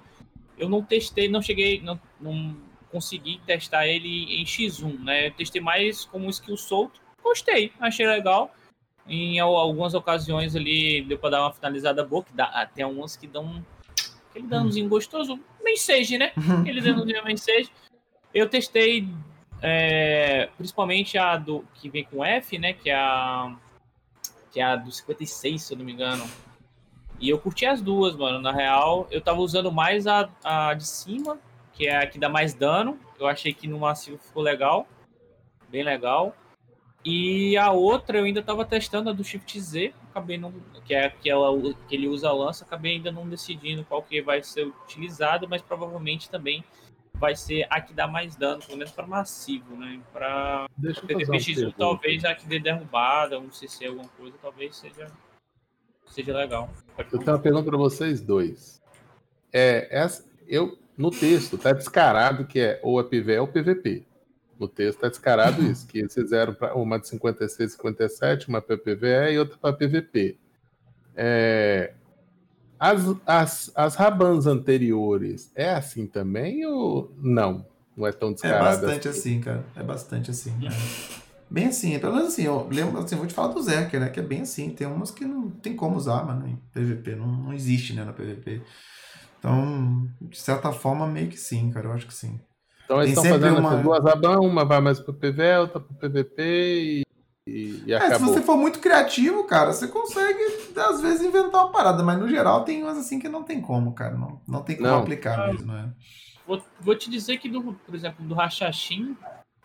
eu 0.58 0.68
não 0.68 0.82
testei, 0.82 1.28
não 1.28 1.40
cheguei, 1.40 1.80
não, 1.80 2.00
não 2.20 2.56
consegui 2.90 3.40
testar 3.46 3.86
ele 3.86 4.40
em 4.40 4.44
X1, 4.44 4.98
né? 4.98 5.28
Eu 5.28 5.30
testei 5.34 5.60
mais 5.60 6.04
como 6.04 6.28
skill 6.30 6.56
solto, 6.56 7.00
gostei, 7.22 7.70
achei 7.78 8.04
legal. 8.04 8.52
Em 9.06 9.38
algumas 9.38 9.94
ocasiões 9.94 10.56
ali 10.56 11.02
deu 11.02 11.18
pra 11.18 11.30
dar 11.30 11.42
uma 11.42 11.52
finalizada 11.52 12.04
boa, 12.04 12.24
que 12.24 12.32
dá, 12.32 12.68
tem 12.74 12.84
uns 12.84 13.16
que 13.16 13.28
dão 13.28 13.64
aquele 14.30 14.48
danozinho 14.48 14.88
gostoso, 14.88 15.38
mensage, 15.62 16.18
né? 16.18 16.32
Aquele 16.62 16.80
danozinho 16.80 17.24
mensage. 17.24 17.70
Eu 18.32 18.48
testei 18.48 19.06
é, 19.66 20.50
principalmente 20.58 21.16
a 21.16 21.38
do 21.38 21.64
que 21.72 21.88
vem 21.88 22.04
com 22.04 22.22
F, 22.22 22.58
né? 22.58 22.74
Que 22.74 22.90
é 22.90 22.94
a 22.94 23.56
que 24.52 24.60
é 24.60 24.62
a 24.62 24.76
do 24.76 24.92
56, 24.92 25.62
se 25.62 25.72
eu 25.72 25.78
não 25.78 25.84
me 25.84 25.92
engano. 25.92 26.24
E 27.18 27.30
eu 27.30 27.38
curti 27.38 27.64
as 27.64 27.80
duas, 27.80 28.14
mano. 28.14 28.40
Na 28.40 28.52
real, 28.52 29.08
eu 29.10 29.22
tava 29.22 29.40
usando 29.40 29.72
mais 29.72 30.06
a, 30.06 30.28
a 30.44 30.74
de 30.74 30.86
cima, 30.86 31.38
que 31.72 31.86
é 31.86 31.96
a 31.96 32.06
que 32.06 32.18
dá 32.18 32.28
mais 32.28 32.52
dano. 32.52 32.98
Eu 33.18 33.26
achei 33.26 33.54
que 33.54 33.66
no 33.66 33.78
massivo 33.78 34.18
ficou 34.18 34.42
legal. 34.42 34.86
Bem 35.70 35.82
legal. 35.82 36.36
E 37.02 37.56
a 37.56 37.72
outra 37.72 38.18
eu 38.18 38.24
ainda 38.24 38.40
estava 38.40 38.66
testando 38.66 39.08
a 39.08 39.12
do 39.14 39.24
Shift 39.24 39.60
Z, 39.60 39.94
acabei 40.10 40.38
não, 40.38 40.52
que 40.84 40.94
é 40.94 41.08
que, 41.08 41.28
ela, 41.28 41.48
que 41.88 41.94
ele 41.94 42.08
usa 42.08 42.28
a 42.28 42.32
lança, 42.32 42.64
acabei 42.64 42.96
ainda 42.96 43.10
não 43.12 43.28
decidindo 43.28 43.84
qual 43.84 44.02
que 44.02 44.22
vai 44.22 44.42
ser 44.42 44.66
utilizado, 44.66 45.48
mas 45.48 45.60
provavelmente 45.60 46.30
também 46.30 46.64
vai 47.14 47.36
ser 47.36 47.66
a 47.70 47.80
que 47.80 47.94
dá 47.94 48.06
mais 48.06 48.36
dano, 48.36 48.60
pelo 48.62 48.78
menos 48.78 48.92
para 48.92 49.06
massivo, 49.06 49.76
né? 49.76 50.00
Para 50.12 50.66
PvPX1 50.80 51.74
talvez 51.76 52.24
a 52.24 52.34
que 52.34 52.46
dê 52.46 52.58
derrubada, 52.58 53.38
um 53.38 53.50
CC, 53.50 53.86
alguma 53.86 54.08
coisa, 54.08 54.36
talvez 54.42 54.76
seja 54.76 55.06
seja 56.06 56.36
legal. 56.36 56.70
Eu 56.98 57.18
tenho 57.18 57.22
uma 57.32 57.38
pergunta 57.38 57.64
para 57.64 57.78
vocês 57.78 58.20
dois. 58.20 58.82
É, 59.52 59.88
essa, 59.90 60.24
eu 60.46 60.78
no 60.96 61.10
texto 61.10 61.58
tá 61.58 61.72
descarado 61.72 62.46
que 62.46 62.60
é 62.60 62.80
ou 62.82 63.00
é 63.00 63.04
PV 63.04 63.38
ou 63.38 63.48
PVP. 63.48 64.04
No 64.58 64.68
texto 64.68 64.96
está 64.96 65.08
descarado 65.08 65.62
isso, 65.66 65.86
que 65.86 65.98
eles 65.98 66.14
fizeram 66.14 66.56
uma 66.74 66.98
de 66.98 67.08
56, 67.08 67.72
57, 67.72 68.48
uma 68.48 68.60
para 68.60 68.76
PVE 68.76 69.32
e 69.32 69.38
outra 69.38 69.56
para 69.58 69.72
PVP. 69.72 70.36
É, 71.16 71.94
as, 72.78 73.00
as, 73.26 73.72
as 73.74 73.94
Rabans 73.94 74.46
anteriores, 74.46 75.50
é 75.54 75.70
assim 75.74 76.06
também 76.06 76.64
ou 76.66 77.12
não? 77.18 77.66
Não 77.96 78.06
é 78.06 78.12
tão 78.12 78.30
É 78.30 78.32
descarado 78.32 78.80
bastante 78.86 79.08
assim, 79.08 79.40
cara. 79.40 79.64
É 79.76 79.82
bastante 79.82 80.30
assim. 80.30 80.52
é. 80.66 81.14
Bem 81.50 81.66
assim, 81.66 81.96
pelo 82.00 82.14
menos 82.14 82.32
assim, 82.32 82.42
eu 82.44 82.66
lembro, 82.68 82.98
assim, 83.00 83.14
vou 83.14 83.26
te 83.26 83.34
falar 83.34 83.52
do 83.52 83.62
Zerker, 83.62 84.00
né? 84.00 84.08
Que 84.08 84.18
é 84.18 84.22
bem 84.22 84.40
assim. 84.40 84.70
Tem 84.70 84.86
umas 84.88 85.10
que 85.12 85.24
não 85.24 85.50
tem 85.50 85.76
como 85.76 85.94
usar, 85.96 86.24
mano, 86.24 86.48
em 86.48 86.56
PVP. 86.72 87.14
Não, 87.14 87.26
não 87.28 87.52
existe, 87.52 87.92
né, 87.92 88.02
no 88.02 88.12
PVP. 88.12 88.60
Então, 89.38 90.08
de 90.20 90.38
certa 90.38 90.72
forma, 90.72 91.06
meio 91.06 91.28
que 91.28 91.36
sim, 91.36 91.70
cara. 91.70 91.86
Eu 91.88 91.92
acho 91.92 92.06
que 92.06 92.14
sim. 92.14 92.40
Então 92.84 92.96
eles 93.00 93.14
Tem 93.14 93.22
estão 93.24 93.38
fazendo 93.38 93.58
uma- 93.60 93.76
duas 93.76 94.02
Raban, 94.02 94.40
uma 94.40 94.64
vai 94.64 94.80
mais 94.80 94.98
pro 94.98 95.14
PV, 95.14 95.58
outra 95.58 95.80
pro 95.80 95.94
PVP 95.94 96.42
e, 96.42 97.02
e, 97.46 97.82
e 97.86 97.92
É, 97.92 98.14
se 98.14 98.22
você 98.22 98.40
for 98.42 98.56
muito 98.56 98.78
criativo, 98.78 99.44
cara, 99.44 99.72
você 99.72 99.86
consegue, 99.88 100.38
às 100.76 101.00
vezes, 101.00 101.22
inventar 101.22 101.64
uma 101.64 101.72
parada, 101.72 102.02
mas 102.02 102.18
no 102.18 102.28
geral 102.28 102.64
tem 102.64 102.82
umas 102.82 102.98
assim 102.98 103.18
que 103.18 103.28
não 103.28 103.42
tem 103.42 103.60
como, 103.60 103.92
cara. 103.92 104.16
Não, 104.16 104.40
não 104.46 104.62
tem 104.62 104.76
como 104.76 104.88
Não. 104.88 105.00
aplicar 105.00 105.48
mesmo, 105.48 105.72
né? 105.72 105.90
Vou, 106.46 106.62
vou 106.80 106.94
te 106.96 107.10
dizer 107.10 107.38
que, 107.38 107.48
do, 107.48 107.72
por 107.74 107.94
exemplo, 107.94 108.24
do 108.24 108.34
Rachachim, 108.34 109.16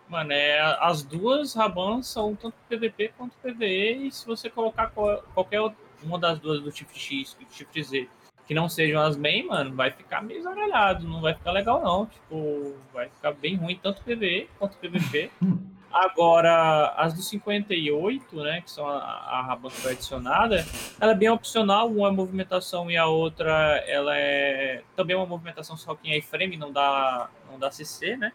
mano, 0.07 0.31
é, 0.31 0.59
as 0.81 1.03
duas 1.03 1.53
Rabans 1.53 2.07
são 2.07 2.35
tanto 2.35 2.55
PVP 2.67 3.13
quanto 3.17 3.35
PVE, 3.41 4.07
e 4.07 4.11
se 4.11 4.25
você 4.25 4.49
colocar 4.49 4.87
qual- 4.91 5.21
qualquer 5.33 5.61
outra- 5.61 5.77
uma 6.01 6.17
das 6.17 6.39
duas 6.39 6.61
do 6.61 6.71
Shift 6.71 6.97
X 6.97 7.35
e 7.39 7.45
do 7.45 7.53
Shift 7.53 7.83
Z, 7.83 8.09
que 8.47 8.53
não 8.53 8.67
sejam 8.67 9.01
as 9.01 9.15
main, 9.15 9.45
mano, 9.45 9.75
vai 9.75 9.91
ficar 9.91 10.23
meio 10.23 10.41
zaralhado, 10.41 11.07
não 11.07 11.21
vai 11.21 11.33
ficar 11.33 11.51
legal 11.51 11.83
não. 11.83 12.05
Tipo, 12.07 12.75
vai 12.93 13.09
ficar 13.09 13.33
bem 13.33 13.55
ruim, 13.55 13.79
tanto 13.81 14.01
PVE 14.03 14.49
quanto 14.57 14.77
PVP. 14.77 15.31
Agora, 15.91 16.93
as 16.97 17.15
do 17.15 17.21
58, 17.21 18.43
né, 18.43 18.61
que 18.61 18.69
são 18.69 18.87
a, 18.87 18.97
a 18.97 19.41
que 19.41 19.89
adicionada, 19.89 20.63
ela 20.99 21.13
é 21.13 21.15
bem 21.15 21.29
opcional, 21.29 21.89
uma 21.89 22.09
é 22.09 22.11
movimentação 22.11 22.91
e 22.91 22.97
a 22.97 23.07
outra 23.07 23.83
ela 23.87 24.15
é 24.15 24.83
também 24.95 25.15
uma 25.15 25.25
movimentação 25.25 25.75
só 25.75 25.95
que 25.95 26.07
em 26.07 26.17
iframe, 26.17 26.57
não 26.57 26.71
dá, 26.71 27.29
não 27.49 27.57
dá 27.57 27.71
CC, 27.71 28.15
né? 28.17 28.31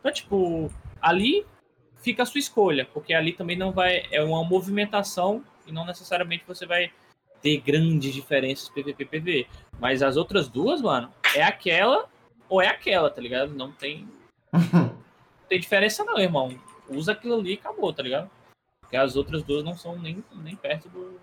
Então, 0.00 0.10
tipo, 0.12 0.72
ali 1.00 1.44
fica 1.96 2.22
a 2.22 2.26
sua 2.26 2.38
escolha, 2.38 2.86
porque 2.86 3.12
ali 3.12 3.32
também 3.32 3.56
não 3.56 3.70
vai 3.70 4.06
é 4.10 4.22
uma 4.22 4.42
movimentação 4.42 5.44
e 5.66 5.72
não 5.72 5.84
necessariamente 5.84 6.44
você 6.46 6.64
vai 6.64 6.90
ter 7.42 7.58
grandes 7.58 8.14
diferenças 8.14 8.70
PVP 8.70 9.04
PV, 9.04 9.46
mas 9.78 10.02
as 10.02 10.16
outras 10.16 10.48
duas, 10.48 10.80
mano, 10.80 11.12
é 11.34 11.42
aquela 11.42 12.08
ou 12.48 12.62
é 12.62 12.68
aquela, 12.68 13.10
tá 13.10 13.20
ligado? 13.20 13.54
Não 13.54 13.70
tem 13.72 14.08
não 14.72 15.48
tem 15.48 15.60
diferença 15.60 16.02
não, 16.02 16.18
irmão. 16.18 16.58
Usa 16.88 17.12
aquilo 17.12 17.34
ali 17.38 17.52
e 17.52 17.54
acabou, 17.54 17.92
tá 17.92 18.02
ligado? 18.02 18.30
Porque 18.80 18.96
as 18.96 19.16
outras 19.16 19.42
duas 19.42 19.64
não 19.64 19.76
são 19.76 19.98
nem, 19.98 20.22
nem 20.42 20.54
perto 20.54 20.88
do, 20.88 21.18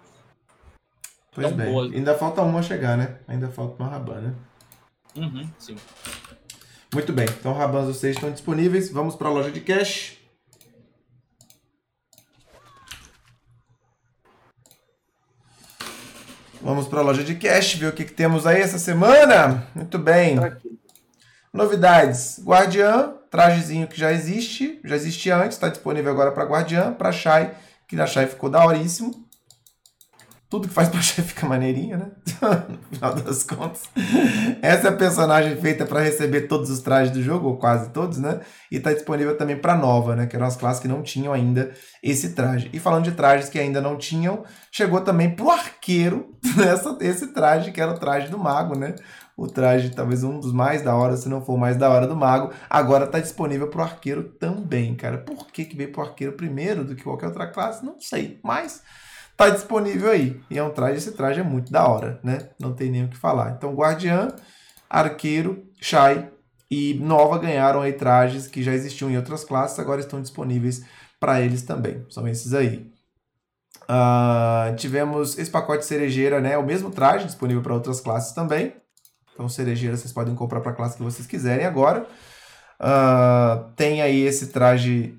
Pois 1.33 1.47
Tão 1.47 1.55
bem. 1.55 1.71
boas. 1.71 1.93
Ainda 1.93 2.17
falta 2.17 2.41
uma 2.41 2.61
chegar, 2.61 2.97
né? 2.97 3.17
Ainda 3.25 3.47
falta 3.49 3.81
uma 3.81 3.89
Raban, 3.89 4.19
né? 4.19 4.35
Uhum, 5.15 5.49
sim. 5.57 5.77
Muito 6.93 7.13
bem. 7.13 7.25
Então, 7.25 7.53
Rabans 7.53 7.87
os 7.87 7.97
seis 7.97 8.17
estão 8.17 8.29
disponíveis. 8.31 8.91
Vamos 8.91 9.15
para 9.15 9.29
a 9.29 9.31
loja 9.31 9.49
de 9.49 9.61
cash. 9.61 10.17
Vamos 16.61 16.87
para 16.87 16.99
a 16.99 17.03
loja 17.03 17.23
de 17.23 17.35
cash, 17.35 17.75
ver 17.75 17.87
o 17.87 17.93
que, 17.93 18.03
que 18.03 18.13
temos 18.13 18.45
aí 18.45 18.61
essa 18.61 18.77
semana. 18.77 19.65
Muito 19.73 19.97
bem. 19.97 20.35
Tá 20.35 20.47
aqui. 20.47 20.77
Novidades: 21.53 22.41
Guardiã, 22.43 23.15
trajezinho 23.31 23.87
que 23.87 23.97
já 23.97 24.11
existe, 24.11 24.79
já 24.83 24.95
existia 24.95 25.37
antes, 25.37 25.55
está 25.55 25.69
disponível 25.69 26.11
agora 26.11 26.31
para 26.31 26.43
Guardiã, 26.43 26.93
para 26.93 27.13
Shai, 27.13 27.55
que 27.87 27.95
na 27.95 28.05
Shai 28.05 28.27
ficou 28.27 28.49
daoríssimo. 28.49 29.25
Tudo 30.49 30.67
que 30.67 30.73
faz 30.73 30.89
pra 30.89 30.99
Shai 31.01 31.23
fica 31.23 31.47
maneirinho, 31.47 31.97
né? 31.97 32.07
no 32.67 32.97
final 32.97 33.15
das 33.15 33.41
contas. 33.43 33.83
Essa 34.61 34.87
é 34.87 34.89
a 34.89 34.95
personagem 34.95 35.55
feita 35.55 35.85
para 35.85 36.01
receber 36.01 36.41
todos 36.41 36.69
os 36.69 36.81
trajes 36.81 37.13
do 37.13 37.23
jogo, 37.23 37.47
ou 37.47 37.57
quase 37.57 37.89
todos, 37.91 38.17
né? 38.17 38.41
E 38.69 38.75
está 38.75 38.91
disponível 38.91 39.37
também 39.37 39.55
para 39.55 39.77
nova, 39.77 40.13
né? 40.13 40.27
Que 40.27 40.35
eram 40.35 40.45
as 40.45 40.57
classes 40.57 40.81
que 40.81 40.89
não 40.89 41.01
tinham 41.01 41.31
ainda 41.31 41.71
esse 42.03 42.33
traje. 42.33 42.69
E 42.73 42.79
falando 42.79 43.05
de 43.05 43.13
trajes 43.13 43.47
que 43.47 43.57
ainda 43.57 43.79
não 43.79 43.97
tinham, 43.97 44.43
chegou 44.69 44.99
também 44.99 45.33
pro 45.33 45.49
arqueiro 45.49 46.35
essa, 46.69 46.97
esse 46.99 47.27
traje, 47.27 47.71
que 47.71 47.79
era 47.79 47.91
o 47.93 47.97
traje 47.97 48.27
do 48.27 48.37
mago, 48.37 48.77
né? 48.77 48.93
O 49.41 49.47
traje, 49.47 49.89
talvez 49.89 50.23
um 50.23 50.39
dos 50.39 50.53
mais 50.53 50.83
da 50.83 50.95
hora, 50.95 51.17
se 51.17 51.27
não 51.27 51.43
for 51.43 51.53
o 51.53 51.57
mais 51.57 51.75
da 51.75 51.89
hora 51.89 52.05
do 52.05 52.15
mago, 52.15 52.53
agora 52.69 53.07
tá 53.07 53.19
disponível 53.19 53.67
pro 53.67 53.81
arqueiro 53.81 54.23
também, 54.23 54.93
cara. 54.93 55.17
Por 55.17 55.47
que, 55.47 55.65
que 55.65 55.75
veio 55.75 55.91
pro 55.91 56.03
arqueiro 56.03 56.33
primeiro 56.33 56.85
do 56.85 56.95
que 56.95 57.03
qualquer 57.03 57.27
outra 57.27 57.47
classe? 57.47 57.83
Não 57.83 57.99
sei, 57.99 58.39
mas 58.43 58.83
tá 59.35 59.49
disponível 59.49 60.11
aí. 60.11 60.39
E 60.49 60.59
é 60.59 60.63
um 60.63 60.69
traje, 60.69 60.97
esse 60.97 61.13
traje 61.13 61.39
é 61.39 61.43
muito 61.43 61.71
da 61.71 61.87
hora, 61.87 62.19
né? 62.23 62.49
Não 62.59 62.73
tem 62.73 62.91
nem 62.91 63.05
o 63.05 63.09
que 63.09 63.17
falar. 63.17 63.51
Então, 63.57 63.73
Guardiã, 63.73 64.27
Arqueiro, 64.87 65.63
Shai 65.81 66.29
e 66.69 66.93
Nova 67.01 67.39
ganharam 67.39 67.81
aí 67.81 67.93
trajes 67.93 68.45
que 68.47 68.61
já 68.61 68.73
existiam 68.73 69.09
em 69.09 69.17
outras 69.17 69.43
classes, 69.43 69.79
agora 69.79 70.01
estão 70.01 70.21
disponíveis 70.21 70.85
para 71.19 71.41
eles 71.41 71.63
também. 71.63 72.05
São 72.09 72.27
esses 72.27 72.53
aí. 72.53 72.91
Ah, 73.87 74.73
tivemos 74.77 75.37
esse 75.37 75.49
pacote 75.49 75.83
cerejeira, 75.83 76.39
né? 76.39 76.57
O 76.57 76.65
mesmo 76.65 76.91
traje 76.91 77.25
disponível 77.25 77.63
para 77.63 77.73
outras 77.73 77.99
classes 77.99 78.33
também. 78.33 78.73
Então, 79.33 79.47
cerejeira 79.49 79.95
vocês 79.97 80.11
podem 80.13 80.35
comprar 80.35 80.61
para 80.61 80.71
a 80.71 80.75
classe 80.75 80.97
que 80.97 81.03
vocês 81.03 81.27
quiserem 81.27 81.65
agora. 81.65 82.07
Ah, 82.79 83.69
tem 83.75 84.01
aí 84.01 84.21
esse 84.21 84.51
traje. 84.51 85.17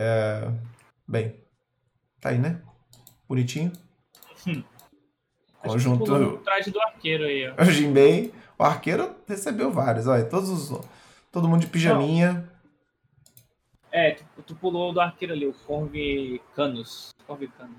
é, 0.00 0.50
Bem, 1.06 1.36
tá 2.20 2.30
aí, 2.30 2.38
né? 2.38 2.60
Bonitinho. 3.28 3.72
Que 4.42 4.64
Conjunto- 5.62 6.14
o 6.14 6.38
traje 6.38 6.70
do 6.70 6.80
arqueiro 6.80 7.24
aí, 7.24 7.48
ó. 7.48 7.54
O 7.62 7.64
Jinbei. 7.70 8.32
O 8.58 8.62
arqueiro 8.64 9.14
recebeu 9.26 9.70
vários. 9.70 10.06
Olha, 10.06 10.24
todos 10.24 10.48
os, 10.48 10.80
todo 11.32 11.48
mundo 11.48 11.60
de 11.60 11.66
pijaminha. 11.66 12.48
É, 13.92 14.12
tu, 14.12 14.24
tu 14.46 14.54
pulou 14.54 14.92
do 14.92 15.00
arqueiro 15.00 15.34
ali, 15.34 15.46
o 15.46 15.52
Corvicanus. 15.52 17.10
Corvicanus. 17.26 17.76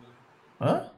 Hã? 0.59 0.89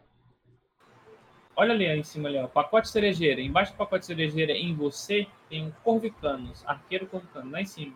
Olha 1.59 1.73
ali 1.73 1.85
em 1.87 2.03
cima 2.05 2.29
ali, 2.29 2.37
ó. 2.37 2.47
Pacote 2.47 2.87
cerejeira. 2.87 3.41
Embaixo 3.41 3.73
do 3.73 3.77
pacote 3.77 4.05
cerejeira, 4.05 4.53
em 4.53 4.73
você, 4.73 5.27
tem 5.49 5.65
um 5.65 5.71
Corvicanus. 5.83 6.63
Arqueiro 6.65 7.05
Corvicanus, 7.05 7.51
lá 7.51 7.59
em 7.61 7.65
cima. 7.65 7.93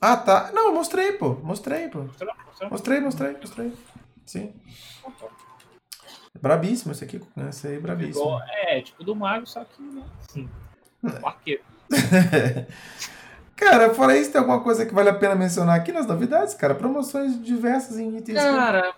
Ah, 0.00 0.16
tá. 0.16 0.50
Não, 0.52 0.66
eu 0.66 0.74
mostrei, 0.74 1.12
pô. 1.12 1.34
Mostrei, 1.34 1.88
pô. 1.88 2.00
Mostrou? 2.00 2.34
Mostrou? 2.44 2.70
Mostrei, 2.70 3.00
mostrei, 3.00 3.32
mostrei. 3.36 3.72
Sim. 4.26 4.52
Brabíssimo 6.40 6.90
esse 6.90 7.04
aqui, 7.04 7.20
né? 7.36 7.50
Esse 7.50 7.68
aí 7.68 7.76
é 7.76 7.78
brabíssimo. 7.78 8.24
Igual- 8.24 8.42
é, 8.48 8.80
tipo 8.82 9.04
do 9.04 9.14
mago, 9.14 9.46
só 9.46 9.64
que. 9.64 9.80
Né? 9.80 10.04
Sim. 10.28 10.50
O 11.22 11.24
arqueiro. 11.24 11.62
Cara, 13.54 13.94
fora 13.94 14.16
isso, 14.16 14.32
tem 14.32 14.40
alguma 14.40 14.60
coisa 14.60 14.84
que 14.84 14.92
vale 14.92 15.08
a 15.08 15.14
pena 15.14 15.36
mencionar 15.36 15.76
aqui 15.78 15.92
nas 15.92 16.04
novidades, 16.04 16.52
cara? 16.54 16.74
Promoções 16.74 17.40
diversas 17.40 17.96
em 17.96 18.16
itens. 18.16 18.36
Cara, 18.42 18.92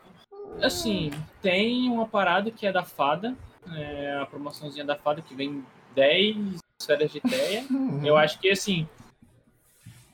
assim, 0.62 1.11
tem 1.40 1.88
uma 1.88 2.07
parada 2.07 2.50
que 2.50 2.66
é 2.66 2.72
da 2.72 2.84
fada. 2.84 3.36
É 3.74 4.18
a 4.20 4.26
promoçãozinha 4.26 4.84
da 4.84 4.96
fada 4.96 5.22
que 5.22 5.34
vem 5.34 5.64
10 5.94 6.59
esferas 6.80 7.11
de 7.11 7.20
teia. 7.20 7.64
Uhum. 7.70 8.05
Eu 8.05 8.16
acho 8.16 8.38
que 8.38 8.50
assim. 8.50 8.86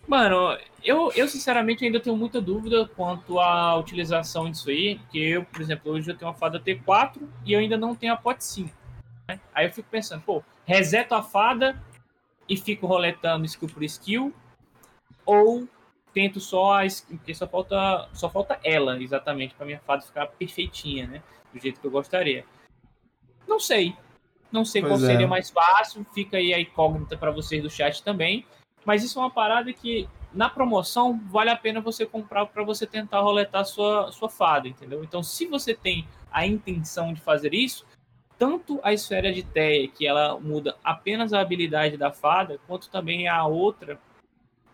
Mano, 0.06 0.58
eu, 0.82 1.12
eu 1.14 1.28
sinceramente 1.28 1.84
ainda 1.84 2.00
tenho 2.00 2.16
muita 2.16 2.40
dúvida 2.40 2.88
quanto 2.96 3.38
à 3.38 3.76
utilização 3.76 4.50
disso 4.50 4.70
aí, 4.70 4.98
porque 4.98 5.18
eu, 5.18 5.44
por 5.44 5.60
exemplo, 5.60 5.92
hoje 5.92 6.10
eu 6.10 6.16
tenho 6.16 6.30
uma 6.30 6.36
fada 6.36 6.58
T4 6.58 7.20
e 7.44 7.52
eu 7.52 7.60
ainda 7.60 7.76
não 7.76 7.94
tenho 7.94 8.12
a 8.12 8.16
pot 8.16 8.42
5. 8.42 8.70
Né? 9.28 9.40
Aí 9.54 9.66
eu 9.66 9.72
fico 9.72 9.88
pensando, 9.88 10.22
pô, 10.22 10.42
reseto 10.64 11.14
a 11.14 11.22
fada 11.22 11.80
e 12.48 12.56
fico 12.56 12.86
roletando 12.86 13.44
skill 13.44 13.68
por 13.68 13.84
skill, 13.84 14.34
ou 15.24 15.68
tento 16.12 16.40
só 16.40 16.80
a 16.80 16.86
porque 17.08 17.34
só 17.34 17.46
falta 17.46 18.08
só 18.12 18.28
falta 18.28 18.58
ela 18.64 19.00
exatamente 19.02 19.54
para 19.54 19.66
minha 19.66 19.80
fada 19.80 20.02
ficar 20.02 20.26
perfeitinha, 20.26 21.06
né? 21.06 21.22
Do 21.52 21.60
jeito 21.60 21.80
que 21.80 21.86
eu 21.86 21.90
gostaria. 21.90 22.44
Não 23.46 23.58
sei. 23.58 23.96
Não 24.50 24.64
sei 24.64 24.82
pois 24.82 24.94
qual 24.94 25.02
é. 25.02 25.12
seria 25.12 25.28
mais 25.28 25.50
fácil, 25.50 26.04
fica 26.12 26.36
aí 26.36 26.52
a 26.52 26.60
incógnita 26.60 27.16
para 27.16 27.30
vocês 27.30 27.62
do 27.62 27.70
chat 27.70 28.02
também. 28.02 28.44
Mas 28.84 29.04
isso 29.04 29.18
é 29.18 29.22
uma 29.22 29.30
parada 29.30 29.72
que 29.72 30.08
na 30.32 30.48
promoção 30.48 31.20
vale 31.28 31.50
a 31.50 31.56
pena 31.56 31.80
você 31.80 32.06
comprar 32.06 32.46
para 32.46 32.64
você 32.64 32.86
tentar 32.86 33.20
roletar 33.20 33.64
sua 33.64 34.10
sua 34.12 34.28
fada, 34.28 34.68
entendeu? 34.68 35.02
Então, 35.04 35.22
se 35.22 35.46
você 35.46 35.74
tem 35.74 36.06
a 36.30 36.46
intenção 36.46 37.12
de 37.12 37.20
fazer 37.20 37.52
isso, 37.52 37.84
tanto 38.38 38.80
a 38.82 38.92
esfera 38.92 39.32
de 39.32 39.42
Teia, 39.42 39.88
que 39.88 40.06
ela 40.06 40.38
muda 40.40 40.76
apenas 40.82 41.32
a 41.32 41.40
habilidade 41.40 41.96
da 41.96 42.10
fada, 42.10 42.58
quanto 42.66 42.88
também 42.88 43.28
a 43.28 43.44
outra, 43.44 44.00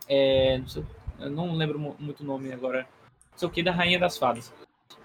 é, 0.09 0.59
não 0.59 0.69
sei, 0.69 0.85
eu 1.19 1.31
não 1.31 1.55
lembro 1.55 1.79
muito 1.99 2.21
o 2.21 2.27
nome 2.27 2.53
agora, 2.53 2.87
o 3.43 3.51
que, 3.51 3.63
da 3.63 3.73
Rainha 3.73 3.99
das 3.99 4.17
Fadas, 4.17 4.53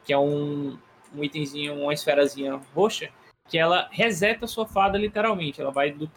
que 0.05 0.13
é 0.13 0.17
um, 0.17 0.77
um 1.13 1.23
itemzinho, 1.23 1.75
uma 1.75 1.93
esferazinha 1.93 2.59
roxa, 2.73 3.09
que 3.47 3.57
ela 3.57 3.89
reseta 3.91 4.47
sua 4.47 4.65
fada 4.65 4.97
literalmente. 4.97 5.59
Ela 5.59 5.71
vai 5.71 5.91
do 5.91 6.09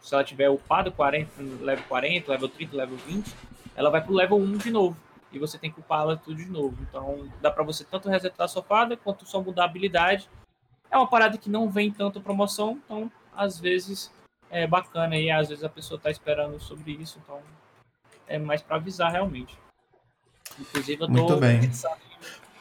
se 0.00 0.14
ela 0.14 0.24
tiver 0.24 0.48
upado 0.48 0.92
40, 0.92 1.30
level 1.62 1.84
40, 1.88 2.30
level 2.30 2.48
30, 2.48 2.76
level 2.76 2.96
20, 2.96 3.34
ela 3.74 3.90
vai 3.90 4.02
pro 4.02 4.14
level 4.14 4.38
1 4.38 4.56
de 4.58 4.70
novo. 4.70 4.96
E 5.32 5.38
você 5.38 5.58
tem 5.58 5.70
que 5.70 5.80
upar 5.80 6.02
ela 6.02 6.16
tudo 6.16 6.36
de 6.36 6.50
novo. 6.50 6.76
Então 6.82 7.28
dá 7.40 7.50
para 7.50 7.62
você 7.62 7.84
tanto 7.84 8.08
resetar 8.08 8.48
sua 8.48 8.62
fada 8.62 8.96
quanto 8.96 9.26
só 9.26 9.40
mudar 9.40 9.62
a 9.62 9.66
habilidade. 9.66 10.28
É 10.90 10.96
uma 10.96 11.06
parada 11.06 11.38
que 11.38 11.48
não 11.48 11.70
vem 11.70 11.90
tanto 11.90 12.20
promoção, 12.20 12.80
então 12.84 13.10
às 13.34 13.58
vezes 13.60 14.12
é 14.50 14.66
bacana 14.66 15.16
e 15.16 15.30
às 15.30 15.48
vezes 15.48 15.62
a 15.62 15.68
pessoa 15.68 16.00
tá 16.00 16.10
esperando 16.10 16.58
sobre 16.58 16.92
isso, 16.92 17.20
então 17.22 17.40
é 18.30 18.38
mais 18.38 18.62
para 18.62 18.76
avisar 18.76 19.10
realmente. 19.10 19.58
Inclusive 20.58 21.02
eu 21.02 21.06
tô 21.06 21.12
Muito 21.12 21.36
bem. 21.36 21.60
Pensando, 21.60 21.96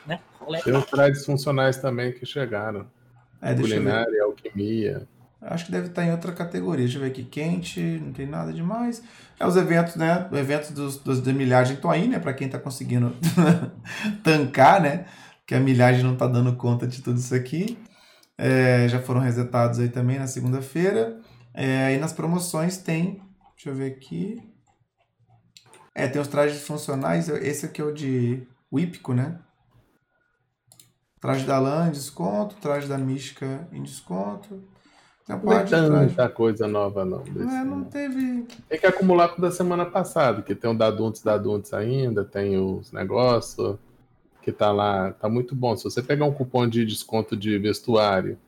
né? 0.05 0.19
Tem 0.63 0.75
os 0.75 0.85
trajes 0.85 1.25
funcionais 1.25 1.77
também 1.77 2.11
que 2.11 2.25
chegaram. 2.25 2.87
É, 3.41 3.53
Culinária, 3.53 4.23
alquimia. 4.23 5.07
Acho 5.41 5.67
que 5.67 5.71
deve 5.71 5.87
estar 5.87 6.03
em 6.03 6.11
outra 6.11 6.33
categoria. 6.33 6.83
Deixa 6.83 6.97
eu 6.97 7.03
ver 7.03 7.09
aqui. 7.11 7.23
Quente, 7.23 7.79
não 7.79 8.11
tem 8.11 8.25
nada 8.25 8.51
demais. 8.51 9.01
É 9.39 9.45
os 9.45 9.55
eventos, 9.55 9.95
né? 9.95 10.27
Os 10.29 10.37
eventos 10.37 10.71
dos, 10.71 10.97
dos, 10.97 11.21
da 11.21 11.31
milhagem 11.31 11.75
estão 11.75 11.89
aí, 11.89 12.07
né? 12.07 12.19
Para 12.19 12.33
quem 12.33 12.47
está 12.47 12.59
conseguindo 12.59 13.15
tancar, 14.21 14.81
né? 14.81 15.05
Que 15.45 15.55
a 15.55 15.59
milhagem 15.59 16.03
não 16.03 16.13
está 16.13 16.27
dando 16.27 16.55
conta 16.55 16.85
de 16.85 17.01
tudo 17.01 17.19
isso 17.19 17.33
aqui. 17.33 17.77
É, 18.37 18.87
já 18.89 18.99
foram 18.99 19.21
resetados 19.21 19.79
aí 19.79 19.87
também 19.87 20.19
na 20.19 20.27
segunda-feira. 20.27 21.19
É, 21.53 21.93
e 21.93 21.97
nas 21.97 22.11
promoções 22.11 22.77
tem. 22.77 23.21
Deixa 23.55 23.69
eu 23.69 23.75
ver 23.75 23.93
aqui. 23.93 24.48
É, 25.99 26.07
tem 26.07 26.21
os 26.21 26.29
trajes 26.29 26.65
funcionais. 26.65 27.27
Esse 27.27 27.65
aqui 27.65 27.81
é 27.81 27.83
o 27.83 27.91
de 27.91 28.47
Whipco, 28.71 29.13
né? 29.13 29.37
Traje 31.19 31.45
da 31.45 31.59
LAN 31.59 31.89
em 31.89 31.91
desconto. 31.91 32.55
Traje 32.61 32.87
da 32.87 32.97
Mística 32.97 33.67
em 33.73 33.83
desconto. 33.83 34.63
Tem 35.25 35.35
não 35.37 35.53
é 35.53 35.63
tanta 35.63 36.29
coisa 36.29 36.67
nova, 36.67 37.03
não. 37.03 37.21
Desse, 37.21 37.55
é, 37.55 37.63
não 37.63 37.83
teve. 37.83 38.47
Tem 38.67 38.79
que 38.79 38.87
acumular 38.87 39.27
com 39.27 39.39
o 39.39 39.41
da 39.41 39.51
semana 39.51 39.85
passada, 39.85 40.41
que 40.41 40.55
tem 40.55 40.71
o 40.71 40.73
Daduntes 40.73 41.21
Daduntes 41.21 41.71
ainda, 41.71 42.23
tem 42.23 42.57
os 42.57 42.91
negócios 42.91 43.77
que 44.41 44.51
tá 44.51 44.71
lá. 44.71 45.11
Tá 45.11 45.27
muito 45.29 45.53
bom. 45.53 45.75
Se 45.75 45.83
você 45.83 46.01
pegar 46.01 46.25
um 46.25 46.33
cupom 46.33 46.67
de 46.67 46.85
desconto 46.85 47.35
de 47.35 47.59
vestuário 47.59 48.39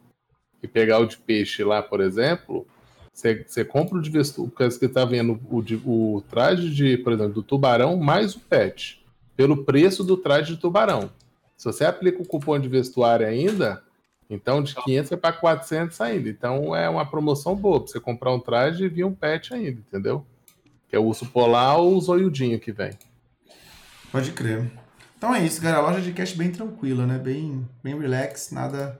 e 0.63 0.67
pegar 0.67 0.99
o 0.99 1.05
de 1.05 1.17
peixe 1.17 1.63
lá, 1.63 1.83
por 1.83 1.99
exemplo, 1.99 2.65
você, 3.13 3.65
compra 3.65 3.97
o 3.97 4.01
de 4.01 4.09
vestuário, 4.09 4.51
porque 4.51 4.71
você 4.71 4.87
tá 4.87 5.05
vendo 5.05 5.39
o, 5.49 6.15
o 6.15 6.21
traje 6.21 6.69
de, 6.69 6.97
por 6.97 7.13
exemplo, 7.13 7.33
do 7.33 7.43
tubarão 7.43 7.97
mais 7.97 8.35
o 8.35 8.39
pet, 8.39 9.03
pelo 9.35 9.63
preço 9.63 10.03
do 10.03 10.17
traje 10.17 10.55
de 10.55 10.61
tubarão. 10.61 11.09
Se 11.57 11.65
você 11.65 11.85
aplica 11.85 12.21
o 12.21 12.25
cupom 12.25 12.57
de 12.57 12.67
vestuário 12.67 13.27
ainda, 13.27 13.83
então, 14.29 14.63
de 14.63 14.73
500 14.73 15.11
é 15.11 15.17
para 15.17 15.33
400 15.33 15.99
ainda. 15.99 16.29
Então, 16.29 16.73
é 16.73 16.89
uma 16.89 17.05
promoção 17.05 17.53
boa 17.53 17.81
para 17.81 17.91
você 17.91 17.99
comprar 17.99 18.33
um 18.33 18.39
traje 18.39 18.85
e 18.85 18.89
vir 18.89 19.03
um 19.03 19.13
pet 19.13 19.53
ainda, 19.53 19.81
entendeu? 19.81 20.25
Que 20.87 20.95
é 20.95 20.99
o 20.99 21.03
urso 21.03 21.25
polar 21.25 21.77
ou 21.77 21.97
o 21.97 22.01
zoiudinho 22.01 22.57
que 22.57 22.71
vem. 22.71 22.91
Pode 24.09 24.31
crer. 24.31 24.71
Então 25.17 25.35
é 25.35 25.43
isso, 25.43 25.61
galera. 25.61 25.81
A 25.81 25.85
loja 25.89 26.01
de 26.01 26.13
cash 26.13 26.31
bem 26.31 26.49
tranquila, 26.49 27.05
né? 27.05 27.19
Bem, 27.19 27.67
bem 27.83 27.99
relax, 27.99 28.51
nada 28.51 28.97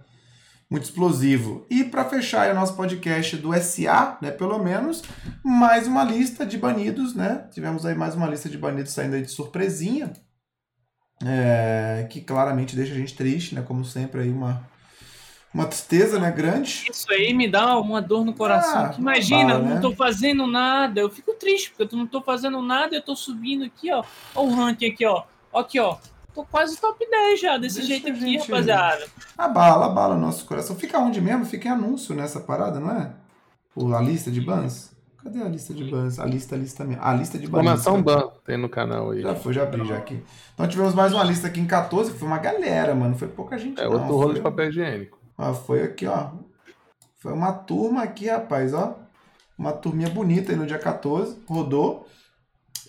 muito 0.72 0.85
explosivo. 0.85 1.65
E 1.69 1.84
para 1.84 2.06
fechar 2.06 2.49
o 2.49 2.56
nosso 2.56 2.77
podcast 2.77 3.35
do 3.35 3.53
SA, 3.61 4.18
né, 4.22 4.31
pelo 4.31 4.57
menos, 4.57 5.03
mais 5.43 5.85
uma 5.85 6.06
lista 6.06 6.45
de 6.45 6.57
banidos, 6.57 7.14
né? 7.14 7.45
Tivemos 7.52 7.85
aí 7.85 7.93
mais 7.93 8.15
uma 8.15 8.26
lista 8.26 8.48
de 8.48 8.57
banidos 8.57 8.93
saindo 8.93 9.15
aí 9.15 9.22
de 9.22 9.30
surpresinha, 9.30 10.14
é, 11.26 12.07
que 12.10 12.22
claramente 12.22 12.73
deixa 12.73 12.93
a 12.93 12.98
gente 12.98 13.14
triste, 13.14 13.53
né? 13.53 13.61
Como 13.61 13.84
sempre 13.84 14.22
aí 14.22 14.30
uma 14.30 14.65
uma 15.53 15.65
tristeza, 15.65 16.18
né, 16.18 16.31
grande. 16.31 16.85
Isso 16.89 17.11
aí 17.11 17.34
me 17.34 17.45
dá 17.45 17.77
uma 17.77 18.02
dor 18.02 18.23
no 18.23 18.34
coração. 18.34 18.85
Ah, 18.85 18.95
imagina, 18.98 19.56
bala, 19.56 19.60
né? 19.60 19.73
não 19.73 19.81
tô 19.81 19.93
fazendo 19.93 20.48
nada. 20.48 21.02
Eu 21.02 21.10
fico 21.10 21.34
triste, 21.34 21.72
porque 21.72 21.93
eu 21.93 21.99
não 21.99 22.07
tô 22.07 22.22
fazendo 22.22 22.61
nada, 22.61 22.95
eu 22.95 23.02
tô 23.02 23.18
subindo 23.18 23.65
aqui, 23.65 23.91
ó. 23.91 24.02
Ó 24.34 24.45
o 24.45 24.56
ranking 24.56 24.85
aqui, 24.85 25.06
ó. 25.06 25.23
Aqui, 25.53 25.77
ó. 25.77 25.98
Tô 26.33 26.45
quase 26.45 26.79
top 26.79 27.05
10 27.09 27.39
já, 27.39 27.57
desse 27.57 27.79
Deixa 27.79 27.87
jeito 27.89 28.07
aqui, 28.09 28.19
gente... 28.19 28.49
rapaziada. 28.49 29.05
A 29.37 29.47
bala, 29.47 29.87
a 29.87 29.89
bala 29.89 30.15
no 30.15 30.21
nosso 30.21 30.45
coração. 30.45 30.75
Fica 30.75 30.97
onde 30.99 31.19
mesmo? 31.19 31.45
Fica 31.45 31.67
em 31.67 31.71
anúncio 31.71 32.15
nessa 32.15 32.39
parada, 32.39 32.79
não 32.79 32.91
é? 32.91 33.11
O, 33.75 33.93
a 33.93 34.01
lista 34.01 34.31
de 34.31 34.39
bans? 34.39 34.91
Cadê 35.23 35.41
a 35.41 35.47
lista 35.47 35.73
de 35.73 35.83
bans? 35.83 36.19
A 36.19 36.25
lista, 36.25 36.55
a 36.55 36.57
lista 36.57 36.83
mesmo. 36.83 37.03
A 37.03 37.13
lista 37.13 37.37
de 37.37 37.47
bans. 37.47 37.63
Formação 37.63 38.01
ban 38.01 38.31
tem 38.45 38.57
no 38.57 38.69
canal 38.69 39.11
aí. 39.11 39.21
Já 39.21 39.35
foi, 39.35 39.53
já 39.53 39.63
abri 39.63 39.85
já 39.85 39.97
aqui. 39.97 40.23
Então 40.53 40.67
tivemos 40.67 40.95
mais 40.95 41.13
uma 41.13 41.23
lista 41.23 41.47
aqui 41.47 41.59
em 41.59 41.67
14, 41.67 42.13
foi 42.13 42.27
uma 42.27 42.39
galera, 42.39 42.95
mano. 42.95 43.15
Foi 43.15 43.27
pouca 43.27 43.57
gente. 43.57 43.79
É, 43.79 43.83
não, 43.85 43.93
outro 43.93 44.15
rolo 44.15 44.33
de 44.33 44.41
papel 44.41 44.69
higiênico. 44.69 45.19
Ó, 45.37 45.53
foi 45.53 45.83
aqui, 45.83 46.07
ó. 46.07 46.31
Foi 47.19 47.33
uma 47.33 47.53
turma 47.53 48.01
aqui, 48.01 48.27
rapaz, 48.27 48.73
ó. 48.73 48.97
Uma 49.57 49.73
turminha 49.73 50.09
bonita 50.09 50.51
aí 50.51 50.57
no 50.57 50.65
dia 50.65 50.79
14, 50.79 51.37
rodou. 51.47 52.07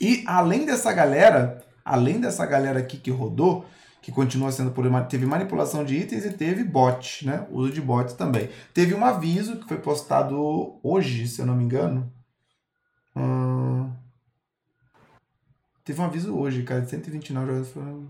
E 0.00 0.24
além 0.26 0.64
dessa 0.64 0.90
galera, 0.90 1.62
além 1.84 2.20
dessa 2.20 2.44
galera 2.46 2.78
aqui 2.78 2.96
que 2.96 3.10
rodou, 3.10 3.64
que 4.00 4.10
continua 4.10 4.50
sendo 4.50 4.72
por 4.72 4.84
teve 5.04 5.24
manipulação 5.24 5.84
de 5.84 5.96
itens 5.96 6.24
e 6.24 6.32
teve 6.32 6.64
bot, 6.64 7.24
né? 7.26 7.46
Uso 7.50 7.72
de 7.72 7.80
bots 7.80 8.14
também. 8.14 8.48
Teve 8.74 8.94
um 8.94 9.04
aviso 9.04 9.56
que 9.56 9.68
foi 9.68 9.78
postado 9.78 10.78
hoje, 10.82 11.28
se 11.28 11.40
eu 11.40 11.46
não 11.46 11.54
me 11.54 11.64
engano. 11.64 12.12
Hum... 13.14 13.90
Teve 15.84 16.00
um 16.00 16.04
aviso 16.04 16.36
hoje, 16.36 16.62
cara, 16.62 16.80
de 16.80 16.90
129 16.90 17.46
jogadores. 17.46 18.08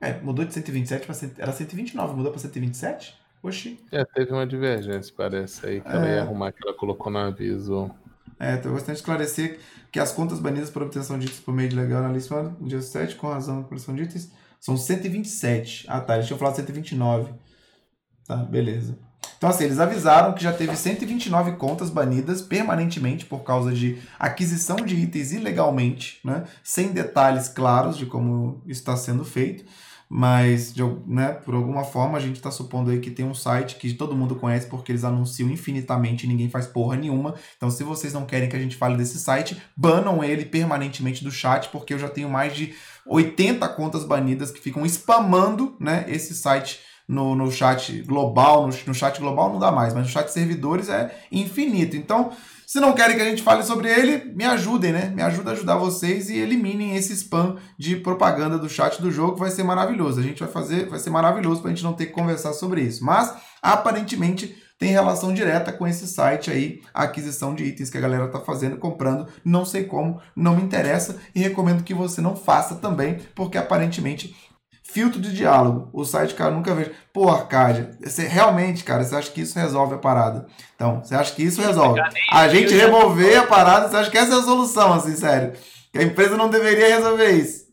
É, 0.00 0.18
mudou 0.20 0.44
de 0.44 0.52
127 0.54 1.06
para 1.06 1.42
era 1.42 1.52
129, 1.52 2.14
mudou 2.14 2.32
para 2.32 2.40
127? 2.40 3.20
Oxi. 3.42 3.78
É, 3.90 4.04
teve 4.04 4.32
uma 4.32 4.46
divergência, 4.46 5.12
parece 5.16 5.66
aí, 5.66 5.80
que 5.80 5.88
é... 5.88 5.92
ela 5.92 6.08
ia 6.08 6.22
arrumar 6.22 6.52
que 6.52 6.58
ela 6.62 6.76
colocou 6.76 7.10
no 7.12 7.18
aviso. 7.18 7.90
É, 8.40 8.54
então 8.54 8.72
bastante 8.72 8.96
esclarecer 8.96 9.60
que 9.92 10.00
as 10.00 10.12
contas 10.12 10.40
banidas 10.40 10.70
por 10.70 10.82
obtenção 10.82 11.18
de 11.18 11.26
itens 11.26 11.40
por 11.40 11.52
meio 11.52 11.68
de 11.68 11.76
legal 11.76 12.02
na 12.02 12.08
lista 12.08 12.42
no 12.58 12.66
dia 12.66 12.80
7, 12.80 13.16
com 13.16 13.28
razão 13.28 13.60
da 13.60 13.68
coleção 13.68 13.94
de 13.94 14.02
itens, 14.02 14.32
são 14.58 14.78
127. 14.78 15.84
Ah, 15.86 16.00
tá, 16.00 16.14
eles 16.14 16.26
tinham 16.26 16.38
falado 16.38 16.56
129. 16.56 17.34
Tá, 18.26 18.36
beleza. 18.36 18.98
Então, 19.36 19.50
assim, 19.50 19.64
eles 19.64 19.78
avisaram 19.78 20.34
que 20.34 20.42
já 20.42 20.52
teve 20.52 20.76
129 20.76 21.52
contas 21.52 21.90
banidas 21.90 22.40
permanentemente 22.40 23.26
por 23.26 23.40
causa 23.40 23.72
de 23.72 23.98
aquisição 24.18 24.76
de 24.76 24.94
itens 24.94 25.32
ilegalmente, 25.32 26.20
né? 26.24 26.44
Sem 26.62 26.92
detalhes 26.92 27.48
claros 27.48 27.96
de 27.96 28.06
como 28.06 28.62
está 28.66 28.96
sendo 28.96 29.24
feito 29.24 29.64
mas 30.12 30.74
de, 30.74 30.82
né, 31.06 31.28
por 31.28 31.54
alguma 31.54 31.84
forma 31.84 32.18
a 32.18 32.20
gente 32.20 32.34
está 32.34 32.50
supondo 32.50 32.90
aí 32.90 32.98
que 32.98 33.12
tem 33.12 33.24
um 33.24 33.32
site 33.32 33.76
que 33.76 33.94
todo 33.94 34.16
mundo 34.16 34.34
conhece 34.34 34.66
porque 34.66 34.90
eles 34.90 35.04
anunciam 35.04 35.48
infinitamente 35.48 36.26
e 36.26 36.28
ninguém 36.28 36.50
faz 36.50 36.66
porra 36.66 36.96
nenhuma. 36.96 37.36
Então, 37.56 37.70
se 37.70 37.84
vocês 37.84 38.12
não 38.12 38.26
querem 38.26 38.48
que 38.48 38.56
a 38.56 38.58
gente 38.58 38.76
fale 38.76 38.96
desse 38.96 39.20
site, 39.20 39.56
banam 39.76 40.24
ele 40.24 40.44
permanentemente 40.44 41.22
do 41.22 41.30
chat, 41.30 41.68
porque 41.68 41.94
eu 41.94 41.98
já 41.98 42.08
tenho 42.08 42.28
mais 42.28 42.56
de 42.56 42.74
80 43.06 43.68
contas 43.68 44.02
banidas 44.02 44.50
que 44.50 44.60
ficam 44.60 44.84
spamando 44.84 45.76
né, 45.78 46.04
esse 46.08 46.34
site 46.34 46.80
no, 47.06 47.36
no 47.36 47.50
chat 47.52 48.02
global. 48.02 48.66
No, 48.66 48.74
no 48.86 48.94
chat 48.94 49.20
global 49.20 49.52
não 49.52 49.60
dá 49.60 49.70
mais, 49.70 49.94
mas 49.94 50.02
no 50.02 50.08
chat 50.08 50.28
servidores 50.28 50.88
é 50.88 51.16
infinito. 51.30 51.96
Então, 51.96 52.32
se 52.70 52.78
não 52.78 52.92
querem 52.92 53.16
que 53.16 53.22
a 53.22 53.28
gente 53.28 53.42
fale 53.42 53.64
sobre 53.64 53.88
ele, 53.88 54.32
me 54.32 54.44
ajudem, 54.44 54.92
né? 54.92 55.12
Me 55.12 55.22
ajuda 55.22 55.50
a 55.50 55.54
ajudar 55.54 55.74
vocês 55.74 56.30
e 56.30 56.38
eliminem 56.38 56.94
esse 56.94 57.12
spam 57.14 57.56
de 57.76 57.96
propaganda 57.96 58.56
do 58.56 58.68
chat 58.68 59.02
do 59.02 59.10
jogo, 59.10 59.36
vai 59.36 59.50
ser 59.50 59.64
maravilhoso. 59.64 60.20
A 60.20 60.22
gente 60.22 60.38
vai 60.38 60.48
fazer, 60.48 60.88
vai 60.88 61.00
ser 61.00 61.10
maravilhoso 61.10 61.60
pra 61.60 61.70
gente 61.70 61.82
não 61.82 61.94
ter 61.94 62.06
que 62.06 62.12
conversar 62.12 62.52
sobre 62.52 62.82
isso. 62.82 63.04
Mas, 63.04 63.34
aparentemente, 63.60 64.56
tem 64.78 64.92
relação 64.92 65.34
direta 65.34 65.72
com 65.72 65.84
esse 65.84 66.06
site 66.06 66.48
aí, 66.48 66.80
a 66.94 67.02
aquisição 67.02 67.56
de 67.56 67.64
itens 67.64 67.90
que 67.90 67.98
a 67.98 68.00
galera 68.00 68.28
tá 68.28 68.38
fazendo, 68.38 68.76
comprando, 68.76 69.26
não 69.44 69.64
sei 69.64 69.82
como, 69.82 70.20
não 70.36 70.54
me 70.54 70.62
interessa 70.62 71.18
e 71.34 71.40
recomendo 71.40 71.82
que 71.82 71.92
você 71.92 72.20
não 72.20 72.36
faça 72.36 72.76
também, 72.76 73.18
porque 73.34 73.58
aparentemente 73.58 74.36
filtro 74.92 75.20
de 75.20 75.32
diálogo. 75.32 75.88
O 75.92 76.04
site, 76.04 76.34
cara, 76.34 76.50
nunca 76.50 76.74
vejo. 76.74 76.90
Pô, 77.12 77.28
Arcádia, 77.28 77.90
você 78.02 78.26
realmente, 78.26 78.84
cara, 78.84 79.04
você 79.04 79.14
acha 79.14 79.30
que 79.30 79.40
isso 79.40 79.58
resolve 79.58 79.94
a 79.94 79.98
parada? 79.98 80.46
Então, 80.74 81.02
você 81.02 81.14
acha 81.14 81.34
que 81.34 81.42
isso 81.42 81.62
resolve? 81.62 82.00
A 82.30 82.48
gente 82.48 82.74
remover 82.74 83.38
a 83.38 83.46
parada, 83.46 83.88
você 83.88 83.96
acha 83.96 84.10
que 84.10 84.18
essa 84.18 84.34
é 84.34 84.38
a 84.38 84.42
solução, 84.42 84.92
assim, 84.92 85.14
sério? 85.16 85.52
Que 85.92 85.98
a 85.98 86.02
empresa 86.02 86.36
não 86.36 86.48
deveria 86.48 86.96
resolver 86.96 87.30
isso. 87.30 87.64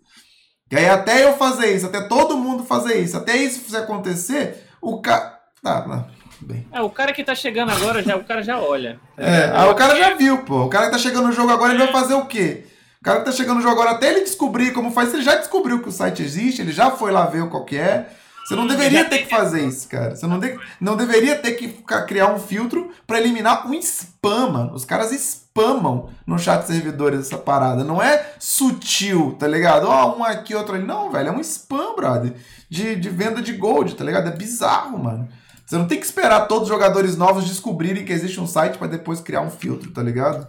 Que 0.70 0.76
aí 0.76 0.90
até 0.90 1.24
eu 1.24 1.38
fazer 1.38 1.76
isso, 1.76 1.86
até 1.86 2.02
todo 2.02 2.38
mundo 2.38 2.64
fazer 2.64 3.00
isso, 3.00 3.16
até 3.16 3.36
isso 3.38 3.76
acontecer, 3.78 4.66
o 4.82 5.02
cara. 5.02 5.38
Tá, 5.64 5.88
não. 5.88 6.06
Bem. 6.40 6.68
É, 6.72 6.82
o 6.82 6.90
cara 6.90 7.14
que 7.14 7.24
tá 7.24 7.34
chegando 7.34 7.72
agora, 7.72 8.04
já, 8.04 8.16
o 8.16 8.24
cara 8.24 8.44
já 8.44 8.60
olha. 8.60 9.00
É, 9.18 9.52
aí 9.54 9.70
o 9.70 9.76
cara 9.76 9.96
já 9.96 10.14
viu, 10.14 10.40
pô. 10.40 10.66
O 10.66 10.70
cara 10.70 10.86
que 10.86 10.92
tá 10.92 10.98
chegando 10.98 11.28
no 11.28 11.34
jogo 11.34 11.52
agora, 11.52 11.74
ele 11.74 11.84
vai 11.84 11.92
fazer 11.92 12.14
o 12.14 12.26
quê? 12.26 12.66
O 13.08 13.10
cara 13.10 13.20
que 13.20 13.26
tá 13.28 13.32
chegando 13.32 13.56
no 13.56 13.62
jogo 13.62 13.76
agora, 13.76 13.92
até 13.92 14.10
ele 14.10 14.26
descobrir 14.26 14.74
como 14.74 14.92
faz, 14.92 15.14
ele 15.14 15.24
já 15.24 15.36
descobriu 15.36 15.82
que 15.82 15.88
o 15.88 15.94
site 15.94 16.22
existe, 16.22 16.62
ele 16.62 16.74
já 16.74 16.92
foi 16.92 17.10
lá 17.10 17.26
ver 17.26 17.48
qual 17.48 17.64
que 17.64 17.78
é. 17.78 18.10
Você 18.46 18.54
não 18.54 18.68
deveria 18.68 19.06
ter 19.06 19.20
que 19.20 19.30
fazer 19.30 19.66
isso, 19.66 19.88
cara. 19.88 20.14
Você 20.14 20.28
não, 20.28 20.38
de, 20.38 20.60
não 20.82 20.98
deveria 20.98 21.38
ter 21.38 21.54
que 21.54 21.70
criar 22.06 22.34
um 22.34 22.38
filtro 22.38 22.92
para 23.08 23.18
eliminar 23.18 23.66
o 23.66 23.74
spam, 23.76 24.50
mano. 24.50 24.74
Os 24.74 24.84
caras 24.84 25.14
spamam 25.14 26.10
no 26.26 26.38
chat 26.38 26.60
de 26.64 26.68
servidores 26.68 27.22
essa 27.22 27.38
parada. 27.38 27.82
Não 27.82 28.04
é 28.04 28.34
sutil, 28.40 29.38
tá 29.40 29.48
ligado? 29.48 29.88
Ó, 29.88 30.10
oh, 30.10 30.20
um 30.20 30.24
aqui, 30.26 30.54
outro 30.54 30.76
ali. 30.76 30.86
Não, 30.86 31.10
velho. 31.10 31.30
É 31.30 31.32
um 31.32 31.40
spam, 31.40 31.96
brother. 31.96 32.34
De, 32.70 32.94
de 32.98 33.08
venda 33.08 33.42
de 33.42 33.54
gold, 33.54 33.96
tá 33.96 34.04
ligado? 34.04 34.28
É 34.28 34.36
bizarro, 34.36 35.02
mano. 35.02 35.30
Você 35.66 35.78
não 35.78 35.88
tem 35.88 35.98
que 35.98 36.06
esperar 36.06 36.46
todos 36.50 36.64
os 36.64 36.70
jogadores 36.70 37.16
novos 37.16 37.48
descobrirem 37.48 38.04
que 38.04 38.12
existe 38.12 38.42
um 38.42 38.48
site 38.48 38.78
para 38.78 38.88
depois 38.88 39.22
criar 39.22 39.40
um 39.40 39.50
filtro, 39.50 39.92
tá 39.92 40.04
ligado? 40.04 40.46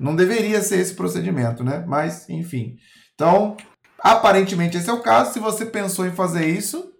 Não 0.00 0.16
deveria 0.16 0.62
ser 0.62 0.80
esse 0.80 0.94
procedimento, 0.94 1.62
né? 1.62 1.84
Mas, 1.86 2.26
enfim. 2.30 2.76
Então, 3.14 3.54
aparentemente 4.02 4.78
esse 4.78 4.88
é 4.88 4.92
o 4.92 5.02
caso. 5.02 5.34
Se 5.34 5.38
você 5.38 5.66
pensou 5.66 6.06
em 6.06 6.10
fazer 6.10 6.46
isso, 6.46 6.90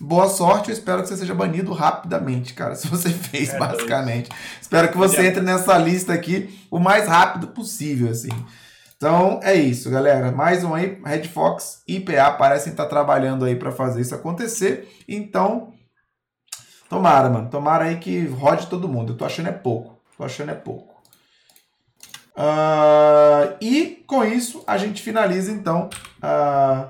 boa 0.00 0.28
sorte. 0.30 0.70
Eu 0.70 0.72
espero 0.72 1.02
que 1.02 1.08
você 1.08 1.16
seja 1.18 1.34
banido 1.34 1.74
rapidamente, 1.74 2.54
cara. 2.54 2.74
Se 2.76 2.88
você 2.88 3.10
fez, 3.10 3.52
é 3.52 3.58
basicamente. 3.58 4.30
Doido. 4.30 4.40
Espero 4.62 4.90
que 4.90 4.96
você 4.96 5.26
entre 5.26 5.42
nessa 5.42 5.76
lista 5.76 6.14
aqui 6.14 6.58
o 6.70 6.78
mais 6.78 7.06
rápido 7.06 7.48
possível, 7.48 8.10
assim. 8.10 8.30
Então 8.96 9.38
é 9.42 9.54
isso, 9.54 9.90
galera. 9.90 10.32
Mais 10.32 10.64
um 10.64 10.74
aí, 10.74 10.98
Red 11.04 11.24
Fox 11.24 11.82
e 11.86 11.96
IPA 11.96 12.30
parecem 12.38 12.70
estar 12.70 12.86
trabalhando 12.86 13.44
aí 13.44 13.56
para 13.56 13.72
fazer 13.72 14.00
isso 14.00 14.14
acontecer. 14.14 14.88
Então, 15.06 15.74
tomara, 16.88 17.28
mano. 17.28 17.50
Tomara 17.50 17.84
aí 17.84 17.98
que 17.98 18.24
rode 18.26 18.68
todo 18.68 18.88
mundo. 18.88 19.12
Eu 19.12 19.16
tô 19.18 19.26
achando 19.26 19.50
é 19.50 19.52
pouco. 19.52 20.00
Tô 20.16 20.24
achando 20.24 20.52
é 20.52 20.54
pouco. 20.54 20.91
Uh, 22.36 23.56
e 23.60 24.02
com 24.06 24.24
isso 24.24 24.64
a 24.66 24.78
gente 24.78 25.02
finaliza 25.02 25.52
então. 25.52 25.88
Uh, 26.18 26.88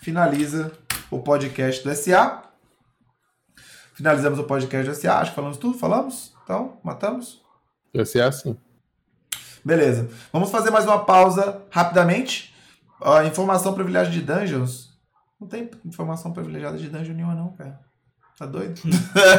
finaliza 0.00 0.72
o 1.10 1.18
podcast 1.20 1.82
do 1.84 1.94
SA. 1.94 2.42
Finalizamos 3.94 4.38
o 4.38 4.44
podcast 4.44 4.88
do 4.88 4.94
SA. 4.94 5.18
Acho 5.18 5.30
que 5.30 5.36
falamos 5.36 5.58
tudo, 5.58 5.78
falamos? 5.78 6.34
Então, 6.44 6.78
matamos? 6.82 7.40
Do 7.94 8.04
SA, 8.04 8.32
sim. 8.32 8.56
Beleza. 9.64 10.08
Vamos 10.32 10.50
fazer 10.50 10.70
mais 10.70 10.84
uma 10.84 11.04
pausa 11.04 11.62
rapidamente. 11.70 12.54
Uh, 13.00 13.26
informação 13.26 13.74
privilegiada 13.74 14.10
de 14.10 14.22
Dungeons. 14.22 14.92
Não 15.40 15.46
tem 15.46 15.70
informação 15.84 16.32
privilegiada 16.32 16.78
de 16.78 16.88
Dungeon 16.88 17.14
nenhuma, 17.14 17.34
não, 17.34 17.52
cara. 17.52 17.78
Tá 18.38 18.46
doido? 18.46 18.80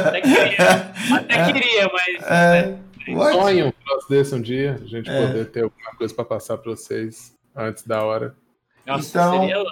Até 0.06 0.22
queria, 0.22 0.94
até 1.18 1.52
queria 1.52 1.90
mas. 1.92 2.24
É, 2.30 2.78
Sonho 3.06 3.68
um 3.68 3.72
troço 3.72 4.10
desse 4.10 4.36
um 4.36 4.42
dia, 4.42 4.80
a 4.82 4.86
gente 4.86 5.10
é. 5.10 5.28
poder 5.28 5.46
ter 5.52 5.64
alguma 5.64 5.96
coisa 5.98 6.14
para 6.14 6.26
passar 6.26 6.58
para 6.58 6.72
vocês 6.72 7.36
antes 7.56 7.86
da 7.86 8.04
hora. 8.04 8.36
Nossa, 8.86 9.10
então, 9.10 9.42
seria. 9.42 9.64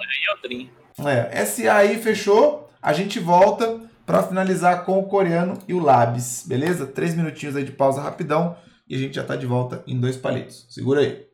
É, 0.98 1.44
SA 1.44 1.74
aí 1.74 1.98
fechou. 1.98 2.70
A 2.80 2.92
gente 2.92 3.20
volta 3.20 3.80
para 4.04 4.22
finalizar 4.22 4.84
com 4.84 4.98
o 4.98 5.04
coreano 5.04 5.58
e 5.68 5.74
o 5.74 5.80
Labs, 5.80 6.44
beleza? 6.46 6.86
Três 6.86 7.14
minutinhos 7.14 7.54
aí 7.56 7.64
de 7.64 7.72
pausa 7.72 8.00
rapidão 8.00 8.56
e 8.88 8.96
a 8.96 8.98
gente 8.98 9.14
já 9.14 9.24
tá 9.24 9.36
de 9.36 9.46
volta 9.46 9.82
em 9.86 9.98
dois 9.98 10.16
palitos. 10.16 10.66
Segura 10.68 11.00
aí. 11.00 11.31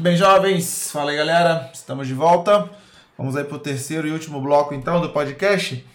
Muito 0.00 0.08
bem, 0.08 0.16
jovens. 0.16 0.90
Fala 0.90 1.10
aí, 1.10 1.16
galera. 1.18 1.70
Estamos 1.74 2.08
de 2.08 2.14
volta. 2.14 2.70
Vamos 3.18 3.36
aí 3.36 3.44
para 3.44 3.56
o 3.56 3.58
terceiro 3.58 4.08
e 4.08 4.10
último 4.10 4.40
bloco, 4.40 4.72
então, 4.72 4.98
do 4.98 5.10
podcast. 5.10 5.86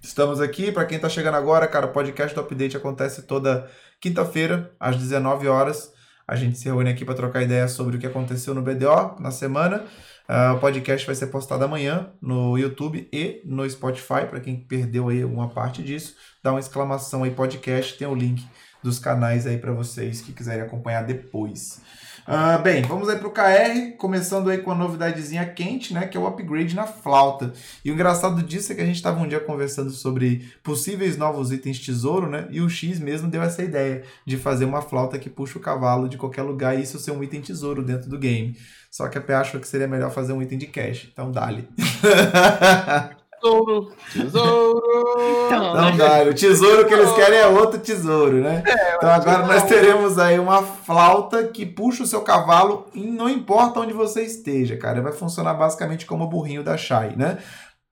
Estamos 0.00 0.40
aqui. 0.40 0.70
Para 0.70 0.84
quem 0.84 0.94
está 0.94 1.08
chegando 1.08 1.34
agora, 1.34 1.66
cara, 1.66 1.86
o 1.86 1.88
podcast 1.88 2.36
do 2.36 2.40
Update 2.40 2.76
acontece 2.76 3.22
toda 3.22 3.68
quinta-feira, 4.00 4.70
às 4.78 4.96
19 4.96 5.48
horas. 5.48 5.92
A 6.24 6.36
gente 6.36 6.56
se 6.56 6.66
reúne 6.66 6.90
aqui 6.90 7.04
para 7.04 7.16
trocar 7.16 7.42
ideias 7.42 7.72
sobre 7.72 7.96
o 7.96 7.98
que 7.98 8.06
aconteceu 8.06 8.54
no 8.54 8.62
BDO 8.62 9.16
na 9.18 9.32
semana. 9.32 9.86
Uh, 10.28 10.54
o 10.54 10.60
podcast 10.60 11.04
vai 11.04 11.16
ser 11.16 11.26
postado 11.26 11.64
amanhã 11.64 12.12
no 12.22 12.56
YouTube 12.56 13.08
e 13.12 13.42
no 13.44 13.68
Spotify. 13.68 14.24
Para 14.30 14.38
quem 14.38 14.54
perdeu 14.54 15.08
aí 15.08 15.24
uma 15.24 15.48
parte 15.48 15.82
disso, 15.82 16.14
dá 16.44 16.52
uma 16.52 16.60
exclamação 16.60 17.24
aí 17.24 17.32
podcast. 17.32 17.98
Tem 17.98 18.06
o 18.06 18.14
link 18.14 18.46
dos 18.84 19.00
canais 19.00 19.48
aí 19.48 19.58
para 19.58 19.72
vocês 19.72 20.20
que 20.20 20.32
quiserem 20.32 20.62
acompanhar 20.62 21.02
depois. 21.02 21.80
Uh, 22.26 22.62
bem, 22.62 22.82
vamos 22.82 23.08
aí 23.08 23.18
para 23.18 23.26
o 23.26 23.32
KR, 23.32 23.96
começando 23.98 24.48
aí 24.48 24.58
com 24.58 24.70
a 24.70 24.74
novidadezinha 24.76 25.44
quente, 25.44 25.92
né, 25.92 26.06
que 26.06 26.16
é 26.16 26.20
o 26.20 26.26
upgrade 26.26 26.74
na 26.74 26.86
flauta. 26.86 27.52
E 27.84 27.90
o 27.90 27.94
engraçado 27.94 28.42
disso 28.42 28.70
é 28.70 28.76
que 28.76 28.80
a 28.80 28.86
gente 28.86 28.96
estava 28.96 29.20
um 29.20 29.26
dia 29.26 29.40
conversando 29.40 29.90
sobre 29.90 30.48
possíveis 30.62 31.16
novos 31.16 31.50
itens 31.50 31.80
tesouro, 31.80 32.28
né, 32.28 32.46
e 32.50 32.60
o 32.60 32.70
X 32.70 33.00
mesmo 33.00 33.28
deu 33.28 33.42
essa 33.42 33.62
ideia 33.62 34.04
de 34.24 34.36
fazer 34.36 34.64
uma 34.64 34.80
flauta 34.80 35.18
que 35.18 35.28
puxa 35.28 35.58
o 35.58 35.62
cavalo 35.62 36.08
de 36.08 36.16
qualquer 36.16 36.42
lugar 36.42 36.78
e 36.78 36.82
isso 36.82 36.98
ser 36.98 37.10
um 37.10 37.24
item 37.24 37.40
tesouro 37.40 37.82
dentro 37.82 38.08
do 38.08 38.18
game. 38.18 38.56
Só 38.88 39.08
que 39.08 39.18
a 39.18 39.20
P 39.20 39.32
achou 39.32 39.60
que 39.60 39.66
seria 39.66 39.88
melhor 39.88 40.12
fazer 40.12 40.32
um 40.32 40.42
item 40.42 40.58
de 40.58 40.66
cash, 40.66 41.08
então 41.10 41.32
dale. 41.32 41.68
Tesouro, 43.42 43.92
tesouro. 44.12 45.46
Então, 45.46 45.74
não, 45.74 45.96
dá, 45.96 46.22
o 46.22 46.32
tesouro 46.32 46.86
que 46.86 46.94
eles 46.94 47.10
querem 47.12 47.40
é 47.40 47.46
outro 47.48 47.80
tesouro, 47.80 48.40
né? 48.40 48.62
É, 48.64 48.94
então 48.94 49.10
agora 49.10 49.44
nós 49.44 49.64
teremos 49.64 50.16
aí 50.16 50.38
uma 50.38 50.62
flauta 50.62 51.42
que 51.48 51.66
puxa 51.66 52.04
o 52.04 52.06
seu 52.06 52.20
cavalo 52.20 52.86
e 52.94 53.04
não 53.04 53.28
importa 53.28 53.80
onde 53.80 53.92
você 53.92 54.22
esteja, 54.22 54.76
cara. 54.76 55.02
Vai 55.02 55.12
funcionar 55.12 55.54
basicamente 55.54 56.06
como 56.06 56.24
o 56.24 56.28
burrinho 56.28 56.62
da 56.62 56.76
Shai, 56.76 57.16
né? 57.16 57.38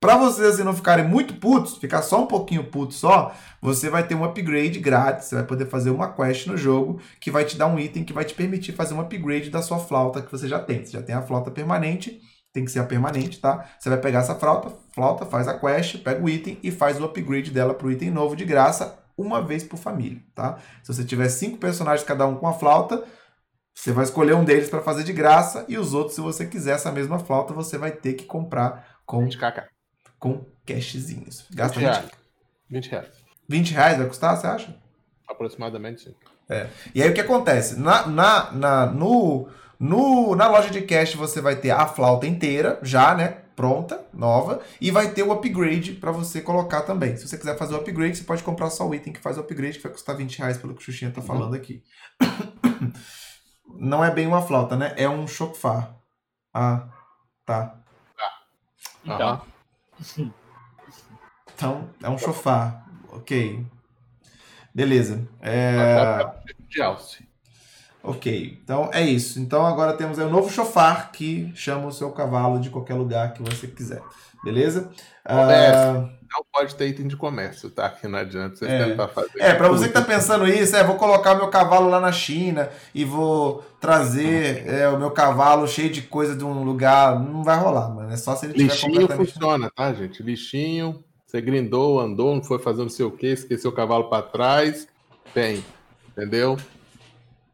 Para 0.01 0.17
vocês 0.17 0.55
assim, 0.55 0.63
não 0.63 0.75
ficarem 0.75 1.05
muito 1.05 1.35
putos, 1.35 1.77
ficar 1.77 2.01
só 2.01 2.23
um 2.23 2.27
pouquinho 2.27 2.65
puto 2.65 2.95
só, 2.95 3.35
você 3.61 3.91
vai 3.91 4.07
ter 4.07 4.15
um 4.15 4.25
upgrade 4.25 4.79
grátis. 4.79 5.27
Você 5.27 5.35
vai 5.35 5.45
poder 5.45 5.67
fazer 5.67 5.91
uma 5.91 6.13
quest 6.13 6.47
no 6.47 6.57
jogo 6.57 7.01
que 7.21 7.31
vai 7.31 7.45
te 7.45 7.59
dar 7.59 7.67
um 7.67 7.79
item 7.79 8.05
que 8.05 8.13
vai 8.13 8.25
te 8.25 8.35
permitir 8.35 8.73
fazer 8.73 8.95
um 8.95 9.01
upgrade 9.01 9.51
da 9.51 9.61
sua 9.61 9.81
flauta 9.81 10.23
que 10.23 10.31
você 10.31 10.47
já 10.47 10.61
tem. 10.61 10.85
Você 10.85 10.93
já 10.93 11.03
tem 11.03 11.15
a 11.15 11.21
flauta 11.21 11.51
permanente 11.51 12.21
tem 12.53 12.65
que 12.65 12.71
ser 12.71 12.81
a 12.81 12.85
permanente, 12.85 13.41
tá? 13.41 13.69
Você 13.79 13.89
vai 13.89 13.99
pegar 13.99 14.21
essa 14.21 14.35
flauta, 14.35 14.73
flauta, 14.93 15.25
faz 15.25 15.47
a 15.47 15.59
quest, 15.59 15.99
pega 16.03 16.23
o 16.23 16.29
item 16.29 16.59
e 16.63 16.71
faz 16.71 17.01
o 17.01 17.05
upgrade 17.05 17.51
dela 17.51 17.75
para 17.75 17.87
o 17.87 17.91
item 17.91 18.11
novo 18.11 18.35
de 18.35 18.45
graça 18.45 18.99
uma 19.17 19.43
vez 19.43 19.63
por 19.63 19.77
família, 19.77 20.23
tá? 20.35 20.59
Se 20.83 20.93
você 20.93 21.05
tiver 21.05 21.29
cinco 21.29 21.59
personagens 21.59 22.07
cada 22.07 22.27
um 22.27 22.37
com 22.37 22.47
a 22.49 22.53
flauta, 22.53 23.05
você 23.75 23.93
vai 23.93 24.05
escolher 24.05 24.35
um 24.35 24.45
deles 24.45 24.69
para 24.69 24.83
fazer 24.83 25.05
de 25.05 25.13
graça 25.13 25.65
e 25.69 25.79
os 25.79 25.95
outros, 25.95 26.15
se 26.15 26.21
você 26.21 26.47
quiser 26.47 26.75
essa 26.75 26.91
mesma 26.91 27.19
flauta, 27.19 27.53
você 27.53 27.79
vai 27.79 27.93
ter 27.93 28.15
que 28.15 28.25
comprar 28.25 28.99
com 29.07 29.27
20kk. 29.27 29.65
com 30.19 30.45
cashzinhos. 30.67 31.47
Gasta 31.53 31.79
20 31.79 31.89
reais. 31.89 32.11
20 32.71 32.91
reais. 32.91 33.09
20 33.49 33.73
reais 33.73 33.99
vai 33.99 34.07
custar, 34.07 34.37
você 34.37 34.47
acha? 34.47 34.77
Aproximadamente 35.29 36.03
sim. 36.03 36.15
É. 36.49 36.69
E 36.95 37.03
aí 37.03 37.11
o 37.11 37.15
que 37.15 37.21
acontece? 37.21 37.79
Na, 37.79 38.07
na, 38.07 38.51
na, 38.53 38.87
no, 38.87 39.49
no, 39.81 40.37
na 40.37 40.47
loja 40.47 40.69
de 40.69 40.83
cash 40.83 41.15
você 41.15 41.41
vai 41.41 41.57
ter 41.57 41.71
a 41.71 41.87
flauta 41.87 42.27
inteira, 42.27 42.79
já, 42.83 43.15
né? 43.15 43.39
Pronta, 43.57 44.07
nova, 44.13 44.61
e 44.79 44.91
vai 44.91 45.11
ter 45.11 45.23
o 45.23 45.33
upgrade 45.33 45.95
para 45.95 46.13
você 46.13 46.43
colocar 46.43 46.83
também. 46.83 47.17
Se 47.17 47.27
você 47.27 47.39
quiser 47.39 47.57
fazer 47.57 47.75
o 47.75 47.79
upgrade, 47.79 48.19
você 48.19 48.25
pode 48.25 48.43
comprar 48.43 48.69
só 48.69 48.87
o 48.87 48.95
item 48.95 49.11
que 49.11 49.21
faz 49.21 49.39
o 49.39 49.41
upgrade, 49.41 49.79
que 49.79 49.83
vai 49.83 49.93
custar 49.93 50.15
20 50.17 50.39
reais, 50.39 50.59
pelo 50.59 50.75
que 50.75 50.83
o 50.83 50.85
Xuxinha 50.85 51.11
tá 51.11 51.23
falando 51.23 51.55
aqui. 51.55 51.83
Não 53.75 54.05
é 54.05 54.11
bem 54.11 54.27
uma 54.27 54.43
flauta, 54.43 54.77
né? 54.77 54.93
É 54.99 55.09
um 55.09 55.27
chofar. 55.27 55.97
Ah, 56.53 56.87
tá. 57.47 57.81
Então. 59.03 59.43
Então, 61.55 61.91
é 62.03 62.11
um 62.11 62.19
chofar. 62.19 62.87
Ok. 63.09 63.65
Beleza. 64.75 65.27
É... 65.41 66.19
De 66.69 66.83
alce. 66.83 67.30
Ok, 68.03 68.59
então 68.63 68.91
é 68.93 69.03
isso. 69.03 69.39
Então 69.41 69.65
agora 69.67 69.93
temos 69.93 70.19
aí 70.19 70.27
um 70.27 70.31
novo 70.31 70.51
chofar 70.51 71.13
que 71.13 71.53
chama 71.55 71.87
o 71.87 71.93
seu 71.93 72.11
cavalo 72.11 72.59
de 72.59 72.71
qualquer 72.71 72.95
lugar 72.95 73.35
que 73.35 73.43
você 73.43 73.67
quiser. 73.67 74.03
Beleza? 74.43 74.91
Uh... 75.27 76.21
Não 76.33 76.45
pode 76.53 76.77
ter 76.77 76.87
item 76.87 77.09
de 77.09 77.17
comércio, 77.17 77.69
tá? 77.71 77.91
Que 77.91 78.07
não 78.07 78.21
adianta 78.21 78.55
você 78.55 78.67
é. 78.67 78.85
tentar 78.85 79.09
fazer. 79.09 79.41
É, 79.41 79.53
para 79.53 79.69
você 79.69 79.89
que 79.89 79.95
tá 79.95 80.01
pensando 80.01 80.47
isso, 80.47 80.77
é, 80.77 80.85
vou 80.85 80.95
colocar 80.95 81.35
meu 81.35 81.49
cavalo 81.49 81.91
lá 81.91 81.99
na 81.99 82.13
China 82.13 82.71
e 82.95 83.05
vou 83.05 83.65
trazer 83.81 84.65
é, 84.69 84.89
o 84.89 84.97
meu 84.97 85.11
cavalo 85.11 85.67
cheio 85.67 85.91
de 85.91 86.03
coisa 86.03 86.37
de 86.37 86.45
um 86.45 86.63
lugar. 86.63 87.19
Não 87.19 87.43
vai 87.43 87.59
rolar, 87.59 87.89
mano. 87.89 88.13
É 88.13 88.17
só 88.17 88.37
se 88.37 88.47
ele 88.47 88.55
tiver 88.55 88.65
Lixinho 88.73 88.93
completamente... 88.93 89.33
funciona, 89.33 89.73
tá, 89.75 89.93
gente? 89.93 90.23
Lixinho, 90.23 91.03
você 91.27 91.41
grindou, 91.41 91.99
andou, 91.99 92.37
não 92.37 92.45
foi 92.45 92.61
fazer 92.61 92.83
não 92.83 92.89
sei 92.89 93.05
o 93.05 93.11
que, 93.11 93.27
esqueceu 93.27 93.73
o 93.73 93.75
cavalo 93.75 94.09
para 94.09 94.23
trás. 94.23 94.87
Bem, 95.35 95.65
entendeu? 96.11 96.57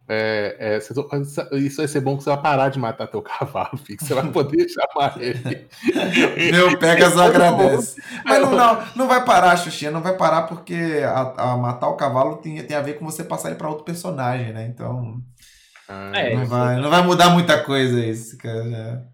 É, 0.08 0.56
é, 0.60 1.56
isso 1.58 1.76
vai 1.78 1.88
ser 1.88 2.00
bom 2.00 2.16
que 2.16 2.22
você 2.22 2.30
vai 2.30 2.40
parar 2.40 2.68
de 2.68 2.78
matar 2.78 3.08
teu 3.08 3.20
cavalo, 3.22 3.76
filho, 3.76 3.98
você 4.00 4.14
vai 4.14 4.30
poder 4.30 4.68
chamar 4.68 5.20
ele. 5.20 5.66
Meu 6.52 6.78
Pegas 6.78 7.18
agradece. 7.18 8.00
Mas 8.24 8.40
não, 8.40 8.52
não, 8.52 8.86
não 8.94 9.08
vai 9.08 9.24
parar, 9.24 9.56
Xuxinha, 9.56 9.90
não 9.90 10.02
vai 10.02 10.16
parar 10.16 10.42
porque 10.42 11.02
a, 11.04 11.52
a 11.52 11.56
matar 11.56 11.88
o 11.88 11.96
cavalo 11.96 12.36
tem, 12.36 12.62
tem 12.62 12.76
a 12.76 12.82
ver 12.82 12.98
com 12.98 13.04
você 13.04 13.24
passar 13.24 13.48
ele 13.48 13.58
para 13.58 13.68
outro 13.68 13.84
personagem, 13.84 14.52
né? 14.52 14.66
Então. 14.66 15.20
Ah, 15.88 16.12
é, 16.14 16.36
não, 16.36 16.46
vai, 16.46 16.76
não 16.76 16.90
vai 16.90 17.02
mudar 17.02 17.30
muita 17.30 17.62
coisa 17.62 18.04
isso, 18.04 18.38
cara. 18.38 19.08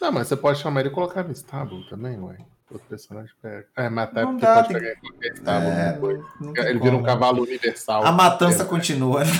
Não, 0.00 0.10
mas 0.10 0.26
você 0.26 0.36
pode 0.36 0.58
chamar 0.58 0.80
ele 0.80 0.88
e 0.88 0.92
colocar 0.92 1.22
no 1.22 1.30
estábulo 1.30 1.84
também, 1.88 2.18
ué. 2.18 2.36
Outro 2.72 2.88
personagem 2.88 3.30
pega. 3.42 3.66
É, 3.76 3.90
matar 3.90 4.24
não 4.24 4.38
dá, 4.38 4.62
pode 4.62 4.72
pegar 4.72 4.94
estábulo. 5.20 5.72
É, 5.72 5.98
não, 6.40 6.56
ele 6.56 6.78
vira 6.78 6.96
um 6.96 7.02
cavalo 7.02 7.42
universal. 7.42 8.02
A 8.02 8.10
matança 8.10 8.62
é, 8.62 8.66
continua. 8.66 9.22
Né? 9.24 9.30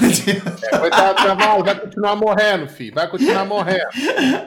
É, 0.65 0.79
coitado 0.79 1.15
do 1.15 1.23
cavalo, 1.27 1.65
vai 1.65 1.81
continuar 1.81 2.17
morrendo, 2.17 2.69
filho. 2.69 2.95
Vai 2.95 3.09
continuar 3.09 3.47
morrendo. 3.47 3.89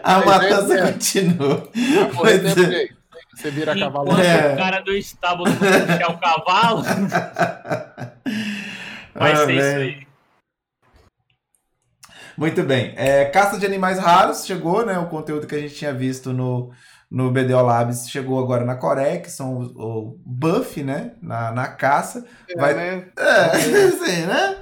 A 0.03 0.23
matança 0.23 0.67
jeito, 0.67 0.93
continua. 0.93 1.67
Vai 1.73 2.13
morrer 2.13 2.47
jeito. 2.47 2.95
Você 3.35 3.49
vira 3.49 3.75
cavalo. 3.75 4.21
É. 4.21 4.53
O 4.53 4.57
cara 4.57 4.81
do 4.81 4.95
estábulo 4.95 5.49
puxar 5.51 6.11
o 6.11 6.19
cavalo. 6.19 6.83
vai 9.15 9.31
ah, 9.31 9.35
ser 9.35 9.47
bem. 9.47 9.57
isso 9.57 9.77
aí. 9.77 10.05
Muito 12.37 12.61
bem. 12.61 12.93
É, 12.97 13.25
caça 13.25 13.57
de 13.57 13.65
animais 13.65 13.97
raros 13.97 14.45
chegou, 14.45 14.85
né? 14.85 14.99
O 14.99 15.07
conteúdo 15.07 15.47
que 15.47 15.55
a 15.55 15.59
gente 15.59 15.73
tinha 15.73 15.93
visto 15.93 16.31
no, 16.31 16.71
no 17.09 17.31
BDO 17.31 17.61
Labs 17.61 18.09
chegou 18.09 18.39
agora 18.39 18.65
na 18.65 18.75
Coreia, 18.75 19.19
que 19.19 19.29
são 19.29 19.57
o, 19.57 19.63
o 19.63 20.19
buff, 20.25 20.81
né? 20.83 21.13
Na, 21.21 21.51
na 21.51 21.67
caça. 21.67 22.25
É, 22.49 22.59
vai... 22.59 22.73
né? 22.73 23.07
É, 23.17 23.57
sim, 23.91 24.25
né? 24.25 24.57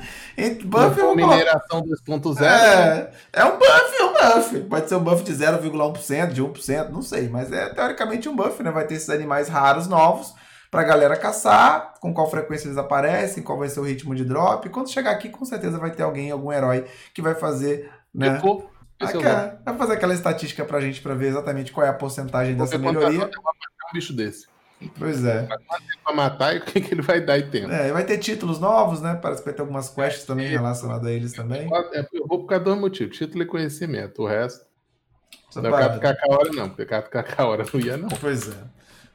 Buff 0.65 0.99
é 0.99 1.03
uma 1.03 1.15
mineração 1.15 1.83
2.0. 1.83 2.41
É, 2.41 2.95
né? 2.95 3.09
é 3.31 3.45
um 3.45 3.57
buff, 3.57 3.95
é 3.99 4.03
um 4.03 4.13
buff. 4.13 4.59
Pode 4.61 4.89
ser 4.89 4.95
um 4.95 5.03
buff 5.03 5.23
de 5.23 5.33
0,1%, 5.33 6.31
de 6.31 6.43
1%, 6.43 6.89
não 6.89 7.01
sei. 7.01 7.29
Mas 7.29 7.51
é 7.51 7.69
teoricamente 7.69 8.27
um 8.27 8.35
buff, 8.35 8.61
né? 8.63 8.71
Vai 8.71 8.87
ter 8.87 8.95
esses 8.95 9.09
animais 9.09 9.47
raros 9.47 9.87
novos 9.87 10.33
pra 10.71 10.83
galera 10.83 11.15
caçar, 11.15 11.93
com 11.99 12.11
qual 12.11 12.29
frequência 12.31 12.67
eles 12.67 12.79
aparecem, 12.79 13.43
qual 13.43 13.59
vai 13.59 13.69
ser 13.69 13.79
o 13.79 13.83
ritmo 13.83 14.15
de 14.15 14.25
drop. 14.25 14.67
Quando 14.69 14.89
chegar 14.89 15.11
aqui, 15.11 15.29
com 15.29 15.45
certeza 15.45 15.77
vai 15.77 15.91
ter 15.91 16.01
alguém, 16.01 16.31
algum 16.31 16.51
herói, 16.51 16.85
que 17.13 17.21
vai 17.21 17.35
fazer. 17.35 17.91
Né? 18.13 18.35
Tipo, 18.35 18.67
Aquela, 18.99 19.61
vai 19.65 19.77
fazer 19.77 19.93
aquela 19.93 20.13
estatística 20.13 20.63
pra 20.63 20.79
gente 20.79 21.01
pra 21.01 21.13
ver 21.13 21.27
exatamente 21.27 21.71
qual 21.71 21.85
é 21.85 21.89
a 21.89 21.93
porcentagem 21.93 22.55
dessa 22.55 22.77
melhoria. 22.77 23.25
Um 23.25 23.93
bicho 23.93 24.13
desse. 24.13 24.47
Pois 24.97 25.23
é. 25.23 25.47
Pra 26.03 26.13
matar 26.13 26.55
e 26.55 26.59
o 26.59 26.61
que, 26.61 26.81
que 26.81 26.93
ele 26.93 27.01
vai 27.01 27.21
dar 27.21 27.37
e 27.37 27.43
tempo. 27.43 27.71
É, 27.71 27.91
vai 27.91 28.05
ter 28.05 28.17
títulos 28.17 28.59
novos, 28.59 29.01
né? 29.01 29.17
Parece 29.21 29.41
que 29.41 29.45
vai 29.45 29.53
ter 29.53 29.61
algumas 29.61 29.89
quests 29.89 30.25
também 30.25 30.47
relacionadas 30.47 31.05
a 31.05 31.11
eles 31.11 31.33
também. 31.33 31.69
É, 31.93 32.05
eu 32.13 32.27
vou 32.27 32.39
por 32.39 32.47
causa 32.47 32.65
dois 32.65 32.79
motivos: 32.79 33.17
título 33.17 33.43
e 33.43 33.45
conhecimento. 33.45 34.23
O 34.23 34.27
resto. 34.27 34.65
Não 35.55 35.77
é 35.77 35.99
Cacaora, 35.99 36.49
não, 36.51 36.69
porque 36.69 36.85
Cacaora 36.85 37.65
não 37.71 37.79
ia, 37.79 37.97
não. 37.97 38.09
Pois 38.09 38.49
é. 38.49 38.57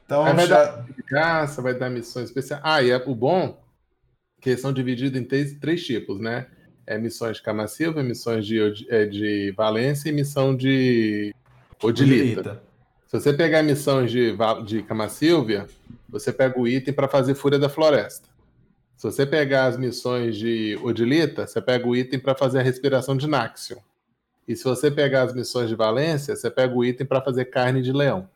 Então, 0.05 0.23
vai 0.23 0.47
já... 0.47 0.65
dar 0.65 0.85
caça, 1.07 1.61
vai 1.61 1.73
dar 1.73 1.89
missões 1.89 2.25
especiais. 2.25 2.61
Ah, 2.65 2.81
e 2.81 2.89
é 2.89 2.97
o 3.05 3.13
bom 3.13 3.61
que 4.41 4.55
são 4.57 4.71
divididos 4.71 5.19
em 5.19 5.23
três, 5.23 5.53
três 5.59 5.85
tipos, 5.85 6.19
né? 6.19 6.47
É, 6.89 6.97
missões 6.97 7.37
de 7.37 7.43
Cama 7.43 7.67
Silva, 7.67 8.01
missões 8.01 8.47
de, 8.47 8.59
é, 8.89 9.05
de 9.05 9.53
Valência 9.55 10.09
e 10.09 10.11
missão 10.11 10.55
de 10.55 11.35
Odilita. 11.81 12.39
Odilita. 12.39 12.63
Se 13.05 13.19
você 13.19 13.31
pegar 13.31 13.61
missões 13.61 14.11
de, 14.11 14.35
de 14.65 14.81
Cama 14.81 15.07
Silvia, 15.07 15.67
você 16.09 16.33
pega 16.33 16.59
o 16.59 16.67
item 16.67 16.91
para 16.91 17.07
fazer 17.07 17.35
Fúria 17.35 17.59
da 17.59 17.69
Floresta. 17.69 18.27
Se 18.97 19.03
você 19.03 19.23
pegar 19.23 19.67
as 19.67 19.77
missões 19.77 20.35
de 20.35 20.79
Odilita, 20.81 21.45
você 21.45 21.61
pega 21.61 21.87
o 21.87 21.95
item 21.95 22.19
para 22.19 22.33
fazer 22.33 22.59
a 22.59 22.63
respiração 22.63 23.15
de 23.15 23.27
Naxion. 23.27 23.77
E 24.47 24.55
se 24.55 24.63
você 24.63 24.89
pegar 24.89 25.21
as 25.21 25.33
missões 25.33 25.69
de 25.69 25.75
Valência, 25.75 26.35
você 26.35 26.49
pega 26.49 26.73
o 26.73 26.83
item 26.83 27.05
para 27.05 27.21
fazer 27.21 27.45
carne 27.45 27.83
de 27.83 27.93
leão. 27.93 28.27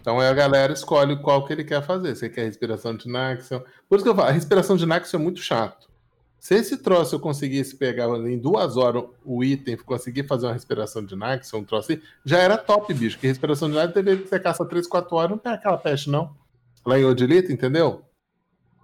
Então 0.00 0.18
a 0.18 0.32
galera 0.32 0.72
escolhe 0.72 1.20
qual 1.20 1.44
que 1.44 1.52
ele 1.52 1.62
quer 1.62 1.82
fazer. 1.82 2.16
Você 2.16 2.30
quer 2.30 2.44
respiração 2.44 2.96
de 2.96 3.06
Naxion. 3.06 3.60
Por 3.86 3.96
isso 3.96 4.04
que 4.04 4.08
eu 4.08 4.14
falo, 4.14 4.28
a 4.28 4.32
respiração 4.32 4.78
de 4.78 4.86
Naxion 4.86 5.20
é 5.20 5.22
muito 5.22 5.40
chato. 5.40 5.86
Se 6.46 6.54
esse 6.54 6.76
troço 6.76 7.16
eu 7.16 7.18
conseguisse 7.18 7.74
pegar 7.74 8.06
em 8.06 8.38
duas 8.38 8.76
horas 8.76 9.02
o 9.24 9.42
item, 9.42 9.76
conseguir 9.78 10.28
fazer 10.28 10.46
uma 10.46 10.52
respiração 10.52 11.04
de 11.04 11.16
Nax, 11.16 11.52
um 11.52 11.64
troço 11.64 11.90
assim, 11.90 12.02
já 12.24 12.38
era 12.38 12.56
top, 12.56 12.94
bicho. 12.94 13.18
Que 13.18 13.26
respiração 13.26 13.68
de 13.68 13.74
Nax 13.74 13.92
teve 13.92 14.18
que 14.18 14.28
você 14.28 14.38
caça 14.38 14.64
3, 14.64 14.86
4 14.86 15.16
horas, 15.16 15.30
não 15.32 15.38
pega 15.38 15.56
aquela 15.56 15.76
peste, 15.76 16.08
não. 16.08 16.36
Lá 16.84 17.00
em 17.00 17.04
Odilita, 17.04 17.52
entendeu? 17.52 18.04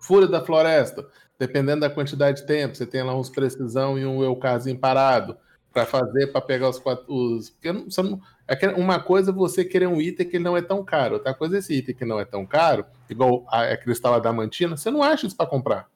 Fúria 0.00 0.26
da 0.26 0.40
Floresta, 0.40 1.06
dependendo 1.38 1.82
da 1.82 1.88
quantidade 1.88 2.40
de 2.40 2.48
tempo, 2.48 2.74
você 2.74 2.84
tem 2.84 3.04
lá 3.04 3.16
uns 3.16 3.30
precisão 3.30 3.96
e 3.96 4.04
um 4.04 4.24
eucazinho 4.24 4.76
parado 4.76 5.36
para 5.72 5.86
fazer, 5.86 6.32
para 6.32 6.40
pegar 6.40 6.68
os 6.68 6.80
quatro. 6.80 7.04
Os, 7.06 7.50
porque 7.50 7.70
não, 7.70 7.86
não, 7.96 8.20
é 8.48 8.68
uma 8.70 8.98
coisa 8.98 9.30
é 9.30 9.34
você 9.34 9.64
querer 9.64 9.86
um 9.86 10.00
item 10.00 10.28
que 10.28 10.40
não 10.40 10.56
é 10.56 10.62
tão 10.62 10.84
caro, 10.84 11.14
outra 11.14 11.32
coisa 11.32 11.54
é 11.54 11.58
esse 11.60 11.74
item 11.74 11.94
que 11.94 12.04
não 12.04 12.18
é 12.18 12.24
tão 12.24 12.44
caro, 12.44 12.84
igual 13.08 13.44
a, 13.46 13.62
a 13.66 13.76
cristal 13.76 14.14
adamantina, 14.14 14.76
você 14.76 14.90
não 14.90 15.00
acha 15.00 15.28
isso 15.28 15.36
para 15.36 15.46
comprar. 15.46 15.91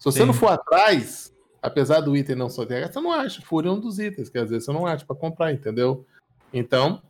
Se 0.00 0.06
você 0.06 0.20
Sim. 0.20 0.26
não 0.26 0.32
for 0.32 0.48
atrás, 0.48 1.30
apesar 1.60 2.00
do 2.00 2.16
item 2.16 2.34
não 2.34 2.48
ser 2.48 2.64
TH, 2.64 2.90
você 2.90 3.00
não 3.00 3.12
acha. 3.12 3.42
Fúria 3.42 3.68
é 3.68 3.72
um 3.72 3.78
dos 3.78 3.98
itens 3.98 4.30
que 4.30 4.38
às 4.38 4.48
vezes 4.48 4.64
você 4.64 4.72
não 4.72 4.86
acha 4.86 5.04
para 5.04 5.14
comprar, 5.14 5.52
entendeu? 5.52 6.06
Então, 6.54 7.02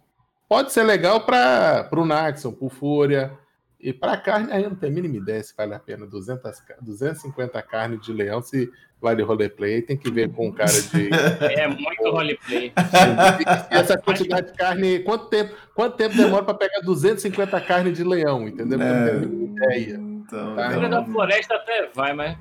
pode 0.48 0.72
ser 0.72 0.82
legal 0.82 1.20
para 1.20 1.88
o 1.92 2.04
Naxon, 2.04 2.50
para 2.50 2.68
Fúria. 2.68 3.38
E 3.78 3.92
para 3.94 4.16
carne, 4.16 4.52
aí 4.52 4.64
eu 4.64 4.70
não 4.70 4.76
tenho 4.76 4.92
a 4.92 4.94
mínima 4.94 5.16
ideia 5.16 5.42
se 5.42 5.54
vale 5.56 5.72
a 5.72 5.78
pena 5.78 6.04
200, 6.04 6.62
250 6.82 7.62
carne 7.62 7.96
de 7.96 8.12
leão, 8.12 8.42
se 8.42 8.70
vale 9.00 9.22
roleplay, 9.22 9.80
tem 9.80 9.96
que 9.96 10.10
ver 10.10 10.30
com 10.32 10.48
um 10.48 10.52
cara 10.52 10.70
de. 10.70 11.08
É 11.40 11.66
muito 11.66 12.02
roleplay. 12.10 12.72
essa 13.70 13.96
quantidade 13.96 14.48
de 14.48 14.52
carne, 14.58 14.98
quanto 14.98 15.28
tempo, 15.28 15.54
quanto 15.74 15.96
tempo 15.96 16.14
demora 16.14 16.44
para 16.44 16.54
pegar 16.54 16.80
250 16.80 17.58
carne 17.62 17.92
de 17.92 18.04
leão, 18.04 18.46
entendeu? 18.48 18.82
É, 18.82 19.12
não 19.14 19.20
tenho 19.20 19.56
ideia. 19.56 19.94
Então, 19.94 20.56
tá? 20.56 20.88
da 20.88 21.04
floresta 21.04 21.54
até 21.54 21.88
vai, 21.94 22.12
mas 22.12 22.36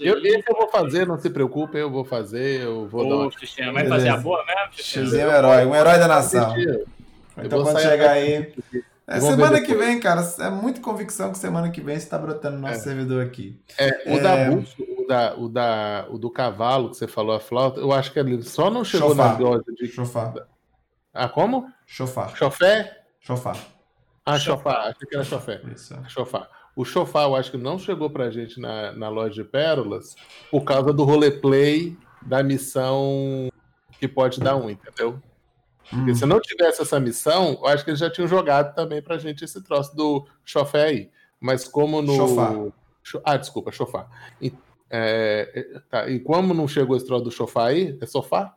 eu, 0.00 0.18
esse 0.24 0.44
eu 0.48 0.56
vou 0.56 0.68
fazer, 0.68 1.06
não 1.06 1.18
se 1.18 1.30
preocupe, 1.30 1.78
eu 1.78 1.90
vou 1.90 2.04
fazer, 2.04 2.62
eu 2.62 2.86
vou 2.88 3.06
Ô, 3.06 3.08
dar 3.08 3.16
uma... 3.16 3.72
vai 3.72 3.88
fazer 3.88 4.08
a 4.08 4.16
boa 4.16 4.44
mesmo? 4.44 4.72
Xizinho 4.72 5.22
é 5.22 5.26
um 5.26 5.32
herói, 5.32 5.66
um 5.66 5.74
herói 5.74 5.98
da 5.98 6.08
nação. 6.08 6.54
Então 7.38 7.62
quando 7.62 7.80
chegar 7.80 8.12
aí... 8.12 8.52
É, 9.06 9.20
semana 9.20 9.60
que 9.60 9.74
vem, 9.74 10.00
cara, 10.00 10.22
é 10.40 10.48
muita 10.48 10.80
convicção 10.80 11.30
que 11.30 11.36
semana 11.36 11.70
que 11.70 11.82
vem 11.82 11.94
você 11.94 12.04
está 12.04 12.16
brotando 12.16 12.56
no 12.56 12.62
nosso 12.62 12.80
é. 12.80 12.82
servidor 12.84 13.22
aqui. 13.22 13.60
É, 13.76 14.10
o 14.10 14.16
é... 14.16 14.20
da 14.20 14.50
Busso, 14.50 14.82
o, 14.82 15.06
da, 15.06 15.34
o, 15.36 15.48
da, 15.48 16.06
o 16.08 16.18
do 16.18 16.30
cavalo 16.30 16.88
que 16.88 16.96
você 16.96 17.06
falou, 17.06 17.36
a 17.36 17.40
flauta, 17.40 17.80
eu 17.80 17.92
acho 17.92 18.10
que 18.10 18.18
ele 18.18 18.42
só 18.42 18.70
não 18.70 18.82
chegou 18.82 19.10
Chofar. 19.10 19.38
na 19.38 19.38
loja 19.38 19.64
de... 19.78 19.86
Chofar. 19.88 20.34
Ah, 21.12 21.28
como? 21.28 21.70
Chofar. 21.86 22.34
Chofé? 22.34 23.02
Chofar. 23.20 23.58
Ah, 24.24 24.38
chofar, 24.38 24.88
acho 24.88 25.00
que 25.00 25.14
era 25.14 25.22
chofé. 25.22 25.60
Isso. 25.70 25.94
Chofar. 26.08 26.48
O 26.76 26.84
Chofar, 26.84 27.24
eu 27.24 27.36
acho 27.36 27.50
que 27.50 27.56
não 27.56 27.78
chegou 27.78 28.10
pra 28.10 28.30
gente 28.30 28.60
na, 28.60 28.92
na 28.92 29.08
loja 29.08 29.34
de 29.34 29.44
pérolas 29.44 30.16
por 30.50 30.62
causa 30.64 30.92
do 30.92 31.04
roleplay 31.04 31.96
da 32.20 32.42
missão 32.42 33.48
que 33.98 34.08
pode 34.08 34.40
dar 34.40 34.56
um, 34.56 34.68
entendeu? 34.68 35.20
Porque 35.88 36.10
hum. 36.10 36.14
se 36.14 36.26
não 36.26 36.40
tivesse 36.40 36.82
essa 36.82 36.98
missão, 36.98 37.58
eu 37.62 37.66
acho 37.68 37.84
que 37.84 37.90
eles 37.90 38.00
já 38.00 38.10
tinham 38.10 38.26
jogado 38.26 38.74
também 38.74 39.02
pra 39.02 39.18
gente 39.18 39.44
esse 39.44 39.62
troço 39.62 39.94
do 39.94 40.26
Chofé 40.44 40.84
aí. 40.84 41.10
Mas 41.40 41.68
como 41.68 42.00
no. 42.02 42.16
Chofar. 42.16 42.54
Ah, 43.24 43.36
desculpa, 43.36 43.70
Chofar. 43.70 44.08
E, 44.40 44.52
é, 44.90 45.80
tá, 45.90 46.08
e 46.08 46.18
como 46.18 46.54
não 46.54 46.66
chegou 46.66 46.96
esse 46.96 47.06
troço 47.06 47.24
do 47.24 47.30
Chofar 47.30 47.66
aí, 47.66 47.98
é 48.00 48.06
sofá? 48.06 48.56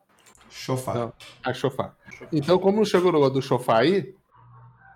Chofar. 0.50 0.96
Não, 0.96 1.14
ah, 1.44 1.54
Chofar. 1.54 1.96
Então, 2.32 2.58
como 2.58 2.78
não 2.78 2.86
chegou 2.86 3.14
o 3.14 3.30
do 3.30 3.42
Chofar 3.42 3.82
aí, 3.82 4.16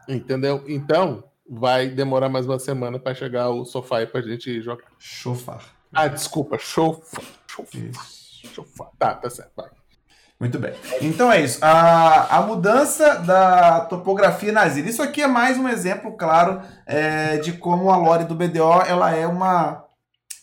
entendeu? 0.07 0.63
Então, 0.67 1.23
vai 1.53 1.89
demorar 1.89 2.29
mais 2.29 2.45
uma 2.45 2.57
semana 2.57 2.97
para 2.97 3.13
chegar 3.13 3.49
o 3.49 3.65
sofá 3.65 3.97
aí 3.97 4.07
pra 4.07 4.21
gente 4.21 4.61
jogar. 4.61 4.85
Chofar. 4.97 5.61
Ah, 5.93 6.07
desculpa, 6.07 6.57
chofar. 6.57 7.25
Chofar. 7.45 8.87
Tá, 8.97 9.15
tá 9.15 9.29
certo, 9.29 9.51
vai. 9.57 9.69
Muito 10.39 10.57
bem. 10.57 10.73
Então 11.01 11.29
é 11.29 11.41
isso. 11.41 11.63
A, 11.63 12.37
a 12.37 12.41
mudança 12.41 13.15
da 13.19 13.81
topografia 13.81 14.49
ilhas. 14.49 14.77
Isso 14.77 15.03
aqui 15.03 15.21
é 15.21 15.27
mais 15.27 15.57
um 15.57 15.67
exemplo, 15.67 16.15
claro, 16.15 16.61
é, 16.85 17.37
de 17.37 17.53
como 17.53 17.91
a 17.91 17.97
lore 17.97 18.23
do 18.23 18.33
BDO 18.33 18.81
ela 18.87 19.13
é 19.13 19.27
uma 19.27 19.85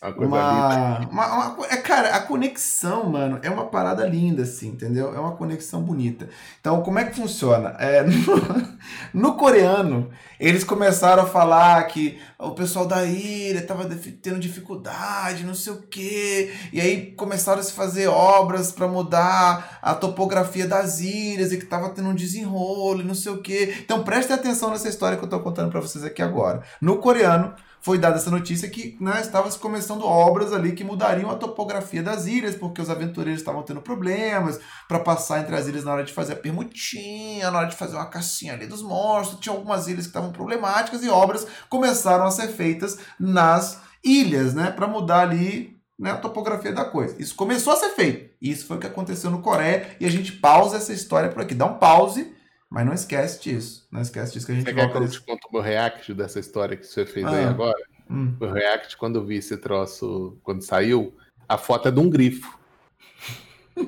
uma, 0.01 0.99
uma, 1.11 1.47
uma, 1.49 1.67
é, 1.67 1.75
cara, 1.75 2.15
a 2.15 2.21
conexão, 2.21 3.09
mano, 3.09 3.37
é 3.43 3.49
uma 3.49 3.65
parada 3.65 4.05
linda, 4.07 4.43
assim, 4.43 4.69
entendeu? 4.69 5.13
É 5.13 5.19
uma 5.19 5.35
conexão 5.35 5.83
bonita. 5.83 6.29
Então, 6.61 6.81
como 6.81 6.99
é 6.99 7.03
que 7.03 7.17
funciona? 7.17 7.75
É, 7.77 8.01
no, 8.07 8.79
no 9.13 9.33
coreano, 9.35 10.09
eles 10.39 10.63
começaram 10.63 11.23
a 11.23 11.25
falar 11.25 11.83
que 11.87 12.17
o 12.37 12.51
pessoal 12.51 12.85
da 12.85 13.03
ilha 13.03 13.61
tava 13.61 13.89
tendo 14.21 14.39
dificuldade, 14.39 15.43
não 15.43 15.53
sei 15.53 15.73
o 15.73 15.81
quê, 15.81 16.53
e 16.71 16.79
aí 16.79 17.11
começaram 17.11 17.59
a 17.59 17.63
se 17.63 17.73
fazer 17.73 18.07
obras 18.07 18.71
para 18.71 18.87
mudar 18.87 19.79
a 19.81 19.93
topografia 19.93 20.65
das 20.65 21.01
ilhas 21.01 21.51
e 21.51 21.57
que 21.57 21.65
tava 21.65 21.89
tendo 21.89 22.07
um 22.07 22.15
desenrolo, 22.15 23.03
não 23.03 23.15
sei 23.15 23.33
o 23.33 23.41
quê. 23.41 23.75
Então, 23.83 24.01
prestem 24.05 24.33
atenção 24.33 24.69
nessa 24.69 24.87
história 24.87 25.17
que 25.17 25.25
eu 25.25 25.29
tô 25.29 25.41
contando 25.41 25.69
para 25.69 25.81
vocês 25.81 26.05
aqui 26.05 26.21
agora. 26.21 26.61
No 26.79 26.99
coreano, 26.99 27.53
foi 27.81 27.97
dada 27.97 28.17
essa 28.17 28.29
notícia 28.29 28.69
que 28.69 28.97
né, 28.99 29.21
estava 29.21 29.49
se 29.49 29.57
começando 29.57 30.05
obras 30.05 30.51
ali 30.51 30.73
que 30.73 30.83
mudariam 30.83 31.29
a 31.31 31.35
topografia 31.35 32.03
das 32.03 32.25
ilhas, 32.25 32.55
porque 32.55 32.81
os 32.81 32.89
aventureiros 32.89 33.41
estavam 33.41 33.63
tendo 33.63 33.81
problemas 33.81 34.59
para 34.87 34.99
passar 34.99 35.39
entre 35.39 35.55
as 35.55 35.67
ilhas 35.67 35.83
na 35.85 35.93
hora 35.93 36.03
de 36.03 36.13
fazer 36.13 36.33
a 36.33 36.37
permutinha, 36.37 37.49
na 37.49 37.59
hora 37.59 37.67
de 37.67 37.75
fazer 37.75 37.95
uma 37.95 38.05
caixinha 38.05 38.53
ali 38.53 38.67
dos 38.67 38.81
monstros. 38.81 39.39
Tinha 39.39 39.55
algumas 39.55 39.87
ilhas 39.87 40.05
que 40.05 40.09
estavam 40.09 40.31
problemáticas 40.31 41.03
e 41.03 41.09
obras 41.09 41.47
começaram 41.69 42.25
a 42.25 42.31
ser 42.31 42.49
feitas 42.49 42.97
nas 43.19 43.79
ilhas, 44.03 44.53
né, 44.53 44.71
para 44.71 44.87
mudar 44.87 45.21
ali 45.21 45.79
né, 45.97 46.11
a 46.11 46.17
topografia 46.17 46.71
da 46.71 46.85
coisa. 46.85 47.15
Isso 47.19 47.35
começou 47.35 47.73
a 47.73 47.77
ser 47.77 47.89
feito. 47.89 48.33
Isso 48.41 48.65
foi 48.65 48.77
o 48.77 48.79
que 48.79 48.87
aconteceu 48.87 49.29
no 49.29 49.41
Coreia 49.41 49.97
e 49.99 50.05
a 50.05 50.11
gente 50.11 50.33
pausa 50.33 50.77
essa 50.77 50.93
história 50.93 51.29
por 51.29 51.41
aqui. 51.41 51.53
Dá 51.53 51.65
um 51.65 51.77
pause 51.77 52.33
mas 52.69 52.85
não 52.85 52.93
esquece 52.93 53.41
disso. 53.41 53.87
Não 53.91 54.01
esquece 54.01 54.33
disso 54.33 54.45
que 54.45 54.51
a 54.51 54.55
gente 54.55 54.65
Você 54.65 54.73
quer 54.73 54.91
que 54.91 54.97
eu 54.97 55.09
te 55.09 55.21
conte 55.21 55.47
o 55.47 55.53
meu 55.53 55.61
react 55.61 56.13
dessa 56.13 56.39
história 56.39 56.77
que 56.77 56.85
você 56.85 57.05
fez 57.05 57.25
ah, 57.25 57.31
aí 57.31 57.45
agora? 57.45 57.81
Hum. 58.09 58.35
O 58.39 58.45
react, 58.45 58.95
quando 58.97 59.17
eu 59.17 59.25
vi 59.25 59.37
esse 59.37 59.57
troço, 59.57 60.37
quando 60.43 60.61
saiu, 60.61 61.13
a 61.47 61.57
foto 61.57 61.87
é 61.87 61.91
de 61.91 61.99
um 61.99 62.09
grifo. 62.09 62.59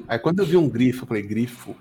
Aí 0.07 0.17
quando 0.17 0.39
eu 0.39 0.45
vi 0.45 0.57
um 0.57 0.69
grifo, 0.69 1.03
eu 1.03 1.07
falei, 1.07 1.21
grifo? 1.21 1.75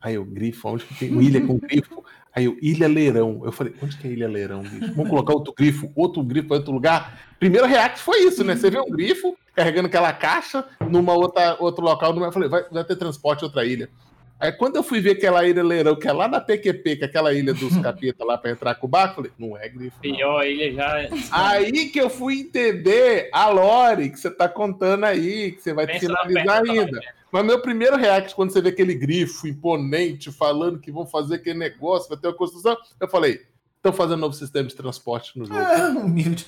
Aí 0.00 0.14
eu, 0.14 0.24
grifo, 0.24 0.68
onde 0.68 0.84
que 0.84 0.94
tem 0.94 1.20
ilha 1.20 1.44
com 1.44 1.58
grifo? 1.58 2.04
Aí 2.34 2.44
eu, 2.44 2.56
Ilha 2.62 2.86
Leirão. 2.86 3.40
Eu 3.44 3.50
falei, 3.50 3.74
onde 3.82 3.96
que 3.96 4.06
é 4.06 4.12
Ilha 4.12 4.28
Leirão, 4.28 4.62
bicho? 4.62 4.94
Vamos 4.94 5.10
colocar 5.10 5.32
outro 5.32 5.52
grifo, 5.52 5.90
outro 5.96 6.22
grifo, 6.22 6.54
outro 6.54 6.72
lugar. 6.72 7.34
Primeiro 7.38 7.66
react 7.66 8.00
foi 8.00 8.20
isso, 8.20 8.44
né? 8.44 8.54
Você 8.54 8.70
vê 8.70 8.78
um 8.78 8.90
grifo 8.90 9.36
carregando 9.54 9.88
aquela 9.88 10.12
caixa 10.12 10.64
numa 10.88 11.14
outra 11.14 11.56
outro 11.58 11.84
local. 11.84 12.16
Eu 12.16 12.32
falei, 12.32 12.48
vai, 12.48 12.62
vai 12.70 12.84
ter 12.84 12.96
transporte 12.96 13.44
outra 13.44 13.64
ilha. 13.64 13.90
Aí 14.40 14.52
quando 14.52 14.76
eu 14.76 14.82
fui 14.82 15.00
ver 15.00 15.12
aquela 15.12 15.44
ilha 15.46 15.64
Leirão, 15.64 15.96
que 15.96 16.06
é 16.06 16.12
lá 16.12 16.28
na 16.28 16.40
PQP, 16.40 16.96
que 16.96 17.02
é 17.02 17.06
aquela 17.06 17.32
ilha 17.32 17.52
dos 17.52 17.76
capeta 17.82 18.24
lá 18.24 18.38
para 18.38 18.52
entrar 18.52 18.74
com 18.76 18.86
o 18.86 18.90
barco, 18.90 19.16
falei, 19.16 19.32
não 19.38 19.56
é 19.56 19.68
grifo. 19.68 19.96
Não. 20.04 20.14
Pior 20.16 20.46
ilha 20.46 20.72
já. 20.72 21.00
É- 21.02 21.10
Aí 21.30 21.88
que 21.88 22.00
eu 22.00 22.08
fui 22.08 22.40
entender 22.40 23.28
a 23.32 23.48
lore 23.48 24.10
que 24.10 24.18
você 24.20 24.30
tá 24.30 24.48
contando 24.48 25.04
aí, 25.04 25.52
que 25.52 25.62
você 25.62 25.72
vai 25.72 25.86
Pensa 25.86 26.00
finalizar 26.00 26.62
ainda. 26.62 27.00
Mas 27.32 27.44
meu 27.44 27.60
primeiro 27.60 27.96
react, 27.96 28.34
quando 28.34 28.52
você 28.52 28.60
vê 28.62 28.70
aquele 28.70 28.94
grifo 28.94 29.46
imponente 29.46 30.32
falando 30.32 30.78
que 30.78 30.90
vão 30.90 31.06
fazer 31.06 31.34
aquele 31.34 31.58
negócio, 31.58 32.08
vai 32.08 32.16
ter 32.16 32.28
uma 32.28 32.34
construção, 32.34 32.76
eu 32.98 33.08
falei, 33.08 33.42
estão 33.76 33.92
fazendo 33.92 34.18
um 34.18 34.20
novo 34.22 34.34
sistema 34.34 34.68
de 34.68 34.74
transporte 34.74 35.38
no 35.38 35.44
jogo. 35.44 35.58
É, 35.60 35.88
humilde. 35.88 36.46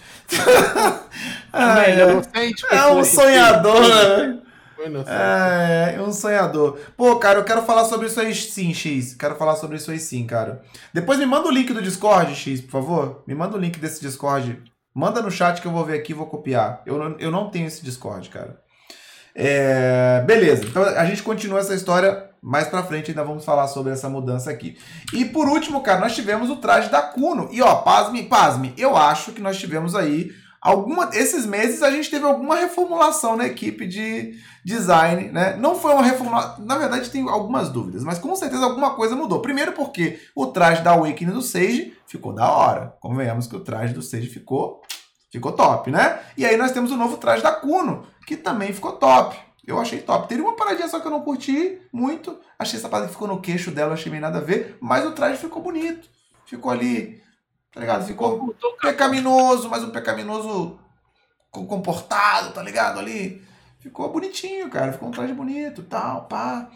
ah, 1.53 1.83
é, 1.87 2.01
é, 2.01 2.77
é 2.77 2.87
um 2.87 3.05
sonhador, 3.05 3.81
né? 3.89 4.41
É, 5.11 5.95
é 5.97 6.03
um 6.03 6.13
sonhador. 6.13 6.79
Pô, 6.97 7.17
cara, 7.17 7.39
eu 7.39 7.45
quero 7.45 7.63
falar 7.63 7.85
sobre 7.85 8.07
isso 8.07 8.21
aí 8.21 8.35
sim, 8.35 8.73
X. 8.73 9.15
Quero 9.15 9.37
falar 9.37 9.57
sobre 9.57 9.77
isso 9.77 9.91
aí 9.91 9.99
sim, 9.99 10.27
cara. 10.27 10.63
Depois 10.93 11.19
me 11.19 11.27
manda 11.27 11.49
o 11.49 11.53
link 11.53 11.73
do 11.73 11.83
Discord, 11.83 12.35
X, 12.35 12.61
por 12.61 12.71
favor. 12.71 13.23
Me 13.27 13.35
manda 13.35 13.57
o 13.57 13.61
link 13.61 13.79
desse 13.79 14.01
Discord. 14.01 14.63
Manda 14.95 15.23
no 15.23 15.31
chat 15.31 15.61
que 15.61 15.67
eu 15.67 15.73
vou 15.73 15.85
ver 15.85 15.99
aqui 15.99 16.13
e 16.13 16.17
vou 16.17 16.27
copiar. 16.27 16.83
Eu 16.85 16.99
não, 16.99 17.17
eu 17.19 17.31
não 17.31 17.51
tenho 17.51 17.67
esse 17.67 17.85
Discord, 17.85 18.29
cara. 18.29 18.61
É, 19.35 20.23
beleza, 20.27 20.65
então 20.65 20.83
a 20.83 21.05
gente 21.05 21.23
continua 21.23 21.61
essa 21.61 21.75
história 21.75 22.29
mais 22.43 22.67
pra 22.67 22.83
frente, 22.83 23.11
ainda 23.11 23.23
vamos 23.23 23.45
falar 23.45 23.69
sobre 23.69 23.93
essa 23.93 24.09
mudança 24.09 24.51
aqui. 24.51 24.77
E 25.13 25.25
por 25.25 25.47
último, 25.47 25.83
cara, 25.83 26.01
nós 26.01 26.15
tivemos 26.15 26.51
o 26.51 26.57
traje 26.57 26.91
da 26.91 27.03
Kuno. 27.03 27.49
E 27.53 27.63
ó, 27.63 27.77
pasme, 27.77 28.25
pasme, 28.25 28.75
eu 28.77 28.97
acho 28.97 29.33
que 29.33 29.43
nós 29.43 29.59
tivemos 29.59 29.95
aí 29.95 30.31
alguma 30.61 31.11
esses 31.15 31.47
meses 31.47 31.83
a 31.83 31.91
gente 31.91 32.11
teve 32.11 32.25
alguma 32.25 32.57
reformulação 32.57 33.37
na 33.37 33.47
equipe 33.47 33.87
de 33.87 34.39
design, 34.65 35.31
né? 35.31 35.57
Não 35.57 35.75
foi 35.75 35.93
uma 35.93 36.03
reformulação, 36.03 36.65
na 36.65 36.77
verdade 36.77 37.11
tem 37.11 37.29
algumas 37.29 37.71
dúvidas, 37.71 38.05
mas 38.05 38.19
com 38.19 38.35
certeza 38.37 38.65
alguma 38.65 38.95
coisa 38.95 39.17
mudou. 39.17 39.41
Primeiro 39.41 39.73
porque 39.73 40.21
o 40.35 40.47
traje 40.47 40.83
da 40.83 40.93
Awakening 40.93 41.33
do 41.33 41.43
Sage 41.43 41.97
ficou 42.07 42.33
da 42.33 42.51
hora. 42.51 42.95
Convenhamos 43.01 43.47
que 43.47 43.57
o 43.57 43.61
traje 43.61 43.95
do 43.95 44.03
Sage 44.03 44.29
ficou 44.29 44.83
ficou 45.31 45.53
top, 45.53 45.91
né? 45.91 46.21
E 46.37 46.45
aí 46.45 46.57
nós 46.57 46.73
temos 46.73 46.91
o 46.91 46.97
novo 46.97 47.17
traje 47.17 47.43
da 47.43 47.53
Kuno, 47.53 48.07
que 48.27 48.37
também 48.37 48.73
ficou 48.73 48.93
top. 48.93 49.39
Eu 49.67 49.79
achei 49.79 50.01
top. 50.01 50.29
Teria 50.29 50.43
uma 50.43 50.57
paradinha 50.57 50.89
só 50.89 50.99
que 50.99 51.07
eu 51.07 51.11
não 51.11 51.21
curti 51.23 51.81
muito. 51.93 52.37
Achei 52.59 52.79
essa 52.79 52.89
parada 52.89 53.07
que 53.07 53.13
ficou 53.13 53.29
no 53.29 53.41
queixo 53.41 53.71
dela, 53.71 53.95
achei 53.95 54.11
meio 54.11 54.23
nada 54.23 54.39
a 54.39 54.43
ver, 54.43 54.77
mas 54.81 55.07
o 55.07 55.13
traje 55.13 55.39
ficou 55.39 55.63
bonito. 55.63 56.09
Ficou 56.45 56.73
ali 56.73 57.23
Tá 57.73 57.81
ligado? 57.81 58.07
Ficou 58.07 58.55
pecaminoso, 58.81 59.69
mas 59.69 59.85
um 59.85 59.91
pecaminoso 59.91 60.79
comportado, 61.51 62.53
tá 62.53 62.63
ligado? 62.63 62.99
Ali. 62.99 63.43
ficou 63.79 64.13
bonitinho, 64.13 64.69
cara. 64.69 64.93
Ficou 64.93 65.09
um 65.09 65.13
traje 65.13 65.33
bonito, 65.33 65.83
tal, 65.83 66.27
pá. 66.27 66.69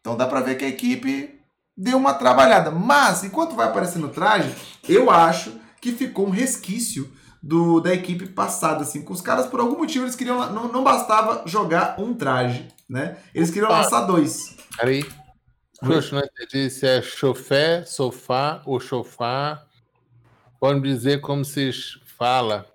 Então 0.00 0.16
dá 0.16 0.26
pra 0.26 0.40
ver 0.40 0.56
que 0.56 0.64
a 0.64 0.68
equipe 0.68 1.40
deu 1.76 1.98
uma 1.98 2.14
trabalhada. 2.14 2.70
Mas, 2.70 3.24
enquanto 3.24 3.54
vai 3.54 3.68
aparecendo 3.68 4.06
o 4.06 4.10
traje, 4.10 4.54
eu 4.88 5.10
acho 5.10 5.60
que 5.80 5.92
ficou 5.92 6.26
um 6.26 6.30
resquício 6.30 7.12
do, 7.42 7.80
da 7.80 7.92
equipe 7.92 8.26
passada, 8.26 8.82
assim. 8.82 9.02
Com 9.02 9.12
os 9.12 9.20
caras, 9.20 9.46
por 9.46 9.60
algum 9.60 9.78
motivo, 9.78 10.04
eles 10.04 10.16
queriam. 10.16 10.50
Não, 10.52 10.68
não 10.68 10.82
bastava 10.82 11.42
jogar 11.46 12.00
um 12.00 12.14
traje, 12.14 12.68
né? 12.88 13.18
Eles 13.34 13.50
queriam 13.50 13.68
Opa. 13.70 13.82
lançar 13.82 14.02
dois. 14.02 14.56
Peraí. 14.76 15.04
Xuxa, 15.84 16.14
não 16.14 16.22
entendi 16.22 16.70
se 16.70 16.86
é 16.86 17.02
chofé, 17.02 17.84
sofá 17.84 18.62
ou 18.64 18.78
chofá. 18.78 19.66
Pode 20.62 20.78
me 20.78 20.86
dizer 20.86 21.20
como 21.20 21.44
se 21.44 21.72
fala. 22.16 22.66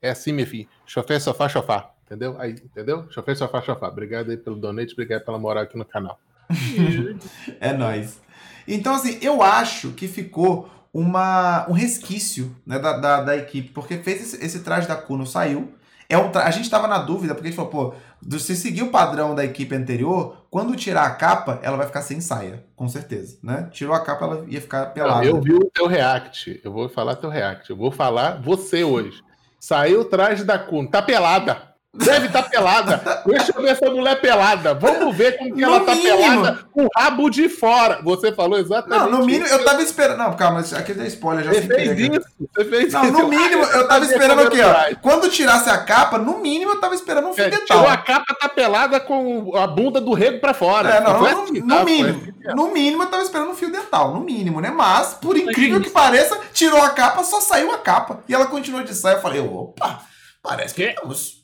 É 0.00 0.10
assim, 0.10 0.32
meu 0.32 0.46
filho. 0.46 0.68
Chofé, 0.86 1.18
sofá, 1.18 1.48
chofá. 1.48 1.90
Entendeu? 2.06 2.36
Aí, 2.38 2.52
entendeu? 2.52 3.10
Chofé, 3.10 3.34
sofá, 3.34 3.60
chofá. 3.60 3.88
Obrigado 3.88 4.30
aí 4.30 4.36
pelo 4.36 4.54
donate, 4.54 4.92
obrigado 4.92 5.24
pela 5.24 5.36
moral 5.36 5.64
aqui 5.64 5.76
no 5.76 5.84
canal. 5.84 6.20
É 7.58 7.72
nóis. 7.72 8.20
Então, 8.68 8.94
assim, 8.94 9.18
eu 9.20 9.42
acho 9.42 9.90
que 9.94 10.06
ficou 10.06 10.70
uma, 10.94 11.68
um 11.68 11.72
resquício 11.72 12.54
né, 12.64 12.78
da, 12.78 12.96
da, 12.96 13.20
da 13.22 13.36
equipe, 13.36 13.70
porque 13.70 13.98
fez 13.98 14.22
esse, 14.22 14.44
esse 14.44 14.60
traje 14.60 14.86
da 14.86 14.94
Kuno, 14.94 15.26
saiu. 15.26 15.74
É 16.08 16.16
um 16.16 16.30
tra... 16.30 16.44
A 16.44 16.52
gente 16.52 16.70
tava 16.70 16.86
na 16.86 16.98
dúvida, 16.98 17.34
porque 17.34 17.48
a 17.48 17.50
gente 17.50 17.56
falou, 17.56 17.70
pô, 17.72 17.94
se 18.38 18.56
seguir 18.56 18.82
o 18.82 18.90
padrão 18.90 19.34
da 19.34 19.44
equipe 19.44 19.74
anterior, 19.74 20.46
quando 20.50 20.76
tirar 20.76 21.06
a 21.06 21.10
capa, 21.10 21.58
ela 21.62 21.76
vai 21.76 21.86
ficar 21.86 22.02
sem 22.02 22.20
saia, 22.20 22.64
com 22.76 22.88
certeza, 22.88 23.38
né? 23.42 23.68
Tirou 23.72 23.94
a 23.94 24.00
capa, 24.00 24.24
ela 24.24 24.44
ia 24.48 24.60
ficar 24.60 24.86
pelada. 24.86 25.24
Eu 25.24 25.40
vi 25.40 25.54
o 25.54 25.70
teu 25.70 25.86
react. 25.86 26.60
Eu 26.62 26.72
vou 26.72 26.88
falar 26.88 27.16
teu 27.16 27.30
react. 27.30 27.70
Eu 27.70 27.76
vou 27.76 27.90
falar 27.90 28.40
você 28.40 28.84
hoje. 28.84 29.22
Saiu 29.58 30.04
traje 30.04 30.44
da 30.44 30.58
Kuno. 30.58 30.88
Tá 30.88 31.00
pelada. 31.00 31.71
Deve 31.94 32.28
estar 32.28 32.44
pelada. 32.44 33.22
Deixa 33.26 33.52
eu 33.54 33.60
ver 33.62 33.68
essa 33.72 33.90
mulher 33.90 34.18
pelada. 34.18 34.72
Vamos 34.72 35.14
ver 35.14 35.36
como 35.36 35.54
que 35.54 35.60
No 35.60 35.66
ela 35.66 35.80
tá 35.80 35.94
mínimo. 35.94 36.16
pelada 36.16 36.58
com 36.72 36.84
o 36.86 36.88
rabo 36.96 37.28
de 37.28 37.50
fora. 37.50 38.00
Você 38.02 38.32
falou 38.32 38.58
exatamente 38.58 38.98
Não, 39.10 39.10
no 39.20 39.26
mínimo, 39.26 39.44
isso. 39.44 39.54
eu 39.54 39.62
tava 39.62 39.82
esperando. 39.82 40.16
Não, 40.16 40.34
calma, 40.34 40.60
aqui 40.60 40.94
deu 40.94 41.04
spoiler, 41.06 41.44
já 41.44 41.52
Você 41.52 41.62
fez 41.66 41.98
isso. 41.98 42.20
Você 42.56 42.64
fez 42.64 42.92
Não, 42.94 43.02
isso. 43.04 43.12
no 43.12 43.28
mínimo, 43.28 43.62
eu 43.64 43.86
tava 43.86 44.04
esperando 44.06 44.40
aqui, 44.40 44.58
ó. 44.62 44.74
Quando 45.02 45.28
tirasse 45.28 45.68
a 45.68 45.84
capa, 45.84 46.16
no 46.16 46.38
mínimo 46.38 46.72
eu 46.72 46.80
tava 46.80 46.94
esperando 46.94 47.28
um 47.28 47.34
fio 47.34 47.44
É, 47.44 47.50
dental. 47.50 47.66
tirou 47.80 47.86
a 47.86 47.96
capa, 47.98 48.34
tá 48.40 48.48
pelada 48.48 48.98
com 48.98 49.54
a 49.54 49.66
bunda 49.66 50.00
do 50.00 50.14
rego 50.14 50.40
pra 50.40 50.54
fora. 50.54 50.88
É, 50.88 51.00
não, 51.02 51.18
Foi 51.18 51.30
no, 51.34 51.42
assim, 51.42 51.60
no 51.60 51.68
tá? 51.68 51.76
Foi 51.76 51.84
mínimo. 51.84 52.08
assim 52.22 52.32
mesmo. 52.38 52.56
No 52.56 52.72
mínimo 52.72 53.02
eu 53.02 53.10
tava 53.10 53.22
esperando 53.22 53.50
um 53.50 53.54
fio 53.54 53.70
dental, 53.70 54.14
no 54.14 54.20
mínimo, 54.20 54.62
né? 54.62 54.70
Mas, 54.70 55.12
por 55.12 55.36
incrível 55.36 55.78
que 55.78 55.90
pareça, 55.90 56.40
tirou 56.54 56.80
a 56.80 56.88
capa, 56.88 57.22
só 57.22 57.38
saiu 57.42 57.70
a 57.70 57.76
capa. 57.76 58.20
E 58.26 58.34
ela 58.34 58.46
continuou 58.46 58.82
de 58.82 58.94
saia. 58.94 59.16
Eu 59.16 59.20
falei, 59.20 59.40
opa, 59.42 60.00
parece 60.42 60.74
que 60.74 60.86
Quê? 60.86 60.94
temos, 60.98 61.41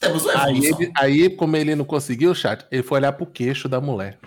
temos 0.00 0.24
uma 0.24 0.44
Aí, 0.44 0.64
ele- 0.66 0.92
aí, 0.98 1.30
como 1.30 1.56
ele 1.56 1.76
não 1.76 1.84
conseguiu, 1.84 2.34
chat, 2.34 2.66
ele 2.70 2.82
foi 2.82 2.98
olhar 2.98 3.12
pro 3.12 3.26
queixo 3.26 3.68
da 3.68 3.80
mulher. 3.80 4.18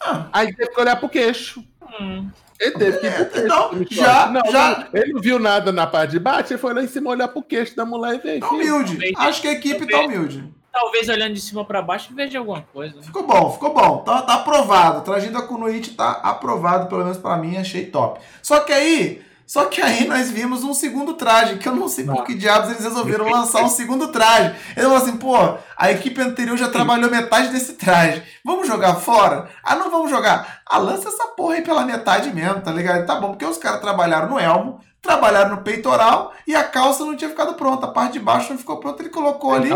Ah. 0.00 0.26
Aí 0.32 0.54
teve 0.54 0.70
que 0.70 0.80
olhar 0.80 0.96
pro 0.96 1.08
queixo. 1.08 1.62
Hum. 2.00 2.28
Ele 2.60 2.72
teve 2.72 2.98
que 2.98 3.06
ir 3.06 3.12
pro 3.14 3.26
queixo. 3.26 3.44
Então, 3.46 3.70
já- 3.90 4.26
não, 4.26 4.50
já- 4.52 4.88
não, 4.92 5.00
ele 5.00 5.12
não 5.12 5.20
viu 5.20 5.38
nada 5.38 5.70
na 5.72 5.86
parte 5.86 6.10
de 6.10 6.18
baixo, 6.18 6.52
ele 6.52 6.60
foi 6.60 6.74
lá 6.74 6.82
em 6.82 6.88
cima 6.88 7.10
olhar 7.10 7.28
pro 7.28 7.42
queixo 7.42 7.74
da 7.76 7.84
mulher 7.84 8.16
e 8.16 8.18
veio. 8.18 8.40
Tá 8.40 8.50
humilde. 8.50 8.92
Talvez- 8.92 9.14
Acho 9.16 9.40
que 9.42 9.48
a 9.48 9.52
equipe 9.52 9.86
tá 9.86 10.00
humilde. 10.00 10.52
Talvez 10.72 11.06
olhando 11.08 11.34
de 11.34 11.40
cima 11.40 11.64
pra 11.66 11.82
baixo 11.82 12.14
veja 12.14 12.38
alguma 12.38 12.62
coisa. 12.62 13.00
Ficou 13.02 13.26
bom, 13.26 13.52
ficou 13.52 13.74
bom. 13.74 13.98
Tá, 13.98 14.22
tá 14.22 14.34
aprovado. 14.36 15.02
Tragindo 15.02 15.36
a 15.36 15.42
Kunoichi 15.42 15.90
tá 15.90 16.12
aprovado, 16.12 16.88
pelo 16.88 17.02
menos 17.04 17.18
pra 17.18 17.36
mim, 17.36 17.58
achei 17.58 17.84
top. 17.86 18.20
Só 18.42 18.60
que 18.60 18.72
aí, 18.72 19.20
só 19.52 19.66
que 19.66 19.82
aí 19.82 20.08
nós 20.08 20.30
vimos 20.30 20.64
um 20.64 20.72
segundo 20.72 21.12
traje, 21.12 21.58
que 21.58 21.68
eu 21.68 21.76
não 21.76 21.86
sei 21.86 22.06
por 22.06 22.24
que 22.24 22.34
diabos 22.34 22.70
eles 22.70 22.84
resolveram 22.84 23.28
lançar 23.28 23.62
um 23.62 23.68
segundo 23.68 24.08
traje. 24.08 24.54
Eles 24.74 24.84
falaram 24.84 24.96
assim, 24.96 25.18
pô, 25.18 25.36
a 25.76 25.92
equipe 25.92 26.18
anterior 26.22 26.56
já 26.56 26.70
trabalhou 26.70 27.10
metade 27.10 27.48
desse 27.48 27.74
traje. 27.74 28.22
Vamos 28.42 28.66
jogar 28.66 28.94
fora? 28.94 29.50
Ah, 29.62 29.76
não 29.76 29.90
vamos 29.90 30.10
jogar. 30.10 30.62
Ah, 30.64 30.78
lança 30.78 31.10
essa 31.10 31.26
porra 31.36 31.56
aí 31.56 31.60
pela 31.60 31.84
metade 31.84 32.32
mesmo, 32.32 32.62
tá 32.62 32.72
ligado? 32.72 33.04
Tá 33.04 33.16
bom, 33.16 33.32
porque 33.32 33.44
os 33.44 33.58
caras 33.58 33.82
trabalharam 33.82 34.30
no 34.30 34.38
elmo, 34.38 34.80
trabalharam 35.02 35.56
no 35.56 35.62
peitoral 35.62 36.32
e 36.46 36.56
a 36.56 36.64
calça 36.64 37.04
não 37.04 37.14
tinha 37.14 37.28
ficado 37.28 37.52
pronta. 37.52 37.84
A 37.84 37.90
parte 37.90 38.14
de 38.14 38.20
baixo 38.20 38.52
não 38.52 38.58
ficou 38.58 38.80
pronta, 38.80 39.02
ele 39.02 39.10
colocou 39.10 39.52
ali. 39.52 39.70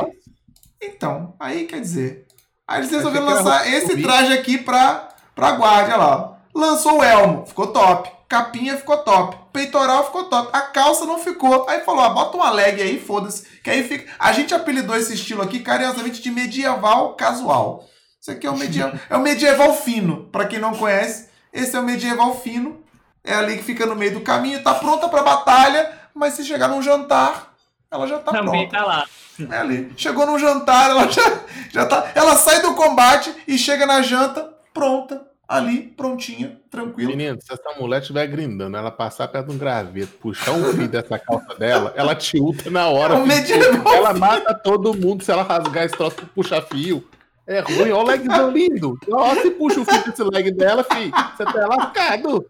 Então? 0.82 1.34
Aí 1.38 1.66
quer 1.66 1.82
dizer. 1.82 2.26
Aí 2.66 2.80
eles 2.80 2.90
resolveram 2.90 3.26
lançar 3.26 3.70
esse 3.70 4.00
traje 4.00 4.32
aqui 4.32 4.56
pra, 4.56 5.10
pra 5.34 5.52
guarda, 5.52 5.92
olha 5.92 5.96
lá. 5.98 6.38
Lançou 6.54 7.00
o 7.00 7.04
elmo, 7.04 7.44
ficou 7.44 7.66
top. 7.66 8.15
Capinha 8.28 8.76
ficou 8.76 8.98
top. 8.98 9.36
Peitoral 9.52 10.06
ficou 10.06 10.24
top. 10.24 10.50
A 10.52 10.62
calça 10.62 11.04
não 11.04 11.18
ficou. 11.18 11.68
Aí 11.68 11.80
falou: 11.80 12.04
ah, 12.04 12.10
bota 12.10 12.36
uma 12.36 12.50
leg 12.50 12.80
aí, 12.82 13.00
foda-se. 13.00 13.46
Que 13.62 13.70
aí 13.70 13.84
fica. 13.86 14.12
A 14.18 14.32
gente 14.32 14.54
apelidou 14.54 14.96
esse 14.96 15.14
estilo 15.14 15.42
aqui 15.42 15.60
carinhosamente 15.60 16.20
de 16.20 16.30
medieval 16.30 17.14
casual. 17.14 17.88
Isso 18.20 18.30
aqui 18.32 18.46
é 18.46 18.50
o 18.50 18.56
medieval, 18.56 18.92
é 19.08 19.16
o 19.16 19.20
medieval 19.20 19.72
fino. 19.74 20.24
Pra 20.32 20.46
quem 20.46 20.58
não 20.58 20.74
conhece, 20.74 21.28
esse 21.52 21.76
é 21.76 21.80
o 21.80 21.84
medieval 21.84 22.34
fino. 22.40 22.82
É 23.22 23.34
ali 23.34 23.56
que 23.56 23.62
fica 23.64 23.86
no 23.86 23.96
meio 23.96 24.14
do 24.14 24.20
caminho, 24.20 24.62
tá 24.62 24.74
pronta 24.74 25.08
pra 25.08 25.22
batalha, 25.22 25.92
mas 26.14 26.34
se 26.34 26.44
chegar 26.44 26.68
num 26.68 26.80
jantar, 26.82 27.52
ela 27.90 28.06
já 28.06 28.18
tá 28.18 28.32
Também 28.32 28.68
pronta. 28.68 28.78
tá 28.78 28.84
lá. 28.84 29.06
É 29.50 29.58
ali. 29.58 29.92
Chegou 29.96 30.26
num 30.26 30.38
jantar, 30.38 30.90
ela 30.90 31.08
já, 31.10 31.40
já 31.72 31.86
tá. 31.86 32.10
Ela 32.14 32.36
sai 32.36 32.60
do 32.62 32.74
combate 32.74 33.32
e 33.46 33.58
chega 33.58 33.84
na 33.86 34.00
janta 34.02 34.52
pronta. 34.72 35.26
Ali, 35.48 35.82
prontinha, 35.82 36.60
tranquila. 36.68 37.10
Menino, 37.10 37.38
se 37.40 37.52
essa 37.52 37.78
mulher 37.78 38.00
estiver 38.00 38.26
grindando, 38.26 38.76
ela 38.76 38.90
passar 38.90 39.28
perto 39.28 39.46
de 39.46 39.54
um 39.54 39.58
graveto, 39.58 40.12
puxar 40.20 40.50
um 40.50 40.72
fio 40.72 40.88
dessa 40.88 41.18
calça 41.20 41.54
dela, 41.54 41.92
ela 41.96 42.16
te 42.16 42.36
ulta 42.36 42.68
na 42.68 42.88
hora. 42.88 43.14
É 43.14 43.18
um 43.18 43.26
medieval. 43.26 43.94
Ela 43.94 44.12
mata 44.12 44.52
todo 44.52 44.92
mundo 44.92 45.22
se 45.22 45.30
ela 45.30 45.44
rasgar 45.44 45.84
esse 45.84 45.96
troço 45.96 46.16
pra 46.16 46.26
puxar 46.34 46.62
fio. 46.62 47.06
É 47.46 47.60
ruim, 47.60 47.92
olha 47.92 47.94
o 47.94 48.02
legzão 48.02 48.50
lindo. 48.50 48.98
Ó, 49.08 49.34
se 49.36 49.50
puxa 49.52 49.80
o 49.80 49.84
fio 49.84 50.04
desse 50.04 50.24
leg 50.24 50.50
dela, 50.50 50.82
filho, 50.82 51.12
você 51.36 51.44
tá 51.44 51.66
lascado. 51.66 52.44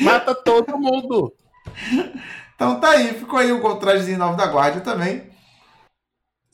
Mata 0.00 0.34
todo 0.34 0.76
mundo. 0.76 1.32
Então 2.54 2.78
tá 2.78 2.90
aí, 2.90 3.14
ficou 3.14 3.38
aí 3.38 3.50
o 3.50 3.76
trajezinho 3.76 4.18
novo 4.18 4.36
da 4.36 4.46
guarda 4.46 4.82
também. 4.82 5.33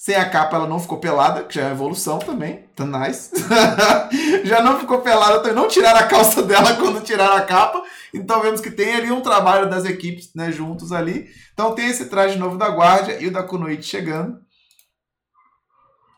Sem 0.01 0.14
a 0.14 0.27
capa 0.31 0.56
ela 0.56 0.66
não 0.66 0.81
ficou 0.81 0.97
pelada, 0.97 1.44
que 1.44 1.56
já 1.56 1.60
é 1.60 1.64
uma 1.66 1.72
evolução 1.72 2.18
também. 2.18 2.64
Tá 2.74 2.86
nice. 2.86 3.32
já 4.44 4.62
não 4.62 4.81
ficou 4.81 5.02
pelada 5.02 5.40
também. 5.40 5.55
Não 5.55 5.68
tiraram 5.68 6.01
a 6.01 6.06
calça 6.06 6.43
dela 6.43 6.72
quando 6.81 7.05
tiraram 7.05 7.36
a 7.36 7.43
capa. 7.43 7.82
Então 8.14 8.40
vemos 8.40 8.62
que 8.62 8.70
tem 8.70 8.94
ali 8.94 9.12
um 9.12 9.20
trabalho 9.20 9.68
das 9.68 9.85
equipes 9.85 10.31
né, 10.35 10.51
juntos 10.51 10.90
ali. 10.90 11.28
Então 11.52 11.74
tem 11.74 11.90
esse 11.90 12.06
traje 12.06 12.39
novo 12.39 12.56
da 12.56 12.70
guarda 12.70 13.12
e 13.20 13.27
o 13.27 13.31
da 13.31 13.43
Kunoichi 13.43 13.82
chegando. 13.82 14.40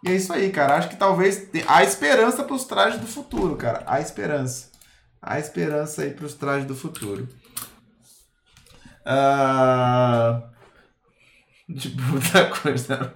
E 0.05 0.11
é 0.11 0.15
isso 0.15 0.33
aí, 0.33 0.51
cara. 0.51 0.77
Acho 0.77 0.89
que 0.89 0.97
talvez 0.97 1.49
há 1.67 1.83
esperança 1.83 2.45
para 2.45 2.55
os 2.55 2.63
trajes 2.63 3.01
do 3.01 3.07
futuro, 3.09 3.57
cara. 3.57 3.83
Há 3.85 4.01
esperança. 4.01 4.71
Há 5.21 5.41
esperança 5.41 6.03
aí 6.03 6.13
para 6.13 6.27
os 6.27 6.35
trajes 6.35 6.69
do 6.69 6.77
futuro. 6.77 7.29
Ah, 9.05 10.41
De 11.69 11.89
muita 12.01 12.49
coisa. 12.49 13.13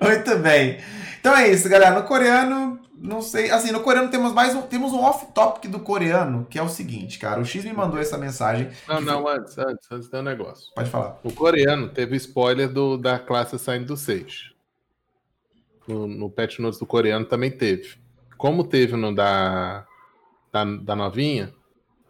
Muito 0.00 0.38
bem. 0.38 0.78
Então 1.20 1.36
é 1.36 1.48
isso, 1.50 1.68
galera. 1.68 2.00
No 2.00 2.06
coreano, 2.06 2.80
não 2.96 3.20
sei. 3.20 3.50
Assim, 3.50 3.70
no 3.70 3.80
coreano 3.80 4.10
temos 4.10 4.32
mais 4.32 4.54
um. 4.54 4.62
Temos 4.62 4.92
um 4.92 5.00
off-topic 5.00 5.70
do 5.70 5.80
coreano, 5.80 6.46
que 6.48 6.58
é 6.58 6.62
o 6.62 6.68
seguinte, 6.68 7.18
cara. 7.18 7.40
O 7.40 7.44
X 7.44 7.64
me 7.64 7.72
mandou 7.72 7.98
essa 7.98 8.16
mensagem. 8.16 8.70
Não, 8.88 9.00
não, 9.00 9.28
antes, 9.28 9.58
antes, 9.58 9.90
antes 9.90 10.08
tem 10.08 10.20
um 10.20 10.24
negócio. 10.24 10.72
Pode 10.74 10.90
falar. 10.90 11.18
O 11.22 11.32
coreano 11.32 11.88
teve 11.88 12.16
spoiler 12.16 12.68
do, 12.68 12.96
da 12.96 13.18
classe 13.18 13.58
saindo 13.58 13.86
do 13.86 13.96
6. 13.96 14.52
No, 15.86 16.06
no 16.06 16.30
patch 16.30 16.58
notes 16.58 16.78
do 16.78 16.86
coreano 16.86 17.24
também 17.26 17.50
teve. 17.50 17.96
Como 18.38 18.64
teve 18.64 18.96
no 18.96 19.14
da, 19.14 19.86
da, 20.52 20.64
da 20.64 20.96
novinha, 20.96 21.52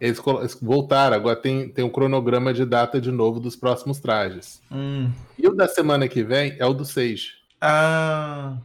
eles, 0.02 0.20
voltaram. 0.60 1.14
Agora 1.14 1.36
tem, 1.36 1.68
tem 1.68 1.84
um 1.84 1.88
cronograma 1.88 2.52
de 2.52 2.64
data 2.64 3.00
de 3.00 3.12
novo 3.12 3.38
dos 3.38 3.54
próximos 3.54 4.00
trajes. 4.00 4.60
Hum. 4.70 5.08
E 5.38 5.46
o 5.46 5.54
da 5.54 5.68
semana 5.68 6.08
que 6.08 6.24
vem 6.24 6.56
é 6.58 6.66
o 6.66 6.74
do 6.74 6.84
6. 6.84 7.34
Ah. 7.60 8.58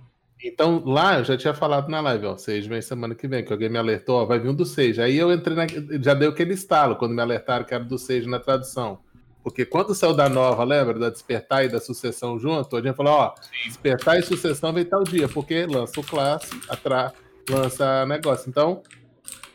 Então, 0.43 0.81
lá 0.83 1.19
eu 1.19 1.23
já 1.23 1.37
tinha 1.37 1.53
falado 1.53 1.89
na 1.89 2.01
live, 2.01 2.25
ó, 2.25 2.37
6 2.37 2.65
vem 2.65 2.81
semana 2.81 3.13
que 3.13 3.27
vem, 3.27 3.45
que 3.45 3.51
alguém 3.51 3.69
me 3.69 3.77
alertou, 3.77 4.21
ó, 4.21 4.25
vai 4.25 4.39
vir 4.39 4.49
um 4.49 4.55
do 4.55 4.65
6. 4.65 4.97
Aí 4.97 5.15
eu 5.15 5.31
entrei 5.31 5.55
na. 5.55 5.67
Já 6.01 6.15
deu 6.15 6.31
aquele 6.31 6.53
estalo 6.55 6.95
quando 6.95 7.13
me 7.13 7.21
alertaram 7.21 7.65
que 7.65 7.73
era 7.73 7.83
do 7.83 7.99
6 7.99 8.25
na 8.25 8.39
tradução. 8.39 8.99
Porque 9.43 9.63
quando 9.63 9.93
saiu 9.93 10.15
da 10.15 10.27
nova, 10.27 10.63
lembra? 10.63 10.97
Da 10.97 11.09
despertar 11.11 11.65
e 11.65 11.69
da 11.69 11.79
sucessão 11.79 12.39
junto, 12.39 12.75
a 12.75 12.81
gente 12.81 12.95
falou, 12.95 13.13
ó, 13.13 13.35
despertar 13.65 14.17
e 14.17 14.23
sucessão 14.23 14.73
vem 14.73 14.83
tal 14.83 15.03
dia, 15.03 15.29
porque 15.29 15.67
lança 15.67 15.99
o 15.99 16.03
classe, 16.03 16.49
atra... 16.67 17.13
lança 17.49 18.05
negócio. 18.07 18.49
Então, 18.49 18.81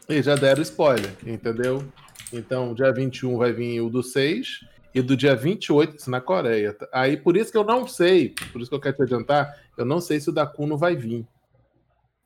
eles 0.08 0.24
já 0.26 0.34
deram 0.34 0.62
spoiler, 0.62 1.14
entendeu? 1.26 1.84
Então, 2.32 2.74
dia 2.74 2.92
21 2.92 3.36
vai 3.36 3.52
vir 3.52 3.80
o 3.80 3.90
do 3.90 4.02
6 4.02 4.64
e 4.94 5.00
do 5.00 5.16
dia 5.16 5.34
28, 5.34 5.96
isso 5.96 6.10
na 6.10 6.20
Coreia. 6.20 6.76
Aí, 6.92 7.16
por 7.16 7.36
isso 7.36 7.50
que 7.50 7.58
eu 7.58 7.64
não 7.64 7.86
sei, 7.86 8.34
por 8.52 8.60
isso 8.60 8.70
que 8.70 8.74
eu 8.74 8.80
quero 8.80 8.96
te 8.96 9.02
adiantar, 9.02 9.56
eu 9.76 9.84
não 9.84 10.00
sei 10.00 10.20
se 10.20 10.30
o 10.30 10.32
da 10.32 10.46
Kuno 10.46 10.76
vai 10.76 10.96
vir. 10.96 11.26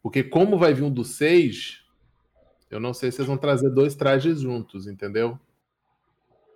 Porque 0.03 0.23
como 0.23 0.59
vai 0.59 0.73
vir 0.73 0.85
um 0.85 0.91
do 0.91 1.05
6, 1.05 1.83
eu 2.71 2.81
não 2.81 2.95
sei 2.95 3.11
se 3.11 3.19
eles 3.19 3.29
vão 3.29 3.37
trazer 3.37 3.71
dois 3.71 3.95
trajes 3.95 4.41
juntos, 4.41 4.87
entendeu? 4.87 5.39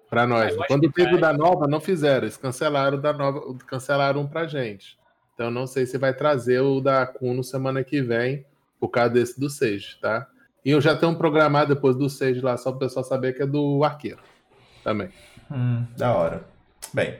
Pra 0.08 0.26
nós. 0.26 0.56
acho 0.56 0.66
Quando 0.66 0.90
teve 0.90 1.14
o 1.14 1.20
da 1.20 1.32
nova, 1.32 1.68
não 1.68 1.80
fizeram. 1.80 2.24
Eles 2.24 2.36
cancelaram 2.36 2.98
o 2.98 3.00
da 3.00 3.12
nova, 3.12 3.54
cancelaram 3.66 4.22
um 4.22 4.26
pra 4.26 4.46
gente. 4.46 4.98
Então 5.34 5.50
não 5.50 5.66
sei 5.66 5.86
se 5.86 5.96
vai 5.96 6.12
trazer 6.12 6.60
o 6.60 6.80
da 6.80 7.06
Kuno 7.06 7.44
semana 7.44 7.84
que 7.84 8.02
vem, 8.02 8.44
por 8.78 8.88
causa 8.88 9.14
desse 9.14 9.38
do 9.38 9.48
Sage, 9.48 9.98
tá? 10.00 10.28
E 10.64 10.70
eu 10.70 10.80
já 10.80 10.96
tenho 10.96 11.12
um 11.12 11.14
programado 11.14 11.74
depois 11.74 11.96
do 11.96 12.08
Sage 12.08 12.40
lá, 12.40 12.56
só 12.56 12.70
para 12.70 12.76
o 12.76 12.80
pessoal 12.80 13.04
saber 13.04 13.34
que 13.34 13.42
é 13.42 13.46
do 13.46 13.82
arqueiro 13.82 14.20
também. 14.84 15.08
Hum, 15.50 15.84
da 15.96 16.14
hora. 16.14 16.44
Bem, 16.92 17.18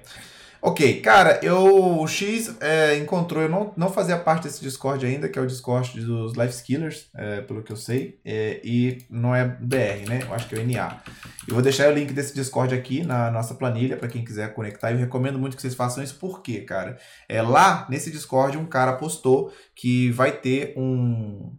ok, 0.61 1.01
cara, 1.01 1.41
eu, 1.43 2.01
o 2.01 2.07
X 2.07 2.57
é, 2.61 2.97
encontrou, 2.97 3.43
eu 3.43 3.49
não, 3.49 3.73
não 3.77 3.91
fazia 3.91 4.19
parte 4.19 4.45
desse 4.45 4.61
Discord 4.61 5.05
ainda, 5.07 5.29
que 5.29 5.39
é 5.39 5.43
o 5.43 5.47
Discord 5.47 6.01
dos 6.01 6.35
Life 6.35 6.55
Skillers, 6.55 7.09
é, 7.15 7.41
pelo 7.41 7.63
que 7.63 7.73
eu 7.73 7.77
sei, 7.77 8.19
é, 8.25 8.61
e 8.63 8.99
não 9.09 9.35
é 9.35 9.45
BR, 9.45 10.09
né? 10.09 10.21
Eu 10.23 10.35
acho 10.35 10.49
que 10.49 10.55
é 10.55 10.59
o 10.59 10.67
NA. 10.67 11.01
Eu 11.49 11.55
vou 11.55 11.63
deixar 11.63 11.89
o 11.89 11.95
link 11.95 12.13
desse 12.13 12.35
Discord 12.35 12.75
aqui 12.75 13.03
na 13.03 13.31
nossa 13.31 13.55
planilha 13.55 13.97
para 13.97 14.09
quem 14.09 14.25
quiser 14.25 14.53
conectar. 14.55 14.93
Eu 14.93 14.99
recomendo 14.99 15.39
muito 15.39 15.57
que 15.57 15.63
vocês 15.63 15.75
façam 15.75 16.03
isso, 16.03 16.17
porque, 16.21 16.61
cara, 16.61 16.99
é 17.29 17.41
lá 17.41 17.87
nesse 17.89 18.11
Discord 18.11 18.59
um 18.59 18.67
cara 18.67 18.95
postou 18.95 19.53
que 19.75 20.11
vai 20.11 20.33
ter 20.33 20.75
um 20.77 21.53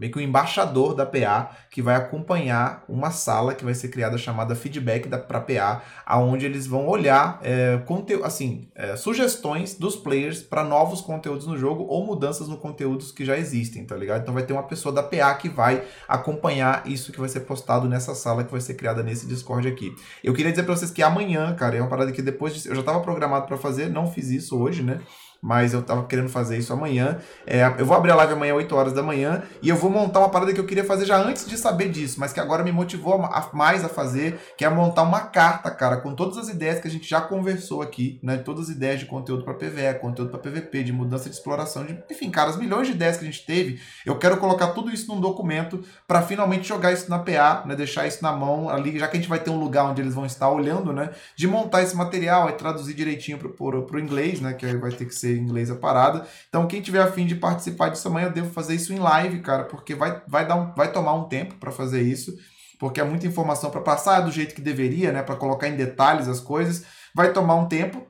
meio 0.00 0.10
que 0.10 0.18
um 0.18 0.22
embaixador 0.22 0.94
da 0.94 1.04
PA 1.04 1.50
que 1.70 1.82
vai 1.82 1.94
acompanhar 1.94 2.82
uma 2.88 3.10
sala 3.10 3.54
que 3.54 3.62
vai 3.62 3.74
ser 3.74 3.88
criada 3.88 4.16
chamada 4.16 4.56
feedback 4.56 5.06
para 5.06 5.40
PA, 5.40 5.82
aonde 6.06 6.46
eles 6.46 6.66
vão 6.66 6.88
olhar 6.88 7.38
é, 7.42 7.76
conteúdo, 7.84 8.24
assim, 8.24 8.70
é, 8.74 8.96
sugestões 8.96 9.74
dos 9.74 9.96
players 9.96 10.42
para 10.42 10.64
novos 10.64 11.02
conteúdos 11.02 11.46
no 11.46 11.56
jogo 11.58 11.84
ou 11.84 12.06
mudanças 12.06 12.48
no 12.48 12.56
conteúdos 12.56 13.12
que 13.12 13.26
já 13.26 13.36
existem, 13.36 13.84
tá 13.84 13.94
ligado? 13.94 14.22
Então 14.22 14.32
vai 14.32 14.42
ter 14.42 14.54
uma 14.54 14.62
pessoa 14.62 14.90
da 14.90 15.02
PA 15.02 15.34
que 15.34 15.50
vai 15.50 15.84
acompanhar 16.08 16.82
isso 16.86 17.12
que 17.12 17.20
vai 17.20 17.28
ser 17.28 17.40
postado 17.40 17.86
nessa 17.86 18.14
sala 18.14 18.42
que 18.42 18.50
vai 18.50 18.60
ser 18.62 18.74
criada 18.74 19.02
nesse 19.02 19.26
Discord 19.26 19.68
aqui. 19.68 19.94
Eu 20.24 20.32
queria 20.32 20.50
dizer 20.50 20.62
para 20.62 20.74
vocês 20.74 20.90
que 20.90 21.02
amanhã, 21.02 21.54
cara, 21.54 21.76
é 21.76 21.80
uma 21.80 21.90
parada 21.90 22.10
que 22.10 22.22
depois 22.22 22.54
de, 22.54 22.66
eu 22.66 22.74
já 22.74 22.80
estava 22.80 23.00
programado 23.00 23.46
para 23.46 23.58
fazer, 23.58 23.90
não 23.90 24.10
fiz 24.10 24.30
isso 24.30 24.58
hoje, 24.58 24.82
né? 24.82 24.98
Mas 25.42 25.72
eu 25.72 25.82
tava 25.82 26.04
querendo 26.06 26.28
fazer 26.28 26.58
isso 26.58 26.72
amanhã. 26.72 27.18
É, 27.46 27.64
eu 27.78 27.86
vou 27.86 27.96
abrir 27.96 28.10
a 28.10 28.14
live 28.16 28.34
amanhã, 28.34 28.54
8 28.54 28.74
horas 28.74 28.92
da 28.92 29.02
manhã, 29.02 29.42
e 29.62 29.68
eu 29.68 29.76
vou 29.76 29.90
montar 29.90 30.20
uma 30.20 30.28
parada 30.28 30.52
que 30.52 30.60
eu 30.60 30.66
queria 30.66 30.84
fazer 30.84 31.06
já 31.06 31.16
antes 31.16 31.46
de 31.46 31.56
saber 31.56 31.90
disso, 31.90 32.20
mas 32.20 32.32
que 32.32 32.40
agora 32.40 32.62
me 32.62 32.72
motivou 32.72 33.14
a, 33.14 33.50
mais 33.52 33.84
a 33.84 33.88
fazer, 33.88 34.38
que 34.56 34.64
é 34.64 34.68
montar 34.68 35.02
uma 35.02 35.20
carta, 35.20 35.70
cara, 35.70 35.96
com 35.98 36.14
todas 36.14 36.36
as 36.36 36.48
ideias 36.48 36.80
que 36.80 36.88
a 36.88 36.90
gente 36.90 37.08
já 37.08 37.20
conversou 37.20 37.82
aqui, 37.82 38.18
né? 38.22 38.36
Todas 38.36 38.68
as 38.68 38.76
ideias 38.76 39.00
de 39.00 39.06
conteúdo 39.06 39.44
para 39.44 39.54
PVE, 39.54 39.98
conteúdo 40.00 40.30
para 40.30 40.40
PVP, 40.40 40.84
de 40.84 40.92
mudança 40.92 41.28
de 41.28 41.34
exploração, 41.34 41.84
de, 41.84 41.98
enfim, 42.10 42.30
cara, 42.30 42.50
as 42.50 42.56
milhões 42.56 42.86
de 42.86 42.92
ideias 42.92 43.16
que 43.16 43.24
a 43.24 43.26
gente 43.26 43.44
teve, 43.46 43.80
eu 44.04 44.18
quero 44.18 44.36
colocar 44.36 44.68
tudo 44.68 44.90
isso 44.90 45.12
num 45.12 45.20
documento 45.20 45.82
para 46.06 46.22
finalmente 46.22 46.68
jogar 46.68 46.92
isso 46.92 47.08
na 47.08 47.18
PA, 47.18 47.64
né? 47.66 47.74
Deixar 47.74 48.06
isso 48.06 48.22
na 48.22 48.32
mão 48.32 48.68
ali, 48.68 48.98
já 48.98 49.08
que 49.08 49.16
a 49.16 49.20
gente 49.20 49.28
vai 49.28 49.38
ter 49.38 49.50
um 49.50 49.58
lugar 49.58 49.84
onde 49.84 50.02
eles 50.02 50.14
vão 50.14 50.26
estar 50.26 50.50
olhando, 50.50 50.92
né? 50.92 51.10
De 51.34 51.46
montar 51.46 51.82
esse 51.82 51.96
material 51.96 52.48
e 52.50 52.52
traduzir 52.52 52.94
direitinho 52.94 53.38
pro, 53.38 53.50
pro, 53.50 53.82
pro 53.84 54.00
inglês, 54.00 54.40
né? 54.40 54.52
Que 54.52 54.76
vai 54.76 54.90
ter 54.90 55.06
que 55.06 55.14
ser 55.14 55.29
inglês 55.36 55.70
a 55.70 55.76
parada. 55.76 56.26
Então, 56.48 56.66
quem 56.66 56.80
tiver 56.80 57.02
afim 57.02 57.26
de 57.26 57.34
participar 57.34 57.88
disso 57.88 58.08
amanhã, 58.08 58.26
eu 58.26 58.32
devo 58.32 58.50
fazer 58.50 58.74
isso 58.74 58.92
em 58.92 58.98
live, 58.98 59.40
cara, 59.40 59.64
porque 59.64 59.94
vai, 59.94 60.22
vai, 60.26 60.46
dar 60.46 60.56
um, 60.56 60.74
vai 60.74 60.90
tomar 60.92 61.14
um 61.14 61.28
tempo 61.28 61.54
para 61.56 61.70
fazer 61.70 62.02
isso, 62.02 62.34
porque 62.78 63.00
é 63.00 63.04
muita 63.04 63.26
informação 63.26 63.70
para 63.70 63.80
passar 63.80 64.20
do 64.20 64.32
jeito 64.32 64.54
que 64.54 64.60
deveria, 64.60 65.12
né? 65.12 65.22
Para 65.22 65.36
colocar 65.36 65.68
em 65.68 65.76
detalhes 65.76 66.28
as 66.28 66.40
coisas. 66.40 66.84
Vai 67.14 67.32
tomar 67.32 67.56
um 67.56 67.66
tempo, 67.66 68.06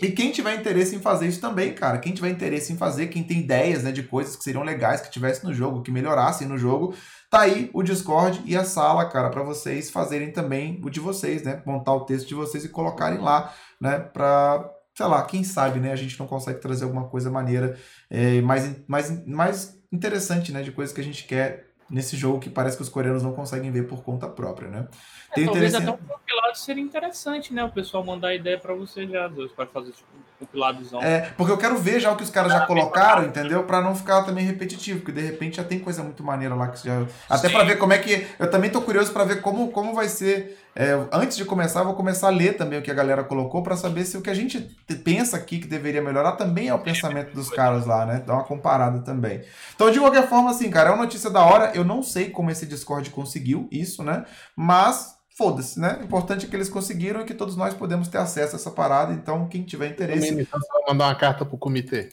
e 0.00 0.10
quem 0.10 0.32
tiver 0.32 0.54
interesse 0.54 0.96
em 0.96 1.00
fazer 1.00 1.28
isso 1.28 1.40
também, 1.40 1.74
cara, 1.74 1.98
quem 1.98 2.14
tiver 2.14 2.30
interesse 2.30 2.72
em 2.72 2.76
fazer, 2.76 3.08
quem 3.08 3.22
tem 3.22 3.40
ideias 3.40 3.82
né, 3.82 3.92
de 3.92 4.02
coisas 4.02 4.34
que 4.34 4.42
seriam 4.42 4.62
legais 4.62 5.02
que 5.02 5.10
tivesse 5.10 5.44
no 5.44 5.52
jogo, 5.52 5.82
que 5.82 5.90
melhorassem 5.90 6.48
no 6.48 6.56
jogo, 6.56 6.94
tá 7.30 7.40
aí 7.40 7.70
o 7.74 7.82
Discord 7.82 8.42
e 8.46 8.56
a 8.56 8.64
sala, 8.64 9.04
cara, 9.04 9.28
para 9.28 9.42
vocês 9.42 9.90
fazerem 9.90 10.32
também 10.32 10.80
o 10.82 10.88
de 10.88 10.98
vocês, 10.98 11.42
né? 11.42 11.62
Montar 11.66 11.92
o 11.92 12.06
texto 12.06 12.26
de 12.26 12.34
vocês 12.34 12.64
e 12.64 12.70
colocarem 12.70 13.20
lá, 13.20 13.54
né? 13.80 13.98
Para 13.98 14.68
sei 14.94 15.06
lá, 15.06 15.22
quem 15.24 15.42
sabe, 15.42 15.80
né? 15.80 15.92
A 15.92 15.96
gente 15.96 16.18
não 16.18 16.26
consegue 16.26 16.60
trazer 16.60 16.84
alguma 16.84 17.08
coisa 17.08 17.30
maneira, 17.30 17.78
é, 18.10 18.40
mais, 18.40 18.76
mais, 18.86 19.26
mais 19.26 19.78
interessante, 19.90 20.52
né? 20.52 20.62
De 20.62 20.72
coisas 20.72 20.94
que 20.94 21.00
a 21.00 21.04
gente 21.04 21.24
quer 21.24 21.72
nesse 21.92 22.16
jogo 22.16 22.38
que 22.38 22.48
parece 22.48 22.76
que 22.76 22.82
os 22.82 22.88
coreanos 22.88 23.22
não 23.22 23.32
conseguem 23.32 23.70
ver 23.70 23.86
por 23.86 24.02
conta 24.02 24.26
própria, 24.26 24.68
né? 24.68 24.88
É, 25.36 25.44
talvez 25.44 25.74
até 25.74 25.90
um 25.90 25.96
compilado 25.96 26.56
seria 26.56 26.82
interessante, 26.82 27.52
né? 27.52 27.62
O 27.64 27.70
pessoal 27.70 28.02
mandar 28.02 28.34
ideia 28.34 28.58
para 28.58 28.74
você 28.74 29.06
já, 29.06 29.28
Deus, 29.28 29.52
para 29.52 29.66
fazer 29.66 29.92
tipo, 29.92 30.08
um 30.16 30.46
compiladozão. 30.46 31.02
É, 31.02 31.32
porque 31.36 31.52
eu 31.52 31.58
quero 31.58 31.76
ver 31.76 32.00
já 32.00 32.10
o 32.10 32.16
que 32.16 32.22
os 32.22 32.30
caras 32.30 32.50
já 32.50 32.66
colocaram, 32.66 33.24
entendeu? 33.24 33.64
Para 33.64 33.82
não 33.82 33.94
ficar 33.94 34.22
também 34.22 34.44
repetitivo, 34.44 35.00
porque 35.00 35.12
de 35.12 35.20
repente 35.20 35.56
já 35.56 35.64
tem 35.64 35.78
coisa 35.78 36.02
muito 36.02 36.22
maneira 36.22 36.54
lá 36.54 36.68
que 36.68 36.82
já 36.86 37.06
até 37.28 37.50
para 37.50 37.64
ver 37.64 37.76
como 37.76 37.92
é 37.92 37.98
que 37.98 38.26
eu 38.38 38.50
também 38.50 38.70
tô 38.70 38.80
curioso 38.80 39.12
para 39.12 39.24
ver 39.24 39.42
como 39.42 39.70
como 39.70 39.94
vai 39.94 40.08
ser 40.08 40.61
é, 40.74 40.92
antes 41.12 41.36
de 41.36 41.44
começar, 41.44 41.80
eu 41.80 41.84
vou 41.84 41.94
começar 41.94 42.28
a 42.28 42.30
ler 42.30 42.56
também 42.56 42.78
o 42.78 42.82
que 42.82 42.90
a 42.90 42.94
galera 42.94 43.22
colocou 43.22 43.62
para 43.62 43.76
saber 43.76 44.06
se 44.06 44.16
o 44.16 44.22
que 44.22 44.30
a 44.30 44.34
gente 44.34 44.58
pensa 45.04 45.36
aqui 45.36 45.58
que 45.58 45.66
deveria 45.66 46.00
melhorar 46.00 46.32
também 46.32 46.68
é 46.68 46.74
o 46.74 46.78
pensamento 46.78 47.34
dos 47.34 47.50
caras 47.50 47.84
lá, 47.84 48.06
né? 48.06 48.22
Dar 48.26 48.32
uma 48.34 48.44
comparada 48.44 49.00
também. 49.00 49.42
Então, 49.74 49.90
de 49.90 50.00
qualquer 50.00 50.26
forma, 50.28 50.50
assim, 50.50 50.70
cara, 50.70 50.88
é 50.88 50.92
uma 50.92 51.04
notícia 51.04 51.28
da 51.28 51.44
hora. 51.44 51.72
Eu 51.74 51.84
não 51.84 52.02
sei 52.02 52.30
como 52.30 52.50
esse 52.50 52.64
Discord 52.64 53.10
conseguiu 53.10 53.68
isso, 53.70 54.02
né? 54.02 54.24
Mas 54.56 55.14
foda-se, 55.36 55.78
né? 55.78 55.98
O 56.00 56.04
importante 56.04 56.46
é 56.46 56.48
que 56.48 56.56
eles 56.56 56.70
conseguiram 56.70 57.20
e 57.20 57.24
que 57.24 57.34
todos 57.34 57.54
nós 57.54 57.74
podemos 57.74 58.08
ter 58.08 58.16
acesso 58.18 58.56
a 58.56 58.58
essa 58.58 58.70
parada. 58.70 59.12
Então, 59.12 59.46
quem 59.48 59.64
tiver 59.64 59.88
interesse. 59.88 60.28
Também, 60.28 60.44
então, 60.44 60.58
você 60.58 60.72
vai 60.72 60.82
mandar 60.88 61.08
uma 61.08 61.14
carta 61.14 61.44
pro 61.44 61.58
comitê. 61.58 62.08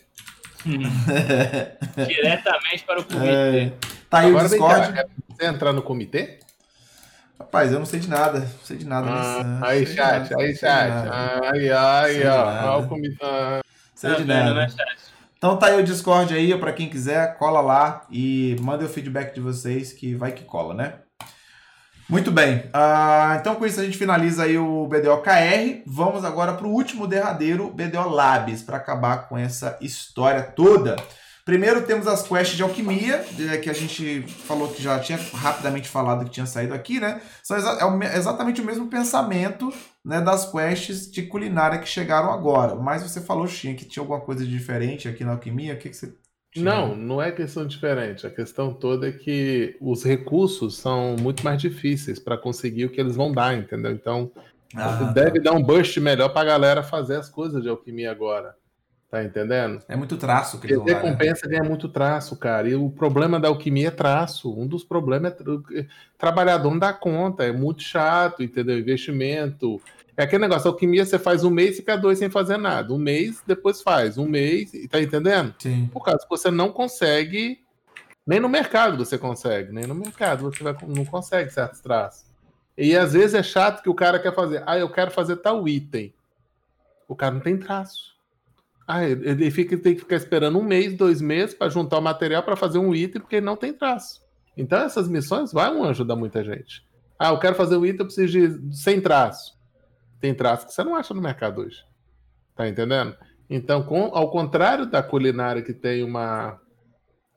Diretamente 0.65 2.83
para 2.85 2.99
o 2.99 3.05
comitê. 3.05 3.29
É, 3.29 3.71
tá 4.09 4.19
aí 4.19 4.29
Agora 4.29 4.47
o 4.47 4.49
Discord. 4.49 4.93
Cá, 4.93 5.05
você 5.29 5.45
entrar 5.45 5.71
no 5.71 5.81
comitê? 5.81 6.39
Rapaz, 7.39 7.71
eu 7.71 7.79
não 7.79 7.85
sei 7.85 7.99
de 7.99 8.09
nada. 8.09 8.39
Não 8.39 8.65
sei 8.65 8.77
de 8.77 8.85
nada. 8.85 9.07
Ah, 9.09 9.59
aí, 9.67 9.85
chat, 9.85 10.33
aí, 10.35 10.55
chat. 10.55 10.91
Ai, 10.91 11.69
ai, 11.69 12.27
ó. 12.27 12.81
Sei 12.81 12.99
de 12.99 13.05
nada. 13.21 13.63
Sei 13.95 14.15
de 14.15 14.25
nada. 14.25 14.53
Né, 14.53 14.67
então 15.37 15.55
tá 15.55 15.67
aí 15.67 15.79
o 15.79 15.83
Discord 15.83 16.33
aí, 16.33 16.55
para 16.57 16.73
quem 16.73 16.89
quiser, 16.89 17.37
cola 17.37 17.61
lá 17.61 18.05
e 18.11 18.57
manda 18.59 18.83
o 18.83 18.89
feedback 18.89 19.33
de 19.33 19.39
vocês 19.39 19.93
que 19.93 20.13
vai 20.13 20.33
que 20.33 20.43
cola, 20.43 20.73
né? 20.73 20.95
Muito 22.09 22.29
bem. 22.29 22.57
Uh, 22.57 23.39
então 23.39 23.55
com 23.55 23.65
isso 23.65 23.79
a 23.79 23.85
gente 23.85 23.97
finaliza 23.97 24.43
aí 24.43 24.57
o 24.57 24.85
BDO 24.87 25.21
KR. 25.21 25.81
Vamos 25.85 26.25
agora 26.25 26.53
para 26.53 26.67
o 26.67 26.71
último 26.71 27.07
derradeiro 27.07 27.69
BDO 27.69 28.09
Labs 28.09 28.63
para 28.63 28.77
acabar 28.77 29.29
com 29.29 29.37
essa 29.37 29.77
história 29.79 30.41
toda. 30.43 30.97
Primeiro 31.49 31.81
temos 31.81 32.05
as 32.05 32.21
quests 32.21 32.55
de 32.55 32.61
alquimia, 32.61 33.25
que 33.63 33.71
a 33.71 33.73
gente 33.73 34.21
falou 34.21 34.67
que 34.67 34.83
já 34.83 34.99
tinha 34.99 35.17
rapidamente 35.17 35.89
falado 35.89 36.23
que 36.25 36.29
tinha 36.29 36.45
saído 36.45 36.75
aqui, 36.75 36.99
né? 36.99 37.19
São 37.41 37.57
exa 37.57 37.75
é 38.03 38.17
exatamente 38.17 38.61
o 38.61 38.63
mesmo 38.63 38.85
pensamento 38.87 39.73
né, 40.05 40.21
das 40.21 40.51
quests 40.51 41.09
de 41.09 41.23
culinária 41.23 41.79
que 41.79 41.89
chegaram 41.89 42.31
agora. 42.31 42.75
Mas 42.75 43.01
você 43.01 43.19
falou, 43.19 43.47
Xinha, 43.47 43.73
que 43.73 43.83
tinha 43.83 44.03
alguma 44.03 44.21
coisa 44.21 44.45
diferente 44.45 45.07
aqui 45.07 45.23
na 45.23 45.31
alquimia. 45.31 45.73
O 45.73 45.77
que, 45.77 45.89
que 45.89 45.95
você. 45.95 46.13
Tinha? 46.53 46.63
Não, 46.63 46.95
não 46.95 47.19
é 47.19 47.31
questão 47.31 47.65
diferente. 47.65 48.27
A 48.27 48.29
questão 48.29 48.71
toda 48.71 49.09
é 49.09 49.11
que 49.11 49.75
os 49.81 50.03
recursos 50.03 50.77
são 50.77 51.15
muito 51.19 51.43
mais 51.43 51.59
difíceis 51.59 52.19
para 52.19 52.37
conseguir 52.37 52.85
o 52.85 52.91
que 52.91 53.01
eles 53.01 53.15
vão 53.15 53.31
dar, 53.31 53.57
entendeu? 53.57 53.91
Então, 53.91 54.31
ah, 54.75 55.11
deve 55.15 55.41
tá. 55.41 55.49
dar 55.49 55.57
um 55.57 55.63
boost 55.63 55.99
melhor 55.99 56.29
para 56.29 56.41
a 56.41 56.51
galera 56.53 56.83
fazer 56.83 57.15
as 57.15 57.27
coisas 57.27 57.63
de 57.63 57.69
alquimia 57.69 58.11
agora. 58.11 58.55
Tá 59.09 59.23
entendendo? 59.23 59.81
É 59.87 59.95
muito 59.95 60.17
traço 60.17 60.59
que 60.59 60.67
eles 60.67 60.77
vão 60.77 60.85
recompensa 60.85 61.47
ganha 61.47 61.63
muito 61.63 61.89
traço, 61.89 62.35
cara. 62.35 62.69
E 62.69 62.75
o 62.75 62.91
problema 62.91 63.39
da 63.39 63.47
alquimia 63.47 63.87
é 63.87 63.91
traço. 63.91 64.53
Um 64.53 64.67
dos 64.67 64.83
problemas 64.83 65.33
é 65.73 65.87
trabalhador 66.15 66.69
não 66.69 66.77
dá 66.77 66.93
conta, 66.93 67.43
é 67.43 67.51
muito 67.51 67.81
chato, 67.81 68.43
entendeu? 68.43 68.77
Investimento. 68.77 69.81
É 70.15 70.23
aquele 70.23 70.43
negócio, 70.43 70.69
a 70.69 70.71
alquimia 70.71 71.03
você 71.03 71.17
faz 71.17 71.43
um 71.43 71.49
mês 71.49 71.71
e 71.71 71.77
fica 71.77 71.97
dois 71.97 72.19
sem 72.19 72.29
fazer 72.29 72.57
nada. 72.57 72.93
Um 72.93 72.99
mês, 72.99 73.41
depois 73.47 73.81
faz. 73.81 74.19
Um 74.19 74.27
mês, 74.27 74.71
tá 74.91 75.01
entendendo? 75.01 75.55
Sim. 75.57 75.89
Por 75.91 76.03
causa 76.03 76.19
que 76.19 76.29
você 76.29 76.51
não 76.51 76.71
consegue. 76.71 77.59
Nem 78.27 78.39
no 78.39 78.47
mercado 78.47 79.03
você 79.03 79.17
consegue, 79.17 79.73
nem 79.73 79.87
no 79.87 79.95
mercado 79.95 80.43
você 80.43 80.63
vai, 80.63 80.75
não 80.87 81.03
consegue 81.03 81.49
certos 81.49 81.79
traços. 81.79 82.25
E 82.77 82.95
às 82.95 83.13
vezes 83.13 83.33
é 83.33 83.41
chato 83.41 83.81
que 83.81 83.89
o 83.89 83.95
cara 83.95 84.19
quer 84.19 84.35
fazer, 84.35 84.61
ah, 84.67 84.77
eu 84.77 84.87
quero 84.87 85.09
fazer 85.09 85.37
tal 85.37 85.67
item. 85.67 86.13
O 87.07 87.15
cara 87.15 87.33
não 87.33 87.41
tem 87.41 87.57
traço. 87.57 88.18
Ah, 88.91 89.07
ele 89.07 89.51
fica, 89.51 89.77
tem 89.77 89.93
que 89.93 89.99
ficar 89.99 90.15
esperando 90.15 90.57
um 90.57 90.63
mês, 90.63 90.97
dois 90.97 91.21
meses 91.21 91.53
para 91.53 91.69
juntar 91.69 91.99
o 91.99 92.01
material 92.01 92.41
para 92.41 92.55
fazer 92.55 92.79
um 92.79 92.95
item, 92.95 93.21
porque 93.21 93.35
ele 93.35 93.45
não 93.45 93.55
tem 93.55 93.71
traço. 93.71 94.19
Então, 94.57 94.79
essas 94.79 95.07
missões 95.07 95.53
vão 95.53 95.83
ajudar 95.83 96.15
muita 96.15 96.43
gente. 96.43 96.83
Ah, 97.19 97.29
eu 97.29 97.37
quero 97.37 97.53
fazer 97.53 97.77
um 97.77 97.85
item, 97.85 97.99
eu 97.99 98.05
preciso 98.07 98.57
de 98.57 98.75
100 98.75 99.01
traços. 99.01 99.55
Tem 100.19 100.33
traço 100.33 100.65
que 100.65 100.73
você 100.73 100.83
não 100.83 100.95
acha 100.95 101.13
no 101.13 101.21
mercado 101.21 101.61
hoje. 101.61 101.85
Tá 102.55 102.67
entendendo? 102.67 103.15
Então, 103.47 103.83
com, 103.83 104.09
ao 104.11 104.31
contrário 104.31 104.87
da 104.87 105.03
culinária 105.03 105.61
que 105.61 105.71
tem 105.71 106.03
uma, 106.03 106.59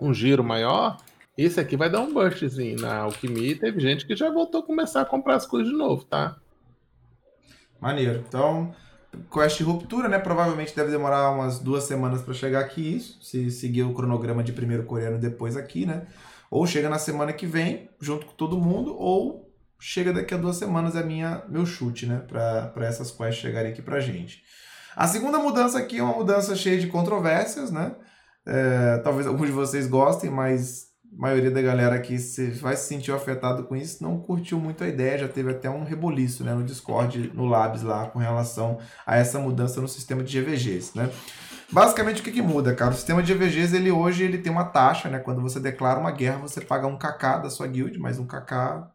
um 0.01 0.15
giro 0.15 0.43
maior, 0.43 0.97
esse 1.37 1.61
aqui 1.61 1.77
vai 1.77 1.91
dar 1.91 2.01
um 2.01 2.15
burstzinho 2.15 2.81
na 2.81 3.01
alquimia. 3.01 3.59
Teve 3.59 3.79
gente 3.79 4.07
que 4.07 4.17
já 4.17 4.31
voltou 4.31 4.63
a 4.63 4.67
começar 4.67 5.03
a 5.03 5.05
comprar 5.05 5.35
as 5.35 5.45
coisas 5.45 5.71
de 5.71 5.77
novo, 5.77 6.03
tá? 6.05 6.35
Maneiro. 7.79 8.25
Então, 8.27 8.75
Quest 9.33 9.61
Ruptura, 9.61 10.09
né? 10.09 10.19
Provavelmente 10.19 10.75
deve 10.75 10.91
demorar 10.91 11.31
umas 11.31 11.59
duas 11.59 11.85
semanas 11.85 12.23
para 12.23 12.35
chegar 12.35 12.61
aqui 12.61 12.97
isso, 12.97 13.23
se 13.23 13.51
seguir 13.51 13.83
o 13.83 13.95
cronograma 13.95 14.43
de 14.43 14.53
primeiro 14.53 14.85
coreano 14.85 15.19
depois 15.19 15.57
aqui, 15.57 15.87
né? 15.87 16.07
Ou 16.51 16.67
chega 16.67 16.89
na 16.89 16.99
semana 16.99 17.33
que 17.33 17.47
vem, 17.47 17.89
junto 18.01 18.27
com 18.27 18.33
todo 18.33 18.59
mundo, 18.59 18.95
ou 18.97 19.51
chega 19.79 20.13
daqui 20.13 20.35
a 20.35 20.37
duas 20.37 20.57
semanas, 20.57 20.95
é 20.95 21.03
minha, 21.03 21.43
meu 21.49 21.65
chute, 21.67 22.07
né? 22.07 22.23
Para 22.29 22.87
essas 22.87 23.11
quests 23.11 23.37
chegarem 23.37 23.73
aqui 23.73 23.83
pra 23.83 24.01
gente. 24.01 24.43
A 24.95 25.09
segunda 25.09 25.39
mudança 25.39 25.79
aqui 25.79 25.99
é 25.99 26.03
uma 26.03 26.15
mudança 26.15 26.55
cheia 26.55 26.79
de 26.79 26.87
controvérsias, 26.87 27.71
né? 27.71 27.95
É, 28.45 28.99
talvez 28.99 29.27
alguns 29.27 29.47
de 29.47 29.53
vocês 29.53 29.87
gostem, 29.87 30.31
mas 30.31 30.92
maioria 31.15 31.51
da 31.51 31.61
galera 31.61 31.95
aqui 31.95 32.19
se, 32.19 32.51
vai 32.51 32.77
se 32.77 32.89
sentir 32.89 33.13
afetado 33.13 33.65
com 33.65 33.77
isso, 33.77 34.03
não 34.03 34.19
curtiu 34.19 34.59
muito 34.59 34.83
a 34.83 34.89
ideia, 34.89 35.19
já 35.19 35.29
teve 35.29 35.51
até 35.51 35.69
um 35.69 35.85
reboliço 35.85 36.43
né, 36.43 36.55
no 36.55 36.65
Discord, 36.65 37.31
no 37.35 37.45
Labs 37.45 37.83
lá, 37.83 38.07
com 38.07 38.19
relação 38.19 38.79
a 39.07 39.17
essa 39.17 39.39
mudança 39.39 39.81
no 39.81 39.89
sistema 39.89 40.23
de 40.23 40.41
GVGs, 40.41 40.93
né? 40.97 41.11
Basicamente, 41.71 42.21
o 42.21 42.25
que, 42.25 42.33
que 42.33 42.43
muda, 42.43 42.75
cara? 42.75 42.91
O 42.91 42.95
sistema 42.95 43.23
de 43.23 43.33
GVGs, 43.33 43.75
ele 43.75 43.91
hoje 43.91 44.25
ele 44.25 44.37
tem 44.37 44.53
uma 44.53 44.65
taxa, 44.65 45.09
né? 45.09 45.19
Quando 45.19 45.41
você 45.41 45.59
declara 45.59 45.99
uma 45.99 46.11
guerra, 46.11 46.37
você 46.37 46.61
paga 46.61 46.87
um 46.87 46.99
KK 46.99 47.43
da 47.43 47.49
sua 47.49 47.67
guild, 47.67 47.99
mas 47.99 48.19
um 48.19 48.27
KK, 48.27 48.89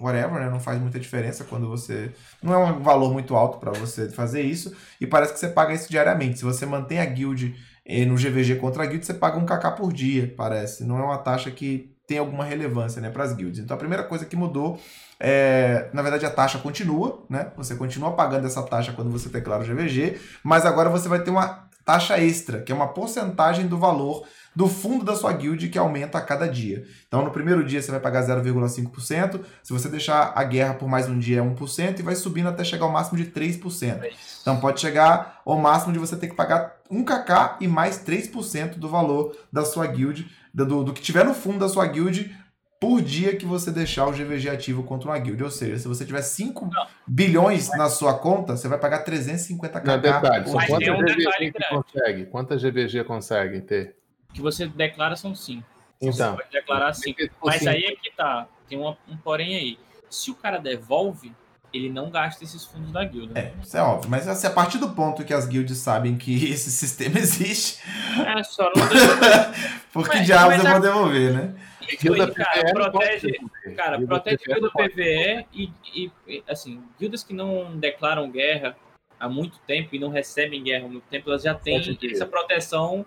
whatever, 0.00 0.40
né? 0.40 0.48
Não 0.48 0.60
faz 0.60 0.80
muita 0.80 1.00
diferença 1.00 1.42
quando 1.42 1.68
você... 1.68 2.12
Não 2.40 2.54
é 2.54 2.58
um 2.58 2.80
valor 2.80 3.12
muito 3.12 3.34
alto 3.34 3.58
para 3.58 3.72
você 3.72 4.08
fazer 4.08 4.42
isso, 4.42 4.72
e 5.00 5.06
parece 5.06 5.32
que 5.32 5.40
você 5.40 5.48
paga 5.48 5.74
isso 5.74 5.90
diariamente. 5.90 6.38
Se 6.38 6.44
você 6.44 6.64
mantém 6.64 7.00
a 7.00 7.04
guild 7.04 7.56
e 7.84 8.04
no 8.04 8.14
GVG 8.14 8.56
contra 8.56 8.84
a 8.84 8.86
guild 8.86 9.04
você 9.04 9.14
paga 9.14 9.38
um 9.38 9.46
KK 9.46 9.76
por 9.76 9.92
dia, 9.92 10.32
parece. 10.36 10.84
Não 10.84 10.98
é 10.98 11.02
uma 11.02 11.18
taxa 11.18 11.50
que 11.50 11.92
tem 12.06 12.18
alguma 12.18 12.44
relevância 12.44 13.00
né, 13.00 13.10
para 13.10 13.24
as 13.24 13.32
guilds. 13.32 13.58
Então 13.58 13.74
a 13.74 13.78
primeira 13.78 14.04
coisa 14.04 14.24
que 14.24 14.36
mudou 14.36 14.78
é, 15.18 15.88
na 15.92 16.02
verdade 16.02 16.26
a 16.26 16.30
taxa 16.30 16.58
continua, 16.58 17.24
né? 17.30 17.52
Você 17.56 17.76
continua 17.76 18.12
pagando 18.12 18.46
essa 18.46 18.62
taxa 18.62 18.92
quando 18.92 19.10
você 19.10 19.28
declara 19.28 19.62
o 19.62 19.66
GVG, 19.66 20.18
mas 20.42 20.66
agora 20.66 20.90
você 20.90 21.08
vai 21.08 21.22
ter 21.22 21.30
uma 21.30 21.68
taxa 21.84 22.18
extra, 22.18 22.60
que 22.60 22.72
é 22.72 22.74
uma 22.74 22.88
porcentagem 22.88 23.66
do 23.66 23.78
valor 23.78 24.24
do 24.54 24.68
fundo 24.68 25.04
da 25.04 25.16
sua 25.16 25.32
guild 25.32 25.68
que 25.68 25.78
aumenta 25.78 26.18
a 26.18 26.20
cada 26.20 26.46
dia. 26.46 26.84
Então, 27.08 27.24
no 27.24 27.30
primeiro 27.30 27.64
dia 27.64 27.80
você 27.80 27.90
vai 27.90 28.00
pagar 28.00 28.22
0,5%, 28.22 29.40
se 29.62 29.72
você 29.72 29.88
deixar 29.88 30.32
a 30.34 30.44
guerra 30.44 30.74
por 30.74 30.88
mais 30.88 31.08
um 31.08 31.18
dia 31.18 31.38
é 31.38 31.42
1% 31.42 31.98
e 31.98 32.02
vai 32.02 32.14
subindo 32.14 32.48
até 32.48 32.62
chegar 32.62 32.84
ao 32.84 32.92
máximo 32.92 33.16
de 33.16 33.30
3%. 33.30 34.10
Então, 34.42 34.60
pode 34.60 34.80
chegar 34.80 35.40
ao 35.44 35.58
máximo 35.58 35.92
de 35.92 35.98
você 35.98 36.16
ter 36.16 36.28
que 36.28 36.36
pagar 36.36 36.76
1kk 36.90 37.56
e 37.60 37.68
mais 37.68 37.98
3% 38.04 38.78
do 38.78 38.88
valor 38.88 39.34
da 39.50 39.64
sua 39.64 39.86
guild, 39.86 40.30
do, 40.52 40.84
do 40.84 40.92
que 40.92 41.00
tiver 41.00 41.24
no 41.24 41.32
fundo 41.32 41.58
da 41.58 41.68
sua 41.68 41.86
guild 41.86 42.36
por 42.82 43.00
dia 43.00 43.36
que 43.36 43.46
você 43.46 43.70
deixar 43.70 44.08
o 44.08 44.12
GVG 44.12 44.50
ativo 44.50 44.82
contra 44.82 45.08
uma 45.08 45.18
guild. 45.18 45.42
Ou 45.44 45.50
seja, 45.50 45.78
se 45.78 45.86
você 45.86 46.04
tiver 46.04 46.22
5 46.22 46.68
bilhões 47.06 47.70
na 47.78 47.88
sua 47.88 48.18
conta, 48.18 48.56
você 48.56 48.66
vai 48.66 48.78
pagar 48.78 49.04
350k. 49.04 49.84
Não, 49.84 50.00
detalhe, 50.00 50.48
só 50.48 50.66
quantas 50.66 50.88
um 50.88 50.98
GVG 50.98 51.52
consegue? 51.70 52.26
Quantas 52.26 52.60
GVG 52.60 53.04
consegue 53.04 53.60
ter? 53.60 54.02
que 54.32 54.40
você 54.40 54.66
declara 54.66 55.14
são 55.14 55.34
cinco. 55.34 55.66
Então, 56.00 56.32
você 56.32 56.42
pode 56.42 56.50
declarar 56.50 56.92
cinco. 56.94 57.20
Mas 57.44 57.66
aí 57.66 57.84
é 57.84 57.94
que 57.94 58.10
tá. 58.16 58.48
Tem 58.68 58.78
uma, 58.78 58.96
um 59.08 59.16
porém 59.16 59.54
aí. 59.54 59.78
Se 60.10 60.30
o 60.30 60.34
cara 60.34 60.58
devolve, 60.58 61.32
ele 61.72 61.90
não 61.90 62.10
gasta 62.10 62.44
esses 62.44 62.64
fundos 62.64 62.92
da 62.92 63.04
guilda. 63.04 63.38
É, 63.38 63.52
isso 63.62 63.76
é 63.76 63.82
óbvio. 63.82 64.10
Mas 64.10 64.28
assim, 64.28 64.46
a 64.46 64.50
partir 64.50 64.78
do 64.78 64.90
ponto 64.90 65.24
que 65.24 65.32
as 65.32 65.46
guilds 65.46 65.78
sabem 65.78 66.16
que 66.16 66.44
esse 66.50 66.70
sistema 66.70 67.18
existe. 67.18 67.80
É, 68.26 68.42
só 68.42 68.70
não 68.76 68.86
devolver. 68.86 69.82
Por 69.92 70.08
que 70.08 70.20
diabos 70.20 70.64
eu 70.64 70.70
vou 70.70 70.80
devolver, 70.82 71.32
né? 71.32 71.54
Guilda 72.00 72.32
cara, 72.32 72.72
protege, 72.72 73.40
cara, 73.76 73.96
guilda 73.98 74.14
protege 74.14 74.44
guilda 74.46 74.70
PVE 74.70 75.46
e, 75.52 75.72
e, 75.94 76.10
e, 76.26 76.44
assim, 76.48 76.82
guildas 76.98 77.24
que 77.24 77.34
não 77.34 77.76
declaram 77.76 78.30
guerra 78.30 78.76
há 79.18 79.28
muito 79.28 79.58
tempo 79.66 79.94
e 79.94 79.98
não 79.98 80.08
recebem 80.08 80.62
guerra 80.62 80.86
há 80.86 80.88
muito 80.88 81.04
tempo, 81.10 81.28
elas 81.28 81.42
já 81.42 81.54
têm 81.54 81.80
essa 82.10 82.24
proteção 82.24 83.04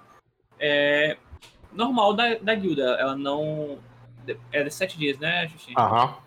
é, 0.59 1.17
normal 1.71 2.13
da, 2.13 2.35
da 2.35 2.55
guilda. 2.55 2.83
Ela 2.99 3.15
não. 3.15 3.77
É 4.51 4.63
de 4.63 4.71
sete 4.71 4.97
dias, 4.97 5.19
né, 5.19 5.47
Xuxi? 5.49 5.73
Aham. 5.77 6.17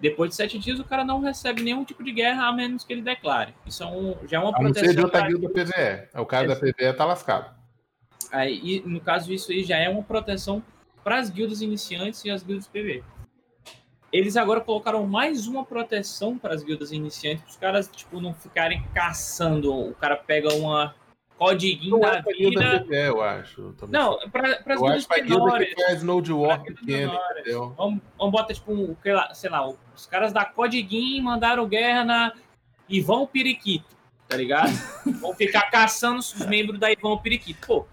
Depois 0.00 0.30
de 0.30 0.36
sete 0.36 0.58
dias, 0.58 0.80
o 0.80 0.84
cara 0.84 1.04
não 1.04 1.20
recebe 1.20 1.62
nenhum 1.62 1.84
tipo 1.84 2.02
de 2.02 2.10
guerra, 2.10 2.48
a 2.48 2.52
menos 2.52 2.84
que 2.84 2.92
ele 2.92 3.02
declare. 3.02 3.54
Isso 3.66 3.82
é 3.82 3.86
um, 3.86 4.16
já 4.26 4.38
é 4.38 4.40
uma 4.40 4.48
a 4.48 4.52
proteção. 4.52 4.82
Não 4.82 4.90
ser 4.90 4.96
de 4.96 5.04
outra 5.04 5.26
guilda 5.26 5.48
PVE. 5.50 6.20
O 6.20 6.26
cara 6.26 6.48
da 6.48 6.56
PVE 6.56 6.92
tá 6.96 7.04
lascado. 7.04 7.54
Aí, 8.32 8.82
no 8.86 9.00
caso, 9.00 9.32
isso 9.32 9.52
aí 9.52 9.62
já 9.62 9.76
é 9.76 9.88
uma 9.88 10.02
proteção 10.02 10.62
para 11.04 11.18
as 11.18 11.28
guildas 11.28 11.60
iniciantes 11.60 12.24
e 12.24 12.30
as 12.30 12.42
guildas 12.42 12.66
PVE. 12.66 13.04
Eles 14.12 14.36
agora 14.36 14.60
colocaram 14.60 15.06
mais 15.06 15.46
uma 15.46 15.64
proteção 15.64 16.36
para 16.36 16.54
as 16.54 16.64
guildas 16.64 16.90
iniciantes, 16.90 17.42
para 17.42 17.50
os 17.50 17.56
caras 17.56 17.88
tipo, 17.88 18.20
não 18.20 18.34
ficarem 18.34 18.82
caçando. 18.94 19.72
O 19.72 19.94
cara 19.94 20.16
pega 20.16 20.52
uma 20.54 20.94
codiguinho 21.40 21.98
da 21.98 22.16
é 22.18 22.22
vida. 22.22 22.86
É, 22.90 23.08
eu 23.08 23.22
acho. 23.22 23.74
Não, 23.88 24.18
para 24.28 24.60
as 24.66 24.80
guildas 24.80 25.06
menores. 25.22 25.74
Que 25.74 25.82
faz 25.84 26.02
load 26.02 26.32
war 26.34 26.62
pequeno, 26.62 27.18
entendeu? 27.30 27.74
Vamos, 27.78 28.02
vamos 28.18 28.32
botar, 28.32 28.52
tipo, 28.52 28.70
um, 28.70 28.94
sei 29.32 29.48
lá, 29.48 29.66
os 29.96 30.04
caras 30.04 30.34
da 30.34 30.44
Codiguin 30.44 31.22
mandaram 31.22 31.66
guerra 31.66 32.04
na 32.04 32.32
Ivão 32.86 33.26
Periquito, 33.26 33.96
tá 34.28 34.36
ligado? 34.36 34.70
Vão 35.18 35.34
ficar 35.34 35.70
caçando 35.70 36.18
os 36.18 36.34
membros 36.46 36.78
da 36.78 36.92
Ivão 36.92 37.16
Periquito. 37.16 37.66
Pô, 37.66 37.86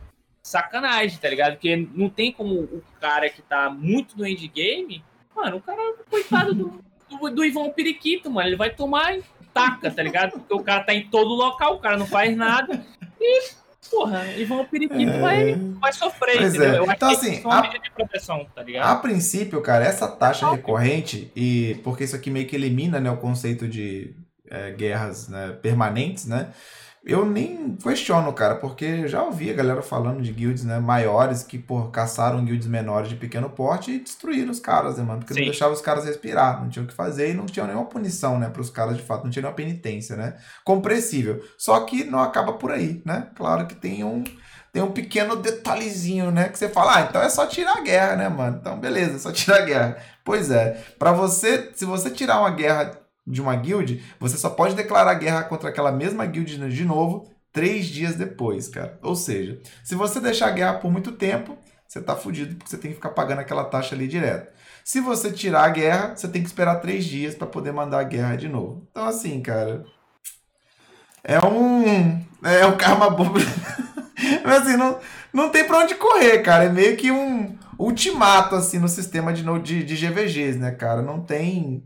sacanagem, 0.43 1.17
tá 1.17 1.29
ligado? 1.29 1.53
Porque 1.53 1.87
não 1.93 2.09
tem 2.09 2.33
como 2.33 2.53
o 2.53 2.83
cara 2.99 3.29
que 3.29 3.41
tá 3.41 3.69
muito 3.69 4.17
no 4.17 4.27
endgame, 4.27 5.01
mano, 5.33 5.57
o 5.57 5.61
cara, 5.61 5.93
coitado 6.09 6.53
do, 6.53 6.83
do, 7.09 7.29
do 7.29 7.45
Ivão 7.45 7.71
Periquito, 7.71 8.29
mano, 8.29 8.49
ele 8.49 8.57
vai 8.57 8.71
tomar 8.71 9.17
taca, 9.53 9.89
tá 9.89 10.03
ligado? 10.03 10.31
Porque 10.31 10.53
o 10.53 10.63
cara 10.63 10.83
tá 10.83 10.93
em 10.93 11.07
todo 11.07 11.29
local, 11.29 11.75
o 11.75 11.79
cara 11.79 11.97
não 11.97 12.05
faz 12.05 12.35
nada. 12.35 12.85
E, 13.19 13.49
porra, 13.89 14.25
Ivan 14.33 14.65
Periquito 14.65 15.11
é... 15.11 15.19
vai, 15.19 15.55
vai 15.55 15.93
sofrer, 15.93 16.37
pois 16.37 16.55
entendeu? 16.55 16.73
É. 16.73 16.77
Eu 16.79 16.91
então, 16.91 17.09
assim, 17.09 17.41
a... 17.45 17.61
de 17.61 17.91
proteção, 17.91 18.45
tá 18.53 18.63
ligado? 18.63 18.91
A 18.91 18.95
princípio, 18.95 19.61
cara, 19.61 19.85
essa 19.85 20.07
taxa 20.07 20.49
recorrente, 20.51 21.31
e 21.35 21.79
porque 21.83 22.03
isso 22.03 22.15
aqui 22.15 22.29
meio 22.29 22.47
que 22.47 22.55
elimina 22.55 22.99
né, 22.99 23.09
o 23.09 23.17
conceito 23.17 23.67
de 23.67 24.15
é, 24.49 24.71
guerras 24.71 25.27
né, 25.27 25.57
permanentes, 25.61 26.25
né? 26.25 26.51
Eu 27.07 27.25
nem 27.25 27.75
questiono, 27.77 28.33
cara, 28.33 28.55
porque 28.55 29.07
já 29.07 29.23
ouvi 29.23 29.49
a 29.49 29.53
galera 29.53 29.81
falando 29.81 30.21
de 30.21 30.31
guilds, 30.33 30.65
né, 30.65 30.77
maiores 30.77 31.41
que, 31.41 31.57
por 31.57 31.89
caçaram 31.89 32.43
guilds 32.43 32.67
menores 32.67 33.09
de 33.09 33.15
pequeno 33.15 33.49
porte 33.49 33.91
e 33.91 33.99
destruíram 33.99 34.51
os 34.51 34.59
caras, 34.59 34.97
né, 34.97 35.03
mano? 35.03 35.19
Porque 35.19 35.33
Sim. 35.33 35.39
não 35.39 35.47
deixavam 35.47 35.73
os 35.73 35.81
caras 35.81 36.03
respirar, 36.03 36.61
não 36.61 36.69
tinham 36.69 36.83
o 36.83 36.87
que 36.87 36.93
fazer 36.93 37.31
e 37.31 37.33
não 37.33 37.45
tinham 37.45 37.65
nenhuma 37.65 37.85
punição, 37.85 38.37
né, 38.37 38.49
pros 38.49 38.69
caras 38.69 38.97
de 38.97 39.03
fato, 39.03 39.23
não 39.23 39.31
tinha 39.31 39.41
nenhuma 39.41 39.55
penitência, 39.55 40.17
né? 40.17 40.35
Compreensível. 40.65 41.41
Só 41.57 41.79
que 41.81 42.03
não 42.03 42.19
acaba 42.19 42.53
por 42.53 42.71
aí, 42.71 43.01
né? 43.05 43.27
Claro 43.35 43.65
que 43.67 43.75
tem 43.75 44.03
um 44.03 44.23
tem 44.73 44.83
um 44.83 44.91
pequeno 44.91 45.35
detalhezinho, 45.37 46.29
né, 46.29 46.49
que 46.49 46.59
você 46.59 46.69
fala: 46.69 46.97
"Ah, 46.97 47.01
então 47.01 47.21
é 47.21 47.29
só 47.29 47.47
tirar 47.47 47.77
a 47.77 47.81
guerra, 47.81 48.15
né, 48.17 48.29
mano? 48.29 48.57
Então 48.61 48.77
beleza, 48.79 49.15
é 49.15 49.19
só 49.19 49.31
tirar 49.31 49.57
a 49.59 49.65
guerra". 49.65 49.97
Pois 50.23 50.51
é. 50.51 50.83
Para 50.99 51.11
você, 51.13 51.71
se 51.73 51.85
você 51.85 52.09
tirar 52.11 52.39
uma 52.41 52.51
guerra 52.51 52.91
de 53.27 53.41
uma 53.41 53.55
guild, 53.55 54.01
você 54.19 54.37
só 54.37 54.49
pode 54.49 54.73
declarar 54.73 55.13
guerra 55.15 55.43
contra 55.43 55.69
aquela 55.69 55.91
mesma 55.91 56.25
guild 56.25 56.57
de 56.69 56.85
novo 56.85 57.29
três 57.51 57.87
dias 57.87 58.15
depois, 58.15 58.67
cara. 58.67 58.97
Ou 59.01 59.15
seja, 59.15 59.59
se 59.83 59.95
você 59.95 60.19
deixar 60.19 60.47
a 60.47 60.51
guerra 60.51 60.75
por 60.75 60.91
muito 60.91 61.11
tempo, 61.11 61.57
você 61.87 62.01
tá 62.01 62.15
fudido 62.15 62.55
porque 62.55 62.69
você 62.69 62.77
tem 62.77 62.91
que 62.91 62.95
ficar 62.95 63.09
pagando 63.09 63.39
aquela 63.39 63.63
taxa 63.63 63.95
ali 63.95 64.07
direto. 64.07 64.55
Se 64.83 65.01
você 65.01 65.31
tirar 65.31 65.65
a 65.65 65.69
guerra, 65.69 66.15
você 66.15 66.27
tem 66.27 66.41
que 66.41 66.47
esperar 66.47 66.75
três 66.75 67.03
dias 67.03 67.35
para 67.35 67.47
poder 67.47 67.73
mandar 67.73 67.99
a 67.99 68.03
guerra 68.03 68.35
de 68.35 68.47
novo. 68.47 68.87
Então, 68.91 69.05
assim, 69.05 69.41
cara. 69.41 69.83
É 71.23 71.43
um. 71.45 72.23
É 72.43 72.65
um 72.65 72.77
karma 72.77 73.09
bom. 73.11 73.33
Mas 74.45 74.61
assim, 74.61 74.77
não, 74.77 74.99
não 75.33 75.49
tem 75.49 75.65
pra 75.65 75.79
onde 75.79 75.95
correr, 75.95 76.39
cara. 76.39 76.65
É 76.65 76.69
meio 76.69 76.95
que 76.95 77.11
um 77.11 77.57
ultimato, 77.77 78.55
assim, 78.55 78.79
no 78.79 78.87
sistema 78.87 79.33
de, 79.33 79.43
de, 79.61 79.83
de 79.83 79.95
GVGs, 79.95 80.57
né, 80.57 80.71
cara? 80.71 81.01
Não 81.01 81.21
tem 81.21 81.83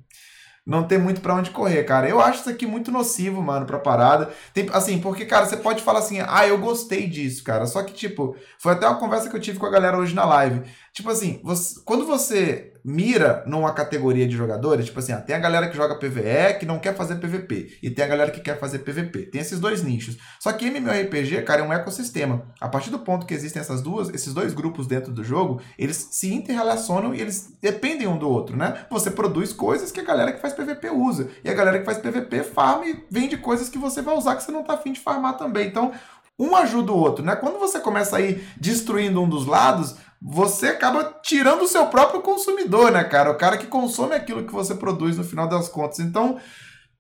não 0.66 0.84
tem 0.84 0.98
muito 0.98 1.22
para 1.22 1.36
onde 1.36 1.50
correr, 1.50 1.84
cara. 1.84 2.08
Eu 2.08 2.20
acho 2.22 2.42
isso 2.42 2.50
aqui 2.50 2.68
muito 2.68 2.92
nocivo, 2.92 3.42
mano, 3.42 3.66
pra 3.66 3.80
parada. 3.80 4.32
Tem, 4.54 4.70
assim, 4.72 5.00
porque, 5.00 5.26
cara, 5.26 5.46
você 5.46 5.58
pode 5.58 5.82
falar 5.82 6.00
assim, 6.00 6.20
ah, 6.26 6.48
eu 6.48 6.58
gostei 6.60 7.08
disso, 7.08 7.44
cara. 7.44 7.66
Só 7.66 7.82
que, 7.84 7.94
tipo, 7.94 8.36
foi 8.60 8.74
até 8.74 8.88
uma 8.88 9.00
conversa 9.00 9.30
que 9.30 9.36
eu 9.36 9.42
tive 9.42 9.58
com 9.58 9.66
a 9.66 9.72
galera 9.72 9.98
hoje 9.98 10.14
na 10.14 10.26
live. 10.26 10.62
Tipo 10.94 11.10
assim, 11.10 11.42
você, 11.44 11.82
quando 11.84 12.06
você 12.06 12.71
mira 12.84 13.44
numa 13.46 13.74
categoria 13.74 14.28
de 14.28 14.36
jogadores, 14.36 14.86
tipo 14.86 15.00
assim, 15.00 15.14
ah, 15.14 15.22
tem 15.22 15.36
a 15.36 15.40
galera 15.40 15.70
que 15.70 15.76
joga 15.76 15.96
PVE 15.96 16.60
que 16.60 16.66
não 16.66 16.80
quer 16.80 16.96
fazer 16.96 17.16
PVP, 17.16 17.78
e 17.82 17.90
tem 17.90 18.04
a 18.06 18.08
galera 18.08 18.32
que 18.32 18.40
quer 18.40 18.60
fazer 18.60 18.80
PVP. 18.80 19.28
Tem 19.28 19.42
esses 19.42 19.60
dois 19.60 19.84
nichos. 19.84 20.18
Só 20.40 20.52
que 20.54 20.66
MMORPG, 20.66 21.44
cara, 21.44 21.62
é 21.62 21.64
um 21.64 21.74
ecossistema. 21.74 22.44
A 22.60 22.68
partir 22.68 22.90
do 22.90 23.00
ponto 23.00 23.26
que 23.26 23.34
existem 23.34 23.60
essas 23.60 23.82
duas, 23.82 24.10
esses 24.10 24.34
dois 24.34 24.54
grupos 24.54 24.88
dentro 24.88 25.12
do 25.12 25.24
jogo, 25.24 25.62
eles 25.78 26.10
se 26.12 26.34
interrelacionam 26.34 27.14
e 27.14 27.22
eles 27.22 27.58
dependem 27.62 28.08
um 28.08 28.18
do 28.18 28.30
outro, 28.30 28.56
né? 28.56 28.86
Você 28.90 29.12
produz 29.12 29.54
coisas 29.54 29.92
que 29.92 30.00
a 30.00 30.04
galera 30.04 30.32
que 30.32 30.42
faz 30.42 30.54
PVP 30.54 30.90
usa, 30.90 31.30
e 31.44 31.50
a 31.50 31.54
galera 31.54 31.80
que 31.80 31.86
faz 31.86 31.98
PVP 31.98 32.44
farma 32.44 32.86
e 32.86 33.06
vende 33.10 33.38
coisas 33.38 33.70
que 33.70 33.78
você 33.78 34.02
vai 34.02 34.16
usar 34.16 34.36
que 34.36 34.44
você 34.44 34.52
não 34.52 34.64
tá 34.64 34.74
afim 34.74 34.92
de 34.92 35.00
farmar 35.00 35.38
também. 35.38 35.68
Então, 35.68 35.92
um 36.38 36.56
ajuda 36.56 36.92
o 36.92 36.98
outro, 36.98 37.24
né? 37.24 37.36
Quando 37.36 37.60
você 37.60 37.80
começa 37.80 38.18
a 38.18 38.22
ir 38.22 38.44
destruindo 38.58 39.22
um 39.22 39.30
dos 39.30 39.46
lados, 39.46 39.96
você 40.22 40.68
acaba 40.68 41.20
tirando 41.24 41.64
o 41.64 41.68
seu 41.68 41.88
próprio 41.88 42.22
consumidor, 42.22 42.92
né, 42.92 43.04
cara? 43.04 43.32
O 43.32 43.38
cara 43.38 43.58
que 43.58 43.66
consome 43.66 44.14
aquilo 44.14 44.46
que 44.46 44.54
você 44.54 44.76
produz 44.76 45.18
no 45.18 45.24
final 45.24 45.48
das 45.48 45.68
contas. 45.68 46.00
Então, 46.00 46.38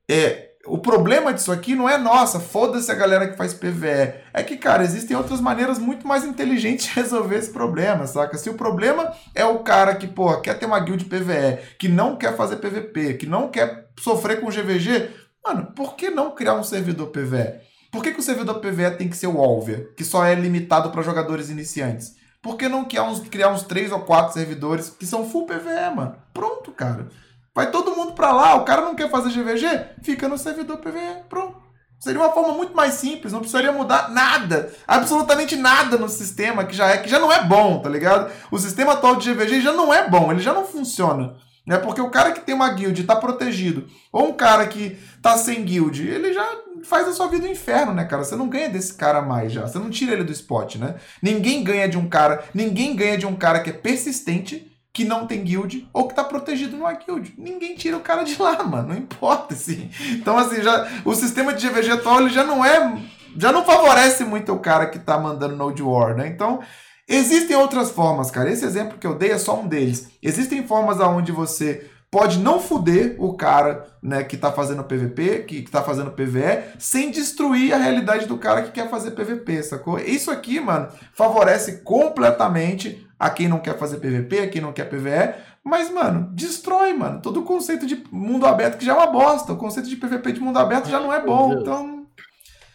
é, 0.09 0.51
o 0.65 0.79
problema 0.79 1.31
disso 1.31 1.51
aqui 1.51 1.75
não 1.75 1.87
é 1.87 1.99
nossa, 1.99 2.39
foda-se 2.39 2.91
a 2.91 2.95
galera 2.95 3.27
que 3.27 3.37
faz 3.37 3.53
PVE. 3.53 4.15
É 4.33 4.41
que, 4.43 4.57
cara, 4.57 4.83
existem 4.83 5.15
outras 5.15 5.39
maneiras 5.39 5.77
muito 5.77 6.07
mais 6.07 6.23
inteligentes 6.23 6.87
de 6.87 6.93
resolver 6.93 7.37
esse 7.37 7.51
problema, 7.51 8.07
saca? 8.07 8.37
Se 8.39 8.49
o 8.49 8.55
problema 8.55 9.13
é 9.35 9.45
o 9.45 9.59
cara 9.59 9.95
que, 9.95 10.07
pô, 10.07 10.35
quer 10.41 10.57
ter 10.57 10.65
uma 10.65 10.79
guild 10.79 11.05
PVE, 11.05 11.75
que 11.77 11.87
não 11.87 12.15
quer 12.15 12.35
fazer 12.35 12.55
PVP, 12.55 13.15
que 13.15 13.27
não 13.27 13.49
quer 13.49 13.87
sofrer 13.99 14.41
com 14.41 14.49
GVG, 14.49 15.11
mano, 15.45 15.71
por 15.75 15.95
que 15.95 16.09
não 16.09 16.33
criar 16.33 16.55
um 16.55 16.63
servidor 16.63 17.07
PVE? 17.07 17.61
Por 17.91 18.01
que, 18.01 18.13
que 18.13 18.19
o 18.19 18.23
servidor 18.23 18.59
PVE 18.59 18.97
tem 18.97 19.09
que 19.09 19.17
ser 19.17 19.27
o 19.27 19.37
Olvia, 19.37 19.89
que 19.97 20.03
só 20.03 20.25
é 20.25 20.33
limitado 20.33 20.89
para 20.91 21.01
jogadores 21.01 21.49
iniciantes? 21.49 22.20
Por 22.41 22.57
que 22.57 22.67
não 22.67 22.85
criar 22.85 23.03
uns, 23.03 23.19
criar 23.19 23.49
uns 23.49 23.63
3 23.63 23.91
ou 23.91 23.99
4 23.99 24.33
servidores 24.33 24.89
que 24.89 25.05
são 25.05 25.29
full 25.29 25.45
PVE, 25.45 25.95
mano? 25.95 26.15
Pronto, 26.33 26.71
cara. 26.71 27.07
Vai 27.53 27.69
todo 27.69 27.95
mundo 27.95 28.13
pra 28.13 28.31
lá, 28.31 28.55
o 28.55 28.63
cara 28.63 28.81
não 28.81 28.95
quer 28.95 29.09
fazer 29.09 29.29
GVG? 29.29 29.67
Fica 30.01 30.27
no 30.27 30.37
servidor 30.37 30.77
PVE, 30.77 31.23
pronto. 31.29 31.61
Seria 31.99 32.19
uma 32.19 32.31
forma 32.31 32.53
muito 32.53 32.75
mais 32.75 32.95
simples, 32.95 33.31
não 33.31 33.41
precisaria 33.41 33.71
mudar 33.71 34.09
nada, 34.09 34.73
absolutamente 34.87 35.55
nada 35.55 35.97
no 35.97 36.09
sistema 36.09 36.65
que 36.65 36.75
já 36.75 36.87
é 36.87 36.97
que 36.97 37.07
já 37.07 37.19
não 37.19 37.31
é 37.31 37.43
bom, 37.43 37.79
tá 37.79 37.89
ligado? 37.89 38.31
O 38.49 38.57
sistema 38.57 38.93
atual 38.93 39.17
de 39.17 39.31
GVG 39.31 39.61
já 39.61 39.71
não 39.71 39.93
é 39.93 40.09
bom, 40.09 40.31
ele 40.31 40.41
já 40.41 40.51
não 40.51 40.65
funciona. 40.65 41.35
Né? 41.67 41.77
Porque 41.77 42.01
o 42.01 42.09
cara 42.09 42.31
que 42.31 42.41
tem 42.41 42.55
uma 42.55 42.69
guild 42.69 43.03
tá 43.03 43.15
protegido, 43.15 43.87
ou 44.11 44.29
um 44.29 44.33
cara 44.33 44.65
que 44.65 44.97
tá 45.21 45.37
sem 45.37 45.63
guild, 45.63 46.01
ele 46.01 46.33
já 46.33 46.43
faz 46.83 47.07
a 47.07 47.13
sua 47.13 47.27
vida 47.27 47.45
um 47.45 47.51
inferno, 47.51 47.93
né, 47.93 48.05
cara? 48.05 48.23
Você 48.23 48.35
não 48.35 48.47
ganha 48.47 48.69
desse 48.69 48.93
cara 48.93 49.21
mais 49.21 49.51
já. 49.51 49.67
Você 49.67 49.79
não 49.79 49.89
tira 49.89 50.13
ele 50.13 50.23
do 50.23 50.31
spot, 50.31 50.75
né? 50.75 50.95
Ninguém 51.21 51.63
ganha 51.63 51.87
de 51.87 51.97
um 51.97 52.07
cara, 52.07 52.43
ninguém 52.53 52.95
ganha 52.95 53.17
de 53.17 53.25
um 53.25 53.35
cara 53.35 53.59
que 53.59 53.69
é 53.69 53.73
persistente, 53.73 54.71
que 54.93 55.05
não 55.05 55.25
tem 55.25 55.43
guild 55.43 55.87
ou 55.93 56.07
que 56.07 56.15
tá 56.15 56.23
protegido 56.23 56.75
numa 56.75 56.93
guild. 56.93 57.33
Ninguém 57.37 57.75
tira 57.75 57.97
o 57.97 58.01
cara 58.01 58.23
de 58.23 58.39
lá, 58.41 58.61
mano. 58.63 58.89
Não 58.89 58.97
importa, 58.97 59.53
assim. 59.53 59.89
Então, 60.11 60.37
assim, 60.37 60.61
já, 60.61 60.87
o 61.05 61.15
sistema 61.15 61.53
de 61.53 61.67
GVG 61.67 61.91
atual 61.91 62.21
ele 62.21 62.29
já 62.29 62.43
não 62.43 62.63
é. 62.63 63.01
Já 63.37 63.51
não 63.51 63.63
favorece 63.63 64.25
muito 64.25 64.51
o 64.51 64.59
cara 64.59 64.87
que 64.87 64.99
tá 64.99 65.17
mandando 65.17 65.55
Node 65.55 65.81
War, 65.81 66.15
né? 66.15 66.27
Então, 66.27 66.59
existem 67.07 67.55
outras 67.55 67.89
formas, 67.89 68.29
cara. 68.29 68.51
Esse 68.51 68.65
exemplo 68.65 68.97
que 68.97 69.07
eu 69.07 69.17
dei 69.17 69.31
é 69.31 69.37
só 69.37 69.59
um 69.59 69.67
deles. 69.67 70.09
Existem 70.21 70.67
formas 70.67 70.99
aonde 70.99 71.31
você 71.31 71.89
pode 72.11 72.39
não 72.39 72.59
fuder 72.59 73.15
o 73.17 73.33
cara 73.33 73.87
né, 74.03 74.21
que 74.25 74.35
tá 74.35 74.51
fazendo 74.51 74.83
PVP, 74.83 75.43
que, 75.43 75.61
que 75.61 75.71
tá 75.71 75.81
fazendo 75.81 76.11
PVE, 76.11 76.75
sem 76.77 77.09
destruir 77.09 77.73
a 77.73 77.77
realidade 77.77 78.25
do 78.25 78.37
cara 78.37 78.63
que 78.63 78.71
quer 78.71 78.89
fazer 78.89 79.11
PVP, 79.11 79.63
sacou? 79.63 79.97
Isso 79.97 80.29
aqui, 80.29 80.59
mano, 80.59 80.89
favorece 81.13 81.81
completamente 81.83 83.07
a 83.17 83.29
quem 83.29 83.47
não 83.47 83.59
quer 83.59 83.77
fazer 83.77 83.97
PVP, 83.97 84.39
a 84.39 84.49
quem 84.49 84.61
não 84.61 84.73
quer 84.73 84.89
PVE, 84.89 85.41
mas, 85.63 85.89
mano, 85.89 86.29
destrói, 86.33 86.91
mano, 86.91 87.21
todo 87.21 87.39
o 87.39 87.45
conceito 87.45 87.85
de 87.85 88.03
mundo 88.11 88.45
aberto 88.45 88.77
que 88.77 88.85
já 88.85 88.91
é 88.91 88.95
uma 88.95 89.07
bosta, 89.07 89.53
o 89.53 89.57
conceito 89.57 89.87
de 89.87 89.95
PVP 89.95 90.33
de 90.33 90.41
mundo 90.41 90.59
aberto 90.59 90.89
já 90.89 90.99
não 90.99 91.13
é 91.13 91.23
bom, 91.23 91.53
então... 91.53 92.05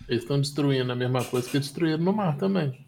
Eles 0.08 0.22
estão 0.22 0.40
destruindo 0.40 0.90
a 0.90 0.96
mesma 0.96 1.22
coisa 1.24 1.50
que 1.50 1.58
destruíram 1.58 2.02
no 2.02 2.12
mar 2.12 2.36
também. 2.38 2.86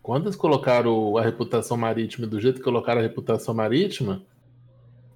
Quando 0.00 0.26
eles 0.26 0.36
colocaram 0.36 1.18
a 1.18 1.22
reputação 1.22 1.76
marítima 1.76 2.26
do 2.26 2.40
jeito 2.40 2.58
que 2.58 2.64
colocaram 2.64 3.00
a 3.00 3.02
reputação 3.02 3.52
marítima, 3.52 4.22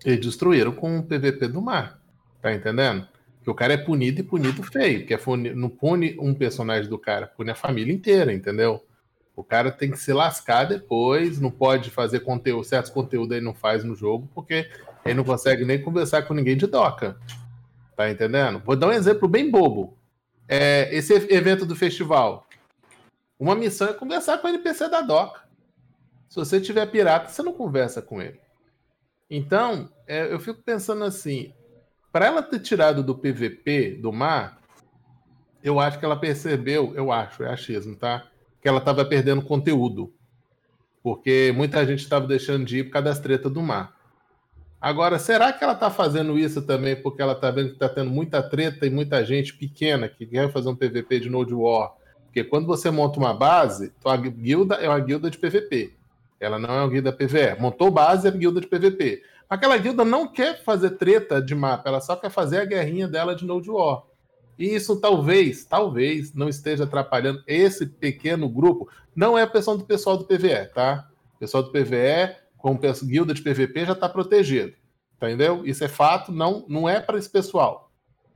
eles 0.09 0.25
destruíram 0.25 0.73
com 0.73 0.99
o 0.99 1.03
PVP 1.03 1.49
do 1.49 1.61
mar. 1.61 2.01
Tá 2.41 2.53
entendendo? 2.53 3.07
Que 3.43 3.51
o 3.51 3.55
cara 3.55 3.75
é 3.75 3.77
punido 3.77 4.21
e 4.21 4.25
punido 4.25 4.63
feio. 4.63 5.07
Que 5.07 5.15
é 5.15 5.21
não 5.55 5.69
pune 5.69 6.17
um 6.19 6.35
personagem 6.35 6.89
do 6.89 6.99
cara, 6.99 7.27
pune 7.27 7.51
a 7.51 7.55
família 7.55 7.93
inteira, 7.93 8.33
entendeu? 8.33 8.85
O 9.37 9.45
cara 9.45 9.71
tem 9.71 9.91
que 9.91 9.99
se 9.99 10.13
lascar 10.13 10.65
depois, 10.65 11.41
não 11.41 11.51
pode 11.51 11.91
fazer 11.91 12.21
conteúdo, 12.21 12.65
certos 12.65 12.91
conteúdos 12.91 13.37
aí 13.37 13.41
não 13.41 13.55
faz 13.55 13.85
no 13.85 13.95
jogo, 13.95 14.29
porque 14.35 14.69
ele 15.05 15.15
não 15.15 15.25
consegue 15.25 15.65
nem 15.65 15.81
conversar 15.81 16.23
com 16.23 16.35
ninguém 16.35 16.57
de 16.57 16.67
doca. 16.67 17.17
Tá 17.97 18.11
entendendo? 18.11 18.61
Vou 18.65 18.75
dar 18.75 18.89
um 18.89 18.93
exemplo 18.93 19.29
bem 19.29 19.51
bobo. 19.51 19.97
É, 20.49 20.89
esse 20.95 21.13
evento 21.15 21.65
do 21.67 21.77
festival. 21.77 22.49
Uma 23.39 23.55
missão 23.55 23.89
é 23.89 23.93
conversar 23.93 24.39
com 24.39 24.49
o 24.49 24.51
NPC 24.51 24.89
da 24.89 25.03
doca. 25.03 25.43
Se 26.29 26.37
você 26.37 26.61
tiver 26.61 26.87
pirata, 26.87 27.29
você 27.29 27.43
não 27.43 27.53
conversa 27.53 28.03
com 28.03 28.21
ele. 28.21 28.41
Então, 29.31 29.89
é, 30.09 30.33
eu 30.33 30.41
fico 30.41 30.63
pensando 30.63 31.05
assim, 31.05 31.53
para 32.11 32.27
ela 32.27 32.43
ter 32.43 32.59
tirado 32.61 33.03
do 33.03 33.15
PVP 33.15 33.99
do 34.01 34.11
mar, 34.11 34.59
eu 35.63 35.79
acho 35.79 35.99
que 35.99 36.05
ela 36.05 36.17
percebeu, 36.17 36.95
eu 36.97 37.13
acho, 37.13 37.45
é 37.45 37.53
achismo, 37.53 37.95
tá? 37.95 38.27
Que 38.61 38.69
ela 38.69 38.79
estava 38.79 39.05
perdendo 39.05 39.43
conteúdo. 39.43 40.13
Porque 41.03 41.53
muita 41.55 41.85
gente 41.87 42.01
estava 42.01 42.27
deixando 42.27 42.65
de 42.65 42.79
ir 42.79 42.85
por 42.85 42.93
causa 42.93 43.09
das 43.09 43.21
tretas 43.21 43.53
do 43.53 43.63
mar. 43.63 43.97
Agora, 44.81 45.19
será 45.19 45.53
que 45.53 45.63
ela 45.63 45.73
está 45.73 45.91
fazendo 45.91 46.39
isso 46.39 46.63
também 46.63 46.97
porque 46.97 47.21
ela 47.21 47.33
está 47.33 47.51
vendo 47.51 47.69
que 47.69 47.75
está 47.75 47.89
tendo 47.89 48.11
muita 48.11 48.43
treta 48.43 48.87
e 48.87 48.91
muita 48.91 49.25
gente 49.25 49.55
pequena 49.55 50.09
que 50.09 50.25
quer 50.25 50.51
fazer 50.51 50.69
um 50.69 50.77
PVP 50.77 51.21
de 51.21 51.29
Node 51.29 51.53
War? 51.53 51.93
Porque 52.25 52.45
quando 52.45 52.67
você 52.67 52.91
monta 52.91 53.19
uma 53.19 53.35
base, 53.35 53.93
tua 54.01 54.17
guilda 54.17 54.77
é 54.77 54.89
uma 54.89 55.01
guilda 55.01 55.31
de 55.31 55.39
PVP. 55.39 55.95
Ela 56.41 56.59
não 56.59 56.73
é 56.73 56.81
uma 56.81 56.89
guilda 56.89 57.13
PVE. 57.13 57.59
Montou 57.59 57.91
base, 57.91 58.29
é 58.29 58.31
guilda 58.31 58.61
de 58.61 58.69
PVP. 58.69 59.23
Aquela 59.49 59.79
guilda 59.79 60.05
não 60.05 60.29
quer 60.29 60.63
fazer 60.63 60.91
treta 60.91 61.41
de 61.41 61.55
mapa, 61.55 61.89
ela 61.89 62.01
só 62.01 62.15
quer 62.15 62.31
fazer 62.31 62.59
a 62.59 62.65
guerrinha 62.67 63.09
dela 63.09 63.35
de 63.35 63.47
Node 63.47 63.71
War. 63.71 64.03
E 64.59 64.75
isso 64.75 65.01
talvez, 65.01 65.65
talvez, 65.65 66.35
não 66.35 66.49
esteja 66.49 66.85
atrapalhando 66.85 67.43
esse 67.47 67.87
pequeno 67.87 68.49
grupo. 68.49 68.89
Não 69.15 69.39
é 69.39 69.43
a 69.43 69.47
questão 69.47 69.79
do 69.79 69.85
pessoal 69.85 70.19
do 70.19 70.25
PVE, 70.25 70.67
tá? 70.75 71.09
O 71.37 71.39
pessoal 71.39 71.63
do 71.63 71.71
PVE, 71.71 72.37
com 72.59 72.77
guilda 73.05 73.33
de 73.33 73.41
PVP, 73.41 73.87
já 73.87 73.93
está 73.93 74.09
protegido. 74.09 74.75
Entendeu? 75.17 75.65
Isso 75.65 75.83
é 75.83 75.89
fato, 75.89 76.31
não, 76.33 76.67
não 76.69 76.89
é 76.89 77.01
para 77.01 77.19
esse 77.19 77.31
pessoal. 77.31 77.91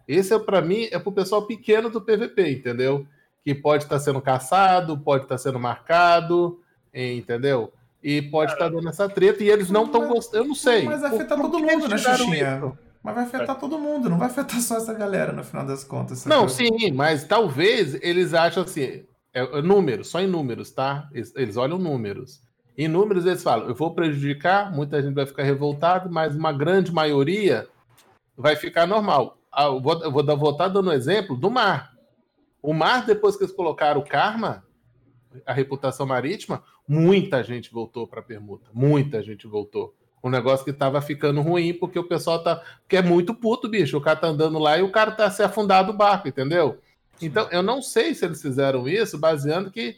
Esse 0.07 0.33
é 0.33 0.39
para 0.39 0.63
mim, 0.63 0.89
é 0.91 0.99
para 0.99 1.09
o 1.09 1.13
pessoal 1.13 1.47
pequeno 1.47 1.91
do 1.91 2.01
PVP, 2.01 2.53
entendeu? 2.53 3.07
Que 3.45 3.55
pode 3.55 3.85
estar 3.85 3.97
tá 3.97 4.01
sendo 4.01 4.21
caçado, 4.21 4.99
pode 4.99 5.25
estar 5.25 5.35
tá 5.35 5.39
sendo 5.39 5.59
marcado, 5.59 6.61
entendeu? 6.95 7.73
E 8.03 8.21
pode 8.23 8.53
estar 8.53 8.65
tá 8.65 8.71
dando 8.71 8.89
essa 8.89 9.09
treta 9.09 9.45
e 9.45 9.51
eles 9.51 9.71
não 9.71 9.85
estão 9.85 10.09
gostando. 10.09 10.45
Eu 10.45 10.49
não 10.49 10.55
sei. 10.55 10.85
Mas 10.85 11.01
vai 11.01 11.15
afetar 11.15 11.39
todo 11.39 11.59
mundo, 11.59 11.89
né, 11.89 11.99
Xuxinha? 11.99 12.73
Mas 13.03 13.15
vai 13.17 13.25
afetar 13.25 13.59
todo 13.59 13.79
mundo, 13.79 14.09
não 14.09 14.19
vai 14.19 14.29
afetar 14.29 14.61
só 14.61 14.77
essa 14.77 14.95
galera 14.95 15.33
no 15.33 15.43
final 15.43 15.67
das 15.67 15.83
contas. 15.83 16.25
Não, 16.25 16.47
coisa. 16.47 16.55
sim, 16.55 16.93
mas 16.93 17.25
talvez 17.25 17.95
eles 18.01 18.33
acham 18.33 18.63
assim, 18.63 19.05
é, 19.35 19.41
é, 19.41 19.63
números, 19.63 20.09
só 20.09 20.21
em 20.21 20.29
números, 20.29 20.71
tá? 20.71 21.09
Eles, 21.13 21.35
eles, 21.35 21.57
olham 21.57 21.79
números. 21.79 22.41
Em 22.79 22.87
números 22.87 23.27
eles 23.27 23.43
falam, 23.43 23.69
eu 23.69 23.75
vou 23.75 23.93
prejudicar, 23.93 24.71
muita 24.73 25.03
gente 25.03 25.15
vai 25.15 25.27
ficar 25.27 25.43
revoltada, 25.43 26.09
mas 26.09 26.37
uma 26.37 26.53
grande 26.53 26.93
maioria 26.93 27.67
vai 28.37 28.55
ficar 28.55 28.87
normal. 28.87 29.37
Ah, 29.51 29.65
eu 29.65 29.81
vou, 29.81 30.03
eu 30.05 30.13
vou, 30.13 30.25
vou 30.39 30.51
estar 30.53 30.69
dando 30.69 30.93
exemplo 30.93 31.37
do 31.37 31.51
mar. 31.51 31.93
O 32.63 32.73
mar, 32.73 33.05
depois 33.05 33.37
que 33.37 33.43
eles 33.43 33.55
colocaram 33.55 34.01
o 34.01 34.07
karma, 34.07 34.65
a 35.45 35.53
reputação 35.53 36.07
marítima, 36.07 36.63
muita 36.87 37.43
gente 37.43 37.73
voltou 37.73 38.07
para 38.07 38.21
a 38.21 38.23
permuta. 38.23 38.69
Muita 38.73 39.23
gente 39.23 39.47
voltou. 39.47 39.95
Um 40.23 40.31
negócio 40.31 40.65
que 40.65 40.71
estava 40.71 41.01
ficando 41.03 41.41
ruim 41.41 41.75
porque 41.75 41.99
o 41.99 42.05
pessoal 42.05 42.43
tá. 42.43 42.63
que 42.89 42.97
é 42.97 43.03
muito 43.03 43.35
puto, 43.35 43.69
bicho. 43.69 43.97
O 43.97 44.01
cara 44.01 44.19
tá 44.19 44.29
andando 44.29 44.59
lá 44.59 44.79
e 44.79 44.83
o 44.83 44.91
cara 44.91 45.11
tá 45.11 45.31
se 45.31 45.43
afundado 45.43 45.91
o 45.91 45.97
barco, 45.97 46.29
entendeu? 46.29 46.79
Então, 47.21 47.49
eu 47.51 47.63
não 47.63 47.83
sei 47.83 48.15
se 48.15 48.25
eles 48.25 48.41
fizeram 48.41 48.89
isso 48.89 49.19
baseando 49.19 49.71
que 49.71 49.97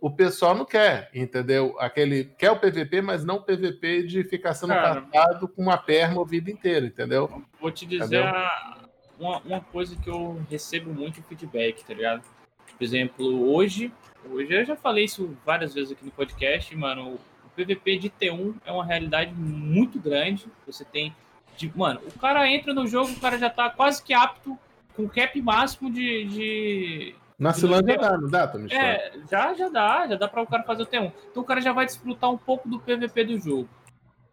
o 0.00 0.10
pessoal 0.10 0.54
não 0.54 0.64
quer, 0.64 1.10
entendeu? 1.14 1.76
Aquele 1.78 2.24
quer 2.24 2.50
o 2.50 2.58
PVP, 2.58 3.02
mas 3.02 3.22
não 3.22 3.36
o 3.36 3.42
PVP 3.42 4.04
de 4.04 4.24
ficar 4.24 4.54
sendo 4.54 4.70
Cara, 4.70 5.06
com 5.38 5.62
uma 5.62 5.76
perna 5.76 6.20
a 6.20 6.24
vida 6.24 6.50
inteira, 6.50 6.86
entendeu? 6.86 7.44
Vou 7.60 7.70
te 7.70 7.84
dizer 7.84 8.24
uma, 9.18 9.38
uma 9.40 9.60
coisa 9.60 9.94
que 9.96 10.08
eu 10.08 10.40
recebo 10.48 10.92
muito 10.92 11.22
feedback, 11.22 11.84
tá 11.84 11.92
ligado? 11.92 12.22
Por 12.78 12.82
exemplo, 12.82 13.52
hoje 13.52 13.92
Hoje 14.28 14.52
eu 14.52 14.64
já 14.64 14.76
falei 14.76 15.04
isso 15.04 15.36
várias 15.44 15.74
vezes 15.74 15.92
aqui 15.92 16.04
no 16.04 16.10
podcast, 16.10 16.74
mano. 16.76 17.18
O 17.44 17.48
PVP 17.56 17.98
de 17.98 18.10
T1 18.10 18.54
é 18.64 18.72
uma 18.72 18.84
realidade 18.84 19.32
muito 19.34 19.98
grande. 19.98 20.46
Você 20.66 20.84
tem. 20.84 21.14
De, 21.56 21.70
mano, 21.76 22.00
o 22.06 22.18
cara 22.18 22.48
entra 22.48 22.72
no 22.72 22.86
jogo, 22.86 23.12
o 23.12 23.20
cara 23.20 23.38
já 23.38 23.50
tá 23.50 23.68
quase 23.70 24.02
que 24.02 24.14
apto 24.14 24.58
com 24.94 25.08
cap 25.08 25.40
máximo 25.40 25.90
de. 25.90 26.24
de 26.26 27.14
na 27.38 27.54
Cilândia 27.54 27.96
dá, 27.96 28.18
não 28.18 28.28
dá, 28.28 28.46
Tommy? 28.46 28.70
É, 28.70 29.12
já, 29.30 29.54
já 29.54 29.68
dá, 29.70 30.06
já 30.06 30.14
dá 30.16 30.28
para 30.28 30.42
o 30.42 30.46
cara 30.46 30.62
fazer 30.62 30.82
o 30.82 30.86
T1. 30.86 31.10
Então 31.30 31.42
o 31.42 31.46
cara 31.46 31.60
já 31.62 31.72
vai 31.72 31.86
disputar 31.86 32.30
um 32.30 32.36
pouco 32.36 32.68
do 32.68 32.78
PVP 32.78 33.24
do 33.24 33.40
jogo. 33.40 33.68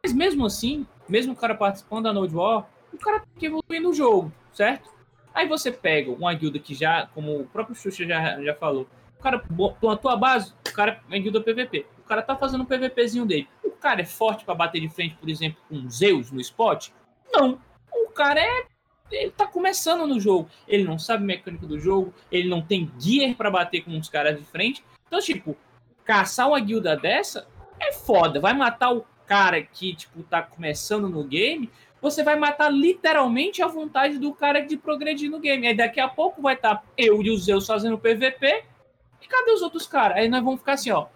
Mas 0.04 0.14
mesmo 0.14 0.46
assim, 0.46 0.86
mesmo 1.08 1.32
o 1.32 1.36
cara 1.36 1.56
participando 1.56 2.04
da 2.04 2.14
Node 2.14 2.36
War, 2.36 2.68
o 2.94 2.98
cara 2.98 3.20
tem 3.20 3.30
que 3.40 3.46
evoluir 3.46 3.82
no 3.82 3.94
jogo, 3.94 4.32
certo? 4.52 4.90
Aí 5.34 5.48
você 5.48 5.72
pega 5.72 6.12
uma 6.12 6.34
guilda 6.34 6.60
que 6.60 6.74
já, 6.74 7.08
como 7.14 7.40
o 7.40 7.46
próprio 7.46 7.76
Xuxa 7.76 8.06
já, 8.06 8.42
já 8.44 8.54
falou, 8.56 8.88
o 9.20 9.24
cara 9.24 9.44
plantou 9.80 10.12
a 10.12 10.16
base, 10.16 10.54
o 10.68 10.74
cara 10.74 11.02
é 11.10 11.20
guilda 11.20 11.42
PVP. 11.42 11.86
O 12.00 12.04
cara 12.08 12.22
tá 12.22 12.36
fazendo 12.36 12.62
um 12.62 12.66
PVPzinho 12.66 13.26
dele. 13.26 13.48
O 13.64 13.72
cara 13.72 14.02
é 14.02 14.06
forte 14.06 14.46
para 14.46 14.56
bater 14.56 14.80
de 14.80 14.90
frente, 14.90 15.16
por 15.16 15.28
exemplo, 15.28 15.62
com 15.68 15.90
Zeus 15.90 16.32
no 16.32 16.40
spot? 16.40 16.90
Não. 17.34 17.60
O 17.92 18.10
cara 18.12 18.40
é. 18.40 18.66
Ele 19.12 19.32
tá 19.32 19.48
começando 19.48 20.06
no 20.06 20.20
jogo. 20.20 20.50
Ele 20.68 20.84
não 20.84 21.00
sabe 21.00 21.26
mecânica 21.26 21.66
do 21.66 21.80
jogo. 21.80 22.14
Ele 22.32 22.48
não 22.48 22.62
tem 22.62 22.92
gear 23.00 23.36
para 23.36 23.50
bater 23.50 23.84
com 23.84 23.98
os 23.98 24.10
caras 24.10 24.38
de 24.38 24.46
frente. 24.46 24.84
Então, 25.08 25.20
tipo, 25.20 25.58
caçar 26.06 26.48
uma 26.48 26.60
guilda 26.60 26.96
dessa 26.96 27.48
é 27.80 27.92
foda. 27.92 28.40
Vai 28.40 28.54
matar 28.54 28.94
o 28.94 29.06
cara 29.26 29.62
que, 29.62 29.96
tipo, 29.96 30.24
tá 30.24 30.42
começando 30.42 31.10
no 31.10 31.24
game. 31.24 31.70
Você 32.02 32.24
vai 32.24 32.36
matar 32.36 32.70
literalmente 32.70 33.62
a 33.62 33.68
vontade 33.68 34.18
do 34.18 34.34
cara 34.34 34.60
de 34.60 34.78
progredir 34.78 35.30
no 35.30 35.40
game. 35.40 35.68
Aí 35.68 35.76
daqui 35.76 36.00
a 36.00 36.08
pouco 36.08 36.42
vai 36.42 36.56
estar 36.56 36.76
tá 36.76 36.84
eu 36.98 37.22
e 37.22 37.32
o 37.32 37.38
Zeus 37.38 37.66
fazendo 37.66 37.98
PVP 37.98 38.64
e 39.22 39.28
cadê 39.28 39.52
os 39.52 39.62
outros 39.62 39.88
caras? 39.88 40.18
Aí 40.18 40.30
nós 40.30 40.44
vamos 40.44 40.60
ficar 40.60 40.74
assim, 40.74 40.92
ó. 40.92 41.08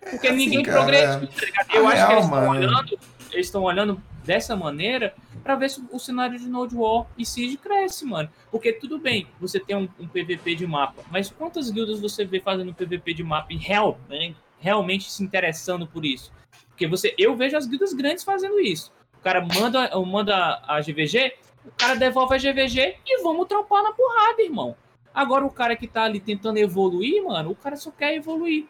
Porque 0.00 0.26
é 0.26 0.30
assim, 0.30 0.38
ninguém 0.38 0.62
cara, 0.62 0.78
progrediu, 0.78 1.28
tá 1.28 1.66
Eu 1.74 1.90
é 1.90 1.92
acho 1.92 2.06
real, 2.06 2.08
que 2.08 2.14
eles 2.14 2.24
estão 2.24 2.48
olhando, 2.48 2.98
eles 3.32 3.46
estão 3.46 3.62
olhando 3.62 4.02
dessa 4.24 4.56
maneira 4.56 5.14
para 5.42 5.56
ver 5.56 5.70
se 5.70 5.82
o 5.90 5.98
cenário 5.98 6.38
de 6.38 6.48
Node 6.48 6.74
War 6.74 7.06
e 7.16 7.24
Siege 7.24 7.56
cresce, 7.56 8.04
mano. 8.04 8.30
Porque 8.50 8.72
tudo 8.72 8.98
bem, 8.98 9.26
você 9.40 9.58
tem 9.58 9.76
um, 9.76 9.88
um, 9.98 10.08
PVP 10.08 10.54
de 10.54 10.66
mapa, 10.66 11.02
mas 11.10 11.30
quantas 11.30 11.70
guildas 11.70 12.00
você 12.00 12.24
vê 12.24 12.40
fazendo 12.40 12.74
PVP 12.74 13.14
de 13.14 13.24
mapa 13.24 13.52
em 13.52 13.58
real, 13.58 13.98
né? 14.08 14.34
realmente 14.58 15.10
se 15.10 15.22
interessando 15.24 15.86
por 15.86 16.04
isso? 16.04 16.30
Porque 16.68 16.86
você, 16.86 17.14
eu 17.18 17.34
vejo 17.34 17.56
as 17.56 17.66
guildas 17.66 17.92
grandes 17.92 18.22
fazendo 18.22 18.60
isso. 18.60 18.92
O 19.18 19.22
cara 19.22 19.40
manda, 19.40 19.90
manda 20.00 20.62
a 20.66 20.80
GVG, 20.80 21.34
o 21.66 21.72
cara 21.72 21.94
devolve 21.94 22.34
a 22.34 22.38
GVG 22.38 22.96
e 23.04 23.22
vamos 23.22 23.46
trampar 23.48 23.82
na 23.82 23.92
porrada, 23.92 24.42
irmão. 24.42 24.76
Agora 25.14 25.44
o 25.44 25.50
cara 25.50 25.76
que 25.76 25.86
tá 25.86 26.04
ali 26.04 26.20
tentando 26.20 26.58
evoluir, 26.58 27.24
mano, 27.24 27.50
o 27.50 27.56
cara 27.56 27.76
só 27.76 27.90
quer 27.90 28.14
evoluir, 28.14 28.66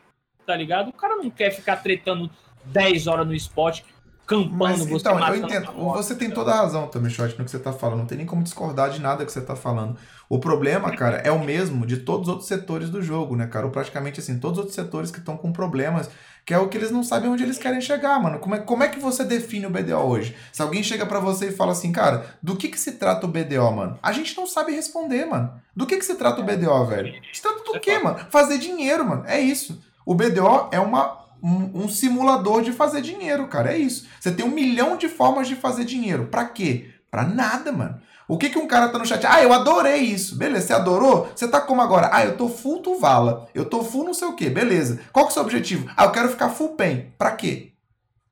tá 0.47 0.57
ligado? 0.57 0.89
O 0.89 0.93
cara 0.93 1.17
não 1.17 1.31
quer 1.31 1.51
ficar 1.51 1.77
tretando 1.77 2.31
10 2.65 3.07
horas 3.07 3.27
no 3.27 3.35
spot 3.35 3.83
campando 4.31 4.57
Mas, 4.57 4.79
você 4.87 5.09
Então, 5.09 5.29
eu 5.29 5.37
entendo. 5.37 5.73
Você 5.73 6.15
tem 6.15 6.31
toda 6.31 6.53
a 6.53 6.57
razão 6.59 6.87
também, 6.87 7.11
Shot, 7.11 7.37
no 7.37 7.45
que 7.45 7.51
você 7.51 7.59
tá 7.59 7.73
falando. 7.73 7.99
Não 7.99 8.07
tem 8.07 8.19
nem 8.19 8.27
como 8.27 8.45
discordar 8.45 8.91
de 8.91 9.01
nada 9.01 9.27
que 9.27 9.33
você 9.33 9.41
tá 9.41 9.57
falando. 9.57 9.97
O 10.31 10.39
problema, 10.39 10.95
cara, 10.95 11.17
é 11.25 11.33
o 11.33 11.45
mesmo 11.45 11.85
de 11.85 11.97
todos 11.97 12.29
os 12.29 12.29
outros 12.29 12.47
setores 12.47 12.89
do 12.89 13.03
jogo, 13.03 13.35
né, 13.35 13.49
cara? 13.49 13.67
Ou 13.67 13.73
praticamente 13.73 14.21
assim, 14.21 14.39
todos 14.39 14.59
os 14.59 14.61
outros 14.61 14.77
setores 14.77 15.11
que 15.11 15.19
estão 15.19 15.37
com 15.37 15.53
problemas, 15.53 16.09
que 16.47 16.55
é 16.55 16.59
o 16.59 16.69
que 16.69 16.79
eles 16.79 16.93
não 16.93 17.03
sabem 17.03 17.29
onde 17.29 17.43
eles 17.43 17.59
querem 17.59 17.81
chegar, 17.81 18.23
mano. 18.23 18.39
Como 18.39 18.55
é, 18.55 18.61
como 18.61 18.85
é 18.85 18.89
que 18.89 19.01
você 19.01 19.25
define 19.25 19.67
o 19.67 19.71
BDO 19.71 19.97
hoje? 19.97 20.37
Se 20.53 20.63
alguém 20.63 20.85
chega 20.85 21.05
para 21.05 21.19
você 21.19 21.49
e 21.49 21.53
fala 21.53 21.73
assim, 21.73 21.91
cara, 21.91 22.27
do 22.41 22.55
que 22.55 22.69
que 22.69 22.79
se 22.79 22.93
trata 22.93 23.27
o 23.27 23.29
BDO, 23.29 23.73
mano? 23.73 23.99
A 24.01 24.13
gente 24.13 24.37
não 24.37 24.47
sabe 24.47 24.71
responder, 24.71 25.25
mano. 25.25 25.53
Do 25.75 25.85
que 25.85 25.97
que 25.97 26.05
se 26.05 26.15
trata 26.15 26.41
o 26.41 26.45
BDO, 26.45 26.87
velho? 26.87 27.13
Se 27.33 27.43
trata 27.43 27.65
do 27.65 27.81
quê, 27.81 27.99
mano? 27.99 28.21
Fazer 28.31 28.59
dinheiro, 28.59 29.05
mano. 29.05 29.25
É 29.27 29.41
isso. 29.41 29.83
O 30.07 30.15
BDO 30.15 30.69
é 30.71 30.79
uma 30.79 31.27
um, 31.43 31.83
um, 31.85 31.89
simulador 31.89 32.63
de 32.63 32.71
fazer 32.71 33.01
dinheiro, 33.01 33.49
cara. 33.49 33.73
É 33.73 33.79
isso. 33.79 34.07
Você 34.21 34.31
tem 34.31 34.47
um 34.47 34.51
milhão 34.51 34.97
de 34.97 35.09
formas 35.09 35.49
de 35.49 35.57
fazer 35.57 35.85
dinheiro. 35.85 36.27
Pra 36.27 36.45
quê? 36.45 36.91
Pra 37.11 37.25
nada, 37.25 37.73
mano. 37.73 38.01
O 38.31 38.39
que 38.39 38.49
que 38.49 38.59
um 38.59 38.69
cara 38.69 38.89
tá 38.89 38.97
no 38.97 39.05
chat? 39.05 39.27
Ah, 39.27 39.43
eu 39.43 39.53
adorei 39.53 40.03
isso. 40.03 40.37
Beleza, 40.37 40.69
você 40.69 40.73
adorou? 40.73 41.29
Você 41.35 41.49
tá 41.49 41.61
como 41.61 41.83
agora? 41.83 42.11
Ah, 42.13 42.25
eu 42.25 42.37
tô 42.37 42.49
full 42.49 42.79
Tuvala. 42.79 43.49
Eu 43.53 43.65
tô 43.65 43.83
full 43.83 44.05
não 44.05 44.15
sei 44.15 44.29
o 44.29 44.37
quê. 44.37 44.49
Beleza. 44.49 45.01
Qual 45.13 45.27
que 45.27 45.31
é 45.31 45.33
o 45.33 45.35
seu 45.35 45.43
objetivo? 45.43 45.91
Ah, 45.97 46.05
eu 46.05 46.13
quero 46.13 46.29
ficar 46.29 46.49
full 46.51 46.77
pen. 46.77 47.13
Pra 47.19 47.33
quê? 47.33 47.73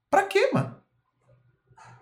Pra 0.09 0.23
quê, 0.23 0.51
mano? 0.55 0.77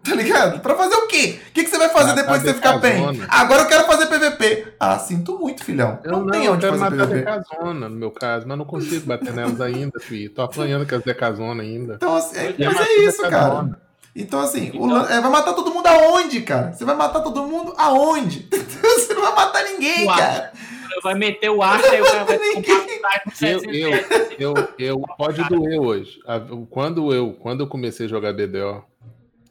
Tá 0.04 0.14
ligado? 0.14 0.60
Pra 0.60 0.76
fazer 0.76 0.94
o 0.94 1.06
quê? 1.06 1.40
O 1.48 1.52
que, 1.52 1.64
que 1.64 1.70
você 1.70 1.78
vai 1.78 1.88
fazer 1.88 2.14
depois 2.14 2.42
que 2.42 2.48
você 2.48 2.54
ficar 2.54 2.76
bem? 2.78 3.02
agora 3.30 3.62
eu 3.62 3.66
quero 3.66 3.86
fazer 3.86 4.06
PVP. 4.08 4.74
Ah, 4.78 4.98
sinto 4.98 5.38
muito, 5.38 5.64
filhão. 5.64 5.98
Eu 6.04 6.12
não, 6.12 6.20
não 6.20 6.30
tem 6.30 6.48
onde 6.50 6.66
eu 6.66 6.76
fazer 6.76 6.96
PVP. 6.96 7.14
Decazona, 7.14 7.88
no 7.88 7.96
meu 7.96 8.10
caso, 8.10 8.46
mas 8.46 8.58
não 8.58 8.66
consigo 8.66 9.06
bater 9.06 9.32
nelas 9.32 9.58
ainda, 9.58 9.98
filho. 10.00 10.34
Tô 10.34 10.42
apanhando 10.42 10.86
com 10.86 10.94
as 10.96 11.02
Decazona 11.02 11.62
ainda. 11.62 11.94
Então, 11.94 12.14
assim, 12.14 12.36
é, 12.36 12.54
mas 12.58 12.78
é 12.78 12.92
isso, 12.98 13.22
cara. 13.22 13.85
Então, 14.16 14.40
assim, 14.40 14.68
então... 14.68 14.80
O, 14.80 15.06
é, 15.06 15.20
vai 15.20 15.30
matar 15.30 15.52
todo 15.52 15.72
mundo 15.72 15.86
aonde, 15.86 16.40
cara? 16.40 16.72
Você 16.72 16.86
vai 16.86 16.96
matar 16.96 17.20
todo 17.20 17.44
mundo 17.44 17.74
aonde? 17.76 18.48
você 18.50 19.12
não 19.12 19.20
vai 19.20 19.34
matar 19.34 19.62
ninguém, 19.64 20.06
Uau. 20.06 20.16
cara. 20.16 20.52
Vai 21.02 21.14
meter 21.14 21.50
o 21.50 21.62
ar 21.62 21.78
e 21.78 22.00
vai 22.00 22.38
eu, 23.42 23.60
eu, 23.70 23.90
eu, 24.38 24.68
eu, 24.78 25.00
pode 25.18 25.44
doer 25.44 25.78
hoje. 25.78 26.18
Quando 26.70 27.12
eu, 27.12 27.34
quando 27.34 27.60
eu 27.60 27.66
comecei 27.66 28.06
a 28.06 28.08
jogar 28.08 28.32
BDO, 28.32 28.82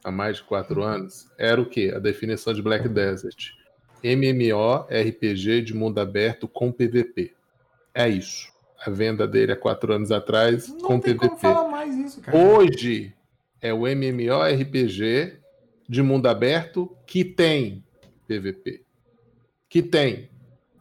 há 0.04 0.12
mais 0.12 0.38
de 0.38 0.44
quatro 0.44 0.82
anos, 0.82 1.28
era 1.38 1.62
o 1.62 1.66
quê? 1.66 1.94
A 1.96 2.00
definição 2.00 2.52
de 2.52 2.64
Black 2.64 2.90
Desert. 2.90 3.52
MMO 4.04 4.88
RPG 4.90 5.62
de 5.62 5.74
mundo 5.76 6.00
aberto 6.00 6.48
com 6.48 6.72
PVP. 6.72 7.34
É 7.94 8.10
isso. 8.10 8.52
A 8.84 8.90
venda 8.90 9.28
dele 9.28 9.52
há 9.52 9.56
quatro 9.56 9.94
anos 9.94 10.12
atrás 10.12 10.68
Não 10.68 10.80
com 10.80 11.00
tem 11.00 11.14
PVP. 11.14 11.28
Como 11.28 11.40
falar 11.40 11.70
mais 11.70 11.96
isso, 11.96 12.22
cara. 12.22 12.38
Hoje 12.38 13.15
é 13.66 13.74
o 13.74 13.80
MMO 13.80 14.44
RPG 14.44 15.40
de 15.90 16.04
mundo 16.04 16.28
aberto 16.28 16.96
que 17.08 17.26
tem 17.26 17.84
PVP. 18.28 18.84
Que 19.68 19.82
tem. 19.82 20.30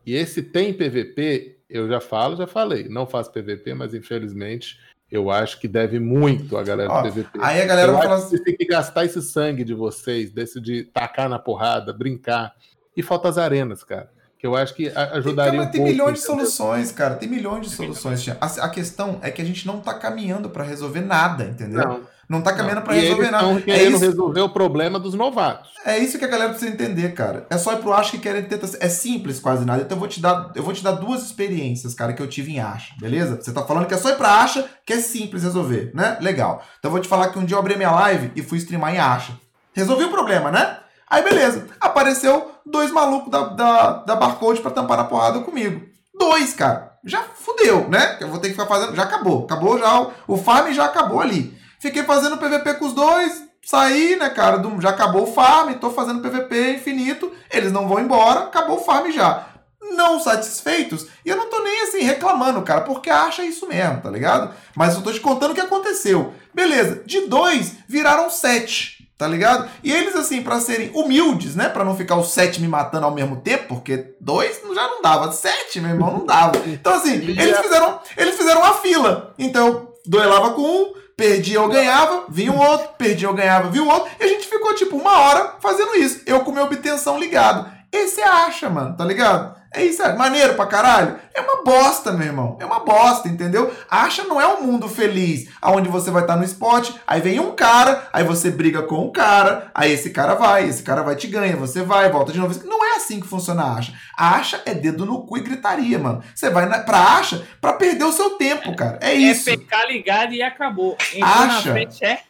E 0.05 0.15
esse 0.15 0.43
tem 0.43 0.75
PVP, 0.75 1.61
eu 1.69 1.89
já 1.89 1.99
falo, 1.99 2.37
já 2.37 2.47
falei. 2.47 2.87
Não 2.91 3.07
faço 3.07 3.33
PVP, 3.33 3.73
mas 3.73 3.95
infelizmente 3.95 4.79
eu 5.11 5.31
acho 5.31 5.59
que 5.59 5.67
deve 5.67 5.99
muito 5.99 6.59
a 6.59 6.63
galera 6.63 6.91
Ó, 6.91 7.01
do 7.01 7.09
PVP. 7.09 7.39
Aí 7.41 7.63
a 7.63 7.65
galera 7.65 7.89
eu 7.89 7.95
vai 7.95 8.03
falar 8.03 8.17
assim... 8.17 8.31
Vocês 8.31 8.43
têm 8.43 8.57
que 8.57 8.67
gastar 8.67 9.07
esse 9.07 9.23
sangue 9.23 9.65
de 9.65 9.73
vocês, 9.73 10.31
desse 10.31 10.61
de 10.61 10.85
tacar 10.85 11.29
na 11.29 11.39
porrada, 11.39 11.91
brincar. 11.91 12.55
E 12.95 13.03
falta 13.03 13.31
as 13.31 13.39
arenas, 13.39 13.83
cara. 13.83 14.11
Que 14.39 14.47
eu 14.47 14.55
acho 14.55 14.75
que 14.75 14.89
ajudaria 14.91 15.53
tem, 15.53 15.69
um 15.69 15.71
tem 15.71 15.83
milhões 15.85 16.19
de 16.19 16.27
soluções, 16.27 16.93
cara. 16.93 17.15
Tem 17.15 17.31
milhões 17.31 17.67
de 17.67 17.75
soluções. 17.75 18.29
A, 18.29 18.67
a 18.67 18.69
questão 18.69 19.19
é 19.23 19.31
que 19.31 19.41
a 19.41 19.45
gente 19.45 19.67
não 19.67 19.81
tá 19.81 19.95
caminhando 19.95 20.51
para 20.51 20.65
resolver 20.65 21.01
nada, 21.01 21.45
entendeu? 21.45 21.89
Não. 21.89 22.14
Não 22.29 22.41
tá 22.41 22.53
caminhando 22.53 22.83
para 22.83 22.95
resolver 22.95 23.31
nada. 23.31 23.45
Estão 23.45 23.59
é 23.59 23.61
querendo 23.63 23.93
é 23.93 23.97
isso... 23.97 24.05
resolver 24.05 24.41
o 24.41 24.49
problema 24.49 24.99
dos 24.99 25.15
novatos. 25.15 25.71
É 25.85 25.99
isso 25.99 26.19
que 26.19 26.25
a 26.25 26.29
galera 26.29 26.51
precisa 26.51 26.73
entender, 26.73 27.13
cara. 27.13 27.47
É 27.51 27.59
só 27.59 27.73
ir 27.73 27.79
pro 27.79 27.93
Acha 27.93 28.13
que 28.13 28.19
querem 28.19 28.43
tentar. 28.45 28.69
É 28.81 28.89
simples, 28.89 29.39
quase 29.39 29.65
nada. 29.65 29.83
Então 29.83 29.97
eu 29.97 30.01
vou 30.01 30.09
te 30.09 30.21
dar, 30.21 30.51
eu 30.55 30.63
vou 30.63 30.73
te 30.73 30.83
dar 30.83 30.93
duas 30.93 31.23
experiências, 31.23 31.95
cara, 31.95 32.13
que 32.13 32.23
eu 32.23 32.29
tive 32.29 32.53
em 32.53 32.61
Acha, 32.61 32.95
beleza? 32.99 33.41
Você 33.41 33.53
tá 33.53 33.63
falando 33.63 33.87
que 33.87 33.95
é 33.95 33.99
só 33.99 34.11
ir 34.11 34.17
pra 34.17 34.41
Acha, 34.41 34.69
que 34.87 34.93
é 34.93 34.99
simples 34.99 35.43
resolver, 35.43 35.91
né? 35.95 36.17
Legal. 36.21 36.63
Então 36.79 36.89
eu 36.89 36.93
vou 36.93 37.01
te 37.01 37.09
falar 37.09 37.29
que 37.29 37.39
um 37.39 37.45
dia 37.45 37.57
eu 37.57 37.61
abri 37.61 37.77
minha 37.77 37.91
live 37.91 38.33
e 38.35 38.43
fui 38.43 38.59
streamar 38.59 38.95
em 38.95 38.99
Acha. 38.99 39.33
Resolvi 39.73 40.05
o 40.05 40.11
problema, 40.11 40.51
né? 40.51 40.79
Aí 41.09 41.23
beleza. 41.23 41.67
Apareceu 41.81 42.53
dois 42.65 42.91
malucos 42.91 43.31
da, 43.31 43.45
da, 43.49 43.93
da 44.05 44.17
Barcode 44.17 44.61
pra 44.61 44.71
tampar 44.71 44.99
a 44.99 45.05
porrada 45.05 45.41
comigo. 45.41 45.83
Dois, 46.19 46.55
cara. 46.55 46.93
Já 47.05 47.23
fudeu, 47.23 47.89
né? 47.89 48.17
Eu 48.21 48.29
vou 48.29 48.39
ter 48.39 48.49
que 48.49 48.55
ficar 48.55 48.67
fazendo. 48.67 48.97
Já 48.97 49.03
acabou. 49.03 49.45
Acabou 49.45 49.79
já. 49.79 50.01
O, 50.01 50.13
o 50.29 50.37
farm 50.37 50.73
já 50.73 50.87
acabou 50.87 51.21
ali. 51.21 51.57
Fiquei 51.85 52.03
fazendo 52.03 52.39
PVP 52.39 52.79
com 52.79 52.87
os 52.87 52.95
dois, 52.95 53.45
saí, 53.63 54.17
né, 54.17 54.31
cara? 54.31 54.57
Do, 54.57 54.81
já 54.81 54.89
acabou 54.89 55.25
o 55.25 55.33
farm, 55.35 55.75
tô 55.75 55.91
fazendo 55.91 56.23
PVP 56.23 56.77
infinito, 56.77 57.31
eles 57.51 57.71
não 57.71 57.87
vão 57.87 58.01
embora, 58.01 58.45
acabou 58.45 58.79
o 58.79 58.81
farm 58.83 59.11
já. 59.11 59.49
Não 59.93 60.19
satisfeitos, 60.19 61.09
e 61.23 61.29
eu 61.29 61.37
não 61.37 61.51
tô 61.51 61.63
nem 61.63 61.83
assim 61.83 62.01
reclamando, 62.01 62.63
cara, 62.63 62.81
porque 62.81 63.11
acha 63.11 63.45
isso 63.45 63.69
mesmo, 63.69 64.01
tá 64.01 64.09
ligado? 64.09 64.55
Mas 64.75 64.95
eu 64.95 65.03
tô 65.03 65.13
te 65.13 65.21
contando 65.21 65.51
o 65.51 65.55
que 65.55 65.61
aconteceu. 65.61 66.33
Beleza, 66.55 67.03
de 67.05 67.27
dois 67.27 67.75
viraram 67.87 68.31
sete, 68.31 69.07
tá 69.19 69.29
ligado? 69.29 69.69
E 69.83 69.93
eles, 69.93 70.17
assim, 70.17 70.43
para 70.43 70.61
serem 70.61 70.91
humildes, 70.95 71.55
né? 71.55 71.69
para 71.69 71.85
não 71.85 71.99
ficar 71.99 72.17
os 72.17 72.33
sete 72.33 72.63
me 72.63 72.67
matando 72.67 73.05
ao 73.05 73.15
mesmo 73.15 73.43
tempo, 73.43 73.69
porque 73.69 74.15
dois 74.19 74.59
já 74.75 74.89
não 74.89 75.03
dava, 75.03 75.31
sete, 75.33 75.83
meu 75.83 75.91
irmão, 75.91 76.13
não 76.17 76.25
dava. 76.25 76.57
Então, 76.67 76.95
assim, 76.95 77.13
eles 77.13 77.59
fizeram, 77.59 78.01
eles 78.17 78.37
fizeram 78.39 78.63
uma 78.63 78.73
fila. 78.73 79.35
Então, 79.39 79.67
eu 79.67 79.95
duelava 80.07 80.55
com 80.55 80.63
um, 80.63 81.04
perdia 81.17 81.61
ou 81.61 81.69
ganhava, 81.69 82.25
vinha 82.29 82.53
um 82.53 82.59
outro, 82.59 82.89
perdia 82.99 83.29
ou 83.29 83.35
ganhava, 83.35 83.71
vinha 83.71 83.85
um 83.85 83.89
outro, 83.89 84.11
e 84.19 84.25
a 84.25 84.29
gente 84.29 84.47
ficou 84.47 84.75
tipo 84.75 84.97
uma 84.97 85.19
hora 85.19 85.55
fazendo 85.61 85.97
isso. 85.97 86.23
Eu 86.27 86.41
com 86.41 86.53
minha 86.53 86.65
obtenção 86.65 87.19
ligado. 87.19 87.71
Esse 87.93 88.21
é 88.21 88.27
acha, 88.27 88.69
mano, 88.69 88.97
tá 88.97 89.05
ligado? 89.05 89.55
É 89.75 89.85
isso, 89.85 90.03
é 90.03 90.15
maneiro 90.15 90.55
pra 90.55 90.67
caralho? 90.67 91.17
É 91.35 91.41
uma 91.41 91.65
bosta, 91.65 92.13
meu 92.13 92.27
irmão. 92.27 92.57
É 92.61 92.65
uma 92.65 92.81
bosta, 92.81 93.29
entendeu? 93.29 93.75
Acha 93.91 94.23
não 94.23 94.41
é 94.41 94.47
um 94.47 94.63
mundo 94.63 94.89
feliz, 94.89 95.49
aonde 95.61 95.89
você 95.89 96.13
vai 96.13 96.23
estar 96.23 96.35
tá 96.35 96.39
no 96.39 96.45
spot, 96.45 96.91
aí 97.05 97.21
vem 97.21 97.41
um 97.41 97.57
cara, 97.57 98.09
aí 98.13 98.23
você 98.23 98.51
briga 98.51 98.83
com 98.83 98.95
o 98.95 99.09
um 99.09 99.13
cara, 99.13 99.71
aí 99.75 99.93
esse 99.93 100.11
cara 100.11 100.35
vai, 100.35 100.69
esse 100.69 100.85
cara 100.85 101.03
vai 101.03 101.17
te 101.17 101.27
ganha, 101.27 101.57
você 101.57 101.83
vai, 101.83 102.09
volta 102.09 102.33
de 102.33 102.39
novo. 102.39 102.55
Não 102.65 102.85
é 102.85 102.97
assim 102.97 103.21
que 103.21 103.27
funciona 103.27 103.65
a 103.65 103.75
acha. 103.75 103.93
A 104.17 104.37
acha 104.37 104.63
é 104.65 104.75
dedo 104.75 105.05
no 105.05 105.27
cu 105.27 105.39
e 105.39 105.43
gritaria, 105.43 105.99
mano. 105.99 106.23
Você 106.33 106.49
vai 106.51 106.67
na, 106.67 106.79
pra 106.79 107.17
acha 107.17 107.45
pra 107.61 107.73
perder 107.73 108.05
o 108.05 108.13
seu 108.13 108.31
tempo, 108.31 108.77
cara. 108.77 108.99
É, 109.01 109.11
é 109.11 109.15
isso. 109.15 109.51
É 109.51 109.55
ficar 109.55 109.87
ligado 109.87 110.33
e 110.33 110.43
acabou. 110.43 110.97
Entrou 111.13 111.29
acha. 111.29 111.73
frente 111.73 112.05
é 112.05 112.21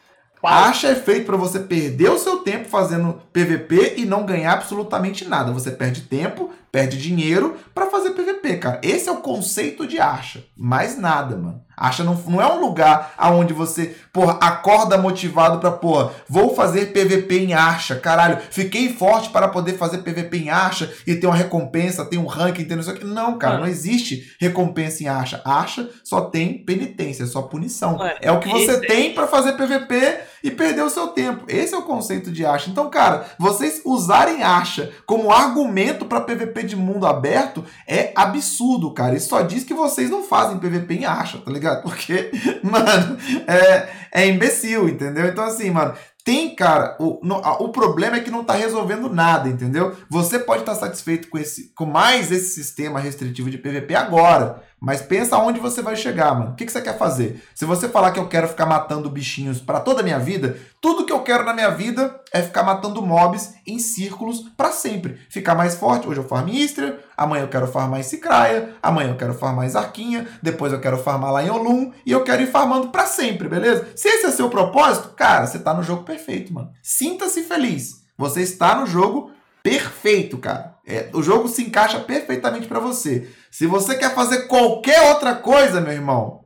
Acha 0.46 0.88
é 0.88 0.94
feito 0.94 1.24
para 1.24 1.36
você 1.36 1.58
perder 1.58 2.10
o 2.10 2.18
seu 2.18 2.38
tempo 2.38 2.68
fazendo 2.68 3.22
PVP 3.32 3.94
e 3.96 4.04
não 4.04 4.26
ganhar 4.26 4.52
absolutamente 4.52 5.26
nada. 5.26 5.52
Você 5.52 5.70
perde 5.70 6.02
tempo, 6.02 6.52
perde 6.74 7.00
dinheiro 7.00 7.56
para 7.72 7.86
fazer 7.86 8.10
PVP, 8.10 8.56
cara. 8.56 8.80
Esse 8.82 9.08
é 9.08 9.12
o 9.12 9.18
conceito 9.18 9.86
de 9.86 10.00
acha. 10.00 10.44
Mais 10.56 10.98
nada, 10.98 11.36
mano. 11.36 11.62
Acha 11.76 12.02
não, 12.02 12.14
não 12.26 12.42
é 12.42 12.52
um 12.52 12.60
lugar 12.60 13.14
aonde 13.16 13.52
você, 13.52 13.96
porra, 14.12 14.38
acorda 14.40 14.98
motivado 14.98 15.58
pra, 15.58 15.70
porra, 15.70 16.12
vou 16.28 16.54
fazer 16.54 16.86
PVP 16.86 17.38
em 17.40 17.54
acha, 17.54 17.96
caralho, 17.96 18.38
fiquei 18.50 18.92
forte 18.92 19.30
para 19.30 19.48
poder 19.48 19.72
fazer 19.72 19.98
PVP 19.98 20.36
em 20.36 20.50
acha 20.50 20.92
e 21.04 21.16
ter 21.16 21.26
uma 21.26 21.34
recompensa, 21.34 22.04
ter 22.04 22.16
um 22.16 22.26
ranking, 22.26 22.64
ter 22.64 22.78
isso 22.78 22.90
aqui. 22.90 23.04
Não, 23.04 23.38
cara, 23.38 23.58
não 23.58 23.66
existe 23.66 24.36
recompensa 24.40 25.02
em 25.02 25.08
acha. 25.08 25.42
Acha 25.44 25.88
só 26.02 26.22
tem 26.22 26.64
penitência, 26.64 27.26
só 27.26 27.42
punição. 27.42 27.96
é 28.20 28.32
o 28.32 28.40
que 28.40 28.48
você 28.48 28.80
tem 28.80 29.14
para 29.14 29.26
fazer 29.26 29.52
PVP 29.52 30.20
e 30.44 30.50
perder 30.50 30.82
o 30.82 30.90
seu 30.90 31.08
tempo. 31.08 31.46
Esse 31.48 31.74
é 31.74 31.78
o 31.78 31.82
conceito 31.82 32.30
de 32.30 32.44
acha. 32.44 32.68
Então, 32.68 32.90
cara, 32.90 33.24
vocês 33.38 33.80
usarem 33.82 34.42
acha 34.42 34.92
como 35.06 35.32
argumento 35.32 36.04
para 36.04 36.20
PVP 36.20 36.64
de 36.64 36.76
mundo 36.76 37.06
aberto 37.06 37.64
é 37.88 38.12
absurdo, 38.14 38.92
cara. 38.92 39.16
Isso 39.16 39.30
só 39.30 39.40
diz 39.40 39.64
que 39.64 39.72
vocês 39.72 40.10
não 40.10 40.22
fazem 40.22 40.58
PVP 40.58 40.96
em 40.96 41.04
acha, 41.06 41.38
tá 41.38 41.50
ligado? 41.50 41.82
Porque, 41.82 42.30
mano, 42.62 43.16
é, 43.46 43.88
é 44.12 44.28
imbecil, 44.28 44.86
entendeu? 44.86 45.26
Então, 45.26 45.44
assim, 45.44 45.70
mano, 45.70 45.94
Tem, 46.22 46.54
cara, 46.54 46.96
o, 47.00 47.20
no, 47.22 47.36
o 47.36 47.68
problema 47.70 48.16
é 48.16 48.20
que 48.20 48.30
não 48.30 48.44
tá 48.44 48.54
resolvendo 48.54 49.08
nada, 49.08 49.48
entendeu? 49.48 49.94
Você 50.10 50.38
pode 50.38 50.60
estar 50.60 50.74
satisfeito 50.74 51.28
com, 51.28 51.38
esse, 51.38 51.72
com 51.74 51.84
mais 51.86 52.30
esse 52.30 52.54
sistema 52.54 52.98
restritivo 52.98 53.50
de 53.50 53.58
PVP 53.58 53.94
agora, 53.94 54.62
mas 54.84 55.00
pensa 55.00 55.38
onde 55.38 55.58
você 55.58 55.80
vai 55.80 55.96
chegar, 55.96 56.34
mano. 56.34 56.50
O 56.50 56.54
que, 56.54 56.66
que 56.66 56.70
você 56.70 56.82
quer 56.82 56.98
fazer? 56.98 57.42
Se 57.54 57.64
você 57.64 57.88
falar 57.88 58.10
que 58.12 58.18
eu 58.18 58.28
quero 58.28 58.46
ficar 58.46 58.66
matando 58.66 59.08
bichinhos 59.08 59.58
para 59.58 59.80
toda 59.80 60.00
a 60.00 60.02
minha 60.02 60.18
vida, 60.18 60.58
tudo 60.78 61.06
que 61.06 61.12
eu 61.12 61.20
quero 61.22 61.42
na 61.42 61.54
minha 61.54 61.70
vida 61.70 62.20
é 62.30 62.42
ficar 62.42 62.62
matando 62.62 63.00
mobs 63.00 63.54
em 63.66 63.78
círculos 63.78 64.40
para 64.54 64.70
sempre. 64.70 65.18
Ficar 65.30 65.54
mais 65.54 65.74
forte. 65.74 66.06
Hoje 66.06 66.20
eu 66.20 66.28
farmo 66.28 66.50
Istria, 66.50 67.00
amanhã 67.16 67.44
eu 67.44 67.48
quero 67.48 67.66
farmar 67.66 67.98
em 67.98 68.02
Cicraia, 68.02 68.74
amanhã 68.82 69.10
eu 69.10 69.16
quero 69.16 69.32
farmar 69.32 69.66
em 69.66 69.74
Arquinha, 69.74 70.28
depois 70.42 70.72
eu 70.72 70.80
quero 70.80 70.98
farmar 70.98 71.32
lá 71.32 71.42
em 71.42 71.48
Olum 71.48 71.90
e 72.04 72.12
eu 72.12 72.22
quero 72.22 72.42
ir 72.42 72.50
farmando 72.50 72.88
para 72.88 73.06
sempre, 73.06 73.48
beleza? 73.48 73.88
Se 73.96 74.06
esse 74.08 74.26
é 74.26 74.30
seu 74.30 74.50
propósito, 74.50 75.14
cara, 75.16 75.46
você 75.46 75.58
tá 75.58 75.72
no 75.72 75.82
jogo 75.82 76.02
perfeito, 76.02 76.52
mano. 76.52 76.70
Sinta-se 76.82 77.42
feliz. 77.42 78.04
Você 78.18 78.42
está 78.42 78.74
no 78.76 78.86
jogo 78.86 79.30
perfeito, 79.62 80.36
cara. 80.36 80.73
É, 80.86 81.08
o 81.14 81.22
jogo 81.22 81.48
se 81.48 81.62
encaixa 81.62 81.98
perfeitamente 82.00 82.66
para 82.66 82.78
você. 82.78 83.32
Se 83.50 83.66
você 83.66 83.96
quer 83.96 84.14
fazer 84.14 84.46
qualquer 84.46 85.00
outra 85.12 85.34
coisa, 85.34 85.80
meu 85.80 85.92
irmão. 85.92 86.44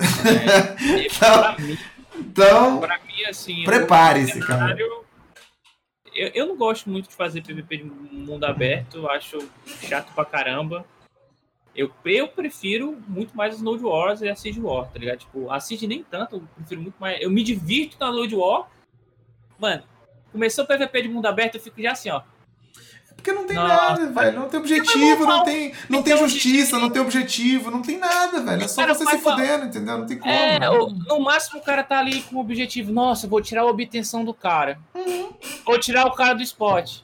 É, 0.00 1.06
então, 1.06 1.58
mim, 1.58 1.78
então 2.16 2.80
assim, 3.28 3.64
prepare-se, 3.64 4.40
cara. 4.40 4.76
Eu, 6.14 6.28
eu 6.32 6.46
não 6.46 6.56
gosto 6.56 6.88
muito 6.88 7.08
de 7.08 7.14
fazer 7.14 7.42
PVP 7.42 7.78
de 7.78 7.84
mundo 7.84 8.44
aberto, 8.44 9.08
acho 9.08 9.38
chato 9.82 10.12
pra 10.14 10.24
caramba. 10.24 10.84
Eu, 11.74 11.90
eu 12.04 12.28
prefiro 12.28 13.02
muito 13.08 13.36
mais 13.36 13.60
Node 13.60 13.82
Wars 13.82 14.20
e 14.20 14.28
a 14.28 14.36
Siege 14.36 14.60
War, 14.60 14.88
tá 14.88 14.98
ligado? 14.98 15.18
Tipo, 15.18 15.50
a 15.50 15.58
Siege 15.58 15.88
nem 15.88 16.04
tanto, 16.04 16.36
eu 16.36 16.48
prefiro 16.54 16.80
muito 16.80 16.94
mais. 17.00 17.20
Eu 17.20 17.30
me 17.30 17.42
divirto 17.42 17.96
na 17.98 18.12
Node 18.12 18.36
War. 18.36 18.70
Mano, 19.58 19.82
começou 20.30 20.64
o 20.64 20.68
PVP 20.68 21.02
de 21.02 21.08
mundo 21.08 21.26
aberto, 21.26 21.56
eu 21.56 21.60
fico 21.60 21.82
já 21.82 21.90
assim, 21.90 22.10
ó. 22.10 22.22
Porque 23.24 23.32
não 23.32 23.46
tem 23.46 23.56
Nossa, 23.56 23.74
nada, 23.74 24.06
velho. 24.06 24.38
Não 24.38 24.48
tem 24.50 24.60
objetivo, 24.60 25.24
não 25.24 25.44
tem, 25.44 25.72
não 25.88 26.02
tem 26.02 26.14
justiça, 26.18 26.78
não 26.78 26.90
tem 26.90 27.00
objetivo, 27.00 27.70
não 27.70 27.80
tem 27.80 27.96
nada, 27.96 28.42
velho. 28.42 28.62
É 28.62 28.68
só 28.68 28.86
você 28.86 29.06
se 29.06 29.18
fudendo, 29.18 29.64
entendeu? 29.64 29.96
Não 29.96 30.04
tem 30.04 30.18
como. 30.18 30.30
É, 30.30 30.58
no 30.58 31.20
máximo 31.20 31.58
o 31.58 31.62
cara 31.62 31.82
tá 31.82 32.00
ali 32.00 32.20
com 32.20 32.36
o 32.36 32.40
objetivo. 32.40 32.92
Nossa, 32.92 33.26
vou 33.26 33.40
tirar 33.40 33.62
a 33.62 33.64
obtenção 33.64 34.26
do 34.26 34.34
cara. 34.34 34.78
Uhum. 34.94 35.32
Vou 35.64 35.80
tirar 35.80 36.04
o 36.04 36.12
cara 36.12 36.34
do 36.34 36.42
spot. 36.42 36.98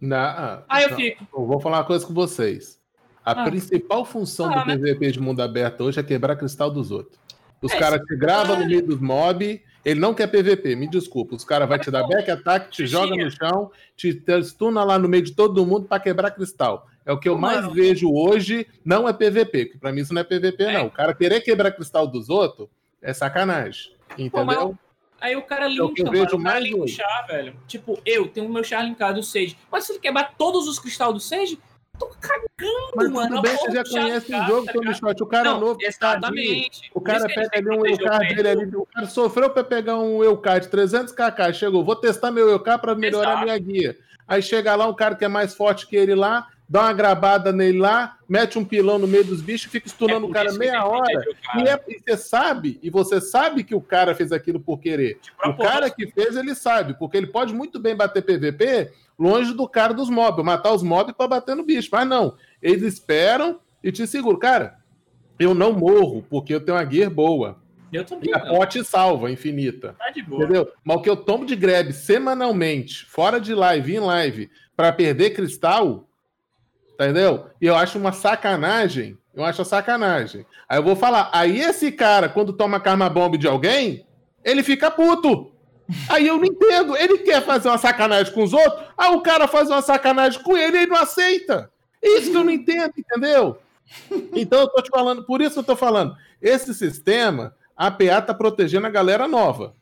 Não, 0.00 0.62
Aí 0.66 0.84
eu 0.84 0.96
fico. 0.96 1.26
Eu 1.30 1.44
vou 1.44 1.60
falar 1.60 1.78
uma 1.78 1.84
coisa 1.84 2.06
com 2.06 2.14
vocês. 2.14 2.78
A 3.22 3.32
ah. 3.32 3.44
principal 3.44 4.06
função 4.06 4.50
ah, 4.50 4.60
do 4.60 4.64
PVP 4.64 5.06
né? 5.06 5.12
de 5.12 5.20
mundo 5.20 5.42
aberto 5.42 5.82
hoje 5.82 6.00
é 6.00 6.02
quebrar 6.02 6.36
cristal 6.36 6.70
dos 6.70 6.90
outros. 6.90 7.18
Os 7.60 7.72
é, 7.72 7.78
caras 7.78 8.00
te 8.00 8.16
gravam 8.16 8.58
no 8.58 8.66
meio 8.66 8.82
dos 8.82 8.98
mobs 8.98 9.60
ele 9.86 10.00
não 10.00 10.12
quer 10.12 10.26
PVP, 10.26 10.74
me 10.74 10.88
desculpa. 10.88 11.36
Os 11.36 11.44
caras 11.44 11.68
vão 11.68 11.78
te 11.78 11.92
dar 11.92 12.04
back 12.08 12.28
attack, 12.28 12.72
te 12.72 12.88
joga 12.88 13.14
no 13.14 13.30
chão, 13.30 13.70
te, 13.96 14.12
te 14.12 14.42
stuna 14.42 14.82
lá 14.82 14.98
no 14.98 15.08
meio 15.08 15.22
de 15.22 15.32
todo 15.32 15.64
mundo 15.64 15.86
para 15.86 16.02
quebrar 16.02 16.32
cristal. 16.32 16.88
É 17.04 17.12
o 17.12 17.20
que 17.20 17.28
eu 17.28 17.38
mais 17.38 17.72
vejo 17.72 18.12
hoje, 18.12 18.66
não 18.84 19.08
é 19.08 19.12
PVP, 19.12 19.66
que 19.66 19.78
para 19.78 19.92
mim 19.92 20.00
isso 20.00 20.12
não 20.12 20.22
é 20.22 20.24
PVP, 20.24 20.64
é. 20.64 20.72
não. 20.72 20.86
O 20.86 20.90
cara 20.90 21.14
querer 21.14 21.40
quebrar 21.40 21.70
cristal 21.70 22.04
dos 22.04 22.28
outros 22.28 22.68
é 23.00 23.14
sacanagem. 23.14 23.92
Entendeu? 24.18 24.70
Pô, 24.70 24.78
Aí 25.20 25.36
o 25.36 25.42
cara 25.42 25.68
linka, 25.68 25.82
é 25.82 25.84
o 25.84 25.92
que 25.94 26.02
eu 26.02 26.06
mano, 26.06 26.18
vejo 26.18 26.36
mais 26.36 26.64
linka 26.64 26.82
o 26.82 26.88
char, 26.88 27.26
velho. 27.28 27.56
Tipo, 27.68 28.00
eu 28.04 28.26
tenho 28.26 28.48
o 28.48 28.52
meu 28.52 28.64
char 28.64 28.82
linkado 28.82 29.20
do 29.20 29.22
Sage. 29.22 29.56
Mas 29.70 29.84
se 29.84 29.92
ele 29.92 30.00
quebrar 30.00 30.34
todos 30.36 30.66
os 30.66 30.80
cristais 30.80 31.14
do 31.14 31.20
Sage, 31.20 31.60
tô 31.98 32.06
cagando, 32.20 32.92
Mas 32.94 33.10
mano. 33.10 33.28
Tudo 33.28 33.42
bem, 33.42 33.56
você 33.56 33.70
já 33.72 33.84
conhece 33.84 34.34
o 34.34 34.46
jogo, 34.46 34.72
Tommy 34.72 34.94
Shot. 34.94 35.22
O 35.22 35.26
cara 35.26 35.50
não, 35.50 35.60
novo. 35.60 35.78
Exatamente. 35.80 36.90
O 36.94 37.00
cara 37.00 37.26
pega 37.26 37.50
ali 37.54 37.68
um 37.68 37.86
Eucard 37.86 38.34
dele 38.34 38.48
ali. 38.48 38.76
O 38.76 38.86
cara 38.86 39.06
sofreu 39.06 39.50
pra 39.50 39.64
pegar 39.64 39.98
um 39.98 40.22
Eucard 40.22 40.68
300kk. 40.68 41.52
Chegou, 41.52 41.84
vou 41.84 41.96
testar 41.96 42.30
meu 42.30 42.48
Eucard 42.48 42.80
pra 42.80 42.94
melhorar 42.94 43.30
Exato. 43.30 43.44
minha 43.44 43.58
guia. 43.58 43.98
Aí 44.28 44.42
chega 44.42 44.74
lá 44.74 44.88
um 44.88 44.94
cara 44.94 45.14
que 45.14 45.24
é 45.24 45.28
mais 45.28 45.54
forte 45.54 45.86
que 45.86 45.94
ele 45.94 46.14
lá, 46.14 46.48
dá 46.68 46.82
uma 46.82 46.92
grabada 46.92 47.52
nele 47.52 47.78
lá, 47.78 48.16
mete 48.28 48.58
um 48.58 48.64
pilão 48.64 48.98
no 48.98 49.06
meio 49.06 49.24
dos 49.24 49.40
bichos, 49.40 49.70
fica 49.70 49.86
estunando 49.86 50.26
é 50.26 50.28
o 50.28 50.32
cara 50.32 50.52
meia 50.52 50.84
hora. 50.84 51.24
E, 51.56 51.68
é, 51.68 51.80
e, 51.86 52.00
você 52.00 52.16
sabe, 52.16 52.78
e 52.82 52.90
você 52.90 53.20
sabe 53.20 53.62
que 53.62 53.74
o 53.74 53.80
cara 53.80 54.16
fez 54.16 54.32
aquilo 54.32 54.58
por 54.58 54.80
querer. 54.80 55.20
O 55.44 55.54
cara 55.56 55.88
que 55.88 56.08
fez, 56.08 56.34
ele 56.34 56.56
sabe, 56.56 56.94
porque 56.98 57.16
ele 57.16 57.28
pode 57.28 57.54
muito 57.54 57.78
bem 57.78 57.94
bater 57.94 58.22
PVP 58.22 58.90
longe 59.18 59.52
do 59.54 59.68
cara 59.68 59.94
dos 59.94 60.10
mobs, 60.10 60.44
matar 60.44 60.72
os 60.72 60.82
mobs 60.82 61.14
para 61.16 61.28
bater 61.28 61.56
no 61.56 61.64
bicho. 61.64 61.88
Mas 61.92 62.06
não, 62.06 62.36
eles 62.60 62.82
esperam 62.94 63.60
e 63.82 63.90
te 63.90 64.06
seguram. 64.06 64.38
Cara, 64.38 64.78
eu 65.38 65.54
não 65.54 65.72
morro 65.72 66.24
porque 66.28 66.54
eu 66.54 66.60
tenho 66.60 66.76
uma 66.76 66.90
gear 66.90 67.10
boa. 67.10 67.58
Eu 67.92 68.04
também. 68.04 68.30
E 68.30 68.34
a 68.34 68.40
pote 68.40 68.84
salva, 68.84 69.30
infinita. 69.30 69.94
Tá 69.98 70.10
de 70.10 70.22
boa. 70.22 70.44
Entendeu? 70.44 70.70
Mas 70.84 70.96
o 70.96 71.00
que 71.00 71.10
eu 71.10 71.16
tomo 71.16 71.46
de 71.46 71.54
grab 71.54 71.92
semanalmente, 71.92 73.04
fora 73.06 73.40
de 73.40 73.54
live, 73.54 73.94
em 73.94 74.00
live, 74.00 74.50
para 74.76 74.92
perder 74.92 75.30
cristal, 75.30 76.08
entendeu? 76.94 77.46
E 77.60 77.66
eu 77.66 77.76
acho 77.76 77.98
uma 77.98 78.12
sacanagem. 78.12 79.16
Eu 79.34 79.44
acho 79.44 79.64
sacanagem. 79.64 80.46
Aí 80.68 80.78
eu 80.78 80.82
vou 80.82 80.96
falar, 80.96 81.30
aí 81.32 81.60
esse 81.60 81.92
cara, 81.92 82.28
quando 82.28 82.54
toma 82.54 82.80
karma 82.80 83.08
bomb 83.08 83.36
de 83.36 83.46
alguém, 83.46 84.06
ele 84.42 84.62
fica 84.62 84.90
puto. 84.90 85.52
Aí 86.08 86.26
eu 86.26 86.36
não 86.36 86.44
entendo. 86.44 86.96
Ele 86.96 87.18
quer 87.18 87.42
fazer 87.42 87.68
uma 87.68 87.78
sacanagem 87.78 88.32
com 88.32 88.42
os 88.42 88.52
outros, 88.52 88.84
aí 88.96 89.14
o 89.14 89.20
cara 89.20 89.46
faz 89.46 89.68
uma 89.68 89.82
sacanagem 89.82 90.42
com 90.42 90.56
ele 90.56 90.76
e 90.76 90.80
ele 90.82 90.90
não 90.90 90.96
aceita. 90.96 91.70
Isso 92.02 92.30
que 92.30 92.36
eu 92.36 92.44
não 92.44 92.52
entendo, 92.52 92.92
entendeu? 92.96 93.58
Então 94.34 94.60
eu 94.60 94.68
tô 94.68 94.82
te 94.82 94.90
falando, 94.90 95.24
por 95.24 95.40
isso 95.40 95.58
eu 95.58 95.64
tô 95.64 95.76
falando. 95.76 96.16
Esse 96.40 96.74
sistema, 96.74 97.54
a 97.76 97.90
PA 97.90 98.20
tá 98.20 98.34
protegendo 98.34 98.86
a 98.86 98.90
galera 98.90 99.26
nova. 99.26 99.74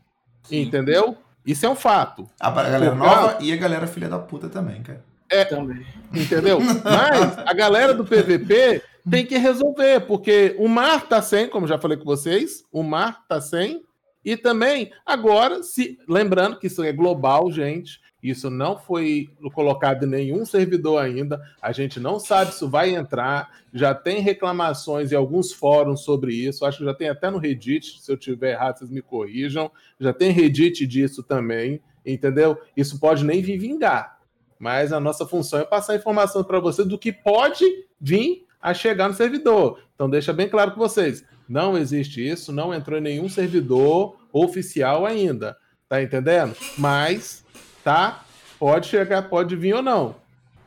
Sim. 0.45 0.63
Entendeu? 0.63 1.17
Isso 1.45 1.67
é 1.67 1.69
um 1.69 1.77
fato. 1.77 2.29
A 2.41 2.51
galera 2.51 2.95
nova 2.95 3.39
e 3.41 3.53
a 3.53 3.57
galera 3.57 3.87
filha 3.87 4.09
da 4.09 4.19
puta 4.19 4.49
também, 4.49 4.83
cara. 4.83 5.03
É, 5.29 5.45
também. 5.45 5.85
Entendeu? 6.13 6.59
Mas 6.85 7.39
a 7.39 7.53
galera 7.53 7.93
do 7.93 8.05
PVP 8.05 8.83
tem 9.11 9.27
que 9.27 9.37
resolver, 9.37 10.01
porque 10.01 10.55
o 10.59 10.69
mar 10.69 11.07
tá 11.07 11.21
sem, 11.21 11.49
como 11.49 11.67
já 11.67 11.79
falei 11.79 11.99
com 11.99 12.05
vocês, 12.05 12.65
o 12.73 12.83
mar 12.83 13.25
tá 13.29 13.41
sem 13.41 13.83
e 14.25 14.37
também, 14.37 14.91
agora, 15.05 15.63
se 15.63 15.99
lembrando 16.09 16.59
que 16.59 16.69
isso 16.69 16.83
é 16.83 16.93
global, 16.93 17.51
gente, 17.53 18.01
isso 18.23 18.49
não 18.49 18.79
foi 18.79 19.29
colocado 19.53 20.05
em 20.05 20.09
nenhum 20.09 20.47
servidor 20.47 21.03
ainda. 21.03 21.43
A 21.61 21.73
gente 21.73 22.01
não 22.01 22.19
sabe 22.19 22.55
se 22.55 22.67
vai 22.67 22.95
entrar. 22.95 23.51
Já 23.71 23.95
tem 23.95 24.21
reclamações 24.21 25.13
em 25.13 25.15
alguns 25.15 25.53
fóruns 25.53 26.01
sobre 26.01 26.35
isso. 26.35 26.65
Acho 26.65 26.79
que 26.79 26.85
já 26.87 26.95
tem 26.95 27.11
até 27.11 27.31
no 27.31 27.37
Reddit. 27.37 28.01
Se 28.01 28.11
eu 28.11 28.17
tiver 28.17 28.53
errado, 28.53 28.79
vocês 28.79 28.91
me 28.91 29.03
corrijam. 29.03 29.71
Já 30.01 30.11
tem 30.15 30.31
Reddit 30.31 30.87
disso 30.87 31.23
também, 31.23 31.83
entendeu? 32.05 32.57
Isso 32.75 32.99
pode 32.99 33.23
nem 33.23 33.43
vir 33.43 33.59
vingar. 33.59 34.19
Mas 34.59 34.91
a 34.91 34.99
nossa 34.99 35.27
função 35.27 35.59
é 35.59 35.65
passar 35.67 35.95
informação 35.95 36.43
para 36.43 36.59
vocês 36.61 36.89
do 36.89 36.99
que 36.99 37.13
pode 37.13 37.63
vir 38.01 38.47
a 38.59 38.73
chegar 38.73 39.09
no 39.09 39.15
servidor. 39.15 39.81
Então 39.95 40.09
deixa 40.09 40.33
bem 40.33 40.49
claro 40.49 40.73
com 40.73 40.79
vocês. 40.79 41.23
Não 41.49 41.77
existe 41.77 42.27
isso, 42.27 42.53
não 42.53 42.73
entrou 42.73 42.99
em 42.99 43.03
nenhum 43.03 43.29
servidor 43.29 44.17
oficial 44.33 45.05
ainda. 45.05 45.57
Tá 45.89 46.03
entendendo? 46.03 46.57
Mas, 46.79 47.45
tá? 47.83 48.25
Pode 48.59 48.87
chegar, 48.87 49.29
pode 49.29 49.55
vir 49.55 49.75
ou 49.75 49.83
não. 49.83 50.17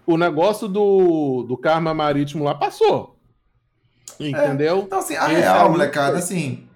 O 0.06 0.18
negócio 0.18 0.68
do, 0.68 1.44
do 1.44 1.58
karma 1.58 1.94
marítimo 1.94 2.44
lá 2.44 2.56
passou. 2.56 3.18
Entendeu? 4.20 4.78
É, 4.78 4.82
então, 4.82 5.00
assim, 5.00 5.16
a 5.16 5.32
Esse 5.32 5.42
real, 5.42 5.66
é 5.66 5.70
molecada, 5.70 6.18
assim. 6.18 6.68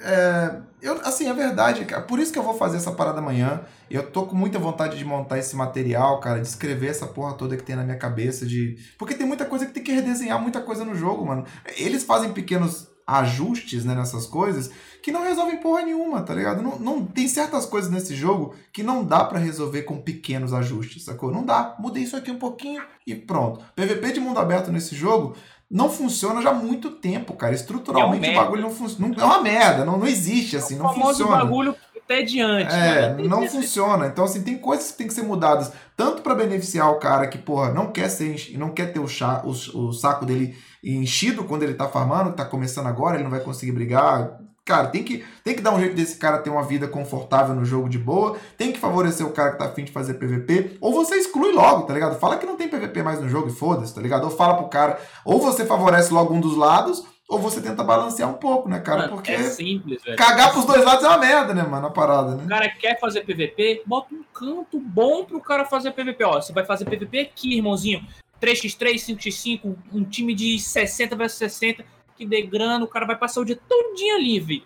É, 0.00 0.56
eu, 0.80 1.00
assim, 1.04 1.28
é 1.28 1.32
verdade, 1.32 1.84
cara. 1.84 2.02
Por 2.02 2.18
isso 2.18 2.32
que 2.32 2.38
eu 2.38 2.42
vou 2.42 2.54
fazer 2.54 2.76
essa 2.76 2.90
parada 2.92 3.18
amanhã. 3.18 3.60
Eu 3.90 4.10
tô 4.10 4.26
com 4.26 4.34
muita 4.34 4.58
vontade 4.58 4.96
de 4.96 5.04
montar 5.04 5.38
esse 5.38 5.54
material, 5.54 6.18
cara, 6.18 6.40
de 6.40 6.48
escrever 6.48 6.88
essa 6.88 7.06
porra 7.06 7.34
toda 7.34 7.56
que 7.56 7.62
tem 7.62 7.76
na 7.76 7.84
minha 7.84 7.98
cabeça. 7.98 8.46
de 8.46 8.78
Porque 8.98 9.14
tem 9.14 9.26
muita 9.26 9.44
coisa 9.44 9.66
que 9.66 9.72
tem 9.72 9.82
que 9.82 9.92
redesenhar, 9.92 10.40
muita 10.40 10.60
coisa 10.60 10.84
no 10.84 10.94
jogo, 10.94 11.26
mano. 11.26 11.44
Eles 11.76 12.02
fazem 12.02 12.32
pequenos 12.32 12.88
ajustes 13.06 13.84
né, 13.84 13.94
nessas 13.94 14.26
coisas 14.26 14.70
que 15.02 15.10
não 15.10 15.24
resolvem 15.24 15.56
porra 15.56 15.82
nenhuma, 15.82 16.22
tá 16.22 16.34
ligado? 16.34 16.62
Não, 16.62 16.78
não 16.78 17.04
tem 17.04 17.26
certas 17.26 17.66
coisas 17.66 17.90
nesse 17.90 18.14
jogo 18.14 18.54
que 18.72 18.82
não 18.82 19.04
dá 19.04 19.24
para 19.24 19.38
resolver 19.38 19.82
com 19.82 20.00
pequenos 20.00 20.52
ajustes, 20.52 21.04
sacou? 21.04 21.32
Não 21.32 21.44
dá. 21.44 21.74
Mudei 21.78 22.04
isso 22.04 22.16
aqui 22.16 22.30
um 22.30 22.38
pouquinho 22.38 22.82
e 23.06 23.14
pronto. 23.14 23.64
PVP 23.74 24.12
de 24.12 24.20
mundo 24.20 24.38
aberto 24.38 24.70
nesse 24.70 24.94
jogo 24.94 25.34
não 25.68 25.88
funciona 25.90 26.42
já 26.42 26.50
há 26.50 26.54
muito 26.54 26.90
tempo, 26.90 27.32
cara. 27.32 27.54
Estruturalmente 27.54 28.28
é 28.28 28.32
o 28.32 28.36
bagulho 28.36 28.62
não 28.62 28.70
funciona. 28.70 29.14
É 29.18 29.24
uma 29.24 29.42
merda, 29.42 29.84
não, 29.84 29.98
não 29.98 30.06
existe 30.06 30.56
assim, 30.56 30.76
é 30.76 30.78
não 30.78 30.94
funciona. 30.94 31.38
bagulho 31.38 31.74
até 32.04 32.22
diante. 32.22 32.74
É, 32.74 33.14
né? 33.14 33.24
não 33.24 33.46
funciona. 33.48 34.06
Então, 34.06 34.24
assim, 34.24 34.42
tem 34.42 34.58
coisas 34.58 34.90
que 34.90 34.98
tem 34.98 35.06
que 35.06 35.14
ser 35.14 35.22
mudadas, 35.22 35.72
tanto 35.96 36.22
para 36.22 36.34
beneficiar 36.34 36.90
o 36.90 36.98
cara 36.98 37.26
que, 37.26 37.38
porra, 37.38 37.72
não 37.72 37.90
quer 37.90 38.08
ser, 38.08 38.36
não 38.56 38.70
quer 38.70 38.92
ter 38.92 39.00
o, 39.00 39.08
chá, 39.08 39.42
o, 39.44 39.50
o 39.50 39.92
saco 39.92 40.26
dele 40.26 40.56
enchido 40.84 41.44
quando 41.44 41.62
ele 41.62 41.74
tá 41.74 41.88
farmando, 41.88 42.32
tá 42.32 42.44
começando 42.44 42.86
agora, 42.86 43.16
ele 43.16 43.24
não 43.24 43.30
vai 43.30 43.40
conseguir 43.40 43.72
brigar. 43.72 44.38
Cara, 44.64 44.86
tem 44.86 45.02
que, 45.02 45.24
tem 45.42 45.56
que 45.56 45.60
dar 45.60 45.74
um 45.74 45.80
jeito 45.80 45.96
desse 45.96 46.16
cara 46.16 46.38
ter 46.38 46.48
uma 46.48 46.62
vida 46.62 46.86
confortável 46.86 47.52
no 47.52 47.64
jogo 47.64 47.88
de 47.88 47.98
boa. 47.98 48.36
Tem 48.56 48.72
que 48.72 48.78
favorecer 48.78 49.26
o 49.26 49.32
cara 49.32 49.52
que 49.52 49.58
tá 49.58 49.64
afim 49.64 49.82
de 49.82 49.90
fazer 49.90 50.14
PVP. 50.14 50.78
Ou 50.80 50.92
você 50.92 51.16
exclui 51.16 51.52
logo, 51.52 51.82
tá 51.82 51.92
ligado? 51.92 52.18
Fala 52.20 52.36
que 52.36 52.46
não 52.46 52.56
tem 52.56 52.68
PVP 52.68 53.02
mais 53.02 53.20
no 53.20 53.28
jogo 53.28 53.48
e 53.48 53.52
foda-se, 53.52 53.92
tá 53.92 54.00
ligado? 54.00 54.22
Ou 54.22 54.30
fala 54.30 54.54
pro 54.54 54.68
cara. 54.68 55.00
Ou 55.24 55.40
você 55.40 55.64
favorece 55.64 56.14
logo 56.14 56.32
um 56.32 56.40
dos 56.40 56.56
lados, 56.56 57.02
ou 57.32 57.38
você 57.38 57.62
tenta 57.62 57.82
balancear 57.82 58.28
um 58.28 58.34
pouco, 58.34 58.68
né, 58.68 58.78
cara? 58.78 59.02
Mano, 59.02 59.12
Porque 59.14 59.32
é 59.32 59.42
simples, 59.44 60.02
velho. 60.02 60.16
cagar 60.18 60.52
pros 60.52 60.66
dois 60.66 60.84
lados 60.84 61.02
é 61.04 61.08
uma 61.08 61.16
merda, 61.18 61.54
né, 61.54 61.62
mano? 61.62 61.86
A 61.86 61.90
parada, 61.90 62.32
O 62.32 62.36
né? 62.36 62.46
cara 62.46 62.68
quer 62.68 63.00
fazer 63.00 63.22
PVP, 63.22 63.82
bota 63.86 64.14
um 64.14 64.22
canto 64.34 64.78
bom 64.78 65.24
pro 65.24 65.40
cara 65.40 65.64
fazer 65.64 65.92
PVP. 65.92 66.22
Ó, 66.24 66.40
você 66.40 66.52
vai 66.52 66.64
fazer 66.64 66.84
PVP 66.84 67.20
aqui, 67.20 67.56
irmãozinho. 67.56 68.06
3x3, 68.40 68.94
5x5, 69.16 69.74
um 69.92 70.04
time 70.04 70.34
de 70.34 70.58
60 70.58 71.16
versus 71.16 71.38
60, 71.38 71.84
que 72.16 72.26
dê 72.26 72.42
grana, 72.42 72.84
o 72.84 72.88
cara 72.88 73.06
vai 73.06 73.16
passar 73.16 73.40
o 73.40 73.44
dia 73.44 73.58
todinho 73.68 74.18
livre. 74.18 74.64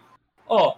Ó, 0.49 0.75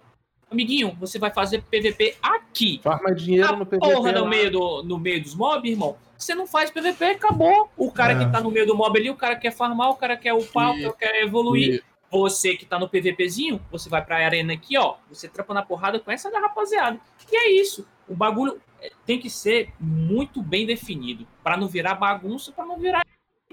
amiguinho, 0.51 0.95
você 1.01 1.19
vai 1.19 1.33
fazer 1.33 1.63
PVP 1.63 2.17
aqui. 2.23 2.81
Farma 2.83 3.15
dinheiro 3.15 3.49
A 3.49 3.57
no 3.57 3.65
PVP. 3.65 3.79
porra 3.95 4.13
no 4.13 4.27
meio, 4.29 4.51
do, 4.51 4.83
no 4.83 4.99
meio 4.99 5.23
dos 5.23 5.35
mobs, 5.35 5.71
irmão. 5.71 5.97
Você 6.19 6.35
não 6.35 6.47
faz 6.47 6.71
PVP, 6.71 7.05
acabou. 7.05 7.71
O 7.77 7.93
cara 7.93 8.13
É. 8.13 8.19
que 8.25 8.31
tá 8.33 8.41
no 8.41 8.51
meio 8.51 8.67
do 8.67 8.75
mob 8.77 8.99
ali, 8.99 9.09
o 9.09 9.15
cara 9.17 9.37
quer 9.37 9.53
farmar, 9.53 9.91
o 9.91 9.95
cara 9.95 10.17
quer 10.17 10.35
upar, 10.35 10.77
E- 10.77 10.87
o 10.87 10.93
cara 10.93 11.13
quer 11.13 11.23
evoluir. 11.23 11.75
E- 11.77 11.83
Você 12.11 12.57
que 12.57 12.65
tá 12.65 12.79
no 12.79 12.89
PVPzinho, 12.89 13.61
você 13.71 13.91
vai 13.91 14.03
pra 14.03 14.17
arena 14.17 14.55
aqui, 14.55 14.79
ó. 14.79 14.95
Você 15.11 15.29
trampa 15.29 15.53
na 15.53 15.63
porrada 15.63 16.01
com 16.01 16.11
essa 16.11 16.31
da 16.31 16.41
rapaziada. 16.41 16.99
E 17.31 17.37
é 17.37 17.51
isso. 17.61 17.87
O 18.09 18.15
bagulho 18.17 18.59
é, 18.81 18.91
tem 19.05 19.19
que 19.21 19.29
ser 19.29 19.71
muito 19.79 20.41
bem 20.43 20.65
definido. 20.65 21.27
Pra 21.45 21.55
não 21.59 21.69
virar 21.69 21.95
bagunça, 21.97 22.51
pra 22.51 22.65
não 22.65 22.79
virar. 22.79 23.05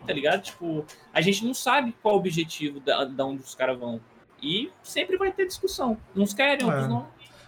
Tá 0.07 0.13
ligado? 0.13 0.41
Tipo, 0.41 0.85
a 1.13 1.19
gente 1.19 1.43
não 1.45 1.53
sabe 1.53 1.93
qual 2.01 2.15
o 2.15 2.17
objetivo 2.17 2.79
da, 2.79 3.03
da 3.03 3.25
onde 3.25 3.41
os 3.43 3.53
caras 3.55 3.77
vão. 3.77 3.99
E 4.41 4.71
sempre 4.81 5.17
vai 5.17 5.33
ter 5.33 5.45
discussão. 5.47 5.97
Uns 6.15 6.33
querem, 6.33 6.65
outros 6.65 6.85
É. 6.85 6.87
não. 6.87 7.07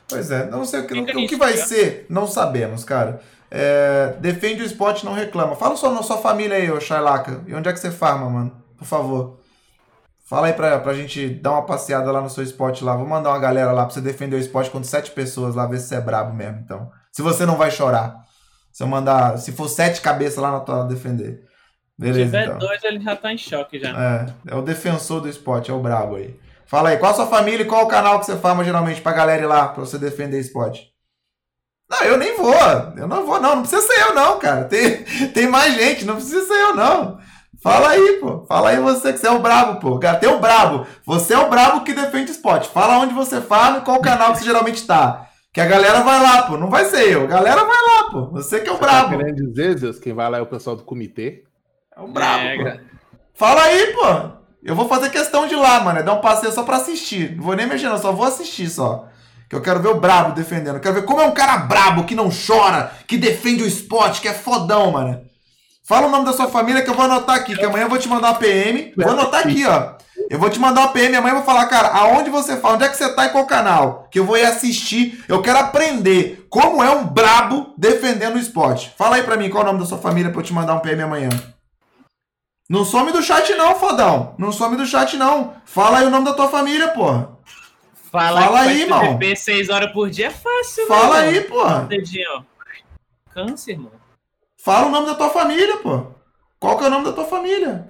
Pois 0.09 0.29
é, 0.29 0.49
não 0.49 0.65
sei 0.65 0.81
o 0.81 0.87
que, 0.87 0.99
o 0.99 1.27
que 1.27 1.35
vai 1.37 1.53
tá? 1.55 1.65
ser, 1.65 2.05
não 2.09 2.27
sabemos, 2.27 2.83
cara. 2.83 3.21
É, 3.49 4.15
defende 4.19 4.61
o 4.61 4.65
spot, 4.65 5.03
não 5.03 5.13
reclama. 5.13 5.55
Fala 5.55 5.75
só 5.75 5.91
na 5.91 6.03
sua 6.03 6.17
família 6.17 6.57
aí, 6.57 6.71
ô 6.71 6.79
Shailaka. 6.79 7.43
E 7.47 7.55
onde 7.55 7.69
é 7.69 7.73
que 7.73 7.79
você 7.79 7.91
farma, 7.91 8.29
mano? 8.29 8.51
Por 8.77 8.85
favor. 8.85 9.39
Fala 10.25 10.47
aí 10.47 10.53
pra, 10.53 10.77
pra 10.79 10.93
gente 10.93 11.29
dar 11.29 11.51
uma 11.51 11.65
passeada 11.65 12.11
lá 12.11 12.19
no 12.19 12.29
seu 12.29 12.43
spot 12.43 12.81
lá. 12.81 12.95
Vou 12.97 13.07
mandar 13.07 13.29
uma 13.29 13.39
galera 13.39 13.71
lá 13.71 13.85
pra 13.85 13.93
você 13.93 14.01
defender 14.01 14.35
o 14.35 14.39
spot 14.39 14.69
com 14.69 14.83
sete 14.83 15.11
pessoas 15.11 15.55
lá, 15.55 15.65
ver 15.65 15.79
se 15.79 15.87
você 15.87 15.95
é 15.95 16.01
brabo 16.01 16.33
mesmo, 16.33 16.59
então. 16.59 16.91
Se 17.13 17.21
você 17.21 17.45
não 17.45 17.55
vai 17.55 17.71
chorar. 17.71 18.15
Se 18.73 18.83
eu 18.83 18.87
mandar. 18.87 19.37
Se 19.37 19.53
for 19.53 19.69
sete 19.69 20.01
cabeças 20.01 20.37
lá 20.37 20.51
na 20.51 20.59
tua 20.59 20.83
defender. 20.83 21.39
Se 21.39 22.01
Beleza, 22.01 22.25
tiver 22.25 22.43
então. 22.43 22.57
dois, 22.59 22.83
ele 22.83 22.99
já 22.99 23.15
tá 23.15 23.31
em 23.33 23.37
choque 23.37 23.79
já. 23.79 23.89
É, 23.89 24.53
é 24.53 24.55
o 24.55 24.61
defensor 24.61 25.21
do 25.21 25.29
spot, 25.29 25.69
é 25.69 25.73
o 25.73 25.79
brabo 25.79 26.17
aí. 26.17 26.37
Fala 26.65 26.89
aí, 26.89 26.97
qual 26.97 27.13
a 27.13 27.15
sua 27.15 27.27
família 27.27 27.63
e 27.63 27.65
qual 27.65 27.85
o 27.85 27.87
canal 27.87 28.19
que 28.19 28.25
você 28.25 28.35
farma 28.35 28.63
geralmente 28.63 28.99
pra 29.01 29.13
galera 29.13 29.41
ir 29.41 29.45
lá 29.47 29.69
pra 29.69 29.85
você 29.85 29.97
defender 29.97 30.39
spot? 30.41 30.77
Não, 31.89 32.01
eu 32.03 32.17
nem 32.17 32.35
vou. 32.35 32.53
Eu 32.97 33.07
não 33.07 33.25
vou, 33.25 33.39
não. 33.39 33.55
Não 33.55 33.61
precisa 33.61 33.81
ser 33.81 34.01
eu, 34.01 34.13
não, 34.13 34.39
cara. 34.39 34.65
Tem, 34.65 35.03
tem 35.33 35.47
mais 35.47 35.73
gente, 35.75 36.05
não 36.05 36.15
precisa 36.15 36.45
ser 36.45 36.53
eu, 36.53 36.75
não. 36.75 37.17
Fala 37.63 37.89
aí, 37.89 38.17
pô. 38.21 38.45
Fala 38.47 38.69
aí 38.69 38.79
você 38.79 39.11
que 39.13 39.19
você 39.19 39.27
é 39.27 39.31
o 39.31 39.39
brabo, 39.39 39.79
pô. 39.79 39.97
Cara, 39.99 40.17
tem 40.17 40.29
o 40.29 40.39
brabo. 40.39 40.85
Você 41.05 41.33
é 41.33 41.37
o 41.39 41.49
brabo 41.49 41.83
que 41.83 41.93
defende 41.93 42.31
spot. 42.31 42.67
Fala 42.67 42.99
onde 42.99 43.13
você 43.13 43.41
farma 43.41 43.79
e 43.79 43.81
qual 43.81 43.99
canal 44.01 44.31
que 44.33 44.39
você 44.39 44.45
geralmente 44.45 44.85
tá. 44.85 45.27
Que 45.51 45.61
a 45.61 45.65
galera 45.65 46.01
vai 46.01 46.21
lá, 46.21 46.43
pô. 46.43 46.57
Não 46.57 46.69
vai 46.69 46.85
ser 46.85 47.11
eu. 47.11 47.23
A 47.23 47.27
galera 47.27 47.63
vai 47.63 47.77
lá, 47.77 48.03
pô. 48.11 48.27
Você 48.31 48.59
que 48.59 48.69
é 48.69 48.71
o 48.71 48.75
Você 48.75 48.81
tá 48.81 48.85
brabo. 48.85 49.17
querendo 49.17 49.47
dizer, 49.47 49.77
Zeus, 49.77 49.97
quem 49.99 50.13
vai 50.13 50.29
lá 50.29 50.37
é 50.37 50.41
o 50.41 50.45
pessoal 50.45 50.75
do 50.75 50.83
comitê? 50.83 51.43
É 51.95 52.01
o 52.01 52.07
brabo, 52.07 52.43
É. 52.43 52.79
Fala 53.33 53.63
aí, 53.63 53.93
pô. 53.93 54.37
Eu 54.63 54.75
vou 54.75 54.87
fazer 54.87 55.09
questão 55.09 55.47
de 55.47 55.53
ir 55.53 55.57
lá, 55.57 55.79
mano. 55.79 55.99
É 55.99 56.03
dar 56.03 56.13
um 56.13 56.21
passeio 56.21 56.51
só 56.51 56.63
pra 56.63 56.77
assistir. 56.77 57.35
Não 57.35 57.43
vou 57.43 57.55
nem 57.55 57.65
mexer, 57.65 57.87
não. 57.89 57.97
Só 57.97 58.11
vou 58.11 58.25
assistir 58.25 58.69
só. 58.69 59.07
Que 59.49 59.55
eu 59.55 59.61
quero 59.61 59.79
ver 59.79 59.89
o 59.89 59.99
brabo 59.99 60.33
defendendo. 60.33 60.75
Eu 60.75 60.81
quero 60.81 60.95
ver 60.95 61.05
como 61.05 61.21
é 61.21 61.25
um 61.25 61.31
cara 61.31 61.57
brabo, 61.57 62.03
que 62.03 62.15
não 62.15 62.29
chora, 62.29 62.91
que 63.07 63.17
defende 63.17 63.63
o 63.63 63.67
esporte, 63.67 64.21
que 64.21 64.27
é 64.27 64.33
fodão, 64.33 64.91
mano. 64.91 65.21
Fala 65.87 66.07
o 66.07 66.11
nome 66.11 66.25
da 66.25 66.33
sua 66.33 66.49
família 66.49 66.81
que 66.81 66.89
eu 66.89 66.93
vou 66.93 67.05
anotar 67.05 67.37
aqui. 67.37 67.55
Que 67.55 67.63
amanhã 67.63 67.85
eu 67.85 67.89
vou 67.89 67.97
te 67.97 68.09
mandar 68.09 68.31
uma 68.31 68.39
PM. 68.39 68.93
Vou 68.97 69.09
anotar 69.09 69.47
aqui, 69.47 69.65
ó. 69.65 69.93
Eu 70.29 70.37
vou 70.37 70.49
te 70.49 70.59
mandar 70.59 70.81
uma 70.81 70.89
PM. 70.89 71.15
Amanhã 71.15 71.31
eu 71.31 71.37
vou 71.37 71.45
falar, 71.45 71.65
cara, 71.67 71.87
aonde 71.87 72.29
você 72.29 72.57
fala? 72.57 72.75
Onde 72.75 72.83
é 72.83 72.89
que 72.89 72.97
você 72.97 73.07
tá 73.13 73.25
e 73.25 73.29
qual 73.29 73.45
canal? 73.45 74.05
Que 74.11 74.19
eu 74.19 74.25
vou 74.25 74.37
ir 74.37 74.45
assistir. 74.45 75.23
Eu 75.29 75.41
quero 75.41 75.59
aprender 75.59 76.45
como 76.49 76.83
é 76.83 76.91
um 76.91 77.05
brabo 77.05 77.73
defendendo 77.77 78.35
o 78.35 78.39
esporte. 78.39 78.93
Fala 78.97 79.15
aí 79.15 79.23
pra 79.23 79.37
mim 79.37 79.49
qual 79.49 79.63
é 79.63 79.63
o 79.63 79.67
nome 79.67 79.79
da 79.79 79.85
sua 79.85 79.97
família 79.97 80.29
pra 80.29 80.41
eu 80.41 80.45
te 80.45 80.51
mandar 80.51 80.75
um 80.75 80.79
PM 80.79 81.03
amanhã. 81.03 81.29
Não 82.69 82.83
some 82.83 83.13
do 83.13 83.23
chat 83.23 83.53
não, 83.55 83.75
fodão. 83.75 84.35
Não 84.37 84.51
some 84.51 84.75
do 84.75 84.85
chat 84.85 85.15
não. 85.15 85.53
Fala 85.63 85.99
aí 85.99 86.05
o 86.05 86.09
nome 86.09 86.25
da 86.25 86.33
tua 86.33 86.49
família, 86.49 86.89
porra. 86.89 87.29
Fala, 88.11 88.41
Fala 88.41 88.61
aí, 88.61 88.81
irmão. 88.81 89.17
PVP 89.17 89.35
6 89.35 89.69
horas 89.69 89.91
por 89.91 90.09
dia 90.09 90.27
é 90.27 90.31
fácil, 90.31 90.83
né, 90.83 90.87
Fala 90.87 91.07
mano? 91.17 91.29
aí, 91.29 91.41
porra. 91.41 91.85
Dedinho. 91.85 92.45
Câncer, 93.31 93.71
irmão. 93.73 93.91
Fala 94.63 94.87
o 94.87 94.91
nome 94.91 95.07
da 95.07 95.15
tua 95.15 95.29
família, 95.29 95.77
pô. 95.77 96.07
Qual 96.59 96.77
que 96.77 96.83
é 96.83 96.87
o 96.87 96.89
nome 96.89 97.05
da 97.05 97.13
tua 97.13 97.25
família? 97.25 97.89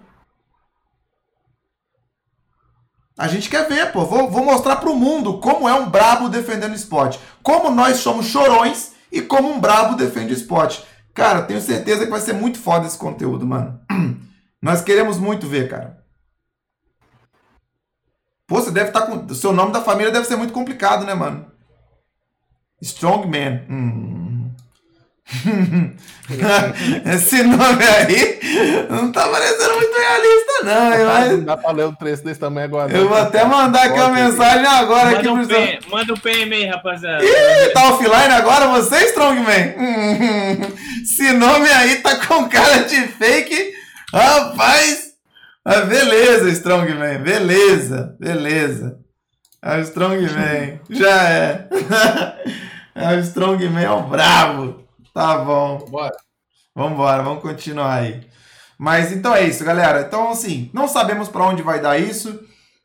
A 3.18 3.28
gente 3.28 3.50
quer 3.50 3.68
ver, 3.68 3.92
pô. 3.92 4.06
Vou, 4.06 4.30
vou 4.30 4.44
mostrar 4.44 4.78
pro 4.78 4.96
mundo 4.96 5.40
como 5.40 5.68
é 5.68 5.74
um 5.74 5.90
brabo 5.90 6.30
defendendo 6.30 6.76
esporte. 6.76 7.20
Como 7.42 7.70
nós 7.72 7.98
somos 7.98 8.28
chorões 8.28 8.94
e 9.12 9.22
como 9.22 9.50
um 9.50 9.60
brabo 9.60 9.96
defende 9.96 10.34
o 10.34 10.38
esporte. 10.38 10.84
Cara, 11.14 11.42
tenho 11.44 11.62
certeza 11.62 12.06
que 12.06 12.12
vai 12.12 12.20
ser 12.20 12.34
muito 12.34 12.60
foda 12.60 12.86
esse 12.86 12.98
conteúdo, 12.98 13.46
mano. 13.46 13.80
Nós 14.62 14.82
queremos 14.82 15.18
muito 15.18 15.48
ver, 15.48 15.68
cara. 15.70 15.97
Pô, 18.48 18.56
você 18.56 18.72
deve 18.72 18.88
estar 18.90 19.02
com. 19.02 19.26
O 19.26 19.36
seu 19.36 19.52
nome 19.52 19.72
da 19.74 19.82
família 19.82 20.12
deve 20.12 20.26
ser 20.26 20.36
muito 20.38 20.54
complicado, 20.54 21.06
né, 21.06 21.14
mano? 21.14 21.46
Strongman. 22.82 23.66
Hum. 23.70 24.52
Esse 27.14 27.44
nome 27.44 27.84
aí 27.84 28.40
não 28.90 29.12
tá 29.12 29.28
parecendo 29.28 29.74
muito 29.76 29.98
realista, 29.98 30.64
não. 30.64 30.94
hein, 30.94 31.06
mas- 31.06 31.32
Não 31.32 31.44
dá 31.44 31.58
pra 31.58 31.72
ler 31.72 31.86
um 31.88 31.94
trecho 31.94 32.24
desse 32.24 32.40
tamanho 32.40 32.66
agora. 32.68 32.94
Eu 32.94 33.02
não. 33.02 33.10
vou 33.10 33.18
até 33.18 33.44
mandar 33.44 33.84
aqui 33.88 34.00
uma 34.00 34.10
mensagem 34.10 34.66
agora 34.66 35.10
aqui 35.20 35.28
Manda 35.28 35.34
um, 35.34 35.38
pro 35.46 35.46
seu- 35.48 35.66
PM, 35.66 35.80
manda 35.92 36.14
um 36.14 36.18
PM 36.18 36.56
aí, 36.56 36.66
rapaziada. 36.68 37.24
Ih, 37.26 37.70
tá 37.74 37.90
offline 37.90 38.34
agora 38.34 38.68
você, 38.68 39.04
Strongman? 39.08 39.76
Hum, 39.78 40.62
Esse 41.04 41.34
nome 41.34 41.68
aí 41.70 41.96
tá 41.98 42.16
com 42.26 42.48
cara 42.48 42.84
de 42.84 43.08
fake. 43.08 43.74
Rapaz. 44.14 45.07
Ah, 45.70 45.82
beleza, 45.82 46.50
Strongman. 46.50 47.22
Beleza, 47.22 48.16
beleza. 48.18 49.02
É 49.62 49.76
o 49.76 49.82
Strongman. 49.82 50.80
Já 50.90 51.30
é. 51.30 51.70
É 52.96 53.16
o 53.16 53.20
Strongman, 53.20 53.84
é 53.84 53.92
o 53.92 54.04
brabo. 54.04 54.82
Tá 55.14 55.38
bom. 55.40 55.86
Bora. 55.90 56.16
Vambora, 56.74 57.22
vamos 57.22 57.44
continuar 57.44 57.96
aí. 57.96 58.26
Mas 58.80 59.12
então 59.12 59.36
é 59.36 59.46
isso, 59.46 59.64
galera. 59.66 60.02
Então, 60.02 60.32
assim, 60.32 60.72
não 60.74 60.88
sabemos 60.88 61.28
para 61.28 61.46
onde 61.46 61.62
vai 61.62 61.82
dar 61.82 62.00
isso. 62.00 62.40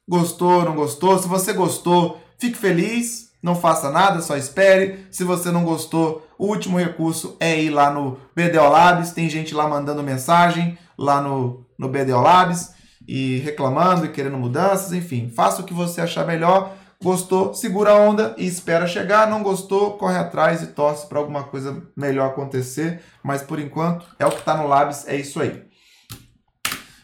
Gostou, 0.06 0.64
não 0.64 0.74
gostou? 0.74 1.18
Se 1.18 1.28
você 1.28 1.52
gostou, 1.52 2.20
fique 2.36 2.58
feliz. 2.58 3.30
Não 3.40 3.54
faça 3.54 3.90
nada, 3.90 4.20
só 4.20 4.36
espere. 4.36 5.06
Se 5.10 5.22
você 5.22 5.52
não 5.52 5.64
gostou, 5.64 6.28
o 6.36 6.46
último 6.46 6.78
recurso 6.78 7.36
é 7.38 7.58
ir 7.62 7.70
lá 7.70 7.90
no 7.90 8.18
BDO 8.34 8.68
Labs. 8.68 9.12
Tem 9.12 9.30
gente 9.30 9.54
lá 9.54 9.68
mandando 9.68 10.02
mensagem 10.02 10.76
lá 10.98 11.20
no, 11.20 11.64
no 11.82 11.88
BDO 11.88 12.20
Labs 12.20 12.72
e 13.06 13.38
reclamando 13.38 14.06
e 14.06 14.10
querendo 14.10 14.38
mudanças. 14.38 14.92
Enfim, 14.92 15.28
faça 15.28 15.60
o 15.60 15.64
que 15.64 15.74
você 15.74 16.00
achar 16.00 16.26
melhor. 16.26 16.74
Gostou, 17.02 17.52
segura 17.52 17.90
a 17.90 17.96
onda 17.96 18.34
e 18.38 18.46
espera 18.46 18.86
chegar. 18.86 19.28
Não 19.28 19.42
gostou, 19.42 19.98
corre 19.98 20.16
atrás 20.16 20.62
e 20.62 20.68
torce 20.68 21.06
para 21.06 21.18
alguma 21.18 21.44
coisa 21.44 21.82
melhor 21.96 22.30
acontecer. 22.30 23.02
Mas 23.22 23.42
por 23.42 23.58
enquanto, 23.58 24.06
é 24.18 24.24
o 24.24 24.30
que 24.30 24.38
está 24.38 24.56
no 24.56 24.66
Labs, 24.66 25.06
é 25.06 25.16
isso 25.16 25.40
aí. 25.40 25.64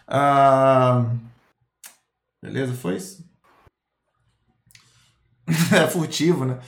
Ah, 0.06 1.04
Beleza, 2.42 2.72
foi 2.72 2.96
isso? 2.96 3.24
é 5.74 5.86
furtivo, 5.88 6.44
né? 6.44 6.58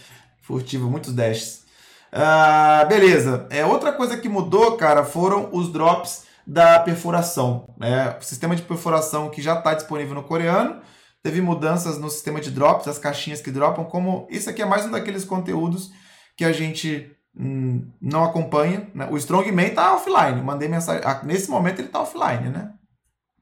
Furtivo, 0.43 0.91
muitos 0.91 1.13
dashes. 1.13 1.65
Ah, 2.13 2.85
beleza. 2.89 3.47
É, 3.51 3.65
outra 3.65 3.93
coisa 3.93 4.17
que 4.17 4.29
mudou, 4.29 4.77
cara, 4.77 5.05
foram 5.05 5.49
os 5.53 5.73
drops 5.73 6.25
da 6.47 6.81
perfuração. 6.81 7.75
Né? 7.79 8.17
O 8.21 8.25
sistema 8.25 8.57
de 8.57 8.63
perfuração 8.63 9.31
que 9.31 9.43
já 9.43 9.55
está 9.55 9.75
disponível 9.75 10.15
no 10.15 10.23
coreano. 10.23 10.81
Teve 11.23 11.41
mudanças 11.41 11.99
no 11.99 12.09
sistema 12.09 12.41
de 12.41 12.51
drops, 12.51 12.89
as 12.89 12.99
caixinhas 12.99 13.43
que 13.43 13.51
dropam. 13.51 13.85
Como 13.85 14.27
isso 14.31 14.49
aqui 14.49 14.63
é 14.63 14.67
mais 14.67 14.87
um 14.87 14.91
daqueles 14.91 15.25
conteúdos 15.25 15.91
que 16.37 16.45
a 16.45 16.53
gente 16.53 17.15
hum, 17.37 17.87
não 18.01 18.25
acompanha. 18.25 18.89
Né? 18.95 19.07
O 19.11 19.17
Strongman 19.19 19.71
tá 19.71 19.95
offline. 19.95 20.41
Mandei 20.43 20.69
mensagem. 20.69 21.03
ah, 21.05 21.21
nesse 21.23 21.51
momento 21.51 21.81
ele 21.81 21.89
tá 21.89 22.01
offline, 22.01 22.49
né? 22.49 22.73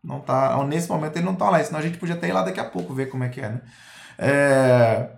Não 0.02 0.20
tá. 0.20 0.62
Nesse 0.64 0.88
momento 0.88 1.16
ele 1.16 1.26
não 1.26 1.36
tá 1.36 1.46
online. 1.46 1.66
Senão 1.66 1.78
a 1.78 1.82
gente 1.82 1.98
podia 1.98 2.16
até 2.16 2.28
ir 2.28 2.32
lá 2.32 2.42
daqui 2.42 2.58
a 2.58 2.64
pouco 2.64 2.94
ver 2.94 3.06
como 3.06 3.24
é 3.24 3.28
que 3.28 3.40
é, 3.40 3.48
né? 3.48 3.60
É, 4.18 5.10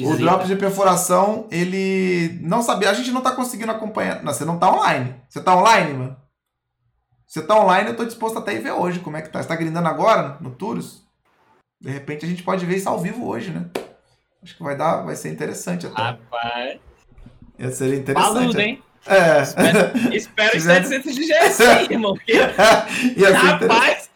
o 0.00 0.16
drop 0.16 0.46
de 0.46 0.56
perfuração, 0.56 1.46
ele 1.50 2.38
não 2.42 2.62
sabia. 2.62 2.90
A 2.90 2.94
gente 2.94 3.10
não 3.10 3.20
tá 3.20 3.32
conseguindo 3.32 3.72
acompanhar. 3.72 4.22
Não, 4.22 4.32
você 4.32 4.44
não 4.44 4.58
tá 4.58 4.72
online. 4.72 5.14
Você 5.28 5.40
tá 5.40 5.56
online, 5.56 5.92
mano? 5.92 6.16
Você 7.32 7.40
tá 7.40 7.58
online, 7.58 7.88
eu 7.88 7.96
tô 7.96 8.04
disposto 8.04 8.38
até 8.38 8.50
a 8.50 8.54
ir 8.54 8.58
ver 8.60 8.72
hoje 8.72 8.98
como 9.00 9.16
é 9.16 9.22
que 9.22 9.30
tá. 9.30 9.40
Você 9.42 9.48
tá 9.48 9.56
grindando 9.56 9.88
agora 9.88 10.36
no 10.38 10.50
Turus? 10.50 11.02
De 11.80 11.88
repente 11.88 12.26
a 12.26 12.28
gente 12.28 12.42
pode 12.42 12.66
ver 12.66 12.76
isso 12.76 12.90
ao 12.90 12.98
vivo 12.98 13.26
hoje, 13.26 13.50
né? 13.50 13.70
Acho 14.42 14.54
que 14.54 14.62
vai 14.62 14.76
dar, 14.76 14.96
vai 14.98 15.16
ser 15.16 15.30
interessante 15.32 15.86
até. 15.86 16.02
Rapaz, 16.02 16.78
Ia 17.58 17.70
ser 17.70 17.94
interessante. 17.94 18.34
paludo, 18.34 18.60
hein? 18.60 18.82
É. 19.06 19.40
Espero, 19.40 20.14
espero 20.14 20.56
os 20.58 20.62
Tiver- 20.62 20.84
700 20.84 21.14
de 21.14 21.22
GS 21.24 21.60
aí, 21.62 21.86
irmão. 21.90 22.12
Porque, 22.12 22.34
rapaz, 23.32 24.10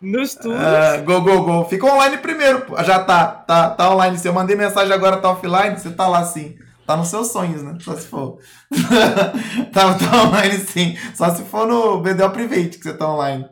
Nos 0.00 0.34
turnos. 0.34 0.64
Ah, 0.64 0.96
go, 1.04 1.20
go, 1.20 1.42
go. 1.42 1.64
Fica 1.66 1.84
online 1.84 2.16
primeiro, 2.16 2.62
pô. 2.62 2.82
Já 2.82 3.04
tá, 3.04 3.26
tá, 3.26 3.70
tá 3.72 3.90
online. 3.90 4.16
Se 4.16 4.26
eu 4.26 4.32
mandei 4.32 4.56
mensagem 4.56 4.94
agora, 4.94 5.18
tá 5.18 5.28
offline, 5.30 5.76
você 5.78 5.90
tá 5.90 6.08
lá 6.08 6.24
sim. 6.24 6.56
Tá 6.86 6.96
nos 6.96 7.08
seus 7.08 7.28
sonhos, 7.28 7.62
né? 7.62 7.76
Só 7.80 7.96
se 7.96 8.06
for. 8.06 8.38
tá, 9.72 9.94
tá 9.94 10.22
online 10.24 10.58
sim. 10.58 10.96
Só 11.14 11.34
se 11.34 11.42
for 11.44 11.66
no 11.66 12.00
BDO 12.00 12.30
Private 12.30 12.78
que 12.78 12.82
você 12.84 12.92
tá 12.92 13.10
online. 13.10 13.46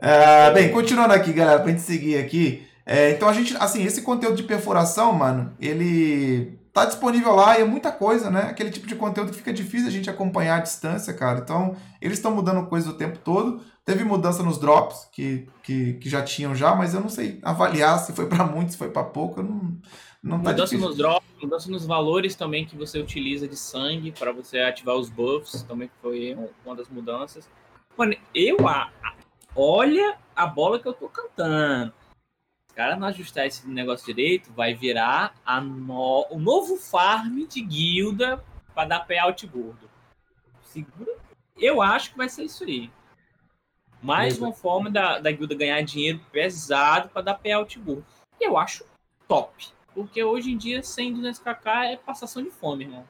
Ah, 0.00 0.50
bem, 0.54 0.70
continuando 0.70 1.12
aqui, 1.12 1.32
galera, 1.32 1.60
pra 1.60 1.70
gente 1.70 1.82
seguir 1.82 2.18
aqui. 2.18 2.64
É, 2.86 3.10
então 3.10 3.28
a 3.28 3.32
gente, 3.32 3.56
assim, 3.58 3.84
esse 3.84 4.02
conteúdo 4.02 4.36
de 4.36 4.44
perfuração, 4.44 5.12
mano, 5.12 5.52
ele 5.60 6.58
tá 6.72 6.84
disponível 6.84 7.34
lá 7.34 7.58
e 7.58 7.62
é 7.62 7.64
muita 7.64 7.90
coisa, 7.90 8.30
né? 8.30 8.42
Aquele 8.42 8.70
tipo 8.70 8.86
de 8.86 8.94
conteúdo 8.94 9.32
que 9.32 9.38
fica 9.38 9.52
difícil 9.52 9.88
a 9.88 9.90
gente 9.90 10.08
acompanhar 10.08 10.58
à 10.58 10.62
distância, 10.62 11.12
cara. 11.12 11.40
Então, 11.40 11.74
eles 12.00 12.18
estão 12.18 12.30
mudando 12.30 12.66
coisa 12.66 12.90
o 12.90 12.94
tempo 12.94 13.18
todo. 13.18 13.60
Teve 13.84 14.04
mudança 14.04 14.42
nos 14.42 14.58
drops, 14.58 15.08
que, 15.12 15.48
que, 15.62 15.94
que 15.94 16.08
já 16.08 16.22
tinham 16.22 16.54
já, 16.54 16.74
mas 16.74 16.94
eu 16.94 17.00
não 17.00 17.08
sei 17.08 17.40
avaliar 17.42 17.98
se 17.98 18.12
foi 18.12 18.26
para 18.26 18.44
muito, 18.44 18.72
se 18.72 18.78
foi 18.78 18.90
para 18.90 19.02
pouco. 19.02 19.40
Eu 19.40 19.44
não, 19.44 19.76
não 20.22 20.42
tá 20.42 20.50
mudança 20.50 20.74
difícil. 20.74 20.88
nos 20.88 20.96
drops, 20.96 21.28
mudança 21.40 21.70
nos 21.70 21.86
valores 21.86 22.34
também 22.34 22.64
que 22.66 22.76
você 22.76 22.98
utiliza 22.98 23.46
de 23.48 23.56
sangue 23.56 24.12
para 24.12 24.32
você 24.32 24.58
ativar 24.60 24.96
os 24.96 25.08
buffs, 25.08 25.62
também 25.62 25.90
foi 26.02 26.36
uma 26.64 26.74
das 26.74 26.88
mudanças. 26.88 27.48
Mano, 27.96 28.14
eu 28.34 28.66
a, 28.68 28.90
a- 29.02 29.14
olha 29.54 30.18
a 30.34 30.46
bola 30.46 30.78
que 30.78 30.86
eu 30.86 30.92
tô 30.94 31.08
cantando. 31.08 31.92
Os 32.68 32.74
caras 32.74 32.98
não 32.98 33.08
ajustar 33.08 33.46
esse 33.46 33.66
negócio 33.68 34.06
direito, 34.06 34.52
vai 34.52 34.74
virar 34.74 35.34
a 35.44 35.60
no- 35.60 36.26
o 36.30 36.38
novo 36.38 36.76
farm 36.76 37.44
de 37.46 37.60
guilda 37.60 38.44
para 38.74 38.88
dar 38.88 39.00
payout 39.00 39.46
gordo. 39.46 39.88
Segura. 40.62 41.16
Eu 41.56 41.82
acho 41.82 42.12
que 42.12 42.16
vai 42.18 42.28
ser 42.28 42.44
isso 42.44 42.62
aí. 42.64 42.90
Mais 44.00 44.38
uma 44.38 44.52
forma 44.52 44.88
da, 44.88 45.18
da 45.18 45.32
guilda 45.32 45.56
ganhar 45.56 45.80
dinheiro 45.82 46.20
pesado 46.30 47.08
para 47.08 47.22
dar 47.22 47.34
payout 47.34 47.76
gordo. 47.80 48.04
Eu 48.40 48.56
acho 48.56 48.84
top. 49.26 49.68
Porque 49.98 50.22
hoje 50.22 50.52
em 50.52 50.56
dia, 50.56 50.80
100, 50.80 51.14
200kk 51.20 51.66
é 51.86 51.96
passação 51.96 52.40
de 52.40 52.50
fome, 52.50 52.84
irmão. 52.84 53.04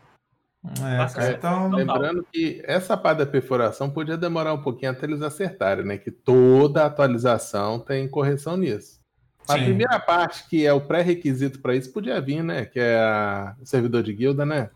É, 0.64 1.12
cara, 1.12 1.32
então. 1.32 1.68
Lembrando 1.68 2.26
que 2.32 2.62
essa 2.64 2.96
parte 2.96 3.18
da 3.18 3.26
perfuração 3.26 3.90
podia 3.90 4.16
demorar 4.16 4.54
um 4.54 4.62
pouquinho 4.62 4.90
até 4.92 5.04
eles 5.04 5.20
acertarem, 5.20 5.84
né? 5.84 5.98
Que 5.98 6.10
toda 6.10 6.86
atualização 6.86 7.78
tem 7.78 8.08
correção 8.08 8.56
nisso. 8.56 8.98
A 9.46 9.58
Sim. 9.58 9.64
primeira 9.64 10.00
parte, 10.00 10.48
que 10.48 10.64
é 10.64 10.72
o 10.72 10.80
pré-requisito 10.80 11.60
para 11.60 11.76
isso, 11.76 11.92
podia 11.92 12.18
vir, 12.22 12.42
né? 12.42 12.64
Que 12.64 12.80
é 12.80 12.96
a- 12.98 13.54
o 13.60 13.66
servidor 13.66 14.02
de 14.02 14.14
guilda, 14.14 14.46
né? 14.46 14.70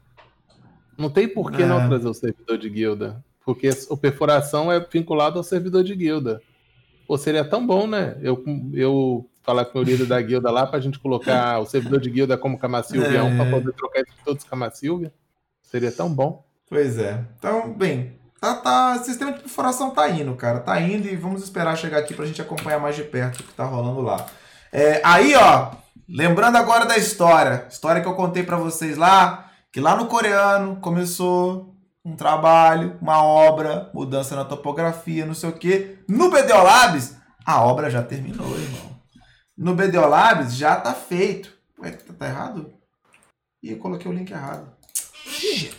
Não 0.99 1.09
tem 1.09 1.27
por 1.27 1.51
que 1.51 1.63
É. 1.63 1.67
não 1.67 1.89
trazer 1.89 2.09
o 2.09 2.15
servidor 2.15 2.59
de 2.59 2.69
guilda. 2.69 3.25
Porque 3.43 3.71
o 3.89 3.97
perfuração 3.97 4.71
é 4.71 4.79
vinculado 4.81 5.39
ao 5.39 5.43
servidor 5.43 5.83
de 5.83 5.97
guilda. 5.97 6.43
Pô, 7.07 7.17
seria 7.17 7.43
tão 7.45 7.67
bom, 7.67 7.87
né? 7.87 8.19
Eu, 8.21 8.45
eu 8.75 9.29
falar 9.43 9.65
com 9.67 9.79
o 9.79 9.83
líder 9.83 10.07
da 10.07 10.21
guilda 10.21 10.51
lá 10.51 10.67
pra 10.67 10.81
gente 10.81 10.99
colocar 10.99 11.59
o 11.61 11.67
servidor 11.67 12.01
de 12.01 12.11
guilda 12.11 12.37
como 12.39 12.59
Camasilvia 12.59 13.25
1 13.25 13.29
É. 13.29 13.37
pra 13.37 13.51
poder 13.51 13.73
trocar 13.73 14.01
entre 14.01 14.15
todos 14.25 14.43
os 14.45 14.49
Camasilvia. 14.49 15.13
Seria 15.63 15.91
tão 15.93 16.09
bom. 16.13 16.45
Pois 16.69 16.99
é. 16.99 17.25
Então, 17.39 17.73
bem, 17.73 18.19
tá, 18.41 18.55
tá, 18.55 18.99
o 19.01 19.05
sistema 19.05 19.33
de 19.33 19.41
perfuração 19.41 19.91
tá 19.91 20.09
indo, 20.09 20.35
cara. 20.35 20.61
Tá 20.61 20.81
indo 20.81 21.07
e 21.09 21.17
vamos 21.17 21.43
esperar 21.43 21.77
chegar 21.77 21.99
aqui 21.99 22.15
pra 22.15 22.27
gente 22.27 22.41
acompanhar 22.41 22.79
mais 22.79 22.97
de 22.97 23.03
perto 23.03 23.41
o 23.41 23.43
que 23.43 23.53
tá 23.55 23.65
rolando 23.65 24.01
lá. 24.01 24.27
É, 24.73 25.01
aí, 25.05 25.35
ó, 25.35 25.71
lembrando 26.09 26.57
agora 26.57 26.87
da 26.87 26.97
história. 26.97 27.67
História 27.71 28.01
que 28.01 28.09
eu 28.09 28.15
contei 28.15 28.43
pra 28.43 28.57
vocês 28.57 28.97
lá, 28.97 29.51
que 29.71 29.81
lá 29.81 29.97
no 29.97 30.07
coreano 30.07 30.77
começou 30.77 31.75
um 32.05 32.17
trabalho, 32.17 32.97
uma 33.01 33.23
obra, 33.23 33.91
mudança 33.95 34.35
na 34.35 34.45
topografia, 34.45 35.25
não 35.27 35.35
sei 35.35 35.51
o 35.51 35.53
quê. 35.53 35.99
No 36.09 36.31
BDO 36.31 36.63
Labs, 36.63 37.17
a 37.45 37.63
obra 37.65 37.89
já 37.91 38.03
terminou, 38.03 38.47
irmão. 38.59 38.92
No 39.57 39.75
BDO 39.75 40.07
Labs 40.07 40.55
já 40.55 40.81
tá 40.81 40.95
feito. 40.95 41.53
Ué, 41.79 41.91
tá, 41.91 42.13
tá 42.15 42.27
errado? 42.27 42.73
Ih, 43.63 43.73
eu 43.73 43.79
coloquei 43.79 44.11
o 44.11 44.15
link 44.15 44.31
errado. 44.31 44.73
Deixa 45.25 45.75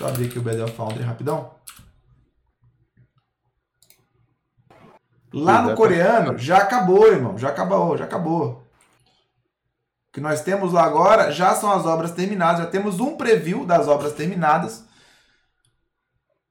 eu 0.00 0.06
abrir 0.06 0.26
aqui 0.26 0.38
o 0.38 0.42
BDO 0.42 0.68
Foundry 0.68 1.02
rapidão. 1.02 1.54
Lá 5.32 5.62
no 5.62 5.74
coreano 5.74 6.36
já 6.36 6.58
acabou, 6.58 7.06
irmão. 7.06 7.38
Já 7.38 7.48
acabou, 7.48 7.96
já 7.96 8.04
acabou. 8.04 8.62
O 10.08 10.12
que 10.12 10.20
nós 10.20 10.42
temos 10.42 10.72
lá 10.72 10.84
agora 10.84 11.30
já 11.30 11.54
são 11.54 11.72
as 11.72 11.86
obras 11.86 12.12
terminadas. 12.12 12.64
Já 12.64 12.70
temos 12.70 13.00
um 13.00 13.16
preview 13.16 13.64
das 13.64 13.88
obras 13.88 14.12
terminadas. 14.12 14.84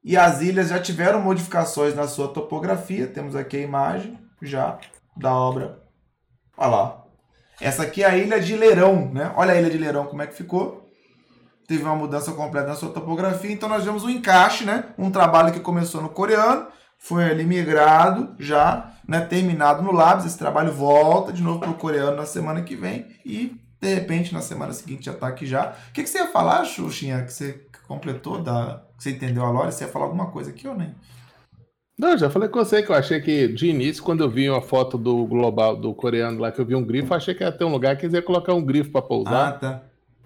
E 0.03 0.17
as 0.17 0.41
ilhas 0.41 0.69
já 0.69 0.79
tiveram 0.79 1.21
modificações 1.21 1.93
na 1.93 2.07
sua 2.07 2.27
topografia. 2.27 3.07
Temos 3.07 3.35
aqui 3.35 3.57
a 3.57 3.61
imagem 3.61 4.19
já 4.41 4.79
da 5.15 5.33
obra. 5.33 5.81
Olha 6.57 6.69
lá. 6.69 7.03
Essa 7.59 7.83
aqui 7.83 8.03
é 8.03 8.07
a 8.07 8.17
ilha 8.17 8.39
de 8.39 8.55
Leirão, 8.55 9.11
né? 9.11 9.31
Olha 9.35 9.53
a 9.53 9.57
ilha 9.57 9.69
de 9.69 9.77
Leirão 9.77 10.05
como 10.05 10.21
é 10.21 10.27
que 10.27 10.33
ficou 10.33 10.81
teve 11.71 11.83
uma 11.83 11.95
mudança 11.95 12.33
completa 12.33 12.67
na 12.67 12.75
sua 12.75 12.89
topografia, 12.89 13.49
então 13.49 13.69
nós 13.69 13.85
vemos 13.85 14.03
um 14.03 14.09
encaixe, 14.09 14.65
né? 14.65 14.85
Um 14.97 15.09
trabalho 15.09 15.53
que 15.53 15.59
começou 15.61 16.01
no 16.01 16.09
coreano, 16.09 16.67
foi 16.97 17.23
ali 17.23 17.45
migrado 17.45 18.35
já, 18.37 18.91
né? 19.07 19.21
Terminado 19.21 19.81
no 19.81 19.93
Labs, 19.93 20.25
esse 20.25 20.37
trabalho 20.37 20.73
volta 20.73 21.31
de 21.31 21.41
novo 21.41 21.59
para 21.59 21.69
o 21.69 21.75
coreano 21.75 22.17
na 22.17 22.25
semana 22.25 22.61
que 22.61 22.75
vem 22.75 23.07
e 23.25 23.55
de 23.79 23.93
repente 23.95 24.33
na 24.33 24.41
semana 24.41 24.73
seguinte 24.73 25.05
já 25.05 25.13
tá 25.13 25.27
aqui 25.27 25.45
já. 25.45 25.73
O 25.89 25.93
que, 25.93 26.03
que 26.03 26.09
você 26.09 26.17
ia 26.17 26.27
falar, 26.27 26.65
Xuxinha, 26.65 27.23
que 27.23 27.31
você 27.31 27.65
completou, 27.87 28.41
da... 28.41 28.83
que 28.97 29.03
você 29.03 29.11
entendeu 29.11 29.45
a 29.45 29.49
lore? 29.49 29.71
Você 29.71 29.85
ia 29.85 29.89
falar 29.89 30.05
alguma 30.05 30.27
coisa 30.27 30.51
aqui 30.51 30.67
ou 30.67 30.75
nem? 30.75 30.93
Não, 32.01 32.17
já 32.17 32.31
falei 32.31 32.49
com 32.49 32.57
você 32.57 32.81
que 32.81 32.91
eu 32.91 32.95
achei 32.95 33.21
que 33.21 33.47
de 33.47 33.67
início, 33.67 34.01
quando 34.01 34.23
eu 34.23 34.29
vi 34.29 34.49
uma 34.49 34.59
foto 34.59 34.97
do 34.97 35.23
global 35.27 35.75
do 35.75 35.93
coreano 35.93 36.41
lá, 36.41 36.51
que 36.51 36.59
eu 36.59 36.65
vi 36.65 36.73
um 36.73 36.83
grifo, 36.83 37.13
eu 37.13 37.17
achei 37.17 37.35
que 37.35 37.43
ia 37.43 37.51
ter 37.51 37.63
um 37.63 37.71
lugar 37.71 37.95
que 37.95 38.07
eles 38.07 38.15
iam 38.15 38.23
colocar 38.23 38.55
um 38.55 38.65
grifo 38.65 38.89
para 38.89 39.03
pousar. 39.03 39.49
Ah, 39.49 39.51
tá. 39.51 39.83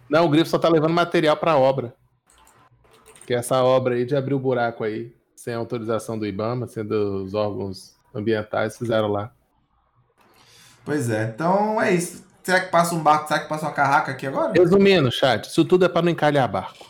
Não, 0.09 0.25
o 0.25 0.29
grifo 0.29 0.49
só 0.49 0.57
tá 0.57 0.69
levando 0.69 0.93
material 0.93 1.35
pra 1.35 1.57
obra. 1.57 1.93
Que 3.27 3.33
é 3.33 3.39
essa 3.39 3.61
obra 3.61 3.95
aí 3.95 4.05
de 4.05 4.15
abrir 4.15 4.33
o 4.33 4.39
buraco 4.39 4.85
aí, 4.85 5.13
sem 5.35 5.53
autorização 5.53 6.17
do 6.17 6.25
IBAMA, 6.25 6.65
sendo 6.65 7.25
os 7.25 7.33
órgãos 7.33 7.93
ambientais, 8.13 8.77
fizeram 8.77 9.09
lá. 9.09 9.33
Pois 10.85 11.09
é, 11.09 11.25
então 11.25 11.81
é 11.81 11.93
isso. 11.93 12.23
Será 12.41 12.61
que 12.61 12.71
passa 12.71 12.95
um 12.95 13.03
barco? 13.03 13.27
Será 13.27 13.41
que 13.41 13.49
passa 13.49 13.65
uma 13.65 13.73
carraca 13.73 14.13
aqui 14.13 14.25
agora? 14.25 14.53
Resumindo, 14.53 15.11
chat, 15.11 15.43
isso 15.43 15.65
tudo 15.65 15.83
é 15.83 15.89
pra 15.89 16.01
não 16.01 16.09
encalhar 16.09 16.49
barco. 16.49 16.85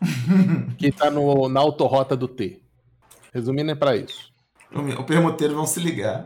que 0.78 0.90
tá 0.90 1.10
no, 1.10 1.46
na 1.46 1.60
autorrota 1.60 2.16
do 2.16 2.26
T. 2.26 2.63
Resumindo, 3.34 3.72
é 3.72 3.74
pra 3.74 3.96
isso. 3.96 4.32
O 4.98 5.04
permuteiro 5.04 5.54
vão 5.54 5.66
se 5.66 5.80
ligar. 5.80 6.24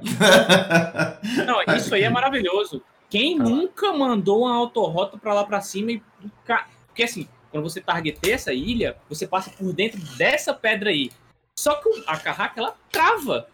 Não, 1.47 1.62
isso 1.74 1.94
aí 1.94 2.02
é 2.02 2.10
maravilhoso. 2.10 2.82
Quem 3.09 3.39
nunca 3.39 3.93
mandou 3.93 4.43
uma 4.43 4.55
autorrota 4.55 5.16
pra 5.16 5.32
lá 5.32 5.44
pra 5.44 5.62
cima 5.62 5.93
e. 5.93 6.02
Porque 6.86 7.02
assim, 7.02 7.26
quando 7.51 7.64
você 7.64 7.80
targeteia 7.80 8.35
essa 8.35 8.52
ilha, 8.52 8.97
você 9.09 9.26
passa 9.26 9.51
por 9.51 9.72
dentro 9.72 9.98
dessa 10.16 10.52
pedra 10.52 10.90
aí. 10.90 11.10
Só 11.59 11.74
que 11.76 11.89
a 12.06 12.16
carraca 12.18 12.60
ela 12.60 12.74
trava. 12.90 13.48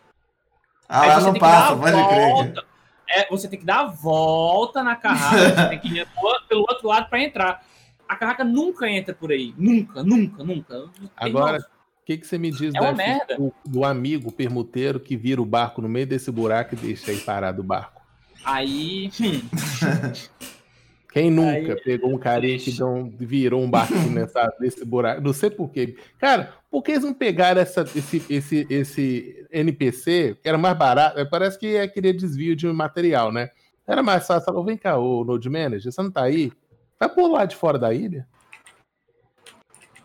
Ah, 0.88 1.02
Aí 1.02 1.08
lá 1.08 1.14
você 1.20 1.26
não 1.26 1.32
tem 1.32 1.40
que 1.40 1.46
dar 1.46 1.60
passa, 1.60 1.72
a 1.72 1.76
pode 1.76 2.52
crer. 2.52 2.64
É, 3.08 3.28
você 3.30 3.48
tem 3.48 3.58
que 3.58 3.64
dar 3.64 3.80
a 3.80 3.86
volta 3.86 4.82
na 4.82 4.96
carraca, 4.96 5.36
você 5.54 5.68
tem 5.68 5.78
que 5.78 5.88
ir 5.88 6.08
pelo 6.48 6.62
outro 6.62 6.88
lado 6.88 7.08
pra 7.08 7.20
entrar. 7.20 7.64
A 8.08 8.16
carraca 8.16 8.44
nunca 8.44 8.88
entra 8.88 9.14
por 9.14 9.30
aí. 9.30 9.54
Nunca, 9.56 10.02
nunca, 10.02 10.42
nunca. 10.44 10.90
Agora, 11.16 11.64
o 12.04 12.06
que, 12.06 12.18
que 12.18 12.26
você 12.26 12.36
me 12.36 12.50
diz 12.50 12.74
É 12.74 12.80
uma 12.80 12.90
da- 12.92 12.96
merda. 12.96 13.36
do, 13.38 13.50
do 13.66 13.82
amigo 13.82 14.30
permuteiro 14.30 15.00
que 15.00 15.16
vira 15.16 15.40
o 15.40 15.44
barco 15.46 15.80
no 15.80 15.88
meio 15.88 16.06
desse 16.06 16.30
buraco 16.30 16.74
e 16.74 16.76
deixa 16.78 17.10
aí 17.10 17.16
parado 17.18 17.62
o 17.62 17.64
barco? 17.64 18.02
aí. 18.44 19.10
hum, 19.18 19.40
Quem 21.10 21.30
nunca 21.30 21.72
Aí, 21.74 21.80
pegou 21.82 22.12
um 22.12 22.18
carinha 22.18 22.58
que 22.58 22.72
dão- 22.72 23.08
virou 23.18 23.62
um 23.62 23.70
barco 23.70 23.94
nessa, 24.10 24.52
nesse 24.60 24.84
buraco? 24.84 25.20
Não 25.22 25.32
sei 25.32 25.48
porquê. 25.48 25.96
Cara, 26.18 26.52
por 26.70 26.82
que 26.82 26.90
eles 26.90 27.04
não 27.04 27.14
pegaram 27.14 27.60
essa, 27.60 27.82
esse, 27.96 28.22
esse, 28.28 28.66
esse 28.68 29.46
NPC, 29.50 30.36
que 30.42 30.48
era 30.48 30.58
mais 30.58 30.76
barato? 30.76 31.18
eh, 31.18 31.24
Parece 31.24 31.56
que 31.58 31.76
é 31.76 31.86
querer 31.88 32.12
desvio 32.14 32.54
de 32.56 32.66
material, 32.66 33.30
né? 33.32 33.48
Era 33.86 34.02
mais 34.02 34.26
fácil. 34.26 34.44
Falou, 34.44 34.64
vem 34.64 34.76
cá, 34.76 34.98
ô 34.98 35.24
Node 35.24 35.48
Manager, 35.48 35.90
você 35.92 36.02
não 36.02 36.10
tá 36.10 36.24
aí? 36.24 36.52
Vai 36.98 37.08
por 37.08 37.28
lá 37.30 37.44
de 37.46 37.54
fora 37.56 37.78
da 37.78 37.94
ilha. 37.94 38.26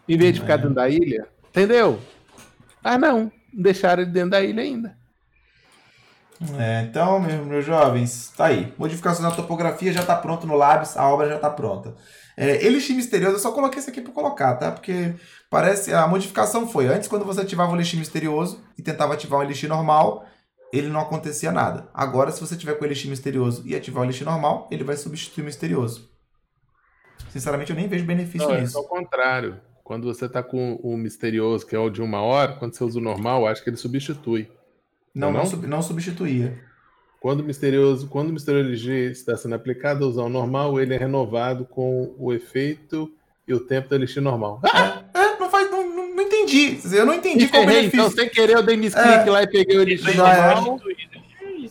Em 0.07 0.15
vez 0.17 0.33
de 0.35 0.41
ficar 0.41 0.53
É. 0.53 0.57
dentro 0.57 0.75
da 0.75 0.87
ilha. 0.89 1.27
Entendeu? 1.49 1.99
Ah, 2.83 2.97
não. 2.97 3.31
Deixaram 3.53 4.03
ele 4.03 4.11
dentro 4.11 4.31
da 4.31 4.41
ilha 4.41 4.61
ainda. 4.61 4.97
É, 6.57 6.83
então, 6.83 7.19
meus, 7.19 7.45
meus 7.45 7.65
jovens, 7.65 8.31
tá 8.35 8.45
aí. 8.45 8.73
Modificação 8.77 9.23
na 9.23 9.35
topografia 9.35 9.91
já 9.91 10.05
tá 10.05 10.15
pronto 10.15 10.47
no 10.47 10.55
Labs, 10.55 10.95
a 10.95 11.05
obra 11.07 11.27
já 11.27 11.37
tá 11.37 11.49
pronta. 11.49 11.93
É, 12.37 12.65
Elixir 12.65 12.95
Misterioso, 12.95 13.35
eu 13.35 13.39
só 13.39 13.51
coloquei 13.51 13.79
isso 13.79 13.89
aqui 13.89 13.99
pra 13.99 14.13
colocar, 14.13 14.55
tá? 14.55 14.71
Porque 14.71 15.13
parece. 15.49 15.93
A 15.93 16.07
modificação 16.07 16.69
foi 16.69 16.87
antes, 16.87 17.09
quando 17.09 17.25
você 17.25 17.41
ativava 17.41 17.73
o 17.73 17.75
Elixir 17.75 17.99
Misterioso 17.99 18.63
e 18.77 18.81
tentava 18.81 19.13
ativar 19.13 19.41
o 19.41 19.43
Elixir 19.43 19.67
normal, 19.67 20.25
ele 20.71 20.87
não 20.87 21.01
acontecia 21.01 21.51
nada. 21.51 21.89
Agora, 21.93 22.31
se 22.31 22.39
você 22.39 22.55
tiver 22.55 22.75
com 22.75 22.83
o 22.85 22.87
Elixir 22.87 23.09
Misterioso 23.09 23.63
e 23.65 23.75
ativar 23.75 24.03
o 24.03 24.05
Elixir 24.05 24.25
normal, 24.25 24.69
ele 24.71 24.85
vai 24.85 24.95
substituir 24.95 25.41
o 25.41 25.45
Misterioso. 25.45 26.09
Sinceramente, 27.27 27.71
eu 27.71 27.75
nem 27.75 27.89
vejo 27.89 28.05
benefício 28.05 28.47
Não, 28.47 28.55
é 28.55 28.61
nisso. 28.61 28.77
ao 28.77 28.85
contrário. 28.85 29.59
Quando 29.89 30.05
você 30.05 30.29
tá 30.29 30.43
com 30.43 30.75
o 30.83 30.95
misterioso, 30.95 31.65
que 31.65 31.75
é 31.75 31.79
o 31.79 31.89
de 31.89 31.99
uma 31.99 32.21
hora, 32.21 32.53
quando 32.53 32.75
você 32.75 32.83
usa 32.83 32.99
o 32.99 33.01
normal, 33.01 33.47
acho 33.47 33.63
que 33.63 33.71
ele 33.71 33.75
substitui. 33.75 34.47
Não, 35.15 35.31
Não? 35.31 35.39
não, 35.39 35.45
sub- 35.47 35.65
não 35.65 35.81
substituía. 35.81 36.59
Quando 37.19 37.39
o 37.39 37.43
misterioso, 37.43 38.07
quando 38.07 38.29
o 38.29 38.33
misterioso 38.33 38.69
LG 38.69 39.09
está 39.09 39.35
sendo 39.35 39.55
aplicado 39.55 40.07
usar 40.07 40.29
normal, 40.29 40.79
ele 40.79 40.93
é 40.93 40.97
renovado 40.99 41.65
com 41.65 42.13
o 42.19 42.31
efeito 42.31 43.11
e 43.47 43.53
o 43.55 43.59
tempo 43.59 43.89
do 43.89 43.95
elixir 43.95 44.21
normal. 44.21 44.61
Ah, 44.63 45.01
É, 45.11 45.39
não 45.39 45.49
faz. 45.49 45.71
Não, 45.71 45.83
não, 46.15 46.21
entendi. 46.21 46.77
Eu 46.93 47.07
não 47.07 47.15
entendi 47.15 47.47
qual 47.47 47.63
o 47.63 47.65
errei, 47.65 47.75
benefício. 47.89 47.99
então, 48.05 48.11
sem 48.15 48.29
querer, 48.29 48.57
eu 48.57 48.61
dei 48.61 48.77
misclick 48.77 49.07
É. 49.27 49.31
lá 49.31 49.41
e 49.41 49.47
peguei 49.47 49.75
o 49.75 49.81
elixir 49.81 50.15
normal. 50.15 50.79
É. 50.87 50.98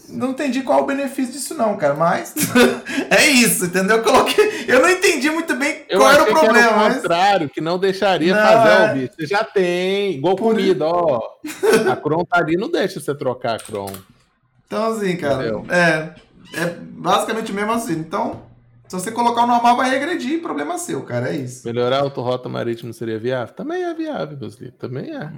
Não 0.09 0.31
entendi 0.31 0.63
qual 0.63 0.83
o 0.83 0.87
benefício 0.87 1.33
disso, 1.33 1.55
não, 1.55 1.77
cara. 1.77 1.95
Mas 1.95 2.35
é 3.11 3.27
isso, 3.27 3.67
entendeu? 3.67 3.99
Eu 3.99 4.03
coloquei. 4.03 4.65
Eu 4.67 4.81
não 4.81 4.89
entendi 4.89 5.31
muito 5.31 5.55
bem 5.57 5.85
Eu 5.89 5.99
qual 6.01 6.11
era 6.13 6.23
o 6.23 6.27
problema, 6.27 6.53
que 6.53 6.59
era 6.59 6.73
o 6.73 6.77
mas. 6.79 6.97
contrário, 6.97 7.49
que 7.51 7.61
não 7.61 7.79
deixaria 7.79 8.35
Não, 8.35 8.43
fazer 8.43 8.69
é. 8.69 8.91
o 8.91 8.95
bicho. 8.95 9.13
Você 9.19 9.27
já 9.27 9.45
tem, 9.45 10.13
igual 10.15 10.35
Por- 10.37 10.51
comida, 10.55 10.87
ó. 10.87 11.21
A 11.93 11.97
Cron 11.97 12.25
tá 12.25 12.39
ali, 12.39 12.57
não 12.57 12.71
deixa 12.71 13.01
você 13.01 13.15
trocar 13.15 13.57
a 13.57 13.59
Cron. 13.59 13.93
Então, 14.67 14.93
assim, 14.93 15.17
cara. 15.17 15.35
Entendeu? 15.49 15.67
É. 15.71 16.15
É 16.55 16.67
basicamente 16.81 17.53
mesmo 17.53 17.73
assim. 17.73 17.93
Então, 17.95 18.43
se 18.89 18.95
você 18.99 19.11
colocar 19.13 19.45
o 19.45 19.47
normal, 19.47 19.77
vai 19.77 19.91
regredir. 19.91 20.41
Problema 20.41 20.79
seu, 20.79 21.03
cara. 21.03 21.29
É 21.31 21.37
isso. 21.37 21.67
Melhorar 21.67 21.99
a 21.99 22.03
autorrota 22.03 22.49
marítimo 22.49 22.93
seria 22.93 23.19
viável? 23.19 23.55
Também 23.55 23.83
é 23.85 23.93
viável, 23.95 24.37
meus 24.39 24.55
livros. 24.57 24.79
Também 24.79 25.15
é. 25.15 25.31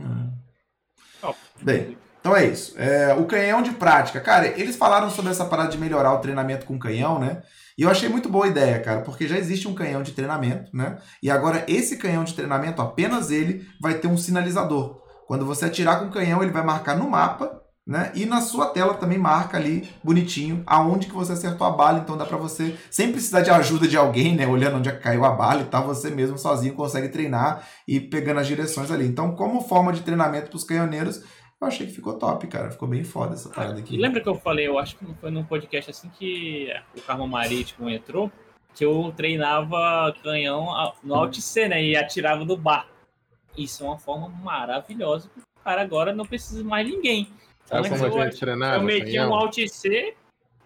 Ó, 1.22 1.34
Bem, 1.60 1.96
então 2.20 2.36
é 2.36 2.46
isso. 2.46 2.74
É, 2.76 3.14
o 3.14 3.24
canhão 3.24 3.62
de 3.62 3.72
prática. 3.72 4.20
Cara, 4.20 4.46
eles 4.46 4.76
falaram 4.76 5.10
sobre 5.10 5.30
essa 5.30 5.44
parada 5.44 5.70
de 5.70 5.78
melhorar 5.78 6.12
o 6.12 6.18
treinamento 6.18 6.66
com 6.66 6.78
canhão, 6.78 7.18
né? 7.18 7.42
E 7.76 7.82
eu 7.82 7.90
achei 7.90 8.08
muito 8.08 8.28
boa 8.28 8.44
a 8.44 8.48
ideia, 8.48 8.78
cara, 8.80 9.00
porque 9.00 9.26
já 9.26 9.38
existe 9.38 9.66
um 9.66 9.74
canhão 9.74 10.02
de 10.02 10.12
treinamento, 10.12 10.70
né? 10.76 10.98
E 11.22 11.30
agora 11.30 11.64
esse 11.66 11.96
canhão 11.96 12.24
de 12.24 12.34
treinamento, 12.34 12.82
apenas 12.82 13.30
ele, 13.30 13.66
vai 13.80 13.94
ter 13.94 14.06
um 14.06 14.18
sinalizador. 14.18 15.00
Quando 15.26 15.46
você 15.46 15.64
atirar 15.64 15.98
com 15.98 16.06
o 16.06 16.10
canhão, 16.10 16.42
ele 16.42 16.52
vai 16.52 16.62
marcar 16.62 16.96
no 16.96 17.08
mapa, 17.08 17.60
né? 17.86 18.12
E 18.14 18.26
na 18.26 18.40
sua 18.40 18.66
tela 18.66 18.94
também 18.94 19.18
marca 19.18 19.56
ali, 19.56 19.88
bonitinho, 20.04 20.62
aonde 20.66 21.06
que 21.06 21.14
você 21.14 21.32
acertou 21.32 21.66
a 21.66 21.70
bala. 21.70 22.00
Então 22.00 22.16
dá 22.16 22.26
pra 22.26 22.36
você, 22.36 22.76
sem 22.90 23.10
precisar 23.10 23.40
de 23.40 23.50
ajuda 23.50 23.88
de 23.88 23.96
alguém, 23.96 24.36
né? 24.36 24.46
Olhando 24.46 24.76
onde 24.76 24.88
é 24.88 24.92
caiu 24.92 25.24
a 25.24 25.30
bala 25.30 25.62
e 25.62 25.64
tal, 25.64 25.86
você 25.86 26.10
mesmo 26.10 26.36
sozinho 26.36 26.74
consegue 26.74 27.08
treinar 27.08 27.66
e 27.88 27.98
pegando 27.98 28.40
as 28.40 28.46
direções 28.46 28.90
ali. 28.90 29.06
Então, 29.06 29.34
como 29.34 29.62
forma 29.62 29.92
de 29.92 30.02
treinamento 30.02 30.50
pros 30.50 30.64
canhoneiros, 30.64 31.22
eu 31.60 31.68
achei 31.68 31.86
que 31.86 31.92
ficou 31.92 32.14
top, 32.18 32.46
cara. 32.46 32.70
Ficou 32.70 32.88
bem 32.88 33.04
foda 33.04 33.34
essa 33.34 33.48
parada 33.50 33.78
aqui. 33.78 33.96
Lembra 33.96 34.20
que 34.20 34.28
eu 34.28 34.34
falei, 34.34 34.66
eu 34.66 34.78
acho 34.78 34.96
que 34.96 35.04
foi 35.20 35.30
num 35.30 35.44
podcast 35.44 35.90
assim 35.90 36.08
que 36.18 36.68
o 36.96 37.00
Carmo 37.02 37.28
Marítimo 37.28 37.88
entrou, 37.90 38.30
que 38.74 38.84
eu 38.84 39.12
treinava 39.16 40.14
canhão 40.22 40.68
no 41.02 41.14
Alt 41.14 41.38
C, 41.40 41.68
né? 41.68 41.82
E 41.84 41.96
atirava 41.96 42.44
do 42.44 42.56
bar. 42.56 42.86
Isso 43.56 43.84
é 43.84 43.86
uma 43.86 43.98
forma 43.98 44.28
maravilhosa. 44.28 45.30
O 45.60 45.62
cara 45.64 45.82
agora 45.82 46.14
não 46.14 46.24
precisa 46.24 46.64
mais 46.64 46.86
de 46.86 46.94
ninguém. 46.94 47.28
Sabe 47.66 47.88
Antes 47.88 48.00
como 48.00 48.18
a 48.20 48.24
eu- 48.26 48.30
treinava? 48.38 48.76
eu 48.76 48.82
metia 48.82 49.04
canhão? 49.04 49.30
um 49.30 49.34
Alt 49.34 49.56
C, 49.68 50.14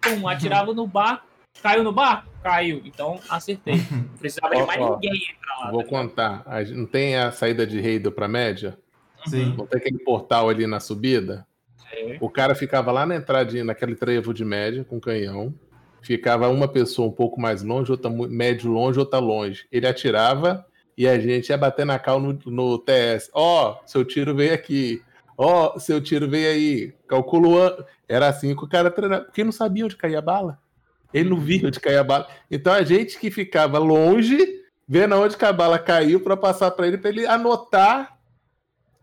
pum, 0.01 0.27
atirava 0.27 0.73
no 0.73 0.87
bar, 0.87 1.25
caiu 1.61 1.83
no 1.83 1.91
bar? 1.91 2.25
Caiu. 2.41 2.81
Então 2.85 3.19
acertei. 3.29 3.75
Não 3.91 4.03
precisava 4.17 4.55
de 4.55 4.63
mais 4.65 4.81
ó, 4.81 4.93
ninguém 4.95 5.15
entrar 5.35 5.59
lá. 5.65 5.71
Vou 5.71 5.83
tá 5.83 5.89
contar. 5.89 6.45
Não 6.73 6.85
tem 6.85 7.17
a 7.17 7.31
saída 7.31 7.67
de 7.67 7.81
Reido 7.81 8.11
pra 8.11 8.27
média? 8.27 8.77
Sim. 9.27 9.55
Não 9.57 9.65
tem 9.65 9.79
aquele 9.79 9.99
portal 9.99 10.49
ali 10.49 10.67
na 10.67 10.79
subida? 10.79 11.45
É. 11.91 12.17
O 12.19 12.29
cara 12.29 12.55
ficava 12.55 12.91
lá 12.91 13.05
na 13.05 13.15
entradinha, 13.15 13.63
naquele 13.63 13.95
trevo 13.95 14.33
de 14.33 14.43
média, 14.43 14.83
com 14.83 14.99
canhão. 14.99 15.53
Ficava 16.01 16.49
uma 16.49 16.67
pessoa 16.67 17.07
um 17.07 17.11
pouco 17.11 17.39
mais 17.39 17.63
longe, 17.63 17.91
outra 17.91 18.11
médio 18.11 18.71
longe, 18.71 18.99
outra 18.99 19.19
longe. 19.19 19.65
Ele 19.71 19.87
atirava 19.87 20.65
e 20.97 21.07
a 21.07 21.19
gente 21.19 21.49
ia 21.49 21.57
bater 21.57 21.85
na 21.85 21.97
cal 21.97 22.19
no, 22.19 22.37
no 22.45 22.77
TS. 22.77 23.29
Ó, 23.33 23.79
seu 23.85 24.05
tiro 24.05 24.35
veio 24.35 24.53
aqui. 24.53 25.01
Ó, 25.37 25.79
seu 25.79 25.99
tiro 25.99 26.29
veio 26.29 26.51
aí. 26.51 26.93
Calculou. 27.07 27.83
Era 28.07 28.27
assim 28.27 28.55
que 28.55 28.63
o 28.63 28.67
cara 28.67 28.91
treinava. 28.91 29.23
Porque 29.25 29.43
não 29.43 29.51
sabia 29.51 29.85
onde 29.85 29.95
caía 29.95 30.19
a 30.19 30.21
bala. 30.21 30.59
Ele 31.13 31.29
não 31.29 31.39
via 31.39 31.67
onde 31.67 31.79
caía 31.79 32.01
a 32.01 32.03
bala. 32.03 32.27
Então 32.51 32.71
a 32.71 32.83
gente 32.83 33.17
que 33.19 33.31
ficava 33.31 33.79
longe, 33.79 34.37
vendo 34.87 35.15
onde 35.15 35.35
a 35.39 35.53
bala 35.53 35.79
caiu 35.79 36.19
para 36.19 36.37
passar 36.37 36.71
para 36.71 36.87
ele, 36.87 36.97
para 36.97 37.09
ele 37.09 37.25
anotar 37.25 38.14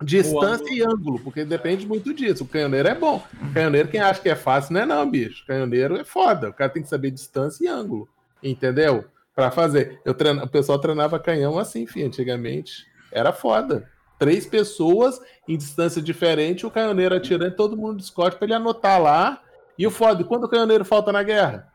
distância 0.02 0.64
ângulo. 0.64 0.74
e 0.74 0.82
ângulo, 0.82 1.18
porque 1.20 1.44
depende 1.44 1.86
muito 1.86 2.12
disso. 2.14 2.44
O 2.44 2.48
canhoneiro 2.48 2.88
é 2.88 2.94
bom. 2.94 3.22
Canhoneiro, 3.54 3.88
quem 3.88 4.00
acha 4.00 4.20
que 4.20 4.28
é 4.28 4.34
fácil, 4.34 4.74
não 4.74 4.80
é 4.80 4.86
não, 4.86 5.10
bicho. 5.10 5.44
Canhoneiro 5.46 5.96
é 5.96 6.04
foda. 6.04 6.50
O 6.50 6.52
cara 6.52 6.70
tem 6.70 6.82
que 6.82 6.88
saber 6.88 7.10
distância 7.10 7.64
e 7.64 7.68
ângulo. 7.68 8.08
Entendeu? 8.42 9.04
Pra 9.34 9.50
fazer. 9.50 10.00
Eu 10.04 10.14
treina... 10.14 10.44
O 10.44 10.48
pessoal 10.48 10.78
treinava 10.78 11.18
canhão 11.18 11.58
assim, 11.58 11.86
filho, 11.86 12.06
antigamente. 12.06 12.86
Era 13.10 13.32
foda. 13.32 13.88
Três 14.18 14.46
pessoas 14.46 15.20
em 15.48 15.56
distância 15.56 16.00
diferente, 16.00 16.64
o 16.64 16.70
canhoneiro 16.70 17.14
atirando 17.14 17.52
e 17.52 17.56
todo 17.56 17.76
mundo 17.76 17.98
discorde 17.98 18.36
pra 18.36 18.46
ele 18.46 18.54
anotar 18.54 19.00
lá. 19.00 19.42
E 19.78 19.86
o 19.86 19.90
foda, 19.90 20.22
e 20.22 20.24
quando 20.24 20.44
o 20.44 20.48
canhoneiro 20.48 20.84
falta 20.84 21.10
na 21.10 21.22
guerra? 21.22 21.72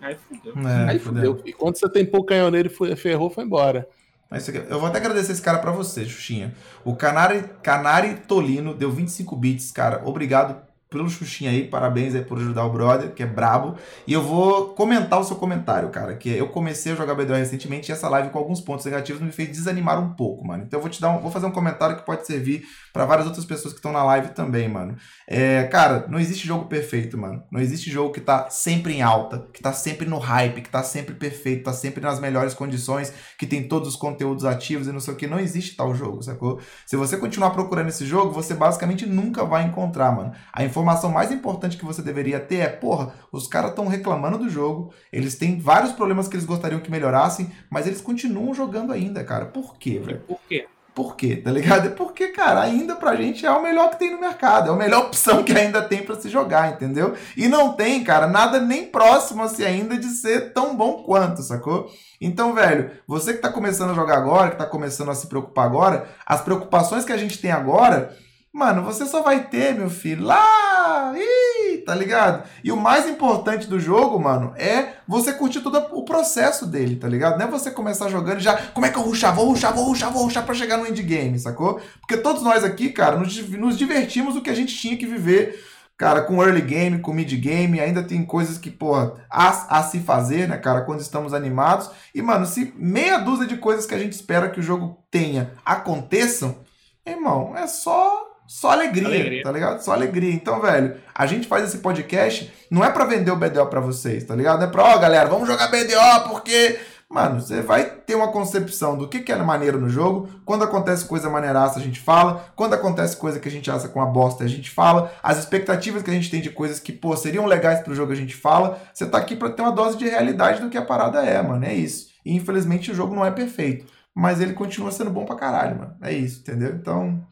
Aí 0.00 0.16
fudeu. 0.16 0.54
É, 0.68 0.90
Aí 0.90 0.98
fudeu. 0.98 1.36
fudeu. 1.36 1.42
E 1.46 1.52
quando 1.52 1.76
você 1.76 1.88
tem 1.88 2.04
pouco 2.04 2.26
canhoneiro 2.26 2.68
e 2.68 2.96
ferrou, 2.96 3.30
foi 3.30 3.44
embora. 3.44 3.88
Aqui- 4.30 4.64
Eu 4.68 4.80
vou 4.80 4.86
até 4.88 4.98
agradecer 4.98 5.32
esse 5.32 5.42
cara 5.42 5.58
pra 5.58 5.70
você, 5.70 6.04
Xuxinha. 6.04 6.54
O 6.84 6.96
Canari, 6.96 7.44
Canari 7.62 8.14
Tolino 8.26 8.74
deu 8.74 8.90
25 8.90 9.36
bits, 9.36 9.70
cara. 9.70 10.02
Obrigado 10.04 10.56
pelo 10.94 11.10
Xuxinha 11.10 11.50
aí. 11.50 11.66
Parabéns 11.66 12.14
aí 12.14 12.22
por 12.22 12.38
ajudar 12.38 12.64
o 12.64 12.70
brother, 12.70 13.12
que 13.12 13.22
é 13.22 13.26
brabo. 13.26 13.76
E 14.06 14.12
eu 14.12 14.22
vou 14.22 14.68
comentar 14.74 15.18
o 15.18 15.24
seu 15.24 15.36
comentário, 15.36 15.90
cara. 15.90 16.14
Que 16.14 16.30
eu 16.30 16.48
comecei 16.48 16.92
a 16.92 16.94
jogar 16.94 17.14
BDO 17.14 17.34
recentemente 17.34 17.90
e 17.90 17.92
essa 17.92 18.08
live 18.08 18.30
com 18.30 18.38
alguns 18.38 18.60
pontos 18.60 18.86
negativos 18.86 19.20
me 19.20 19.32
fez 19.32 19.48
desanimar 19.48 20.00
um 20.00 20.14
pouco, 20.14 20.46
mano. 20.46 20.62
Então 20.64 20.78
eu 20.78 20.82
vou 20.82 20.90
te 20.90 21.00
dar 21.00 21.10
um, 21.10 21.18
vou 21.18 21.30
fazer 21.30 21.46
um 21.46 21.50
comentário 21.50 21.96
que 21.96 22.06
pode 22.06 22.24
servir 22.26 22.64
pra 22.92 23.04
várias 23.04 23.26
outras 23.26 23.44
pessoas 23.44 23.74
que 23.74 23.80
estão 23.80 23.92
na 23.92 24.04
live 24.04 24.28
também, 24.28 24.68
mano. 24.68 24.96
É, 25.26 25.64
cara, 25.64 26.06
não 26.08 26.20
existe 26.20 26.46
jogo 26.46 26.66
perfeito, 26.66 27.18
mano. 27.18 27.42
Não 27.50 27.60
existe 27.60 27.90
jogo 27.90 28.12
que 28.12 28.20
tá 28.20 28.48
sempre 28.50 28.94
em 28.94 29.02
alta, 29.02 29.48
que 29.52 29.60
tá 29.60 29.72
sempre 29.72 30.06
no 30.06 30.18
hype, 30.18 30.62
que 30.62 30.70
tá 30.70 30.82
sempre 30.84 31.14
perfeito, 31.14 31.64
tá 31.64 31.72
sempre 31.72 32.00
nas 32.00 32.20
melhores 32.20 32.54
condições, 32.54 33.12
que 33.36 33.46
tem 33.46 33.66
todos 33.66 33.88
os 33.88 33.96
conteúdos 33.96 34.44
ativos 34.44 34.86
e 34.86 34.92
não 34.92 35.00
sei 35.00 35.12
o 35.12 35.16
que. 35.16 35.26
Não 35.26 35.40
existe 35.40 35.76
tal 35.76 35.92
jogo, 35.92 36.22
sacou? 36.22 36.60
Se 36.86 36.96
você 36.96 37.16
continuar 37.16 37.50
procurando 37.50 37.88
esse 37.88 38.06
jogo, 38.06 38.30
você 38.30 38.54
basicamente 38.54 39.06
nunca 39.06 39.44
vai 39.44 39.64
encontrar, 39.64 40.12
mano. 40.12 40.32
A 40.52 40.62
informação 40.62 40.83
mais 40.84 41.32
importante 41.32 41.76
que 41.76 41.84
você 41.84 42.02
deveria 42.02 42.40
ter 42.40 42.58
é, 42.58 42.68
porra, 42.68 43.14
os 43.32 43.46
caras 43.46 43.70
estão 43.70 43.88
reclamando 43.88 44.38
do 44.38 44.48
jogo, 44.48 44.92
eles 45.12 45.36
têm 45.36 45.58
vários 45.58 45.92
problemas 45.92 46.28
que 46.28 46.36
eles 46.36 46.46
gostariam 46.46 46.80
que 46.80 46.90
melhorassem, 46.90 47.50
mas 47.70 47.86
eles 47.86 48.00
continuam 48.00 48.54
jogando 48.54 48.92
ainda, 48.92 49.24
cara. 49.24 49.46
Por 49.46 49.76
quê, 49.76 49.98
velho? 49.98 50.20
Por 50.20 50.40
quê? 50.48 50.66
Por 50.94 51.16
quê? 51.16 51.34
Tá 51.34 51.50
ligado? 51.50 51.88
É 51.88 51.90
porque, 51.90 52.28
cara, 52.28 52.62
ainda 52.62 52.94
pra 52.94 53.16
gente 53.16 53.44
é 53.44 53.50
o 53.50 53.60
melhor 53.60 53.90
que 53.90 53.98
tem 53.98 54.12
no 54.12 54.20
mercado. 54.20 54.70
É 54.70 54.72
a 54.72 54.76
melhor 54.76 55.06
opção 55.06 55.42
que 55.42 55.52
ainda 55.52 55.82
tem 55.82 56.04
pra 56.04 56.14
se 56.14 56.28
jogar, 56.28 56.72
entendeu? 56.72 57.14
E 57.36 57.48
não 57.48 57.72
tem, 57.72 58.04
cara, 58.04 58.28
nada 58.28 58.60
nem 58.60 58.86
próximo 58.86 59.42
assim 59.42 59.64
ainda 59.64 59.96
de 59.96 60.06
ser 60.06 60.52
tão 60.52 60.76
bom 60.76 61.02
quanto, 61.02 61.42
sacou? 61.42 61.90
Então, 62.20 62.54
velho, 62.54 62.92
você 63.08 63.34
que 63.34 63.40
tá 63.40 63.50
começando 63.50 63.90
a 63.90 63.94
jogar 63.94 64.16
agora, 64.16 64.52
que 64.52 64.56
tá 64.56 64.66
começando 64.66 65.10
a 65.10 65.14
se 65.14 65.26
preocupar 65.26 65.66
agora, 65.66 66.06
as 66.24 66.40
preocupações 66.40 67.04
que 67.04 67.12
a 67.12 67.16
gente 67.16 67.40
tem 67.40 67.50
agora, 67.50 68.16
mano, 68.54 68.84
você 68.84 69.04
só 69.04 69.20
vai 69.20 69.48
ter, 69.48 69.74
meu 69.74 69.90
filho, 69.90 70.24
lá! 70.24 71.12
Ih, 71.16 71.78
tá 71.78 71.92
ligado? 71.92 72.48
E 72.62 72.70
o 72.70 72.76
mais 72.76 73.08
importante 73.08 73.66
do 73.66 73.80
jogo, 73.80 74.16
mano, 74.20 74.54
é 74.56 74.92
você 75.08 75.32
curtir 75.32 75.60
todo 75.60 75.76
o 75.90 76.04
processo 76.04 76.64
dele, 76.64 76.94
tá 76.94 77.08
ligado? 77.08 77.36
Não 77.36 77.46
é 77.46 77.50
você 77.50 77.68
começar 77.72 78.08
jogando 78.08 78.38
já, 78.38 78.56
como 78.68 78.86
é 78.86 78.90
que 78.90 78.96
eu 78.96 79.02
ruxar? 79.02 79.34
Vou 79.34 79.46
ruxar, 79.46 79.74
vou 79.74 79.86
ruxar, 79.86 80.12
vou 80.12 80.22
ruxar 80.22 80.46
pra 80.46 80.54
chegar 80.54 80.76
no 80.76 80.86
endgame, 80.86 81.36
sacou? 81.36 81.80
Porque 82.00 82.16
todos 82.16 82.44
nós 82.44 82.62
aqui, 82.62 82.90
cara, 82.90 83.16
nos, 83.16 83.36
nos 83.50 83.76
divertimos 83.76 84.36
o 84.36 84.40
que 84.40 84.50
a 84.50 84.54
gente 84.54 84.72
tinha 84.72 84.96
que 84.96 85.04
viver, 85.04 85.60
cara, 85.98 86.22
com 86.22 86.40
early 86.40 86.60
game, 86.60 87.00
com 87.00 87.12
mid 87.12 87.32
game, 87.32 87.80
ainda 87.80 88.04
tem 88.04 88.24
coisas 88.24 88.56
que, 88.56 88.70
porra, 88.70 89.14
há 89.28 89.78
a 89.78 89.82
se 89.82 89.98
fazer, 89.98 90.48
né, 90.48 90.58
cara, 90.58 90.82
quando 90.82 91.00
estamos 91.00 91.34
animados. 91.34 91.90
E, 92.14 92.22
mano, 92.22 92.46
se 92.46 92.72
meia 92.76 93.18
dúzia 93.18 93.48
de 93.48 93.56
coisas 93.56 93.84
que 93.84 93.96
a 93.96 93.98
gente 93.98 94.12
espera 94.12 94.48
que 94.48 94.60
o 94.60 94.62
jogo 94.62 95.04
tenha 95.10 95.54
aconteçam, 95.64 96.60
irmão, 97.04 97.56
é 97.56 97.66
só 97.66 98.33
só 98.46 98.70
alegria, 98.72 99.06
Alegria. 99.08 99.42
tá 99.42 99.52
ligado? 99.52 99.80
Só 99.80 99.92
alegria. 99.92 100.32
Então, 100.32 100.60
velho, 100.60 100.96
a 101.14 101.26
gente 101.26 101.46
faz 101.46 101.64
esse 101.64 101.78
podcast 101.78 102.52
não 102.70 102.84
é 102.84 102.90
pra 102.90 103.04
vender 103.04 103.30
o 103.30 103.36
BDO 103.36 103.66
pra 103.66 103.80
vocês, 103.80 104.24
tá 104.24 104.34
ligado? 104.34 104.64
É 104.64 104.66
pra, 104.66 104.82
ó, 104.82 104.98
galera, 104.98 105.28
vamos 105.28 105.46
jogar 105.48 105.68
BDO 105.68 106.28
porque. 106.28 106.78
Mano, 107.06 107.40
você 107.40 107.60
vai 107.60 107.84
ter 107.84 108.16
uma 108.16 108.32
concepção 108.32 108.96
do 108.96 109.06
que, 109.06 109.20
que 109.20 109.30
é 109.30 109.36
maneiro 109.36 109.78
no 109.78 109.88
jogo. 109.88 110.28
Quando 110.44 110.64
acontece 110.64 111.04
coisa 111.04 111.30
maneiraça, 111.30 111.78
a 111.78 111.82
gente 111.82 112.00
fala. 112.00 112.46
Quando 112.56 112.74
acontece 112.74 113.16
coisa 113.16 113.38
que 113.38 113.46
a 113.46 113.50
gente 113.50 113.70
acha 113.70 113.86
com 113.86 114.00
a 114.00 114.06
bosta, 114.06 114.42
a 114.42 114.48
gente 114.48 114.68
fala. 114.68 115.12
As 115.22 115.38
expectativas 115.38 116.02
que 116.02 116.10
a 116.10 116.14
gente 116.14 116.28
tem 116.30 116.40
de 116.40 116.50
coisas 116.50 116.80
que, 116.80 116.92
pô, 116.92 117.16
seriam 117.16 117.46
legais 117.46 117.80
pro 117.80 117.94
jogo, 117.94 118.10
a 118.10 118.16
gente 118.16 118.34
fala. 118.34 118.80
Você 118.92 119.06
tá 119.06 119.18
aqui 119.18 119.36
pra 119.36 119.50
ter 119.50 119.62
uma 119.62 119.70
dose 119.70 119.96
de 119.96 120.08
realidade 120.08 120.60
do 120.60 120.68
que 120.68 120.78
a 120.78 120.82
parada 120.84 121.22
é, 121.24 121.40
mano. 121.40 121.64
É 121.64 121.72
isso. 121.74 122.08
E 122.24 122.34
infelizmente 122.34 122.90
o 122.90 122.94
jogo 122.94 123.14
não 123.14 123.24
é 123.24 123.30
perfeito. 123.30 123.86
Mas 124.12 124.40
ele 124.40 124.54
continua 124.54 124.90
sendo 124.90 125.10
bom 125.10 125.24
pra 125.24 125.36
caralho, 125.36 125.78
mano. 125.78 125.94
É 126.02 126.12
isso, 126.12 126.40
entendeu? 126.40 126.70
Então, 126.70 127.24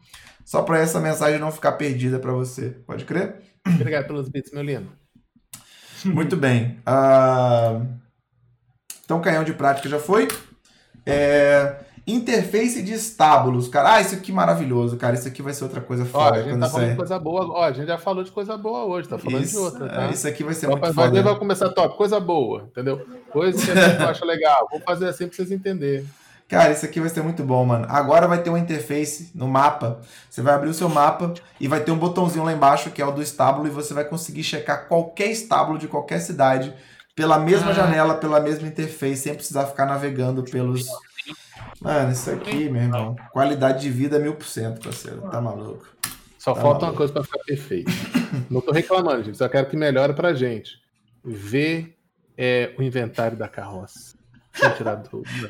só 0.45 0.61
pra 0.61 0.79
essa 0.79 0.99
mensagem 0.99 1.39
não 1.39 1.51
ficar 1.51 1.73
perdida 1.73 2.19
pra 2.19 2.31
você. 2.33 2.69
Pode 2.85 3.05
crer? 3.05 3.35
Obrigado 3.67 4.07
pelos 4.07 4.29
bits, 4.29 4.51
meu 4.51 4.63
lindo. 4.63 4.89
Muito 6.05 6.35
bem. 6.35 6.79
Ah, 6.85 7.81
Então, 9.05 9.21
canhão 9.21 9.43
de 9.43 9.53
prática 9.53 9.87
já 9.89 9.99
foi. 9.99 10.27
É, 11.05 11.75
Interface 12.05 12.81
de 12.83 12.91
estábulos, 12.91 13.69
cara. 13.69 13.93
Ah, 13.93 14.01
isso 14.01 14.13
aqui 14.15 14.29
maravilhoso, 14.29 14.97
cara. 14.97 15.15
Isso 15.15 15.25
aqui 15.25 15.41
vai 15.41 15.53
ser 15.53 15.63
outra 15.63 15.79
coisa 15.79 16.03
Ó, 16.03 16.05
foda. 16.07 16.37
a 16.39 16.43
gente 16.43 16.59
tá 16.59 16.69
falando 16.69 16.89
de 16.89 16.95
coisa 16.97 17.17
boa. 17.19 17.45
Ó, 17.47 17.63
a 17.63 17.71
gente 17.71 17.87
já 17.87 17.97
falou 17.97 18.23
de 18.25 18.31
coisa 18.31 18.57
boa 18.57 18.83
hoje, 18.83 19.07
tá 19.07 19.17
falando 19.17 19.39
de 19.39 19.45
isso, 19.47 19.63
outra, 19.63 19.87
tá? 19.87 20.07
é, 20.07 20.11
isso 20.11 20.27
aqui 20.27 20.43
vai 20.43 20.53
ser 20.53 20.65
Então, 20.65 20.77
muito 20.77 20.93
foda. 20.93 21.23
vai 21.23 21.35
começar 21.39 21.69
top, 21.69 21.95
coisa 21.95 22.19
boa, 22.19 22.63
entendeu? 22.69 23.05
Coisa 23.31 23.57
que 23.65 23.71
a 23.71 23.87
gente 23.89 24.03
acha 24.03 24.25
legal. 24.25 24.67
Vou 24.69 24.81
fazer 24.81 25.07
assim 25.07 25.27
pra 25.27 25.35
vocês 25.37 25.49
entenderem. 25.49 26.05
Cara, 26.47 26.71
isso 26.71 26.85
aqui 26.85 26.99
vai 26.99 27.09
ser 27.09 27.23
muito 27.23 27.41
bom, 27.43 27.65
mano. 27.65 27.85
Agora 27.89 28.27
vai 28.27 28.41
ter 28.43 28.49
uma 28.49 28.59
interface 28.59 29.31
no 29.33 29.47
mapa. 29.47 30.01
Você 30.29 30.41
vai 30.41 30.53
abrir 30.53 30.69
o 30.69 30.73
seu 30.73 30.87
mapa 30.87 31.33
e 31.59 31.67
vai 31.67 31.79
ter 31.79 31.91
um 31.91 31.97
botãozinho 31.97 32.45
lá 32.45 32.53
embaixo 32.53 32.91
que 32.91 33.01
é 33.01 33.05
o 33.05 33.11
do 33.11 33.21
estábulo 33.23 33.65
e 33.67 33.71
você 33.71 33.93
vai 33.93 34.03
conseguir 34.05 34.43
checar 34.43 34.87
qualquer 34.87 35.27
estábulo 35.31 35.79
de 35.79 35.87
qualquer 35.87 36.19
cidade 36.19 36.73
pela 37.15 37.39
mesma 37.39 37.71
Ah. 37.71 37.73
janela, 37.73 38.15
pela 38.15 38.39
mesma 38.39 38.67
interface, 38.67 39.17
sem 39.23 39.33
precisar 39.35 39.65
ficar 39.65 39.85
navegando 39.85 40.43
pelos. 40.43 40.85
Mano, 41.81 42.11
isso 42.11 42.29
aqui, 42.29 42.69
meu 42.69 42.83
irmão. 42.83 43.15
Qualidade 43.31 43.81
de 43.81 43.89
vida 43.89 44.19
mil 44.19 44.35
por 44.35 44.45
cento, 44.45 44.81
parceiro. 44.81 45.21
Tá 45.29 45.41
maluco. 45.41 45.85
Só 46.37 46.53
Tá 46.53 46.61
falta 46.61 46.85
uma 46.85 46.91
maluco. 46.91 46.97
coisa 46.97 47.13
pra 47.13 47.23
ficar 47.23 47.39
perfeito. 47.45 47.91
Não 48.49 48.61
tô 48.61 48.71
reclamando, 48.71 49.23
gente. 49.23 49.37
Só 49.37 49.47
quero 49.49 49.67
que 49.67 49.77
melhore 49.77 50.13
pra 50.13 50.33
gente. 50.33 50.71
Ver 51.23 51.95
é, 52.37 52.73
o 52.77 52.83
inventário 52.83 53.37
da 53.37 53.47
carroça. 53.47 54.12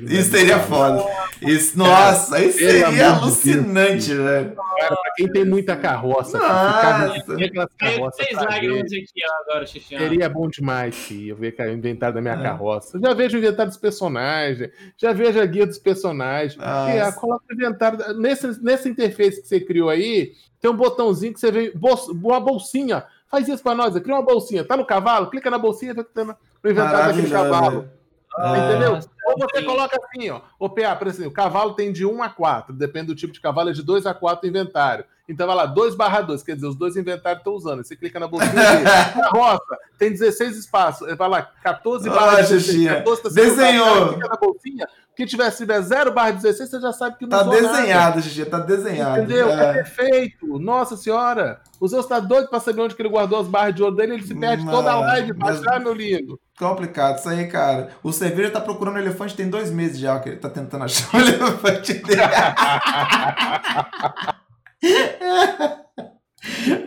Isso 0.04 0.32
seria 0.32 0.60
foda. 0.60 1.04
Isso, 1.42 1.78
nossa, 1.78 2.40
isso 2.44 2.58
pelo 2.58 2.72
seria 2.92 3.10
alucinante, 3.12 4.14
velho. 4.14 4.56
Cara, 4.56 4.96
pra 4.96 5.12
quem 5.16 5.28
tem 5.32 5.46
muita 5.46 5.76
carroça, 5.76 6.38
ficar 6.40 7.08
Nossa. 7.08 7.36
Veio 7.36 7.52
carroças 7.78 8.26
três 8.26 8.38
lágrimas 8.42 8.86
aqui 8.86 9.24
agora, 9.42 9.66
Xixi. 9.66 9.98
Seria 9.98 10.30
bom 10.30 10.48
demais, 10.50 10.96
filho, 10.96 11.32
eu 11.32 11.36
ver 11.36 11.54
o 11.60 11.74
inventário 11.74 12.16
da 12.16 12.22
minha 12.22 12.34
É. 12.34 12.42
carroça. 12.42 13.00
Já 13.00 13.14
vejo 13.14 13.36
o 13.36 13.40
inventário 13.40 13.70
dos 13.72 13.80
personagens, 13.80 14.70
já 14.98 15.12
vejo 15.14 15.40
a 15.40 15.46
guia 15.46 15.66
dos 15.68 15.78
personagens. 15.78 16.58
Ah, 16.62 17.12
coloca 17.12 17.44
o 17.50 17.54
inventário. 17.54 18.14
Nesse, 18.16 18.64
nessa 18.64 18.88
interface 18.88 19.42
que 19.42 19.48
você 19.48 19.60
criou 19.60 19.90
aí, 19.90 20.32
tem 20.62 20.72
um 20.72 20.76
botãozinho 20.78 21.34
que 21.34 21.40
você 21.40 21.52
vê, 21.52 21.72
bol- 21.76 22.12
uma 22.14 22.40
bolsinha. 22.40 23.04
Faz 23.30 23.48
isso 23.48 23.64
pra 23.64 23.74
nós, 23.76 23.98
cria 24.00 24.16
uma 24.16 24.24
bolsinha. 24.24 24.64
Tá 24.64 24.78
no 24.78 24.86
cavalo? 24.86 25.30
Clica 25.30 25.50
na 25.50 25.58
bolsinha, 25.58 25.94
vai 25.94 26.06
no 26.26 26.70
inventário 26.70 27.08
daquele 27.16 27.30
cavalo. 27.30 27.90
Ah, 28.38 28.58
Entendeu? 28.58 29.00
Ou 29.26 29.38
você 29.38 29.60
sim. 29.60 29.66
coloca 29.66 30.00
assim, 30.04 30.30
ó. 30.30 30.42
O 30.60 30.70
PA, 30.70 30.96
por 30.96 31.08
exemplo, 31.08 31.32
o 31.32 31.34
cavalo 31.34 31.74
tem 31.74 31.92
de 31.92 32.06
1 32.06 32.24
a 32.24 32.30
4, 32.30 32.74
depende 32.74 33.08
do 33.08 33.16
tipo 33.16 33.34
de 33.34 33.40
cavalo, 33.40 33.70
é 33.70 33.74
de 33.74 33.84
2 33.84 34.06
a 34.06 34.14
4 34.14 34.48
inventário. 34.48 35.06
Então 35.28 35.48
vai 35.48 35.56
lá, 35.56 35.66
2 35.66 35.96
barra 35.96 36.22
2, 36.22 36.44
quer 36.44 36.56
dizer, 36.56 36.68
os 36.68 36.76
dois 36.76 36.98
inventários 36.98 37.40
estão 37.40 37.54
usando. 37.54 37.84
Você 37.84 37.96
clica 37.96 38.20
na 38.20 38.28
bolsinha 38.28 38.52
dele. 38.54 38.84
Carroça, 39.32 39.78
tem 39.98 40.12
16 40.12 40.58
espaços. 40.58 41.16
Vai 41.16 41.30
lá, 41.30 41.42
14 41.64 42.10
barra 42.10 42.28
Olha, 42.28 42.38
16. 42.44 42.66
Xuxinha, 42.66 42.96
14 42.96 43.24
tá 43.24 43.30
desenhou. 43.30 43.92
usado, 43.96 44.10
Clica 44.14 44.28
na 44.28 44.36
bolsinha. 44.36 44.88
Que 45.16 45.26
tiver, 45.28 45.50
se 45.52 45.58
tiver 45.60 45.80
0 45.80 46.12
barra 46.12 46.32
16, 46.32 46.70
você 46.70 46.82
já 46.82 46.92
sabe 46.92 47.18
que 47.18 47.24
não 47.26 47.30
Tá 47.30 47.44
desenhado, 47.44 48.20
Gigi, 48.20 48.46
tá 48.46 48.60
desenhado. 48.60 49.20
Entendeu? 49.22 49.48
É. 49.50 49.70
É. 49.70 49.74
perfeito. 49.74 50.60
Nossa 50.60 50.98
senhora. 50.98 51.62
O 51.80 51.88
Zeus 51.88 52.06
tá 52.08 52.20
doido 52.20 52.50
pra 52.50 52.60
saber 52.60 52.82
onde 52.82 52.96
que 52.96 53.02
ele 53.02 53.10
guardou 53.10 53.40
as 53.40 53.48
barras 53.48 53.76
de 53.76 53.84
ouro 53.84 53.96
dele. 53.96 54.16
Ele 54.16 54.24
se 54.28 54.34
perde 54.36 54.66
toda 54.66 54.92
a 54.92 54.96
Mano, 54.96 55.08
live 55.08 55.34
pra 55.36 55.52
mas- 55.52 55.62
achar, 55.62 55.80
meu 55.80 55.94
lindo. 55.94 56.38
Complicado 56.58 57.20
isso 57.20 57.30
aí, 57.30 57.48
cara. 57.48 57.90
O 58.04 58.12
cerveja 58.12 58.50
tá 58.52 58.60
procurando 58.62 58.98
elefante 58.98 59.36
tem 59.36 59.50
dois 59.50 59.70
meses 59.72 60.00
já 60.00 60.20
que 60.20 60.30
ele 60.30 60.38
tá 60.38 60.50
tentando 60.50 60.84
achar 60.84 61.16
o 61.16 61.20
elefante 61.22 61.94
dele. 61.94 62.22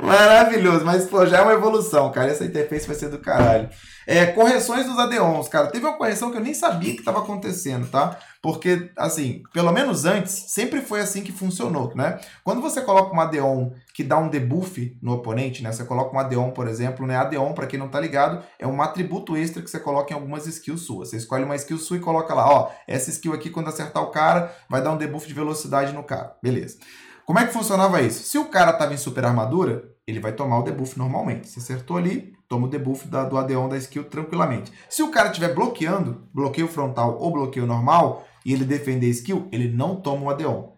Maravilhoso, 0.02 0.84
mas 0.84 1.06
pô, 1.06 1.24
já 1.24 1.38
é 1.38 1.42
uma 1.42 1.54
evolução, 1.54 2.12
cara. 2.12 2.30
Essa 2.30 2.44
interface 2.44 2.86
vai 2.86 2.94
ser 2.94 3.08
do 3.08 3.18
caralho. 3.18 3.68
É, 4.06 4.26
correções 4.26 4.86
dos 4.86 4.98
adeons, 4.98 5.48
cara. 5.48 5.68
Teve 5.68 5.86
uma 5.86 5.96
correção 5.96 6.30
que 6.30 6.36
eu 6.36 6.42
nem 6.42 6.54
sabia 6.54 6.92
que 6.92 7.00
estava 7.00 7.20
acontecendo, 7.20 7.88
tá? 7.88 8.18
Porque, 8.42 8.90
assim, 8.96 9.42
pelo 9.52 9.72
menos 9.72 10.04
antes, 10.04 10.32
sempre 10.48 10.80
foi 10.80 11.00
assim 11.00 11.24
que 11.24 11.32
funcionou, 11.32 11.92
né? 11.96 12.20
Quando 12.44 12.60
você 12.60 12.80
coloca 12.82 13.16
um 13.16 13.20
adeon 13.20 13.70
que 13.94 14.04
dá 14.04 14.18
um 14.18 14.28
debuff 14.28 14.96
no 15.02 15.14
oponente, 15.14 15.62
né? 15.62 15.72
Você 15.72 15.84
coloca 15.84 16.14
um 16.14 16.20
adeon, 16.20 16.52
por 16.52 16.68
exemplo, 16.68 17.06
né? 17.06 17.16
Adeon, 17.16 17.52
para 17.54 17.66
quem 17.66 17.78
não 17.78 17.88
tá 17.88 17.98
ligado, 17.98 18.44
é 18.58 18.66
um 18.66 18.80
atributo 18.82 19.36
extra 19.36 19.62
que 19.62 19.70
você 19.70 19.80
coloca 19.80 20.12
em 20.12 20.14
algumas 20.14 20.46
skills 20.46 20.82
suas. 20.82 21.10
Você 21.10 21.16
escolhe 21.16 21.44
uma 21.44 21.56
skill 21.56 21.78
sua 21.78 21.96
e 21.96 22.00
coloca 22.00 22.32
lá, 22.34 22.48
ó, 22.48 22.70
essa 22.86 23.10
skill 23.10 23.32
aqui 23.32 23.50
quando 23.50 23.68
acertar 23.68 24.02
o 24.02 24.10
cara, 24.10 24.54
vai 24.68 24.82
dar 24.82 24.92
um 24.92 24.98
debuff 24.98 25.26
de 25.26 25.34
velocidade 25.34 25.92
no 25.92 26.04
cara. 26.04 26.36
Beleza. 26.42 26.76
Como 27.26 27.40
é 27.40 27.44
que 27.44 27.52
funcionava 27.52 28.00
isso? 28.00 28.22
Se 28.22 28.38
o 28.38 28.44
cara 28.44 28.72
tava 28.72 28.94
em 28.94 28.96
super 28.96 29.24
armadura, 29.24 29.92
ele 30.06 30.20
vai 30.20 30.30
tomar 30.30 30.60
o 30.60 30.62
debuff 30.62 30.96
normalmente. 30.96 31.48
Se 31.48 31.58
acertou 31.58 31.96
ali, 31.96 32.32
toma 32.48 32.68
o 32.68 32.70
debuff 32.70 33.08
da, 33.08 33.24
do 33.24 33.36
adeon 33.36 33.68
da 33.68 33.76
skill 33.76 34.04
tranquilamente. 34.04 34.72
Se 34.88 35.02
o 35.02 35.10
cara 35.10 35.30
estiver 35.30 35.52
bloqueando, 35.52 36.28
bloqueio 36.32 36.68
frontal 36.68 37.18
ou 37.18 37.32
bloqueio 37.32 37.66
normal, 37.66 38.24
e 38.44 38.52
ele 38.52 38.64
defender 38.64 39.06
a 39.06 39.10
skill, 39.10 39.48
ele 39.50 39.68
não 39.68 39.96
toma 39.96 40.26
o 40.26 40.30
adeon. 40.30 40.68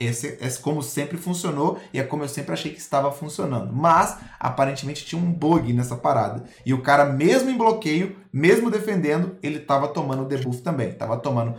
Esse 0.00 0.38
é 0.40 0.48
como 0.62 0.82
sempre 0.82 1.18
funcionou 1.18 1.78
e 1.92 2.00
é 2.00 2.02
como 2.02 2.24
eu 2.24 2.28
sempre 2.30 2.54
achei 2.54 2.72
que 2.72 2.80
estava 2.80 3.12
funcionando. 3.12 3.70
Mas, 3.70 4.16
aparentemente, 4.38 5.04
tinha 5.04 5.20
um 5.20 5.30
bug 5.30 5.70
nessa 5.74 5.96
parada. 5.96 6.44
E 6.64 6.72
o 6.72 6.80
cara, 6.80 7.04
mesmo 7.04 7.50
em 7.50 7.58
bloqueio, 7.58 8.16
mesmo 8.32 8.70
defendendo, 8.70 9.36
ele 9.42 9.58
estava 9.58 9.86
tomando 9.88 10.22
o 10.22 10.26
debuff 10.26 10.62
também. 10.62 10.94
Tava 10.94 11.18
tomando. 11.18 11.54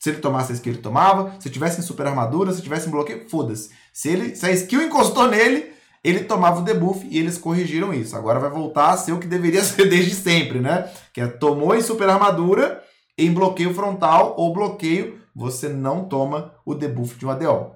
Se 0.00 0.10
ele 0.10 0.18
tomasse 0.18 0.50
a 0.50 0.54
skill, 0.56 0.72
ele 0.72 0.82
tomava. 0.82 1.36
Se 1.38 1.48
tivesse 1.48 1.78
em 1.78 1.84
super 1.84 2.08
armadura, 2.08 2.52
se 2.52 2.60
tivesse 2.60 2.88
em 2.88 2.90
bloqueio, 2.90 3.30
foda-se. 3.30 3.70
Se, 3.94 4.08
ele, 4.08 4.34
se 4.34 4.44
a 4.44 4.50
skill 4.50 4.82
encostou 4.82 5.28
nele, 5.28 5.72
ele 6.02 6.24
tomava 6.24 6.60
o 6.60 6.64
debuff 6.64 7.06
e 7.08 7.16
eles 7.16 7.38
corrigiram 7.38 7.94
isso. 7.94 8.16
Agora 8.16 8.40
vai 8.40 8.50
voltar 8.50 8.90
a 8.90 8.96
ser 8.96 9.12
o 9.12 9.20
que 9.20 9.26
deveria 9.28 9.62
ser 9.64 9.88
desde 9.88 10.16
sempre, 10.16 10.58
né? 10.58 10.90
Que 11.12 11.20
é 11.20 11.28
tomou 11.28 11.76
em 11.76 11.80
super 11.80 12.08
armadura, 12.08 12.82
em 13.16 13.32
bloqueio 13.32 13.72
frontal 13.72 14.34
ou 14.36 14.52
bloqueio, 14.52 15.20
você 15.32 15.68
não 15.68 16.06
toma 16.06 16.52
o 16.66 16.74
debuff 16.74 17.16
de 17.16 17.24
um 17.24 17.30
ADO. 17.30 17.72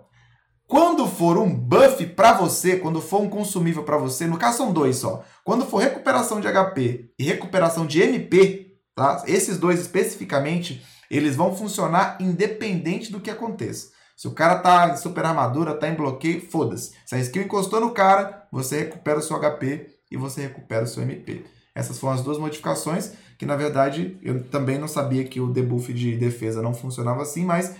Quando 0.66 1.06
for 1.06 1.38
um 1.38 1.48
buff 1.48 2.04
para 2.08 2.32
você, 2.32 2.76
quando 2.76 3.00
for 3.00 3.22
um 3.22 3.30
consumível 3.30 3.84
para 3.84 3.96
você, 3.96 4.26
no 4.26 4.36
caso 4.36 4.58
são 4.58 4.72
dois 4.72 4.96
só. 4.96 5.24
Quando 5.44 5.64
for 5.64 5.78
recuperação 5.78 6.40
de 6.40 6.48
HP 6.48 7.12
e 7.16 7.22
recuperação 7.22 7.86
de 7.86 8.02
MP, 8.02 8.76
tá? 8.94 9.22
Esses 9.28 9.56
dois 9.56 9.80
especificamente, 9.80 10.84
eles 11.08 11.36
vão 11.36 11.54
funcionar 11.54 12.18
independente 12.20 13.12
do 13.12 13.20
que 13.20 13.30
aconteça. 13.30 13.96
Se 14.18 14.26
o 14.26 14.32
cara 14.32 14.56
tá 14.56 14.88
em 14.88 14.96
super 14.96 15.24
armadura, 15.24 15.74
tá 15.74 15.88
em 15.88 15.94
bloqueio, 15.94 16.40
foda-se. 16.40 16.90
Se 17.06 17.14
a 17.14 17.20
skill 17.20 17.44
encostou 17.44 17.78
no 17.78 17.92
cara, 17.92 18.48
você 18.50 18.80
recupera 18.80 19.20
o 19.20 19.22
seu 19.22 19.38
HP 19.38 19.86
e 20.10 20.16
você 20.16 20.40
recupera 20.40 20.82
o 20.82 20.88
seu 20.88 21.04
MP. 21.04 21.44
Essas 21.72 22.00
foram 22.00 22.14
as 22.14 22.22
duas 22.22 22.36
modificações, 22.36 23.12
que 23.38 23.46
na 23.46 23.54
verdade 23.54 24.18
eu 24.20 24.42
também 24.42 24.76
não 24.76 24.88
sabia 24.88 25.22
que 25.22 25.40
o 25.40 25.46
debuff 25.46 25.92
de 25.92 26.16
defesa 26.16 26.60
não 26.60 26.74
funcionava 26.74 27.22
assim, 27.22 27.44
mas 27.44 27.76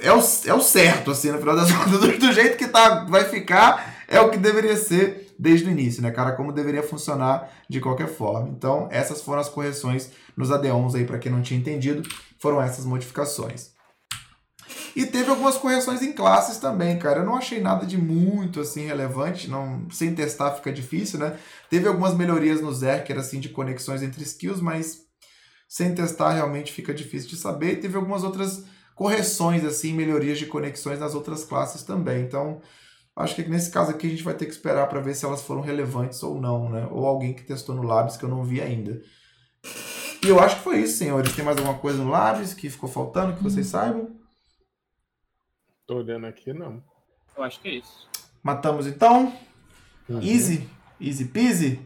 é 0.00 0.12
o, 0.12 0.20
é 0.44 0.52
o 0.52 0.60
certo, 0.60 1.12
assim, 1.12 1.30
no 1.30 1.38
final 1.38 1.56
das 1.56 1.72
contas, 1.72 1.98
do, 1.98 2.18
do 2.18 2.32
jeito 2.34 2.58
que 2.58 2.68
tá, 2.68 3.06
vai 3.06 3.24
ficar, 3.24 4.04
é 4.06 4.20
o 4.20 4.28
que 4.28 4.36
deveria 4.36 4.76
ser 4.76 5.34
desde 5.38 5.66
o 5.66 5.70
início, 5.70 6.02
né, 6.02 6.10
cara? 6.10 6.32
Como 6.32 6.52
deveria 6.52 6.82
funcionar 6.82 7.50
de 7.70 7.80
qualquer 7.80 8.08
forma. 8.08 8.50
Então, 8.50 8.86
essas 8.90 9.22
foram 9.22 9.40
as 9.40 9.48
correções 9.48 10.10
nos 10.36 10.50
adeons 10.50 10.94
aí, 10.94 11.06
para 11.06 11.18
quem 11.18 11.32
não 11.32 11.40
tinha 11.40 11.58
entendido, 11.58 12.06
foram 12.38 12.60
essas 12.60 12.84
modificações. 12.84 13.79
E 14.94 15.06
teve 15.06 15.30
algumas 15.30 15.56
correções 15.56 16.02
em 16.02 16.12
classes 16.12 16.58
também, 16.58 16.98
cara. 16.98 17.20
Eu 17.20 17.24
não 17.24 17.36
achei 17.36 17.60
nada 17.60 17.86
de 17.86 17.96
muito 17.96 18.60
assim 18.60 18.86
relevante, 18.86 19.48
não 19.48 19.88
sem 19.90 20.14
testar 20.14 20.52
fica 20.52 20.72
difícil, 20.72 21.18
né? 21.18 21.36
Teve 21.68 21.88
algumas 21.88 22.14
melhorias 22.14 22.60
no 22.60 22.72
Zerker 22.72 23.18
assim 23.18 23.40
de 23.40 23.48
conexões 23.48 24.02
entre 24.02 24.22
skills, 24.22 24.60
mas 24.60 25.02
sem 25.68 25.94
testar 25.94 26.32
realmente 26.32 26.72
fica 26.72 26.92
difícil 26.92 27.28
de 27.28 27.36
saber. 27.36 27.72
E 27.72 27.76
teve 27.76 27.96
algumas 27.96 28.24
outras 28.24 28.64
correções 28.94 29.64
assim, 29.64 29.94
melhorias 29.94 30.38
de 30.38 30.46
conexões 30.46 30.98
nas 30.98 31.14
outras 31.14 31.44
classes 31.44 31.82
também. 31.82 32.22
Então, 32.22 32.60
acho 33.16 33.34
que 33.34 33.48
nesse 33.48 33.70
caso 33.70 33.90
aqui 33.90 34.06
a 34.06 34.10
gente 34.10 34.22
vai 34.22 34.34
ter 34.34 34.46
que 34.46 34.52
esperar 34.52 34.88
para 34.88 35.00
ver 35.00 35.14
se 35.14 35.24
elas 35.24 35.42
foram 35.42 35.60
relevantes 35.60 36.22
ou 36.22 36.40
não, 36.40 36.68
né? 36.68 36.88
Ou 36.90 37.06
alguém 37.06 37.32
que 37.32 37.44
testou 37.44 37.74
no 37.74 37.82
Labs 37.82 38.16
que 38.16 38.24
eu 38.24 38.28
não 38.28 38.44
vi 38.44 38.60
ainda. 38.60 39.00
E 40.22 40.28
eu 40.28 40.38
acho 40.38 40.56
que 40.56 40.62
foi 40.62 40.80
isso, 40.80 40.98
senhores. 40.98 41.34
Tem 41.34 41.44
mais 41.44 41.56
alguma 41.56 41.78
coisa 41.78 42.02
no 42.02 42.10
Labs 42.10 42.52
que 42.52 42.68
ficou 42.68 42.90
faltando 42.90 43.34
que 43.34 43.42
vocês 43.42 43.68
saibam? 43.68 44.19
Tô 45.90 45.96
olhando 45.96 46.24
aqui, 46.24 46.52
não. 46.52 46.80
Eu 47.36 47.42
acho 47.42 47.58
que 47.58 47.66
é 47.66 47.72
isso. 47.72 48.08
Matamos 48.44 48.86
então. 48.86 49.34
Uhum. 50.08 50.22
Easy. 50.22 50.70
Easy 51.00 51.24
peasy. 51.24 51.80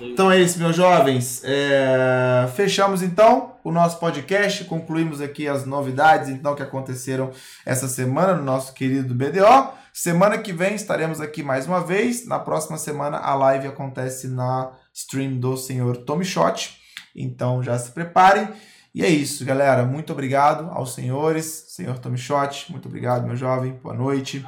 Então 0.00 0.32
é 0.32 0.40
isso, 0.40 0.58
meus 0.58 0.74
jovens. 0.74 1.40
É, 1.44 2.48
Fechamos 2.56 3.00
então 3.00 3.54
o 3.62 3.70
nosso 3.70 4.00
podcast. 4.00 4.64
Concluímos 4.64 5.20
aqui 5.20 5.46
as 5.46 5.64
novidades 5.64 6.28
então 6.28 6.56
que 6.56 6.62
aconteceram 6.64 7.30
essa 7.64 7.86
semana 7.86 8.34
no 8.34 8.42
nosso 8.42 8.74
querido 8.74 9.14
BDO. 9.14 9.72
Semana 9.92 10.36
que 10.36 10.52
vem 10.52 10.74
estaremos 10.74 11.20
aqui 11.20 11.40
mais 11.40 11.68
uma 11.68 11.80
vez. 11.80 12.26
Na 12.26 12.40
próxima 12.40 12.78
semana 12.78 13.18
a 13.18 13.32
live 13.36 13.68
acontece 13.68 14.26
na 14.26 14.72
stream 14.92 15.38
do 15.38 15.56
senhor 15.56 15.98
Tommy 15.98 16.24
Shot. 16.24 16.76
Então 17.14 17.62
já 17.62 17.78
se 17.78 17.92
preparem. 17.92 18.48
E 18.94 19.04
é 19.04 19.08
isso, 19.08 19.44
galera. 19.44 19.84
Muito 19.84 20.12
obrigado 20.12 20.70
aos 20.70 20.94
senhores. 20.94 21.44
Senhor 21.68 21.98
Tommy 21.98 22.18
Shot, 22.18 22.70
muito 22.70 22.88
obrigado, 22.88 23.26
meu 23.26 23.36
jovem. 23.36 23.74
Boa 23.82 23.94
noite. 23.94 24.44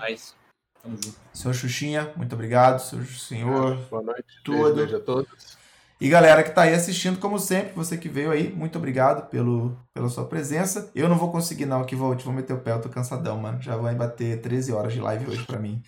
Tamo 0.83 0.97
junto. 0.97 1.17
Senhor 1.33 1.55
Xuxinha, 1.55 2.12
muito 2.17 2.35
obrigado. 2.35 2.81
Senhor, 2.81 3.07
senhor 3.07 3.77
Boa 3.91 4.02
noite. 4.02 4.43
Tudo. 4.44 4.62
Beijo, 4.62 4.75
beijo 4.75 4.97
a 4.97 5.01
todos. 5.01 5.60
E 6.01 6.09
galera 6.09 6.43
que 6.43 6.51
tá 6.51 6.62
aí 6.62 6.73
assistindo, 6.73 7.19
como 7.19 7.39
sempre, 7.39 7.75
você 7.75 7.99
que 7.99 8.09
veio 8.09 8.31
aí, 8.31 8.51
muito 8.51 8.78
obrigado 8.78 9.28
pelo, 9.28 9.77
pela 9.93 10.09
sua 10.09 10.25
presença. 10.25 10.91
Eu 10.94 11.10
não 11.10 11.19
vou 11.19 11.31
conseguir 11.31 11.67
não, 11.67 11.85
que 11.85 11.94
vou, 11.94 12.17
vou 12.17 12.33
meter 12.33 12.55
o 12.55 12.59
pé, 12.60 12.73
eu 12.73 12.81
tô 12.81 12.89
cansadão, 12.89 13.36
mano. 13.36 13.60
Já 13.60 13.77
vai 13.77 13.94
bater 13.94 14.41
13 14.41 14.73
horas 14.73 14.94
de 14.94 15.01
live 15.01 15.31
hoje 15.31 15.44
pra 15.44 15.59
mim. 15.59 15.83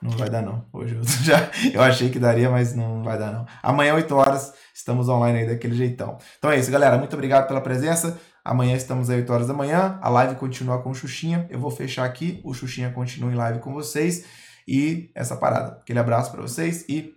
Não 0.00 0.12
vai 0.12 0.30
dar 0.30 0.42
não. 0.42 0.64
Hoje 0.72 0.94
eu 0.94 1.02
já 1.24 1.50
eu 1.74 1.82
achei 1.82 2.10
que 2.10 2.18
daria, 2.18 2.48
mas 2.48 2.76
não 2.76 3.02
vai 3.02 3.18
dar 3.18 3.32
não. 3.32 3.46
Amanhã 3.60 3.94
8 3.94 4.14
horas 4.14 4.54
estamos 4.86 5.08
online 5.08 5.40
aí 5.40 5.46
daquele 5.48 5.74
jeitão. 5.74 6.16
Então 6.38 6.48
é 6.48 6.58
isso, 6.58 6.70
galera. 6.70 6.96
Muito 6.96 7.12
obrigado 7.14 7.48
pela 7.48 7.60
presença. 7.60 8.20
Amanhã 8.44 8.76
estamos 8.76 9.10
às 9.10 9.16
8 9.16 9.32
horas 9.32 9.48
da 9.48 9.52
manhã. 9.52 9.98
A 10.00 10.08
live 10.08 10.36
continua 10.36 10.80
com 10.80 10.90
o 10.90 10.94
Xuxinha. 10.94 11.44
Eu 11.50 11.58
vou 11.58 11.72
fechar 11.72 12.04
aqui. 12.04 12.40
O 12.44 12.54
Xuxinha 12.54 12.92
continua 12.92 13.32
em 13.32 13.34
live 13.34 13.58
com 13.58 13.72
vocês. 13.72 14.24
E 14.66 15.10
essa 15.12 15.36
parada. 15.36 15.78
Aquele 15.80 15.98
abraço 15.98 16.30
para 16.30 16.40
vocês 16.40 16.84
e 16.88 17.14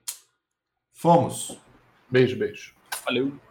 fomos! 0.93 1.59
Beijo, 2.09 2.37
beijo. 2.37 2.73
Valeu. 3.05 3.48